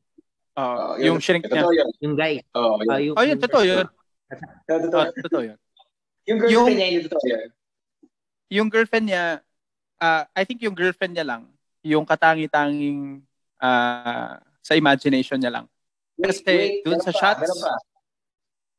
Oh, 0.59 0.76
Oh, 0.76 0.94
yung 0.98 1.20
shrink 1.20 1.44
niya. 1.46 1.64
Yun. 1.64 1.88
Yung 2.02 2.14
guy. 2.16 2.40
Oo, 2.52 2.80
yun. 2.80 2.90
Ah, 2.90 3.00
yung, 3.00 3.14
Oh, 3.16 3.24
yun, 3.24 3.38
totoo 3.38 3.62
yun. 3.64 3.86
Totoo, 4.68 4.78
totoo. 4.88 5.00
Oh, 5.05 5.12
totoo 5.24 5.42
yun. 5.44 5.59
Yung 6.28 6.38
girlfriend 6.40 6.52
Yung- 6.68 6.76
niya, 6.76 6.86
hindi 6.88 7.00
totoo 7.09 7.24
yun. 7.24 7.48
Yung 8.48 8.68
girlfriend 8.68 9.06
niya, 9.09 9.24
ah, 9.98 10.24
I 10.32 10.42
think 10.44 10.60
yung 10.60 10.76
girlfriend 10.76 11.12
niya 11.16 11.26
lang, 11.28 11.42
yung 11.84 12.05
katangi-tanging 12.05 13.20
ah, 13.59 14.38
sa 14.60 14.72
imagination 14.76 15.40
niya 15.40 15.50
lang. 15.60 15.66
Kasi 16.19 16.82
dun 16.82 16.99
meron 16.99 17.07
sa 17.07 17.12
pa, 17.15 17.19
shots- 17.19 17.40
Meron 17.47 17.59
pa. 17.62 17.73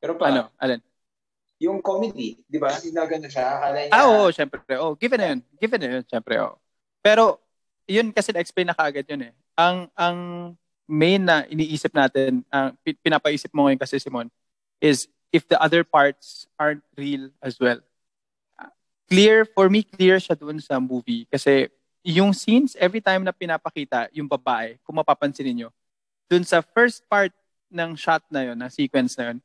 Meron 0.00 0.16
pa. 0.20 0.24
Ano? 0.28 0.42
Alin? 0.60 0.80
Yung 1.60 1.78
comedy, 1.84 2.40
di 2.48 2.56
ba? 2.56 2.72
Ginagano 2.72 3.28
siya. 3.28 3.60
Akala 3.60 3.78
niya, 3.84 3.92
Ah, 3.92 4.08
oo, 4.08 4.32
syempre. 4.32 4.60
Oh, 4.80 4.96
given 4.96 5.20
na 5.20 5.26
yun. 5.36 5.40
Given 5.60 5.80
na 5.80 5.88
yun, 5.98 6.04
syempre. 6.08 6.40
Oh. 6.40 6.56
Pero, 7.04 7.36
yun 7.84 8.08
kasi 8.12 8.32
na-explain 8.32 8.68
na 8.68 8.76
kaagad 8.76 9.04
yun 9.04 9.28
eh. 9.28 9.32
Ang, 9.56 9.88
ang 9.92 10.18
main 10.88 11.20
na 11.20 11.44
iniisip 11.48 11.92
natin, 11.92 12.40
ang 12.48 12.72
pi- 12.80 12.96
pinapaisip 12.96 13.52
mo 13.52 13.68
ngayon 13.68 13.80
kasi, 13.80 14.00
Simon, 14.00 14.32
is 14.80 15.04
if 15.32 15.44
the 15.48 15.60
other 15.60 15.84
parts 15.84 16.48
aren't 16.56 16.84
real 16.96 17.28
as 17.44 17.60
well. 17.60 17.80
Clear, 19.10 19.44
for 19.44 19.68
me, 19.68 19.82
clear 19.82 20.16
siya 20.16 20.38
dun 20.38 20.62
sa 20.64 20.80
movie. 20.80 21.26
Kasi 21.28 21.68
yung 22.00 22.32
scenes, 22.32 22.72
every 22.80 23.02
time 23.04 23.20
na 23.20 23.36
pinapakita 23.36 24.08
yung 24.16 24.30
babae, 24.30 24.80
kung 24.80 24.96
mapapansin 24.96 25.50
niyo 25.50 25.68
dun 26.30 26.46
sa 26.46 26.62
first 26.62 27.02
part 27.10 27.34
ng 27.74 27.98
shot 27.98 28.22
na 28.30 28.46
yun, 28.46 28.56
ng 28.58 28.70
sequence 28.70 29.18
na 29.18 29.34
yun, 29.34 29.38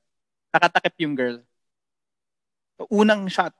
nakatakip 0.54 0.94
yung 1.02 1.18
girl. 1.18 1.38
Unang 2.94 3.26
shot, 3.26 3.52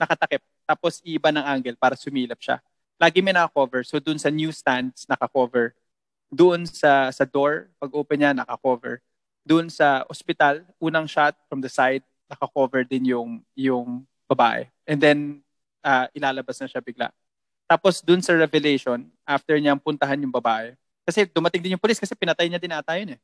nakatakip. 0.00 0.40
Tapos 0.64 1.04
iba 1.04 1.28
ng 1.28 1.44
angle 1.44 1.76
para 1.76 1.94
sumilap 1.94 2.40
siya. 2.40 2.64
Lagi 2.96 3.20
may 3.20 3.36
naka-cover. 3.36 3.84
So 3.84 4.00
dun 4.00 4.16
sa 4.16 4.32
newsstands, 4.32 5.04
naka-cover. 5.04 5.76
Doon 6.32 6.64
sa 6.64 7.12
sa 7.12 7.28
door, 7.28 7.68
pag 7.76 7.92
open 7.92 8.18
niya, 8.18 8.32
naka-cover. 8.32 9.04
Doon 9.46 9.68
sa 9.68 10.02
ospital, 10.08 10.64
unang 10.80 11.06
shot 11.06 11.36
from 11.46 11.60
the 11.60 11.70
side, 11.70 12.02
naka-cover 12.26 12.82
din 12.88 13.12
yung 13.12 13.44
yung 13.52 14.08
babae. 14.26 14.66
And 14.88 14.98
then 14.98 15.18
ah, 15.84 16.08
ilalabas 16.16 16.58
na 16.58 16.66
siya 16.66 16.80
bigla. 16.80 17.12
Tapos 17.68 18.00
dun 18.02 18.24
sa 18.24 18.34
revelation, 18.34 19.06
after 19.22 19.54
niyang 19.60 19.78
puntahan 19.78 20.18
yung 20.18 20.34
babae, 20.34 20.74
kasi 21.06 21.30
dumating 21.30 21.62
din 21.62 21.78
yung 21.78 21.82
pulis 21.82 22.02
kasi 22.02 22.12
pinatay 22.18 22.50
niya 22.50 22.58
din 22.58 22.74
ata 22.74 22.98
yun 22.98 23.14
eh. 23.14 23.20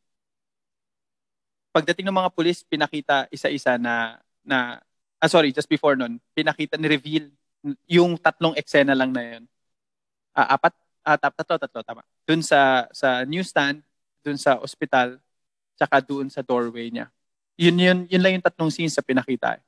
Pagdating 1.72 2.04
ng 2.08 2.18
mga 2.20 2.30
pulis, 2.36 2.60
pinakita 2.62 3.26
isa-isa 3.32 3.80
na 3.80 4.20
na 4.44 4.78
ah 5.22 5.30
sorry, 5.30 5.50
just 5.54 5.70
before 5.70 5.96
nun, 5.96 6.20
pinakita 6.36 6.76
ni 6.76 6.86
reveal 6.86 7.26
yung 7.88 8.18
tatlong 8.18 8.54
eksena 8.58 8.92
lang 8.92 9.10
na 9.14 9.22
yun. 9.22 9.44
Ah, 10.36 10.56
apat 10.56 10.74
ah, 11.04 11.18
tat- 11.18 11.36
tatlo 11.36 11.56
tatlo 11.58 11.80
tama. 11.84 12.02
Dun 12.28 12.40
sa 12.44 12.86
sa 12.92 13.24
newsstand, 13.26 13.82
dun 14.24 14.38
sa 14.38 14.58
ospital, 14.60 15.18
tsaka 15.78 16.00
dun 16.04 16.28
sa 16.30 16.44
doorway 16.44 16.88
niya. 16.92 17.08
Yun 17.58 17.76
yun 17.78 17.98
yun 18.08 18.22
lang 18.22 18.32
yung 18.38 18.44
tatlong 18.46 18.70
scenes 18.72 18.94
sa 18.96 19.04
pinakita. 19.04 19.58
eh. 19.58 19.62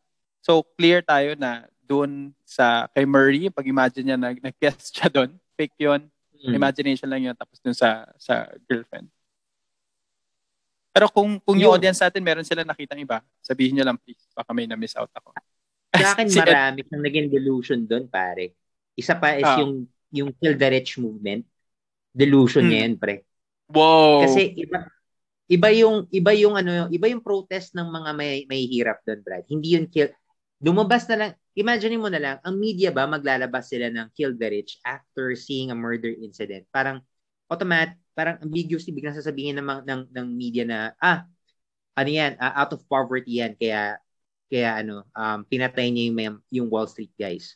So 0.45 0.63
clear 0.77 1.01
tayo 1.03 1.35
na 1.41 1.67
dun 1.85 2.33
sa 2.45 2.89
kay 2.93 3.05
Murray, 3.09 3.49
pag 3.53 3.65
imagine 3.69 4.13
niya 4.13 4.19
nag 4.21 4.39
nag-guest 4.41 4.93
siya 4.97 5.09
doon, 5.13 5.37
fake 5.57 5.77
yun, 5.81 6.09
Mm. 6.45 6.55
imagination 6.55 7.09
lang 7.09 7.23
yun 7.25 7.35
tapos 7.35 7.57
dun 7.59 7.73
sa 7.73 8.05
sa 8.21 8.45
girlfriend. 8.69 9.09
Pero 10.95 11.11
kung 11.11 11.43
kung 11.43 11.59
yung 11.59 11.75
audience 11.75 11.99
natin 11.99 12.23
meron 12.23 12.47
sila 12.47 12.63
nakitang 12.63 13.01
iba, 13.01 13.19
sabihin 13.43 13.75
niyo 13.75 13.85
lang 13.85 13.99
please, 13.99 14.23
baka 14.31 14.55
may 14.55 14.69
na-miss 14.69 14.95
out 14.95 15.11
ako. 15.11 15.35
Sa 15.91 16.07
akin, 16.15 16.27
Si 16.31 16.39
marami 16.39 16.87
siyang 16.87 17.03
naging 17.03 17.29
delusion 17.31 17.81
doon, 17.83 18.07
pare. 18.07 18.55
Isa 18.95 19.19
pa 19.19 19.35
is 19.35 19.43
Ah. 19.43 19.59
yung 19.59 19.89
yung 20.15 20.31
Kill 20.39 20.55
the 20.55 20.69
Rich 20.71 21.03
movement. 21.03 21.43
Delusion 22.15 22.63
Hmm. 22.63 22.71
niya 22.71 22.81
yan, 22.87 22.95
pre. 22.95 23.27
Wow. 23.67 24.23
Kasi 24.23 24.55
iba 24.55 24.87
iba 25.45 25.69
yung 25.75 26.07
iba 26.15 26.31
yung 26.31 26.55
ano, 26.55 26.87
iba 26.89 27.07
yung 27.11 27.19
protest 27.21 27.75
ng 27.75 27.89
mga 27.91 28.11
may 28.15 28.47
may 28.47 28.63
hirap 28.65 29.03
doon, 29.03 29.19
Brad. 29.19 29.43
Hindi 29.51 29.75
yun 29.75 29.91
kill. 29.91 30.15
Lumabas 30.63 31.11
na 31.11 31.17
lang, 31.19 31.31
imagine 31.55 31.99
mo 31.99 32.11
na 32.11 32.21
lang, 32.21 32.37
ang 32.43 32.59
media 32.59 32.91
ba 32.91 33.07
maglalabas 33.07 33.71
sila 33.71 33.91
ng 33.91 34.11
Kill 34.15 34.35
the 34.35 34.49
Rich 34.51 34.83
after 34.83 35.35
seeing 35.39 35.71
a 35.71 35.77
murder 35.79 36.11
incident? 36.11 36.67
Parang 36.75 37.03
automat, 37.47 37.95
parang 38.15 38.39
ambiguously 38.43 38.91
biglang 38.91 39.15
sasabihin 39.15 39.59
ng, 39.59 39.87
ng, 39.87 40.03
ng 40.11 40.27
media 40.35 40.67
na, 40.67 40.79
ah, 40.99 41.27
ano 41.95 42.11
yan, 42.11 42.35
ah, 42.43 42.67
out 42.67 42.75
of 42.75 42.83
poverty 42.91 43.39
yan, 43.43 43.55
kaya, 43.55 44.03
kaya 44.51 44.83
ano, 44.83 45.07
um, 45.15 45.47
pinatay 45.47 45.91
niya 45.91 46.11
yung, 46.11 46.39
yung 46.51 46.69
Wall 46.71 46.91
Street 46.91 47.15
guys. 47.15 47.55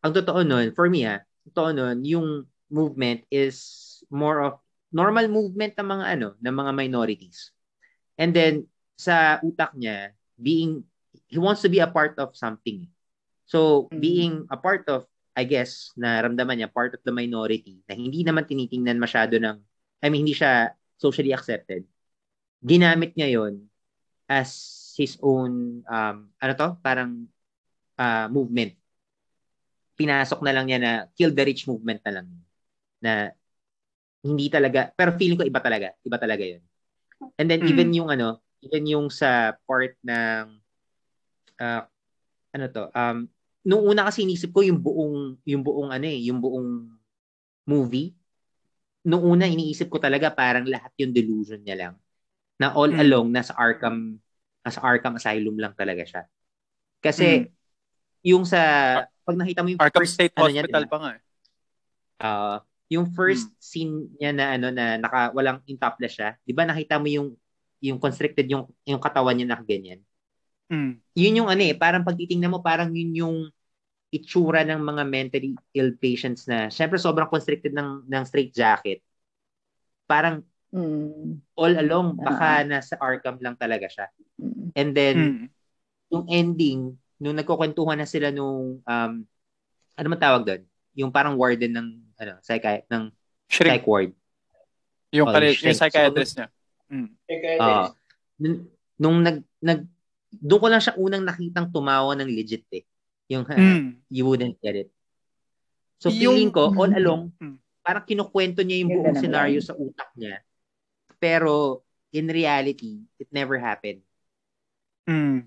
Ang 0.00 0.16
totoo 0.16 0.40
nun, 0.44 0.72
for 0.72 0.88
me 0.88 1.04
ah, 1.04 1.20
totoo 1.52 1.76
nun, 1.76 2.00
yung 2.04 2.48
movement 2.72 3.22
is 3.30 4.00
more 4.10 4.42
of 4.42 4.58
normal 4.90 5.28
movement 5.28 5.76
ng 5.76 5.86
mga 5.86 6.04
ano, 6.18 6.28
ng 6.40 6.54
mga 6.56 6.72
minorities. 6.72 7.52
And 8.16 8.32
then 8.32 8.66
sa 8.96 9.38
utak 9.44 9.76
niya, 9.76 10.16
being 10.40 10.84
he 11.28 11.36
wants 11.36 11.60
to 11.62 11.70
be 11.70 11.82
a 11.82 11.90
part 11.90 12.16
of 12.16 12.36
something. 12.38 12.88
So, 13.46 13.86
Mm. 13.90 14.00
being 14.02 14.34
a 14.50 14.58
part 14.58 14.84
of, 14.90 15.06
I 15.38 15.46
guess, 15.46 15.94
na 15.94 16.18
ramdaman 16.20 16.58
niya, 16.58 16.72
part 16.72 16.94
of 16.98 17.02
the 17.06 17.14
minority, 17.14 17.78
na 17.86 17.94
hindi 17.94 18.26
naman 18.26 18.44
tinitingnan 18.48 18.98
masyado 18.98 19.38
ng, 19.38 19.56
I 20.02 20.06
mean, 20.10 20.26
hindi 20.26 20.34
siya 20.34 20.74
socially 20.98 21.30
accepted, 21.30 21.86
ginamit 22.64 23.14
niya 23.14 23.38
yon 23.38 23.62
as 24.26 24.50
his 24.98 25.14
own, 25.22 25.84
um, 25.86 26.16
ano 26.42 26.52
to, 26.56 26.68
parang 26.82 27.28
uh, 28.00 28.26
movement. 28.32 28.74
Pinasok 29.96 30.40
na 30.42 30.52
lang 30.52 30.66
niya 30.66 30.78
na 30.80 30.92
kill 31.14 31.30
the 31.30 31.44
rich 31.46 31.68
movement 31.68 32.02
na 32.04 32.12
lang. 32.20 32.26
Na 33.00 33.12
hindi 34.26 34.50
talaga, 34.50 34.90
pero 34.90 35.14
feeling 35.14 35.38
ko 35.38 35.44
iba 35.46 35.62
talaga. 35.62 35.94
Iba 36.02 36.18
talaga 36.18 36.42
yun. 36.42 36.64
And 37.38 37.46
then 37.46 37.62
Mm. 37.62 37.70
even 37.70 37.88
yung 37.94 38.08
ano, 38.10 38.42
even 38.64 38.84
yung 38.88 39.06
sa 39.12 39.54
part 39.68 39.94
ng, 40.02 40.44
uh, 41.60 41.82
ano 42.56 42.64
to, 42.72 42.88
um, 42.96 43.28
nung 43.66 43.82
una 43.82 44.06
kasi 44.06 44.22
inisip 44.22 44.54
ko 44.54 44.62
yung 44.62 44.78
buong, 44.78 45.42
yung 45.44 45.62
buong 45.66 45.90
ano 45.90 46.06
eh, 46.06 46.20
yung 46.30 46.38
buong 46.38 46.86
movie, 47.66 48.14
nung 49.06 49.22
una 49.26 49.46
iniisip 49.50 49.90
ko 49.90 49.98
talaga 49.98 50.30
parang 50.34 50.66
lahat 50.66 50.90
yung 51.02 51.10
delusion 51.14 51.60
niya 51.62 51.76
lang. 51.78 51.94
Na 52.58 52.72
all 52.74 52.94
Mm. 52.94 53.02
along, 53.02 53.28
nasa 53.34 53.52
Arkham, 53.58 54.18
nasa 54.64 54.80
Arkham 54.82 55.18
Asylum 55.18 55.56
lang 55.58 55.74
talaga 55.74 56.02
siya. 56.06 56.22
Kasi, 57.02 57.50
yung 58.26 58.46
sa, 58.46 58.60
pag 59.26 59.36
nakita 59.38 59.62
mo 59.62 59.70
yung 59.74 59.82
Arkham 59.82 60.02
first, 60.02 60.14
State 60.18 60.34
ano 60.38 60.48
niya, 60.50 60.62
Hospital 60.64 60.84
diba? 60.86 60.92
pa 60.92 60.98
nga 61.02 61.10
eh. 61.18 61.22
Ah, 62.22 62.58
yung 62.88 63.06
first 63.12 63.50
scene 63.60 64.08
niya 64.16 64.30
na 64.32 64.44
ano 64.56 64.70
na 64.72 64.96
naka 64.96 65.34
walang 65.34 65.58
in 65.68 65.76
topless 65.76 66.16
siya, 66.16 66.38
'di 66.46 66.54
ba 66.56 66.64
nakita 66.64 66.96
mo 67.02 67.10
yung 67.10 67.34
yung 67.82 67.98
constricted 68.00 68.46
yung 68.48 68.64
yung 68.88 69.02
katawan 69.02 69.34
niya 69.36 69.52
na 69.52 69.58
ganyan. 69.60 70.00
Mm. 70.70 70.98
Yun 71.16 71.38
yung 71.44 71.48
ano 71.48 71.62
eh, 71.64 71.72
parang 71.76 72.04
pag 72.04 72.16
titingnan 72.18 72.52
mo 72.52 72.60
parang 72.60 72.92
yun 72.92 73.12
yung 73.16 73.36
itsura 74.08 74.62
ng 74.62 74.78
mga 74.78 75.02
mentally 75.04 75.52
ill 75.72 75.92
patients 75.94 76.46
na 76.46 76.68
syempre 76.68 76.96
sobrang 76.96 77.26
constricted 77.26 77.74
ng 77.74 78.06
ng 78.06 78.22
straight 78.24 78.50
jacket. 78.50 79.02
Parang 80.06 80.42
Mm. 80.66 81.40
all 81.54 81.74
along 81.78 82.18
baka 82.18 82.60
nasa 82.62 82.98
Arkham 82.98 83.38
lang 83.38 83.54
talaga 83.54 83.86
siya. 83.86 84.06
Mm. 84.36 84.66
And 84.74 84.90
then 84.92 85.16
Mm. 85.16 85.44
yung 86.10 86.24
ending 86.28 86.80
nung 87.16 87.38
nagkukwentuhan 87.38 87.96
na 87.96 88.04
sila 88.04 88.28
nung 88.28 88.82
um 88.82 89.12
ano 89.96 90.06
man 90.06 90.20
tawag 90.20 90.42
doon? 90.44 90.62
Yung 90.92 91.08
parang 91.08 91.38
warden 91.38 91.72
ng 91.72 91.88
ano, 92.18 92.32
psychi 92.42 92.84
ng 92.90 93.08
Shrink. 93.48 93.72
psych 93.72 93.86
ward. 93.86 94.10
Yung, 95.14 95.26
Oh, 95.28 95.32
kali- 95.32 95.56
yung 95.56 95.78
psychiatrist 95.78 96.34
niya. 96.36 96.48
Mm. 96.86 97.08
Ah. 97.58 97.90
nung, 98.36 98.56
nung 98.98 99.16
nag 99.22 99.38
nag 99.58 99.80
doon 100.36 100.60
ko 100.60 100.68
lang 100.68 100.82
siya 100.82 100.98
unang 100.98 101.24
nakitang 101.24 101.70
tumawa 101.72 102.12
ng 102.18 102.28
legit 102.28 102.66
eh. 102.74 102.84
Yung 103.26 103.44
ha, 103.46 103.54
Mm. 103.58 103.98
you 104.06 104.24
wouldn't 104.26 104.56
get 104.62 104.76
it. 104.76 104.90
So 105.98 106.12
Yung- 106.12 106.18
feeling 106.36 106.50
ko 106.54 106.70
all 106.70 106.92
along 106.92 107.32
Mm. 107.40 107.58
parang 107.82 108.04
kinukwento 108.06 108.62
niya 108.62 108.82
yung 108.82 108.92
buong 108.92 109.16
scenario 109.18 109.58
sa 109.62 109.74
utak 109.74 110.10
niya. 110.14 110.42
Pero 111.18 111.82
in 112.14 112.30
reality, 112.30 113.02
it 113.18 113.26
never 113.34 113.58
happened. 113.58 114.02
Mm. 115.06 115.46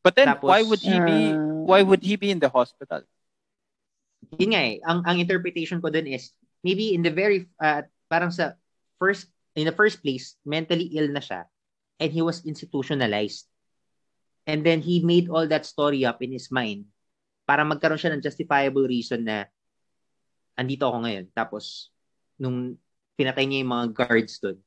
But 0.00 0.16
then, 0.16 0.32
Tapos, 0.32 0.48
why 0.48 0.64
would 0.64 0.80
he 0.80 0.96
be? 0.96 1.36
Ah. 1.36 1.40
Why 1.68 1.80
would 1.84 2.00
he 2.00 2.16
be 2.16 2.32
in 2.32 2.40
the 2.40 2.48
hospital? 2.48 3.04
Yun 4.40 4.56
nga 4.56 4.62
eh, 4.64 4.80
ang, 4.80 5.04
ang 5.04 5.16
interpretation 5.20 5.80
ko 5.80 5.92
dun 5.92 6.08
is, 6.08 6.32
maybe 6.64 6.96
in 6.96 7.04
the 7.04 7.12
very, 7.12 7.48
uh, 7.60 7.84
parang 8.08 8.32
sa 8.32 8.56
first, 8.96 9.28
in 9.58 9.68
the 9.68 9.74
first 9.74 10.00
place, 10.00 10.40
mentally 10.40 10.88
ill 10.96 11.10
na 11.12 11.20
siya, 11.20 11.44
and 12.00 12.12
he 12.12 12.24
was 12.24 12.40
institutionalized. 12.48 13.49
And 14.50 14.66
then 14.66 14.82
he 14.82 14.98
made 14.98 15.30
all 15.30 15.46
that 15.46 15.62
story 15.62 16.02
up 16.02 16.18
in 16.26 16.34
his 16.34 16.50
mind 16.50 16.90
para 17.46 17.62
magkaroon 17.62 18.02
siya 18.02 18.10
ng 18.18 18.22
justifiable 18.26 18.82
reason 18.82 19.22
na 19.22 19.46
andito 20.58 20.90
ako 20.90 21.06
ngayon. 21.06 21.30
Tapos, 21.30 21.94
nung 22.34 22.74
pinatay 23.14 23.46
niya 23.46 23.62
yung 23.62 23.70
mga 23.70 23.86
guards 23.94 24.42
doon, 24.42 24.58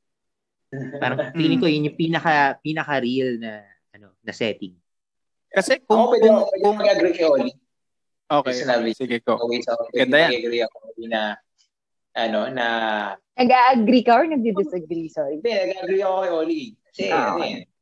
parang 0.96 1.20
feeling 1.36 1.60
ko 1.60 1.68
yun 1.68 1.92
yung 1.92 1.98
pinaka, 2.00 2.56
pinaka-real 2.64 3.36
na, 3.36 3.60
ano, 3.92 4.16
na 4.24 4.32
setting. 4.32 4.72
Kasi 5.52 5.84
Ako 5.84 5.86
kung, 5.86 6.00
pwede 6.16 6.26
kung, 6.32 6.36
ako 6.40 6.48
pwede 6.48 6.64
kung, 6.64 6.76
mag-agree 6.80 7.12
kay 7.14 7.26
Oli. 7.28 7.52
okay, 8.32 8.52
Sinabi. 8.56 8.88
sige 8.96 9.16
ko. 9.20 9.36
Okay, 9.36 9.60
so 9.60 9.76
pwede 9.92 9.96
Ganda 10.00 10.16
yan. 10.16 10.30
mag-agree 10.32 10.62
ako 10.64 10.76
na 11.12 11.22
ano, 12.16 12.40
na 12.48 12.66
Nag-agree 13.36 14.02
ka 14.06 14.12
or 14.16 14.24
nagdi-disagree? 14.30 15.10
Sorry. 15.12 15.42
hindi, 15.42 15.50
nag-agree 15.52 16.00
ako 16.00 16.16
kay 16.24 16.32
Oli. 16.32 16.62
Kasi, 16.88 17.04
Ah, 17.12 17.36
ano 17.36 17.73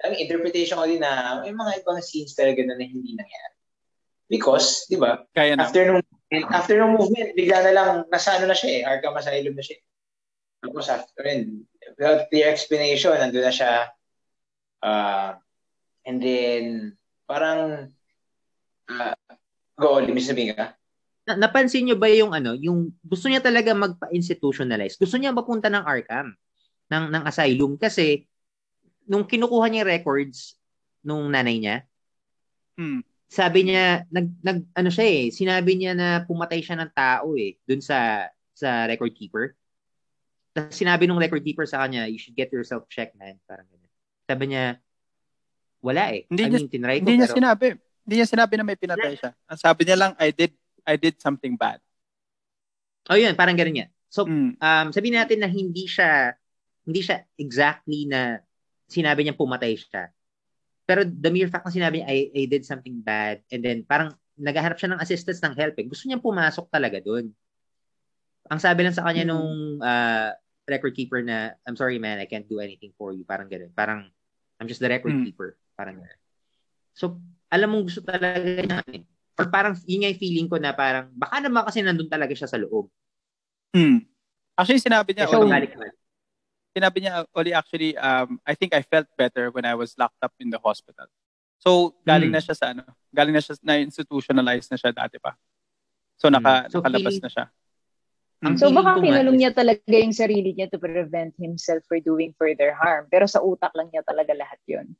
ang 0.00 0.14
interpretation 0.16 0.80
ko 0.80 0.88
din 0.88 1.02
na 1.02 1.44
may 1.44 1.52
mga 1.52 1.84
ibang 1.84 2.00
scenes 2.00 2.32
talaga 2.32 2.64
na, 2.64 2.76
na 2.76 2.84
hindi 2.88 3.12
nangyari. 3.12 3.56
Because, 4.30 4.86
di 4.86 4.96
ba, 4.96 5.26
Kaya 5.34 5.58
na. 5.58 5.66
after 5.66 5.82
nung 5.84 6.00
after 6.54 6.78
nung 6.78 6.94
movement, 6.94 7.34
bigla 7.34 7.66
na 7.66 7.72
lang 7.74 7.90
nasa 8.06 8.38
ano 8.38 8.46
na 8.48 8.56
siya 8.56 8.70
eh, 8.70 8.80
Arkham 8.86 9.18
Asylum 9.18 9.58
na 9.58 9.64
siya. 9.66 9.76
eh. 9.76 9.82
Tapos 10.62 10.86
after 10.86 11.22
yun, 11.26 11.66
without 11.98 12.30
clear 12.30 12.48
explanation, 12.48 13.16
nandun 13.18 13.42
na 13.42 13.50
siya. 13.50 13.72
Uh, 14.80 15.34
and 16.06 16.22
then, 16.22 16.94
parang, 17.26 17.90
uh, 18.86 19.16
go, 19.74 19.98
Oli, 19.98 20.14
may 20.14 20.22
sabihin 20.22 20.54
ka? 20.54 20.78
Na, 21.26 21.34
napansin 21.36 21.90
niyo 21.90 21.98
ba 21.98 22.06
yung 22.08 22.30
ano, 22.30 22.54
yung 22.54 22.94
gusto 23.02 23.26
niya 23.26 23.42
talaga 23.42 23.74
magpa-institutionalize? 23.74 24.94
Gusto 24.96 25.18
niya 25.18 25.34
mapunta 25.34 25.66
ng 25.66 25.82
Arkham, 25.84 26.32
ng, 26.86 27.04
ng 27.10 27.24
asylum 27.26 27.74
kasi 27.74 28.29
nung 29.10 29.26
kinukuha 29.26 29.66
niya 29.66 29.82
yung 29.82 29.90
records 29.90 30.54
nung 31.02 31.26
nanay 31.26 31.58
niya, 31.58 31.76
Mm. 32.78 33.02
sabi 33.26 33.60
niya 33.66 34.06
nag 34.08 34.30
nag 34.40 34.58
ano 34.72 34.88
siya 34.88 35.04
eh, 35.04 35.24
sinabi 35.28 35.74
niya 35.74 35.92
na 35.92 36.22
pumatay 36.24 36.62
siya 36.62 36.78
ng 36.78 36.90
tao 36.94 37.34
eh 37.34 37.58
dun 37.66 37.82
sa 37.82 38.30
sa 38.54 38.86
record 38.86 39.10
keeper. 39.12 39.52
Tapos 40.50 40.74
sinabi 40.74 41.04
nung 41.04 41.18
record 41.18 41.42
keeper 41.42 41.66
sa 41.66 41.82
kanya, 41.82 42.06
you 42.06 42.16
should 42.16 42.34
get 42.34 42.50
yourself 42.50 42.86
checked, 42.86 43.14
man. 43.14 43.38
Parang 43.44 43.66
ganun. 43.66 43.90
Sabi 44.24 44.44
niya, 44.50 44.78
wala 45.80 46.10
eh. 46.10 46.26
Hindi 46.26 46.42
I 46.42 46.46
niya- 46.48 46.60
mean, 46.60 46.68
tinry 46.68 46.96
ko, 46.98 47.00
Hindi 47.02 47.14
niya 47.16 47.28
pero- 47.28 47.38
sinabi. 47.38 47.66
Hindi 48.00 48.14
niya 48.16 48.28
sinabi 48.28 48.54
na 48.56 48.64
may 48.64 48.78
pinatay 48.78 49.14
siya. 49.14 49.30
Ang 49.46 49.58
sabi 49.60 49.80
niya 49.84 49.96
lang, 49.96 50.12
I 50.18 50.30
did 50.30 50.52
I 50.82 50.94
did 50.96 51.20
something 51.20 51.54
bad. 51.54 51.78
Oh, 53.06 53.14
yun, 53.14 53.36
parang 53.36 53.54
ganun 53.54 53.74
niya. 53.74 53.88
So, 54.08 54.26
Mm. 54.26 54.56
um, 54.56 54.86
sabihin 54.90 55.14
natin 55.14 55.38
na 55.38 55.46
hindi 55.46 55.86
siya 55.86 56.34
hindi 56.82 57.00
siya 57.00 57.22
exactly 57.36 58.08
na 58.08 58.40
sinabi 58.90 59.22
niya 59.22 59.38
pumatay 59.38 59.78
siya. 59.78 60.10
Pero 60.84 61.06
the 61.06 61.30
mere 61.30 61.46
fact 61.46 61.62
na 61.64 61.70
sinabi 61.70 62.02
niya, 62.02 62.08
I, 62.10 62.18
I 62.34 62.42
did 62.50 62.66
something 62.66 62.98
bad, 62.98 63.46
and 63.48 63.62
then 63.62 63.86
parang 63.86 64.10
naghahanap 64.34 64.74
siya 64.74 64.90
ng 64.90 65.00
assistance 65.00 65.38
ng 65.40 65.54
help. 65.54 65.78
Eh. 65.78 65.86
Gusto 65.86 66.10
niya 66.10 66.18
pumasok 66.18 66.66
talaga 66.66 66.98
doon. 66.98 67.30
Ang 68.50 68.58
sabi 68.58 68.82
lang 68.82 68.96
sa 68.96 69.06
kanya 69.06 69.22
Hmm. 69.22 69.30
nung 69.30 69.52
uh, 69.78 70.34
record 70.66 70.96
keeper 70.96 71.22
na, 71.22 71.54
I'm 71.62 71.78
sorry 71.78 72.02
man, 72.02 72.18
I 72.18 72.26
can't 72.26 72.48
do 72.48 72.58
anything 72.58 72.90
for 72.98 73.14
you. 73.14 73.22
Parang 73.22 73.46
ganun. 73.46 73.70
Parang, 73.70 74.10
I'm 74.58 74.66
just 74.66 74.82
the 74.82 74.90
record 74.90 75.14
Hmm. 75.14 75.22
keeper. 75.28 75.54
Parang 75.78 76.00
ganun. 76.02 76.18
So, 76.96 77.22
alam 77.52 77.70
mong 77.70 77.84
gusto 77.86 78.00
talaga 78.02 78.40
niya. 78.40 78.82
eh. 78.90 79.04
Or 79.38 79.46
parang, 79.46 79.76
yun 79.86 80.08
yung 80.08 80.18
feeling 80.18 80.48
ko 80.50 80.56
na 80.58 80.74
parang, 80.74 81.12
baka 81.14 81.38
naman 81.38 81.62
kasi 81.68 81.84
nandun 81.84 82.10
talaga 82.10 82.34
siya 82.34 82.48
sa 82.50 82.58
loob. 82.58 82.90
Mm. 83.76 84.02
Actually, 84.58 84.82
sinabi 84.82 85.14
niya, 85.14 85.30
So, 85.30 85.46
Oli, 85.46 85.52
balik-balik. 85.52 85.94
Sinabi 86.70 87.02
niya, 87.02 87.26
Oli, 87.34 87.52
actually, 87.52 87.96
um, 87.98 88.38
I 88.46 88.54
think 88.54 88.74
I 88.74 88.82
felt 88.82 89.06
better 89.18 89.50
when 89.50 89.66
I 89.66 89.74
was 89.74 89.94
locked 89.98 90.22
up 90.22 90.34
in 90.38 90.50
the 90.50 90.60
hospital. 90.62 91.06
So, 91.60 91.94
galing 92.06 92.32
Mm. 92.32 92.38
na 92.38 92.42
siya 92.42 92.56
sa 92.56 92.66
ano, 92.72 92.86
galing 93.12 93.36
na 93.36 93.42
siya, 93.42 93.58
na-institutionalize 93.60 94.70
na 94.72 94.78
siya 94.80 94.94
dati 94.94 95.20
pa. 95.20 95.36
So, 96.16 96.30
naka, 96.32 96.66
Mm. 96.66 96.70
So, 96.72 96.78
nakalabas 96.80 97.14
feeling- 97.18 97.24
na 97.26 97.30
siya. 97.30 97.46
Ang 98.40 98.56
So 98.56 98.72
baka 98.72 98.96
kinulong 98.96 99.36
niya 99.36 99.52
talaga 99.52 99.84
yung 99.84 100.16
sarili 100.16 100.56
niya 100.56 100.72
to 100.72 100.80
prevent 100.80 101.36
himself 101.36 101.84
for 101.84 102.00
doing 102.00 102.32
further 102.40 102.72
harm. 102.72 103.04
Pero 103.12 103.28
sa 103.28 103.44
utak 103.44 103.68
lang 103.76 103.92
niya 103.92 104.00
talaga 104.00 104.32
lahat 104.32 104.56
yun. 104.64 104.96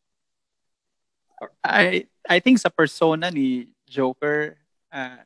I 1.64 2.05
I 2.28 2.36
think 2.44 2.60
sa 2.60 2.68
persona 2.68 3.32
ni 3.32 3.72
Joker, 3.88 4.60
uh, 4.92 5.24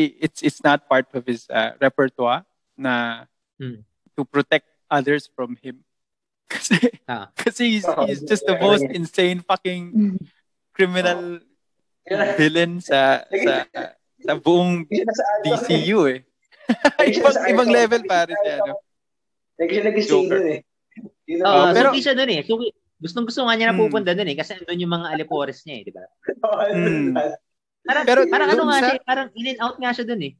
it's 0.00 0.40
it's 0.40 0.64
not 0.64 0.88
part 0.88 1.04
of 1.12 1.28
his 1.28 1.44
uh, 1.52 1.76
repertoire 1.76 2.48
na 2.72 3.28
Mm. 3.60 3.84
to 4.16 4.24
protect 4.24 4.71
others 4.92 5.26
from 5.26 5.56
him. 5.58 5.80
Kasi 6.52 6.76
Ah. 7.08 7.32
kasi 7.32 7.72
he's, 7.72 7.86
Oh, 7.86 8.04
he's 8.04 8.20
just 8.20 8.44
the 8.44 8.52
yeah. 8.52 8.60
most 8.62 8.84
insane 8.86 9.40
fucking 9.40 10.20
criminal 10.70 11.40
Yun, 12.04 12.18
villain 12.36 12.72
sa 12.78 13.24
sa 13.24 13.64
sa 14.18 14.32
buong 14.36 14.84
Arkham. 14.84 15.42
DCU 15.42 16.00
eh. 16.08 16.20
Ibang, 17.02 17.34
nasa 17.34 17.48
ibang 17.48 17.70
level 17.70 18.02
pare 18.04 18.36
siya. 18.36 18.54
No? 18.62 18.76
Lagi 19.56 19.72
siya 19.72 19.84
nag-stay 19.84 20.24
dun 20.26 20.46
eh. 20.46 20.60
Oo, 21.40 21.48
Oh, 21.48 21.66
pero- 21.72 21.90
suki 21.90 22.00
siya 22.00 22.14
doon 22.14 22.30
eh. 22.30 22.40
Suki, 22.42 22.68
gustong 22.98 23.26
gusto 23.26 23.42
nga 23.42 23.54
niya 23.54 23.66
na 23.68 23.74
Hmm. 23.74 23.82
pupunta 23.82 24.12
doon 24.12 24.28
eh. 24.28 24.36
Kasi 24.36 24.50
andun 24.54 24.78
yung 24.78 24.92
mga 24.92 25.08
alipores 25.10 25.64
niya 25.64 25.74
eh, 25.74 25.84
di 25.84 25.92
ba? 25.92 26.04
Hmm. 26.70 27.16
Parang, 27.82 28.04
Pero 28.06 28.20
parang 28.28 28.46
ano 28.46 28.56
doon 28.56 28.68
nga 28.68 28.78
sa- 28.78 28.86
siya, 28.88 29.02
parang 29.02 29.28
in 29.34 29.46
and 29.48 29.60
out 29.60 29.76
nga 29.76 29.90
siya 29.90 30.04
doon 30.06 30.22
eh. 30.22 30.32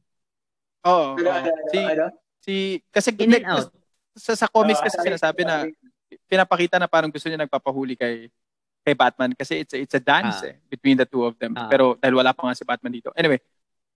Oo. 0.85 1.07
Ano, 1.17 1.27
ano, 1.27 1.49
ano, 1.49 1.67
Si 1.67 1.77
ano? 1.81 2.05
si 2.39 2.53
kasi 2.87 3.09
In 3.17 3.33
and 3.33 3.47
out. 3.47 3.67
Sa 4.13 4.33
sa 4.33 4.47
comics 4.47 4.79
Ah, 4.79 4.85
kasi 4.85 4.97
sabi- 4.97 5.07
sinasabi 5.09 5.41
na 5.43 5.55
pinapakita 6.29 6.77
na 6.77 6.85
parang 6.85 7.09
gusto 7.09 7.25
niya 7.25 7.41
nagpapahuli 7.41 7.97
kay 7.97 8.29
kay 8.83 8.93
Batman 8.93 9.31
kasi 9.31 9.63
it's 9.63 9.73
a, 9.73 9.79
it's 9.79 9.95
a 9.95 10.03
dance 10.03 10.43
Ah. 10.43 10.51
eh, 10.51 10.55
between 10.67 10.99
the 10.99 11.07
two 11.07 11.23
of 11.23 11.33
them. 11.39 11.55
Ah. 11.55 11.67
Pero 11.67 11.95
dahil 11.97 12.13
wala 12.13 12.35
pa 12.35 12.45
nga 12.45 12.53
si 12.53 12.63
Batman 12.63 12.91
dito. 12.91 13.09
Anyway, 13.15 13.39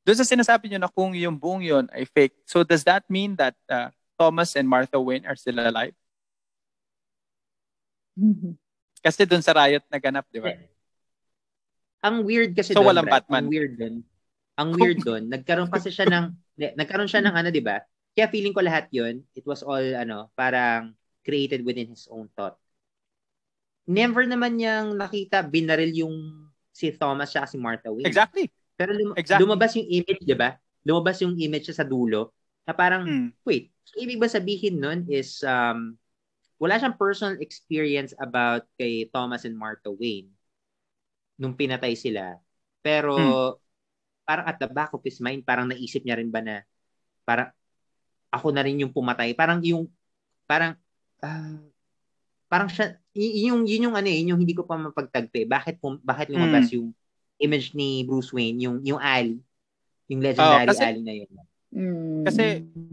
doon 0.01 0.17
sa 0.17 0.25
sinasabi 0.25 0.71
nyo 0.71 0.79
na 0.79 0.89
kung 0.89 1.11
yung 1.11 1.35
buong 1.35 1.61
yun 1.61 1.85
ay 1.91 2.07
fake, 2.07 2.39
so 2.47 2.63
does 2.63 2.81
that 2.81 3.03
mean 3.07 3.35
that 3.35 3.53
uh, 3.67 3.91
Thomas 4.15 4.55
and 4.55 4.65
Martha 4.65 4.97
Wayne 4.97 5.27
are 5.27 5.35
still 5.35 5.59
alive? 5.59 5.93
Kasi 8.97 9.29
doon 9.29 9.43
sa 9.45 9.53
riot 9.53 9.83
naganap, 9.87 10.25
di 10.31 10.41
ba? 10.41 10.55
Ang 12.01 12.25
weird 12.25 12.55
kasi 12.55 12.73
So, 12.73 12.81
doon, 12.81 12.89
walang 12.89 13.05
Brad, 13.05 13.25
Batman. 13.27 13.43
Ang 13.45 13.51
weird 13.51 13.73
doon. 13.75 13.95
Ang 14.57 14.69
weird 14.73 14.99
doon, 15.05 15.23
nagkaroon 15.29 15.69
kasi 15.69 15.93
siya 15.93 16.09
ng 16.09 16.25
nagkaroon 16.81 17.05
siya 17.05 17.21
ng 17.21 17.35
ano, 17.35 17.49
'di 17.53 17.61
ba? 17.61 17.77
Kaya 18.17 18.33
feeling 18.33 18.49
ko 18.49 18.65
lahat 18.65 18.89
'yon, 18.89 19.21
it 19.37 19.45
was 19.45 19.61
all 19.61 19.77
ano, 19.77 20.33
parang 20.33 20.97
created 21.21 21.61
within 21.61 21.85
his 21.93 22.09
own 22.09 22.25
thought. 22.33 22.57
Never 23.85 24.25
naman 24.25 24.57
niyang 24.57 24.97
nakita 24.97 25.45
binaril 25.45 25.93
yung 25.93 26.15
si 26.73 26.89
Thomas 26.97 27.29
siya 27.29 27.45
si 27.45 27.61
Martha 27.61 27.93
Wayne. 27.93 28.09
Exactly. 28.09 28.49
Pero 28.73 28.97
lum- 28.97 29.13
Exactly. 29.13 29.45
lumabas 29.45 29.71
yung 29.77 29.85
image, 29.85 30.21
'di 30.25 30.33
ba? 30.33 30.57
Lumabas 30.81 31.21
yung 31.21 31.37
image 31.37 31.69
siya 31.69 31.85
sa 31.85 31.85
dulo 31.85 32.33
na 32.65 32.73
parang 32.73 33.05
Hmm. 33.05 33.29
wait, 33.45 33.69
so 33.85 33.95
ibig 34.01 34.17
ba 34.17 34.25
sabihin 34.27 34.81
nun 34.81 35.05
is 35.07 35.45
um 35.45 35.93
wala 36.57 36.81
siyang 36.81 36.97
personal 36.97 37.37
experience 37.37 38.17
about 38.17 38.65
kay 38.81 39.05
Thomas 39.13 39.45
and 39.45 39.53
Martha 39.53 39.93
Wayne 39.93 40.33
nung 41.37 41.53
pinatay 41.53 41.93
sila. 41.93 42.41
Pero 42.81 43.13
Hmm. 43.13 43.55
parang 44.27 44.45
at 44.49 44.57
the 44.59 44.67
back 44.67 44.91
of 44.91 45.05
his 45.05 45.21
mind, 45.23 45.45
parang 45.45 45.69
naisip 45.69 46.03
niya 46.03 46.17
rin 46.19 46.33
ba 46.33 46.41
na 46.43 46.65
parang 47.23 47.53
ako 48.29 48.51
na 48.51 48.63
rin 48.63 48.79
yung 48.79 48.93
pumatay. 48.93 49.33
Parang 49.33 49.59
yung 49.63 49.87
parang 50.45 50.75
ah, 51.23 51.59
parang 52.47 52.69
siya 52.71 52.95
y- 53.11 53.47
yung 53.49 53.67
yun 53.67 53.91
yung 53.91 53.95
ano 53.95 54.07
eh, 54.07 54.17
yun 54.23 54.35
yung 54.35 54.41
hindi 54.41 54.55
ko 54.55 54.63
pa 54.63 54.79
mapagtagpo 54.79 55.35
eh. 55.43 55.47
Bakit 55.47 55.79
pum- 55.79 56.01
bakit 56.03 56.31
lumabas 56.31 56.71
yung 56.71 56.91
image 57.37 57.73
ni 57.73 58.03
Bruce 58.03 58.31
Wayne, 58.31 58.57
yung 58.63 58.81
yung 58.83 58.99
Ali, 58.99 59.39
yung 60.07 60.21
legendary 60.23 60.67
kasi- 60.67 60.85
Ali 60.85 61.01
na 61.03 61.13
yun. 61.13 61.31
Mm. 61.67 62.23
Kasi 62.23 62.43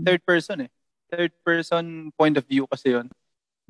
third 0.02 0.23
person 0.27 0.66
eh. 0.66 0.70
Third 1.06 1.32
person 1.47 2.11
point 2.19 2.35
of 2.35 2.44
view 2.44 2.66
kasi 2.66 2.90
yun. 2.94 3.06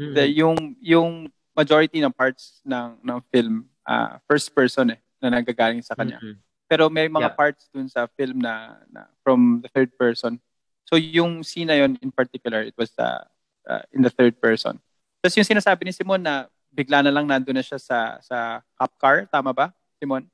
Mm. 0.01 0.15
The, 0.16 0.24
yung 0.32 0.57
yung 0.81 1.11
majority 1.55 2.03
ng 2.03 2.11
parts 2.11 2.65
ng 2.65 2.99
ng 3.05 3.19
film 3.31 3.69
ah, 3.85 4.19
first 4.27 4.51
person 4.51 4.97
eh 4.97 5.01
na 5.20 5.41
nagagaling 5.41 5.85
sa 5.85 5.95
kanya. 5.95 6.19
Mm-mm. 6.20 6.36
Pero 6.65 6.89
may 6.89 7.07
mga 7.07 7.31
Yeah. 7.31 7.36
parts 7.36 7.69
dun 7.69 7.86
sa 7.86 8.09
film 8.16 8.41
na, 8.41 8.81
na 8.89 9.05
from 9.20 9.61
the 9.61 9.69
third 9.69 9.93
person. 10.01 10.41
So 10.85 11.01
yung 11.01 11.43
scene 11.43 11.69
na 11.73 11.81
yun 11.81 11.97
in 12.01 12.12
particular, 12.12 12.62
it 12.62 12.77
was 12.77 12.93
uh, 13.01 13.24
uh, 13.69 13.82
in 13.93 14.05
the 14.05 14.12
third 14.12 14.36
person. 14.40 14.78
Tapos 15.24 15.36
yung 15.40 15.48
sinasabi 15.48 15.89
ni 15.89 15.93
Simon 15.97 16.20
na 16.20 16.47
bigla 16.69 17.01
na 17.01 17.12
lang 17.15 17.24
nandun 17.24 17.56
na 17.56 17.65
siya 17.65 17.81
sa 17.81 18.20
sa 18.20 18.61
cop 18.77 18.93
car, 19.01 19.16
tama 19.31 19.55
ba, 19.56 19.73
Simon? 19.97 20.28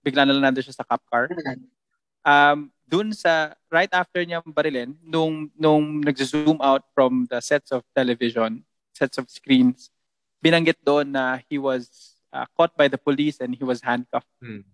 Bigla 0.00 0.24
na 0.24 0.32
lang 0.32 0.50
nandun 0.50 0.64
siya 0.64 0.80
sa 0.80 0.86
cop 0.86 1.02
car. 1.10 1.28
Um, 2.26 2.72
dun 2.86 3.10
sa 3.12 3.54
right 3.68 3.90
after 3.92 4.22
niya 4.22 4.40
barilin, 4.46 4.94
nung 5.02 5.50
nung 5.58 6.00
nag-zoom 6.00 6.58
out 6.62 6.86
from 6.94 7.26
the 7.28 7.42
sets 7.42 7.74
of 7.74 7.82
television, 7.92 8.62
sets 8.94 9.18
of 9.18 9.28
screens, 9.28 9.90
binanggit 10.40 10.78
doon 10.86 11.10
na 11.12 11.42
he 11.50 11.58
was 11.58 12.16
uh, 12.32 12.46
caught 12.56 12.72
by 12.78 12.86
the 12.88 12.98
police 12.98 13.42
and 13.42 13.52
he 13.58 13.64
was 13.66 13.82
handcuffed. 13.82 14.30
Mm. 14.38 14.64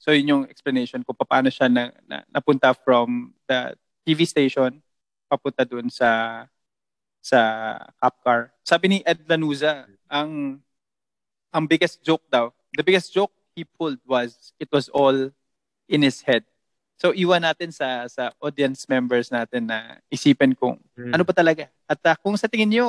So 0.00 0.16
yun 0.16 0.32
yung 0.32 0.44
explanation 0.48 1.04
kung 1.04 1.18
paano 1.18 1.52
siya 1.52 1.68
na, 1.68 1.92
na, 2.08 2.24
napunta 2.32 2.72
from 2.72 3.36
the 3.44 3.76
TV 4.02 4.24
station 4.24 4.80
papunta 5.26 5.62
dun 5.62 5.86
sa 5.88 6.42
sa 7.20 7.40
cop 8.00 8.16
car. 8.24 8.40
Sabi 8.64 8.86
ni 8.88 8.98
Ed 9.04 9.22
Lanuza, 9.28 9.84
ang 10.08 10.58
ang 11.50 11.64
biggest 11.66 12.00
joke 12.00 12.24
daw, 12.26 12.48
the 12.72 12.82
biggest 12.82 13.12
joke 13.12 13.30
he 13.52 13.62
pulled 13.62 14.00
was 14.06 14.54
it 14.56 14.70
was 14.70 14.88
all 14.90 15.30
in 15.86 16.00
his 16.00 16.22
head. 16.22 16.46
So 16.96 17.12
iwan 17.12 17.44
natin 17.44 17.72
sa 17.72 18.08
sa 18.08 18.32
audience 18.40 18.88
members 18.88 19.28
natin 19.28 19.68
na 19.68 20.00
isipin 20.08 20.52
kung 20.52 20.80
Mm. 20.96 21.16
ano 21.16 21.22
ba 21.24 21.32
talaga. 21.32 21.64
At 21.88 22.00
ah, 22.04 22.16
kung 22.16 22.36
sa 22.36 22.44
tingin 22.44 22.68
nyo, 22.68 22.86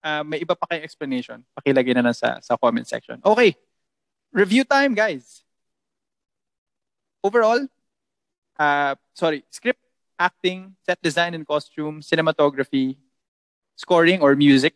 ah, 0.00 0.20
may 0.20 0.40
iba 0.40 0.52
pa 0.52 0.68
kayong 0.68 0.84
explanation, 0.84 1.40
pakilagay 1.56 1.96
na 1.96 2.04
lang 2.04 2.16
sa, 2.16 2.36
sa 2.44 2.60
comment 2.60 2.84
section. 2.84 3.16
Okay, 3.24 3.56
review 4.32 4.68
time 4.68 4.92
guys. 4.92 5.40
Overall, 7.24 7.64
uh, 8.60 8.92
sorry, 9.16 9.48
script, 9.48 9.80
acting, 10.18 10.74
set 10.86 10.98
design 11.02 11.34
and 11.34 11.46
costume, 11.46 12.00
cinematography, 12.00 12.96
scoring 13.74 14.22
or 14.22 14.34
music, 14.34 14.74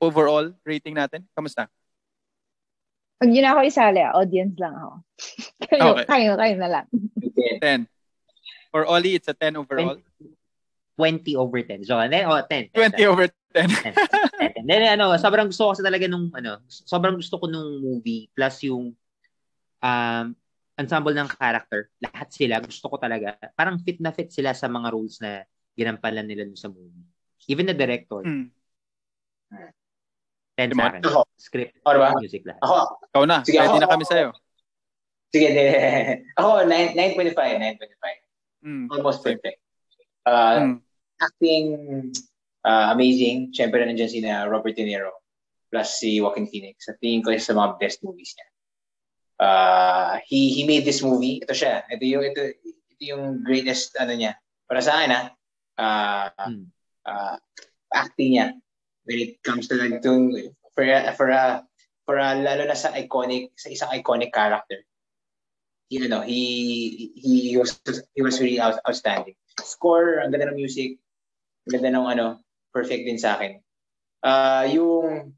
overall 0.00 0.52
rating 0.64 0.96
natin, 0.96 1.24
kamusta? 1.36 1.68
Pag 3.20 3.30
yun 3.30 3.46
ako 3.46 3.60
isali, 3.64 4.00
ah, 4.02 4.16
audience 4.18 4.56
lang 4.58 4.74
ako. 4.74 4.92
kayo, 5.68 5.82
Okay. 5.94 6.06
kayo, 6.08 6.30
kayo 6.36 6.54
na 6.58 6.68
lang. 6.68 6.86
10. 7.62 7.86
For 8.74 8.82
Ollie, 8.90 9.14
it's 9.14 9.30
a 9.30 9.36
10 9.36 9.54
overall. 9.54 10.02
20 10.98 11.36
over 11.38 11.62
10. 11.62 11.86
So, 11.86 11.98
then, 11.98 12.26
oh, 12.26 12.42
10. 12.42 12.74
20 12.74 13.06
over 13.06 13.26
10. 13.54 13.70
10. 13.70 14.66
Then, 14.66 14.98
ano, 14.98 15.14
sobrang 15.14 15.46
gusto 15.50 15.70
ko 15.70 15.70
kasi 15.74 15.82
talaga 15.86 16.10
nung, 16.10 16.30
ano, 16.34 16.58
sobrang 16.66 17.14
gusto 17.18 17.38
ko 17.38 17.46
nung 17.46 17.82
movie, 17.82 18.26
plus 18.34 18.66
yung, 18.66 18.94
um, 19.78 20.26
ensemble 20.74 21.14
ng 21.14 21.30
character, 21.30 21.86
lahat 22.00 22.28
sila, 22.28 22.58
gusto 22.58 22.86
ko 22.86 22.96
talaga. 22.96 23.38
Parang 23.54 23.78
fit 23.78 23.98
na 23.98 24.10
fit 24.10 24.28
sila 24.28 24.50
sa 24.50 24.66
mga 24.66 24.90
roles 24.90 25.18
na 25.18 25.42
ginampalan 25.72 26.22
nila 26.22 26.46
sa 26.54 26.66
movie. 26.66 27.06
Even 27.46 27.66
the 27.66 27.74
director. 27.74 28.22
10 28.24 28.50
Simon? 30.70 30.72
sa 30.72 30.86
akin. 30.88 31.02
Ako. 31.02 31.20
Script, 31.34 31.74
Ako 31.82 31.98
ba? 31.98 32.10
music 32.16 32.42
lahat. 32.44 32.62
Ako, 32.62 32.76
Ikaw 33.10 33.22
na, 33.26 33.36
Sige, 33.42 33.58
ready 33.58 33.70
ako- 33.70 33.82
na 33.82 33.90
kami 33.90 34.04
sa'yo. 34.04 34.28
sige, 35.30 35.48
ako, 36.38 36.50
9, 36.66 36.94
9.5, 36.94 37.34
9.5. 37.34 38.62
Hmm. 38.64 38.86
Almost 38.88 39.20
perfect. 39.20 39.58
Uh, 40.24 40.56
Hmm. 40.56 40.74
acting 41.20 41.66
uh, 42.62 42.90
amazing. 42.90 43.50
Siyempre 43.50 43.82
nandiyan 43.82 44.08
si 44.08 44.18
na 44.18 44.46
Robert 44.46 44.72
De 44.72 44.82
Niro 44.82 45.12
plus 45.68 45.98
si 45.98 46.16
Joaquin 46.16 46.46
Phoenix. 46.46 46.86
Sa 46.86 46.94
tingin 46.96 47.20
ko 47.20 47.34
isa 47.34 47.50
sa 47.50 47.58
mga 47.58 47.76
best 47.76 47.98
movies 48.00 48.32
niya. 48.32 48.48
Uh, 49.44 50.16
he 50.24 50.56
he 50.56 50.64
made 50.64 50.88
this 50.88 51.04
movie. 51.04 51.44
Ito 51.44 51.52
siya. 51.52 51.84
Ito 51.84 52.00
yung 52.00 52.24
ito, 52.24 52.42
ito 52.64 53.02
yung 53.04 53.44
greatest 53.44 53.92
ano 54.00 54.16
niya. 54.16 54.40
Para 54.64 54.80
sa 54.80 54.96
akin 54.96 55.12
ah. 55.12 55.24
Uh, 55.74 56.26
Hmm. 56.48 56.70
uh, 57.04 57.36
acting 57.92 58.38
niya 58.38 58.56
when 59.04 59.18
it 59.20 59.42
comes 59.44 59.68
to 59.68 59.76
like 59.76 60.00
to 60.00 60.32
for 60.72 60.86
a, 60.86 61.12
for 61.12 61.28
a 61.34 61.66
for 62.06 62.16
a, 62.16 62.34
lalo 62.38 62.64
na 62.64 62.78
sa 62.78 62.94
iconic 62.94 63.52
sa 63.58 63.68
isang 63.68 63.90
iconic 63.92 64.32
character. 64.32 64.80
You 65.92 66.08
know, 66.08 66.24
he 66.24 67.12
he 67.14 67.54
was 67.60 67.76
he 68.16 68.24
was 68.24 68.40
really 68.40 68.58
out, 68.58 68.80
outstanding. 68.88 69.36
Score, 69.60 70.18
ang 70.24 70.32
ganda 70.32 70.50
ng 70.50 70.58
music, 70.58 70.98
ang 71.68 71.78
ganda 71.78 71.90
ng 71.94 72.06
ano, 72.08 72.26
perfect 72.72 73.04
din 73.04 73.20
sa 73.20 73.36
akin. 73.36 73.60
Uh, 74.24 74.64
yung 74.72 75.36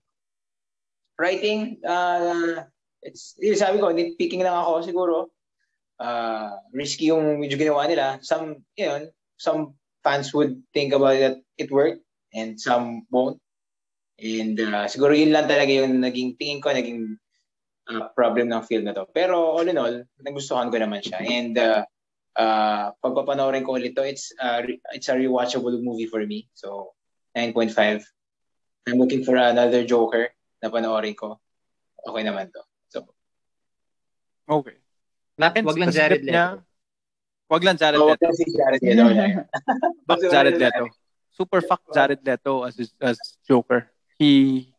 writing, 1.19 1.83
uh, 1.83 2.65
it's, 3.03 3.37
sabi 3.59 3.79
ko, 3.79 3.93
nitpicking 3.93 4.43
lang 4.43 4.57
ako 4.57 4.83
siguro. 4.85 5.17
Uh, 5.97 6.53
risky 6.77 7.09
yung 7.09 7.41
medyo 7.41 7.57
ginawa 7.57 7.89
nila. 7.89 8.21
Some, 8.21 8.63
yun, 8.77 9.09
some 9.41 9.75
fans 10.05 10.33
would 10.35 10.61
think 10.73 10.93
about 10.93 11.17
it, 11.17 11.41
it 11.57 11.71
worked, 11.73 12.05
and 12.35 12.61
some 12.61 13.09
won't. 13.11 13.41
And 14.17 14.57
uh, 14.61 14.89
siguro 14.89 15.13
yun 15.13 15.33
lang 15.33 15.49
talaga 15.49 15.73
yung 15.73 16.01
naging 16.01 16.37
tingin 16.41 16.61
ko, 16.61 16.73
naging 16.73 17.21
uh, 17.89 18.09
problem 18.17 18.49
ng 18.49 18.65
film 18.65 18.85
na 18.85 18.97
to. 18.97 19.07
Pero 19.13 19.57
all 19.57 19.69
in 19.69 19.77
all, 19.79 20.05
nagustuhan 20.21 20.73
ko 20.73 20.77
naman 20.81 21.05
siya. 21.05 21.21
And 21.21 21.55
uh, 21.57 21.85
uh, 22.37 22.93
pagpapanoorin 23.01 23.65
ko 23.65 23.77
ulit 23.77 23.97
to, 23.97 24.05
it's, 24.05 24.33
uh, 24.41 24.61
re- 24.65 24.83
it's 24.93 25.09
a 25.09 25.17
rewatchable 25.17 25.81
movie 25.81 26.09
for 26.09 26.25
me. 26.25 26.49
So, 26.53 26.93
9.5. 27.37 28.05
I'm 28.89 28.99
looking 28.99 29.25
for 29.25 29.37
another 29.37 29.85
Joker 29.85 30.31
na 30.63 30.71
panoorin 30.71 31.17
ko. 31.17 31.41
Okay 32.07 32.23
naman 32.23 32.49
to. 32.55 32.66
So, 34.47 34.63
Okay. 34.63 34.77
Wag 35.37 35.77
lang 35.77 35.91
Jared 35.93 36.23
script 36.23 36.25
niya, 36.25 36.47
Leto. 36.57 36.63
Wag 37.51 37.63
lang 37.63 37.77
Jared 37.77 38.01
so 38.01 38.07
Leto. 38.09 38.27
si 38.33 38.45
Jared 38.57 38.83
Leto. 38.83 39.07
Fuck 40.09 40.21
Jared 40.33 40.57
Leto. 40.57 40.85
Super 41.37 41.61
fuck 41.61 41.83
Jared 41.93 42.21
Leto 42.25 42.65
as 42.65 42.75
as 43.03 43.19
Joker. 43.45 43.91
He 44.17 44.73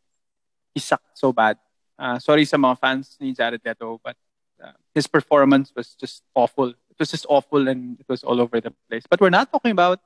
he 0.73 0.79
sucked 0.81 1.13
so 1.13 1.29
bad. 1.29 1.61
Uh, 1.97 2.17
sorry 2.17 2.45
sa 2.45 2.57
mga 2.57 2.79
fans 2.81 3.13
ni 3.21 3.33
Jared 3.33 3.61
Leto, 3.61 4.01
but 4.01 4.17
uh, 4.57 4.73
his 4.97 5.05
performance 5.05 5.69
was 5.75 5.93
just 5.93 6.25
awful. 6.33 6.73
It 6.73 6.97
was 6.97 7.13
just 7.13 7.29
awful 7.29 7.67
and 7.69 7.99
it 8.01 8.09
was 8.09 8.25
all 8.25 8.41
over 8.41 8.57
the 8.57 8.73
place. 8.89 9.05
But 9.05 9.21
we're 9.21 9.33
not 9.33 9.51
talking 9.53 9.71
about 9.71 10.01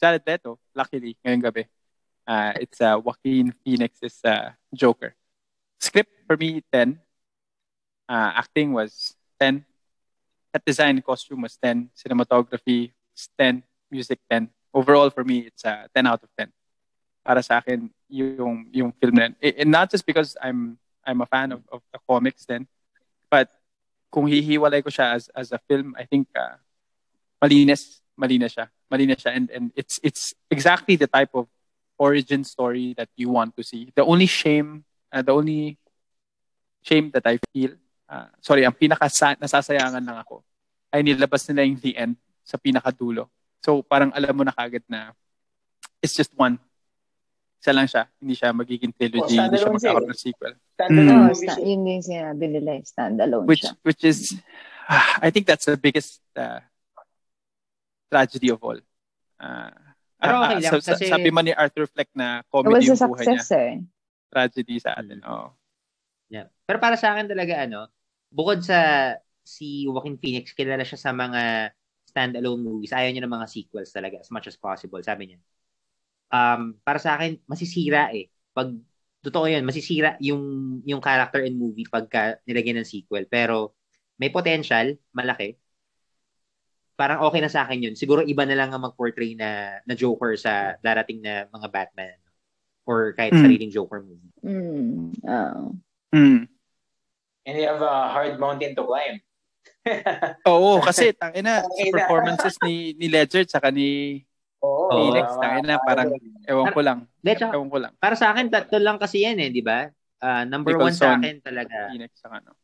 Jared 0.00 0.24
Leto, 0.24 0.56
luckily, 0.74 1.16
ngayong 1.20 1.44
gabi. 1.44 1.68
Uh, 2.24 2.52
it's 2.56 2.80
uh, 2.80 2.96
Joaquin 2.96 3.52
Phoenix's 3.64 4.16
uh, 4.24 4.56
Joker. 4.72 5.12
Script 5.76 6.12
for 6.24 6.36
me, 6.40 6.62
10. 6.72 6.96
Uh, 8.12 8.44
acting 8.44 8.76
was 8.76 9.16
10. 9.40 9.64
Set 10.52 10.64
design 10.66 11.00
and 11.00 11.04
costume 11.04 11.40
was 11.40 11.56
10. 11.56 11.88
Cinematography 11.96 12.92
was 13.16 13.28
10. 13.40 13.62
Music 13.90 14.20
10. 14.28 14.50
Overall, 14.74 15.08
for 15.08 15.24
me, 15.24 15.48
it's 15.48 15.64
a 15.64 15.88
10 15.96 16.06
out 16.06 16.22
of 16.22 16.28
10. 16.36 16.52
Para 17.24 17.42
sa 17.42 17.64
akin, 17.64 17.88
yung, 18.12 18.68
yung 18.68 18.92
film 19.00 19.16
na. 19.16 19.32
And 19.40 19.70
not 19.70 19.88
just 19.90 20.04
because 20.04 20.36
I'm 20.42 20.76
I'm 21.06 21.20
a 21.20 21.26
fan 21.26 21.52
of, 21.52 21.62
of 21.72 21.80
the 21.92 21.98
comics 22.08 22.44
then. 22.44 22.68
But 23.30 23.48
kung 24.12 24.28
hihiwalay 24.28 24.84
ko 24.84 24.90
siya 24.92 25.16
as 25.16 25.32
as 25.34 25.48
a 25.50 25.60
film, 25.64 25.96
I 25.96 26.04
think 26.04 26.28
uh, 26.36 26.60
malinis, 27.42 28.04
malinis 28.14 28.54
siya. 28.54 28.68
Malinis 28.92 29.24
siya 29.24 29.32
and 29.34 29.48
and 29.50 29.64
it's 29.74 29.98
it's 30.04 30.36
exactly 30.52 31.00
the 31.00 31.08
type 31.08 31.32
of 31.32 31.48
origin 31.98 32.44
story 32.44 32.94
that 32.94 33.08
you 33.16 33.30
want 33.30 33.56
to 33.56 33.64
see. 33.64 33.90
The 33.96 34.04
only 34.04 34.26
shame, 34.26 34.84
uh, 35.10 35.22
the 35.22 35.32
only 35.32 35.78
shame 36.82 37.10
that 37.14 37.26
I 37.26 37.38
feel, 37.50 37.78
uh, 38.12 38.28
sorry, 38.44 38.68
ang 38.68 38.76
pinaka 38.76 39.08
nasasayangan 39.40 40.04
lang 40.04 40.18
ako 40.20 40.44
ay 40.92 41.00
nilabas 41.00 41.48
nila 41.48 41.64
yung 41.64 41.80
the 41.80 41.96
end 41.96 42.14
sa 42.44 42.60
pinakadulo. 42.60 43.32
So 43.64 43.80
parang 43.80 44.12
alam 44.12 44.36
mo 44.36 44.44
na 44.44 44.52
kagad 44.52 44.84
na 44.84 45.16
it's 46.04 46.12
just 46.12 46.36
one. 46.36 46.60
Isa 47.62 47.72
lang 47.72 47.86
siya. 47.86 48.10
Hindi 48.18 48.34
siya 48.34 48.50
magiging 48.50 48.92
trilogy. 48.92 49.38
Oh, 49.38 49.46
hindi 49.46 49.56
siya 49.56 49.70
magkakaroon 49.70 50.10
ng 50.10 50.18
sequel. 50.18 50.52
Standalone 50.74 51.14
Oo, 51.14 51.26
movie 51.30 51.46
sta- 51.46 51.56
siya. 51.56 51.64
yun 51.64 51.80
din 51.86 52.00
sinabi 52.02 52.44
nila, 52.50 52.70
eh, 52.74 52.82
standalone 52.82 53.46
Which 53.46 53.62
siya. 53.62 53.72
which 53.86 54.02
is, 54.02 54.34
I 55.22 55.30
think 55.30 55.46
that's 55.46 55.70
the 55.70 55.78
biggest 55.78 56.18
uh, 56.34 56.58
tragedy 58.10 58.50
of 58.50 58.58
all. 58.66 58.82
Uh, 59.38 59.70
Pero 60.18 60.34
ah, 60.38 60.42
okay 60.50 60.58
ah, 60.58 60.62
lang, 60.62 60.72
sa- 60.74 60.82
sa- 60.82 60.98
kasi- 60.98 61.06
sabi 61.06 61.30
man 61.30 61.46
ni 61.46 61.54
Arthur 61.54 61.86
Fleck 61.86 62.10
na 62.18 62.42
comedy 62.50 62.90
yung 62.90 62.98
buhay 62.98 63.30
niya. 63.30 63.38
success 63.38 63.54
eh. 63.54 63.72
Tragedy 64.26 64.82
sa 64.82 64.98
atin. 64.98 65.22
Oo. 65.22 65.54
Yeah. 66.26 66.50
Pero 66.66 66.82
para 66.82 66.98
sa 66.98 67.14
akin 67.14 67.30
talaga 67.30 67.62
ano, 67.62 67.86
bukod 68.32 68.64
sa 68.64 69.12
si 69.44 69.84
Joaquin 69.86 70.16
Phoenix, 70.18 70.56
kilala 70.56 70.82
siya 70.86 70.98
sa 71.00 71.12
mga 71.12 71.72
standalone 72.08 72.62
movies. 72.62 72.92
Ayaw 72.96 73.10
niya 73.12 73.24
ng 73.26 73.36
mga 73.36 73.48
sequels 73.50 73.92
talaga 73.92 74.20
as 74.20 74.30
much 74.32 74.46
as 74.48 74.56
possible, 74.58 75.00
sabi 75.04 75.32
niya. 75.34 75.40
Um, 76.32 76.80
para 76.82 76.96
sa 76.96 77.16
akin, 77.20 77.38
masisira 77.44 78.08
eh. 78.16 78.32
Pag 78.56 78.72
totoo 79.22 79.46
'yun, 79.48 79.62
masisira 79.68 80.16
yung 80.18 80.42
yung 80.88 81.00
character 81.04 81.44
in 81.44 81.56
movie 81.60 81.86
pagka 81.86 82.40
nilagyan 82.48 82.80
ng 82.82 82.88
sequel. 82.88 83.28
Pero 83.28 83.76
may 84.18 84.32
potential, 84.32 84.96
malaki. 85.12 85.56
Parang 86.96 87.24
okay 87.24 87.40
na 87.40 87.50
sa 87.52 87.64
akin 87.66 87.82
'yun. 87.88 87.94
Siguro 87.96 88.20
iba 88.22 88.44
na 88.44 88.54
lang 88.56 88.70
ang 88.72 88.84
mag-portray 88.84 89.34
na 89.34 89.80
na 89.88 89.94
Joker 89.96 90.36
sa 90.36 90.76
darating 90.84 91.24
na 91.24 91.48
mga 91.50 91.68
Batman 91.72 92.18
or 92.84 93.14
kahit 93.16 93.32
Mm. 93.34 93.42
sariling 93.42 93.72
Joker 93.72 94.00
movie. 94.04 94.32
Mm. 94.44 95.12
oo. 95.24 95.62
Mm. 96.12 96.51
And 97.42 97.54
you 97.54 97.66
have 97.66 97.82
a 97.82 98.08
hard 98.08 98.38
mountain 98.38 98.74
to 98.74 98.84
climb. 98.84 99.18
Oo, 100.46 100.78
kasi 100.78 101.10
tangina 101.12 101.58
sa 101.62 101.66
Tangina. 101.66 101.90
performances 101.92 102.54
ni 102.62 102.94
ni 102.94 103.10
Ledger 103.10 103.42
tsaka 103.44 103.74
ni 103.74 104.22
Oo. 104.62 104.86
Phoenix, 104.88 105.26
tama. 105.26 105.42
tangina 105.42 105.74
parang 105.82 106.08
ewan 106.46 106.70
ko 106.70 106.80
lang. 106.80 106.98
De, 107.18 107.34
tsaka- 107.34 107.54
Ewan 107.58 107.66
ko 107.66 107.78
lang. 107.82 107.92
Para 107.98 108.14
sa 108.14 108.30
akin, 108.30 108.46
tatlo 108.46 108.78
lang 108.78 108.94
kasi 108.96 109.26
yan 109.26 109.42
eh, 109.42 109.50
di 109.50 109.58
ba? 109.58 109.90
Ah, 110.22 110.46
number 110.46 110.78
one 110.78 110.94
sa 110.94 111.18
Nicholson. 111.18 111.18
akin 111.18 111.36
talaga. 111.42 111.76
Phoenix 111.90 112.10
tsaka 112.14 112.38
ano. 112.38 112.54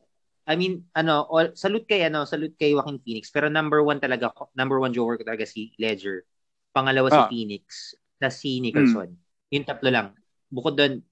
I 0.49 0.55
mean, 0.57 0.87
ano, 0.95 1.27
all, 1.29 1.53
salute 1.53 1.85
kay, 1.85 2.07
ano, 2.07 2.23
salute 2.25 2.55
kay 2.55 2.73
Joaquin 2.73 3.03
Phoenix. 3.03 3.29
Pero 3.29 3.51
number 3.51 3.83
one 3.83 3.99
talaga, 3.99 4.31
number 4.55 4.79
one 4.79 4.95
Joker 4.95 5.19
ko 5.19 5.27
talaga 5.27 5.43
si 5.45 5.75
Ledger. 5.77 6.23
Pangalawa 6.71 7.11
si 7.11 7.19
Ah. 7.21 7.27
Phoenix. 7.29 7.65
Tapos 8.17 8.39
si 8.39 8.63
Nicholson. 8.63 9.11
Yung 9.51 9.67
tatlo 9.67 9.91
lang. 9.91 10.15
Bukod 10.49 10.73
doon, 10.73 11.03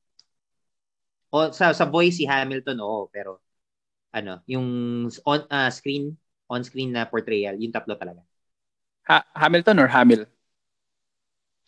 o, 1.28 1.50
sa, 1.50 1.74
sa 1.74 1.84
boy 1.84 2.08
si 2.08 2.24
Hamilton, 2.24 2.78
oo. 2.80 3.10
Pero, 3.10 3.42
ano, 4.16 4.40
yung 4.48 4.66
on, 5.22 5.40
ah, 5.48 5.68
screen, 5.68 6.16
on-screen 6.48 6.88
na 6.88 7.04
portrayal, 7.04 7.52
yung 7.60 7.68
tatlo 7.70 7.92
talaga. 7.94 8.24
Ha- 9.04 9.28
Hamilton 9.36 9.76
or 9.78 9.88
Hamil? 9.88 10.24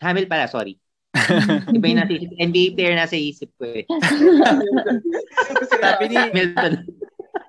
Hamil 0.00 0.24
pala, 0.24 0.48
sorry. 0.48 0.80
Iba 1.76 1.86
yung 1.86 2.00
nasa 2.00 2.14
isip. 2.14 2.30
NBA 2.32 2.66
player 2.72 2.94
nasa 2.94 3.16
isip 3.16 3.50
ko 3.54 3.64
eh. 3.66 3.84
Sabi 5.82 6.04
ni 6.08 6.16
Hamilton. 6.16 6.72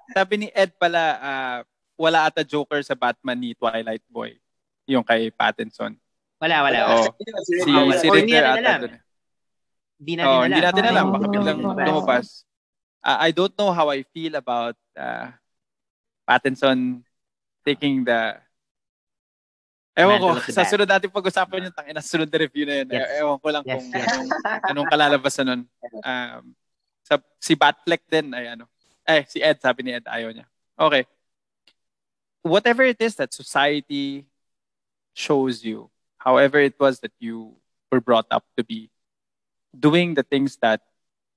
sabi 0.10 0.34
ni 0.36 0.48
Ed 0.52 0.74
pala 0.76 1.04
ah, 1.22 1.58
wala 1.94 2.26
ata 2.26 2.42
Joker 2.42 2.82
sa 2.82 2.98
Batman 2.98 3.38
ni 3.38 3.54
Twilight 3.54 4.02
Boy. 4.10 4.42
Yung 4.90 5.06
kay 5.06 5.30
Pattinson. 5.30 5.94
Wala, 6.42 6.66
wala. 6.66 6.80
Wala. 6.82 7.14
Si 7.46 7.70
Ah, 7.70 7.84
wala. 7.86 8.00
si 8.00 8.08
hindi 8.10 8.34
natin 8.34 8.50
ata 8.50 8.58
alam. 8.58 8.80
dun. 8.82 8.94
Hindi 10.00 10.14
natin 10.16 10.26
Oh, 10.26 10.34
alam. 10.34 10.48
hindi 10.50 10.62
natin 10.66 10.84
alam. 10.88 11.06
Baka 11.14 11.26
biglang 11.30 11.60
lumabas. 11.62 12.28
Ah, 13.00 13.24
I 13.24 13.32
don't 13.32 13.56
know 13.56 13.72
how 13.72 13.90
I 13.90 14.04
feel 14.04 14.36
about 14.36 14.76
ah, 14.98 15.34
Pattinson 16.28 17.04
taking 17.64 18.04
the 18.04 18.38
Ewan 20.00 20.20
ko, 20.20 20.28
Mantle 20.32 20.40
of 20.40 20.48
the 20.48 20.56
sa 20.56 20.64
sunod 20.64 20.88
natin 20.88 21.12
pag-usapan 21.12 21.68
yung 21.68 21.76
tangina, 21.76 22.00
sunod 22.00 22.32
na 22.32 22.40
review 22.40 22.64
na 22.64 22.76
yun. 22.80 22.88
Yes. 22.88 23.08
Ewan 23.20 23.40
ko 23.44 23.48
lang 23.52 23.64
Yes, 23.68 23.76
kung 23.76 23.88
yes. 23.92 24.08
anong, 24.08 24.32
anong 24.72 24.88
kalalabasan 24.88 25.46
nun. 25.46 25.62
Um, 26.08 26.44
sa, 27.04 27.20
si 27.36 27.54
Batfleck 27.60 28.08
din, 28.08 28.32
ay 28.32 28.56
ano. 28.56 28.72
Eh, 29.04 29.28
si 29.28 29.44
Ed, 29.44 29.60
sabi 29.60 29.84
ni 29.84 29.92
Ed, 29.92 30.08
ayaw 30.08 30.32
niya. 30.32 30.48
Okay. 30.80 31.04
Whatever 32.46 32.88
it 32.88 33.02
is 33.04 33.20
that 33.20 33.36
society 33.36 34.24
shows 35.12 35.68
you, 35.68 35.92
however 36.16 36.64
it 36.64 36.80
was 36.80 37.04
that 37.04 37.12
you 37.20 37.60
were 37.92 38.00
brought 38.00 38.30
up 38.32 38.48
to 38.56 38.64
be, 38.64 38.88
doing 39.76 40.16
the 40.16 40.24
things 40.24 40.56
that 40.64 40.80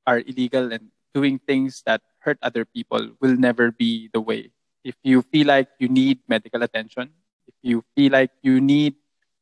are 0.07 0.23
illegal 0.23 0.71
and 0.71 0.95
doing 1.15 1.39
things 1.39 1.83
that 1.87 2.03
hurt 2.21 2.39
other 2.43 2.65
people 2.65 3.13
will 3.21 3.37
never 3.37 3.71
be 3.71 4.09
the 4.13 4.21
way. 4.21 4.51
If 4.85 4.97
you 5.03 5.23
feel 5.23 5.47
like 5.47 5.69
you 5.79 5.89
need 5.89 6.21
medical 6.29 6.63
attention, 6.63 7.11
if 7.47 7.55
you 7.63 7.85
feel 7.95 8.13
like 8.13 8.31
you 8.43 8.61
need 8.61 8.95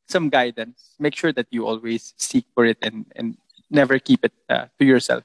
some 0.09 0.29
guidance, 0.29 0.95
make 0.99 1.17
sure 1.17 1.33
that 1.33 1.47
you 1.51 1.67
always 1.67 2.15
seek 2.17 2.45
for 2.55 2.67
it 2.67 2.79
and, 2.83 3.07
and 3.17 3.37
never 3.71 3.99
keep 3.99 4.25
it 4.25 4.33
uh, 4.49 4.67
to 4.79 4.85
yourself. 4.85 5.25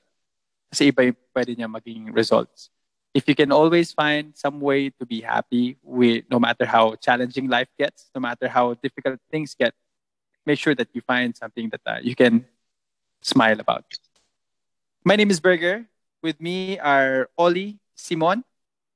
Kasi 0.72 0.92
iba 0.92 1.06
yung 1.08 1.18
pwede 1.34 1.58
niya 1.58 1.68
maging 1.68 2.14
results. 2.14 2.70
If 3.14 3.28
you 3.28 3.36
can 3.36 3.52
always 3.52 3.96
find 3.96 4.36
some 4.36 4.60
way 4.60 4.92
to 5.00 5.06
be 5.06 5.22
happy 5.22 5.78
with 5.82 6.26
no 6.30 6.38
matter 6.38 6.66
how 6.66 6.96
challenging 6.96 7.48
life 7.48 7.72
gets, 7.80 8.12
no 8.14 8.20
matter 8.20 8.48
how 8.48 8.76
difficult 8.76 9.20
things 9.32 9.56
get, 9.56 9.74
make 10.46 10.60
sure 10.60 10.76
that 10.76 10.90
you 10.94 11.02
find 11.02 11.36
something 11.36 11.72
that 11.72 11.82
uh, 11.88 12.00
you 12.04 12.14
can 12.14 12.46
smile 13.22 13.60
about. 13.60 13.86
My 15.04 15.16
name 15.16 15.32
is 15.32 15.40
Berger. 15.40 15.88
With 16.26 16.42
me 16.42 16.82
are 16.82 17.30
Oli, 17.38 17.78
Simon, 17.94 18.42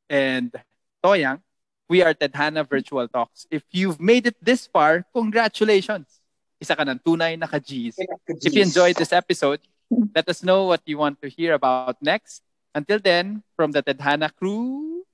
and 0.10 0.50
Toyang. 0.98 1.46
We 1.86 2.02
are 2.02 2.18
Tedhana 2.18 2.66
Virtual 2.66 3.06
Talks. 3.06 3.46
If 3.54 3.62
you've 3.70 4.02
made 4.02 4.26
it 4.26 4.34
this 4.42 4.66
far, 4.66 5.06
congratulations! 5.14 6.10
Isa 6.58 6.74
ka 6.74 6.82
ng 6.82 6.98
tunay 7.06 7.38
na 7.38 7.46
ka-Gs. 7.46 8.02
If 8.42 8.50
you 8.50 8.66
enjoyed 8.66 8.98
this 8.98 9.14
episode, 9.14 9.62
let 9.94 10.26
us 10.26 10.42
know 10.42 10.66
what 10.66 10.82
you 10.90 10.98
want 10.98 11.22
to 11.22 11.30
hear 11.30 11.54
about 11.54 12.02
next. 12.02 12.42
Until 12.74 12.98
then, 12.98 13.46
from 13.54 13.78
the 13.78 13.86
Tedhana 13.86 14.34
crew, 14.34 15.06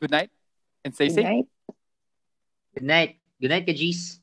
good 0.00 0.16
night 0.16 0.32
and 0.80 0.96
stay 0.96 1.12
safe. 1.12 1.28
Right? 1.28 1.44
Good 2.72 2.88
night. 2.88 3.20
Good 3.36 3.52
night, 3.52 3.68
Kajis. 3.68 4.16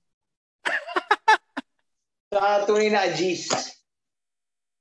Sa 2.33 2.65
tunay 2.65 2.89
na 2.89 3.13
G's. 3.13 3.80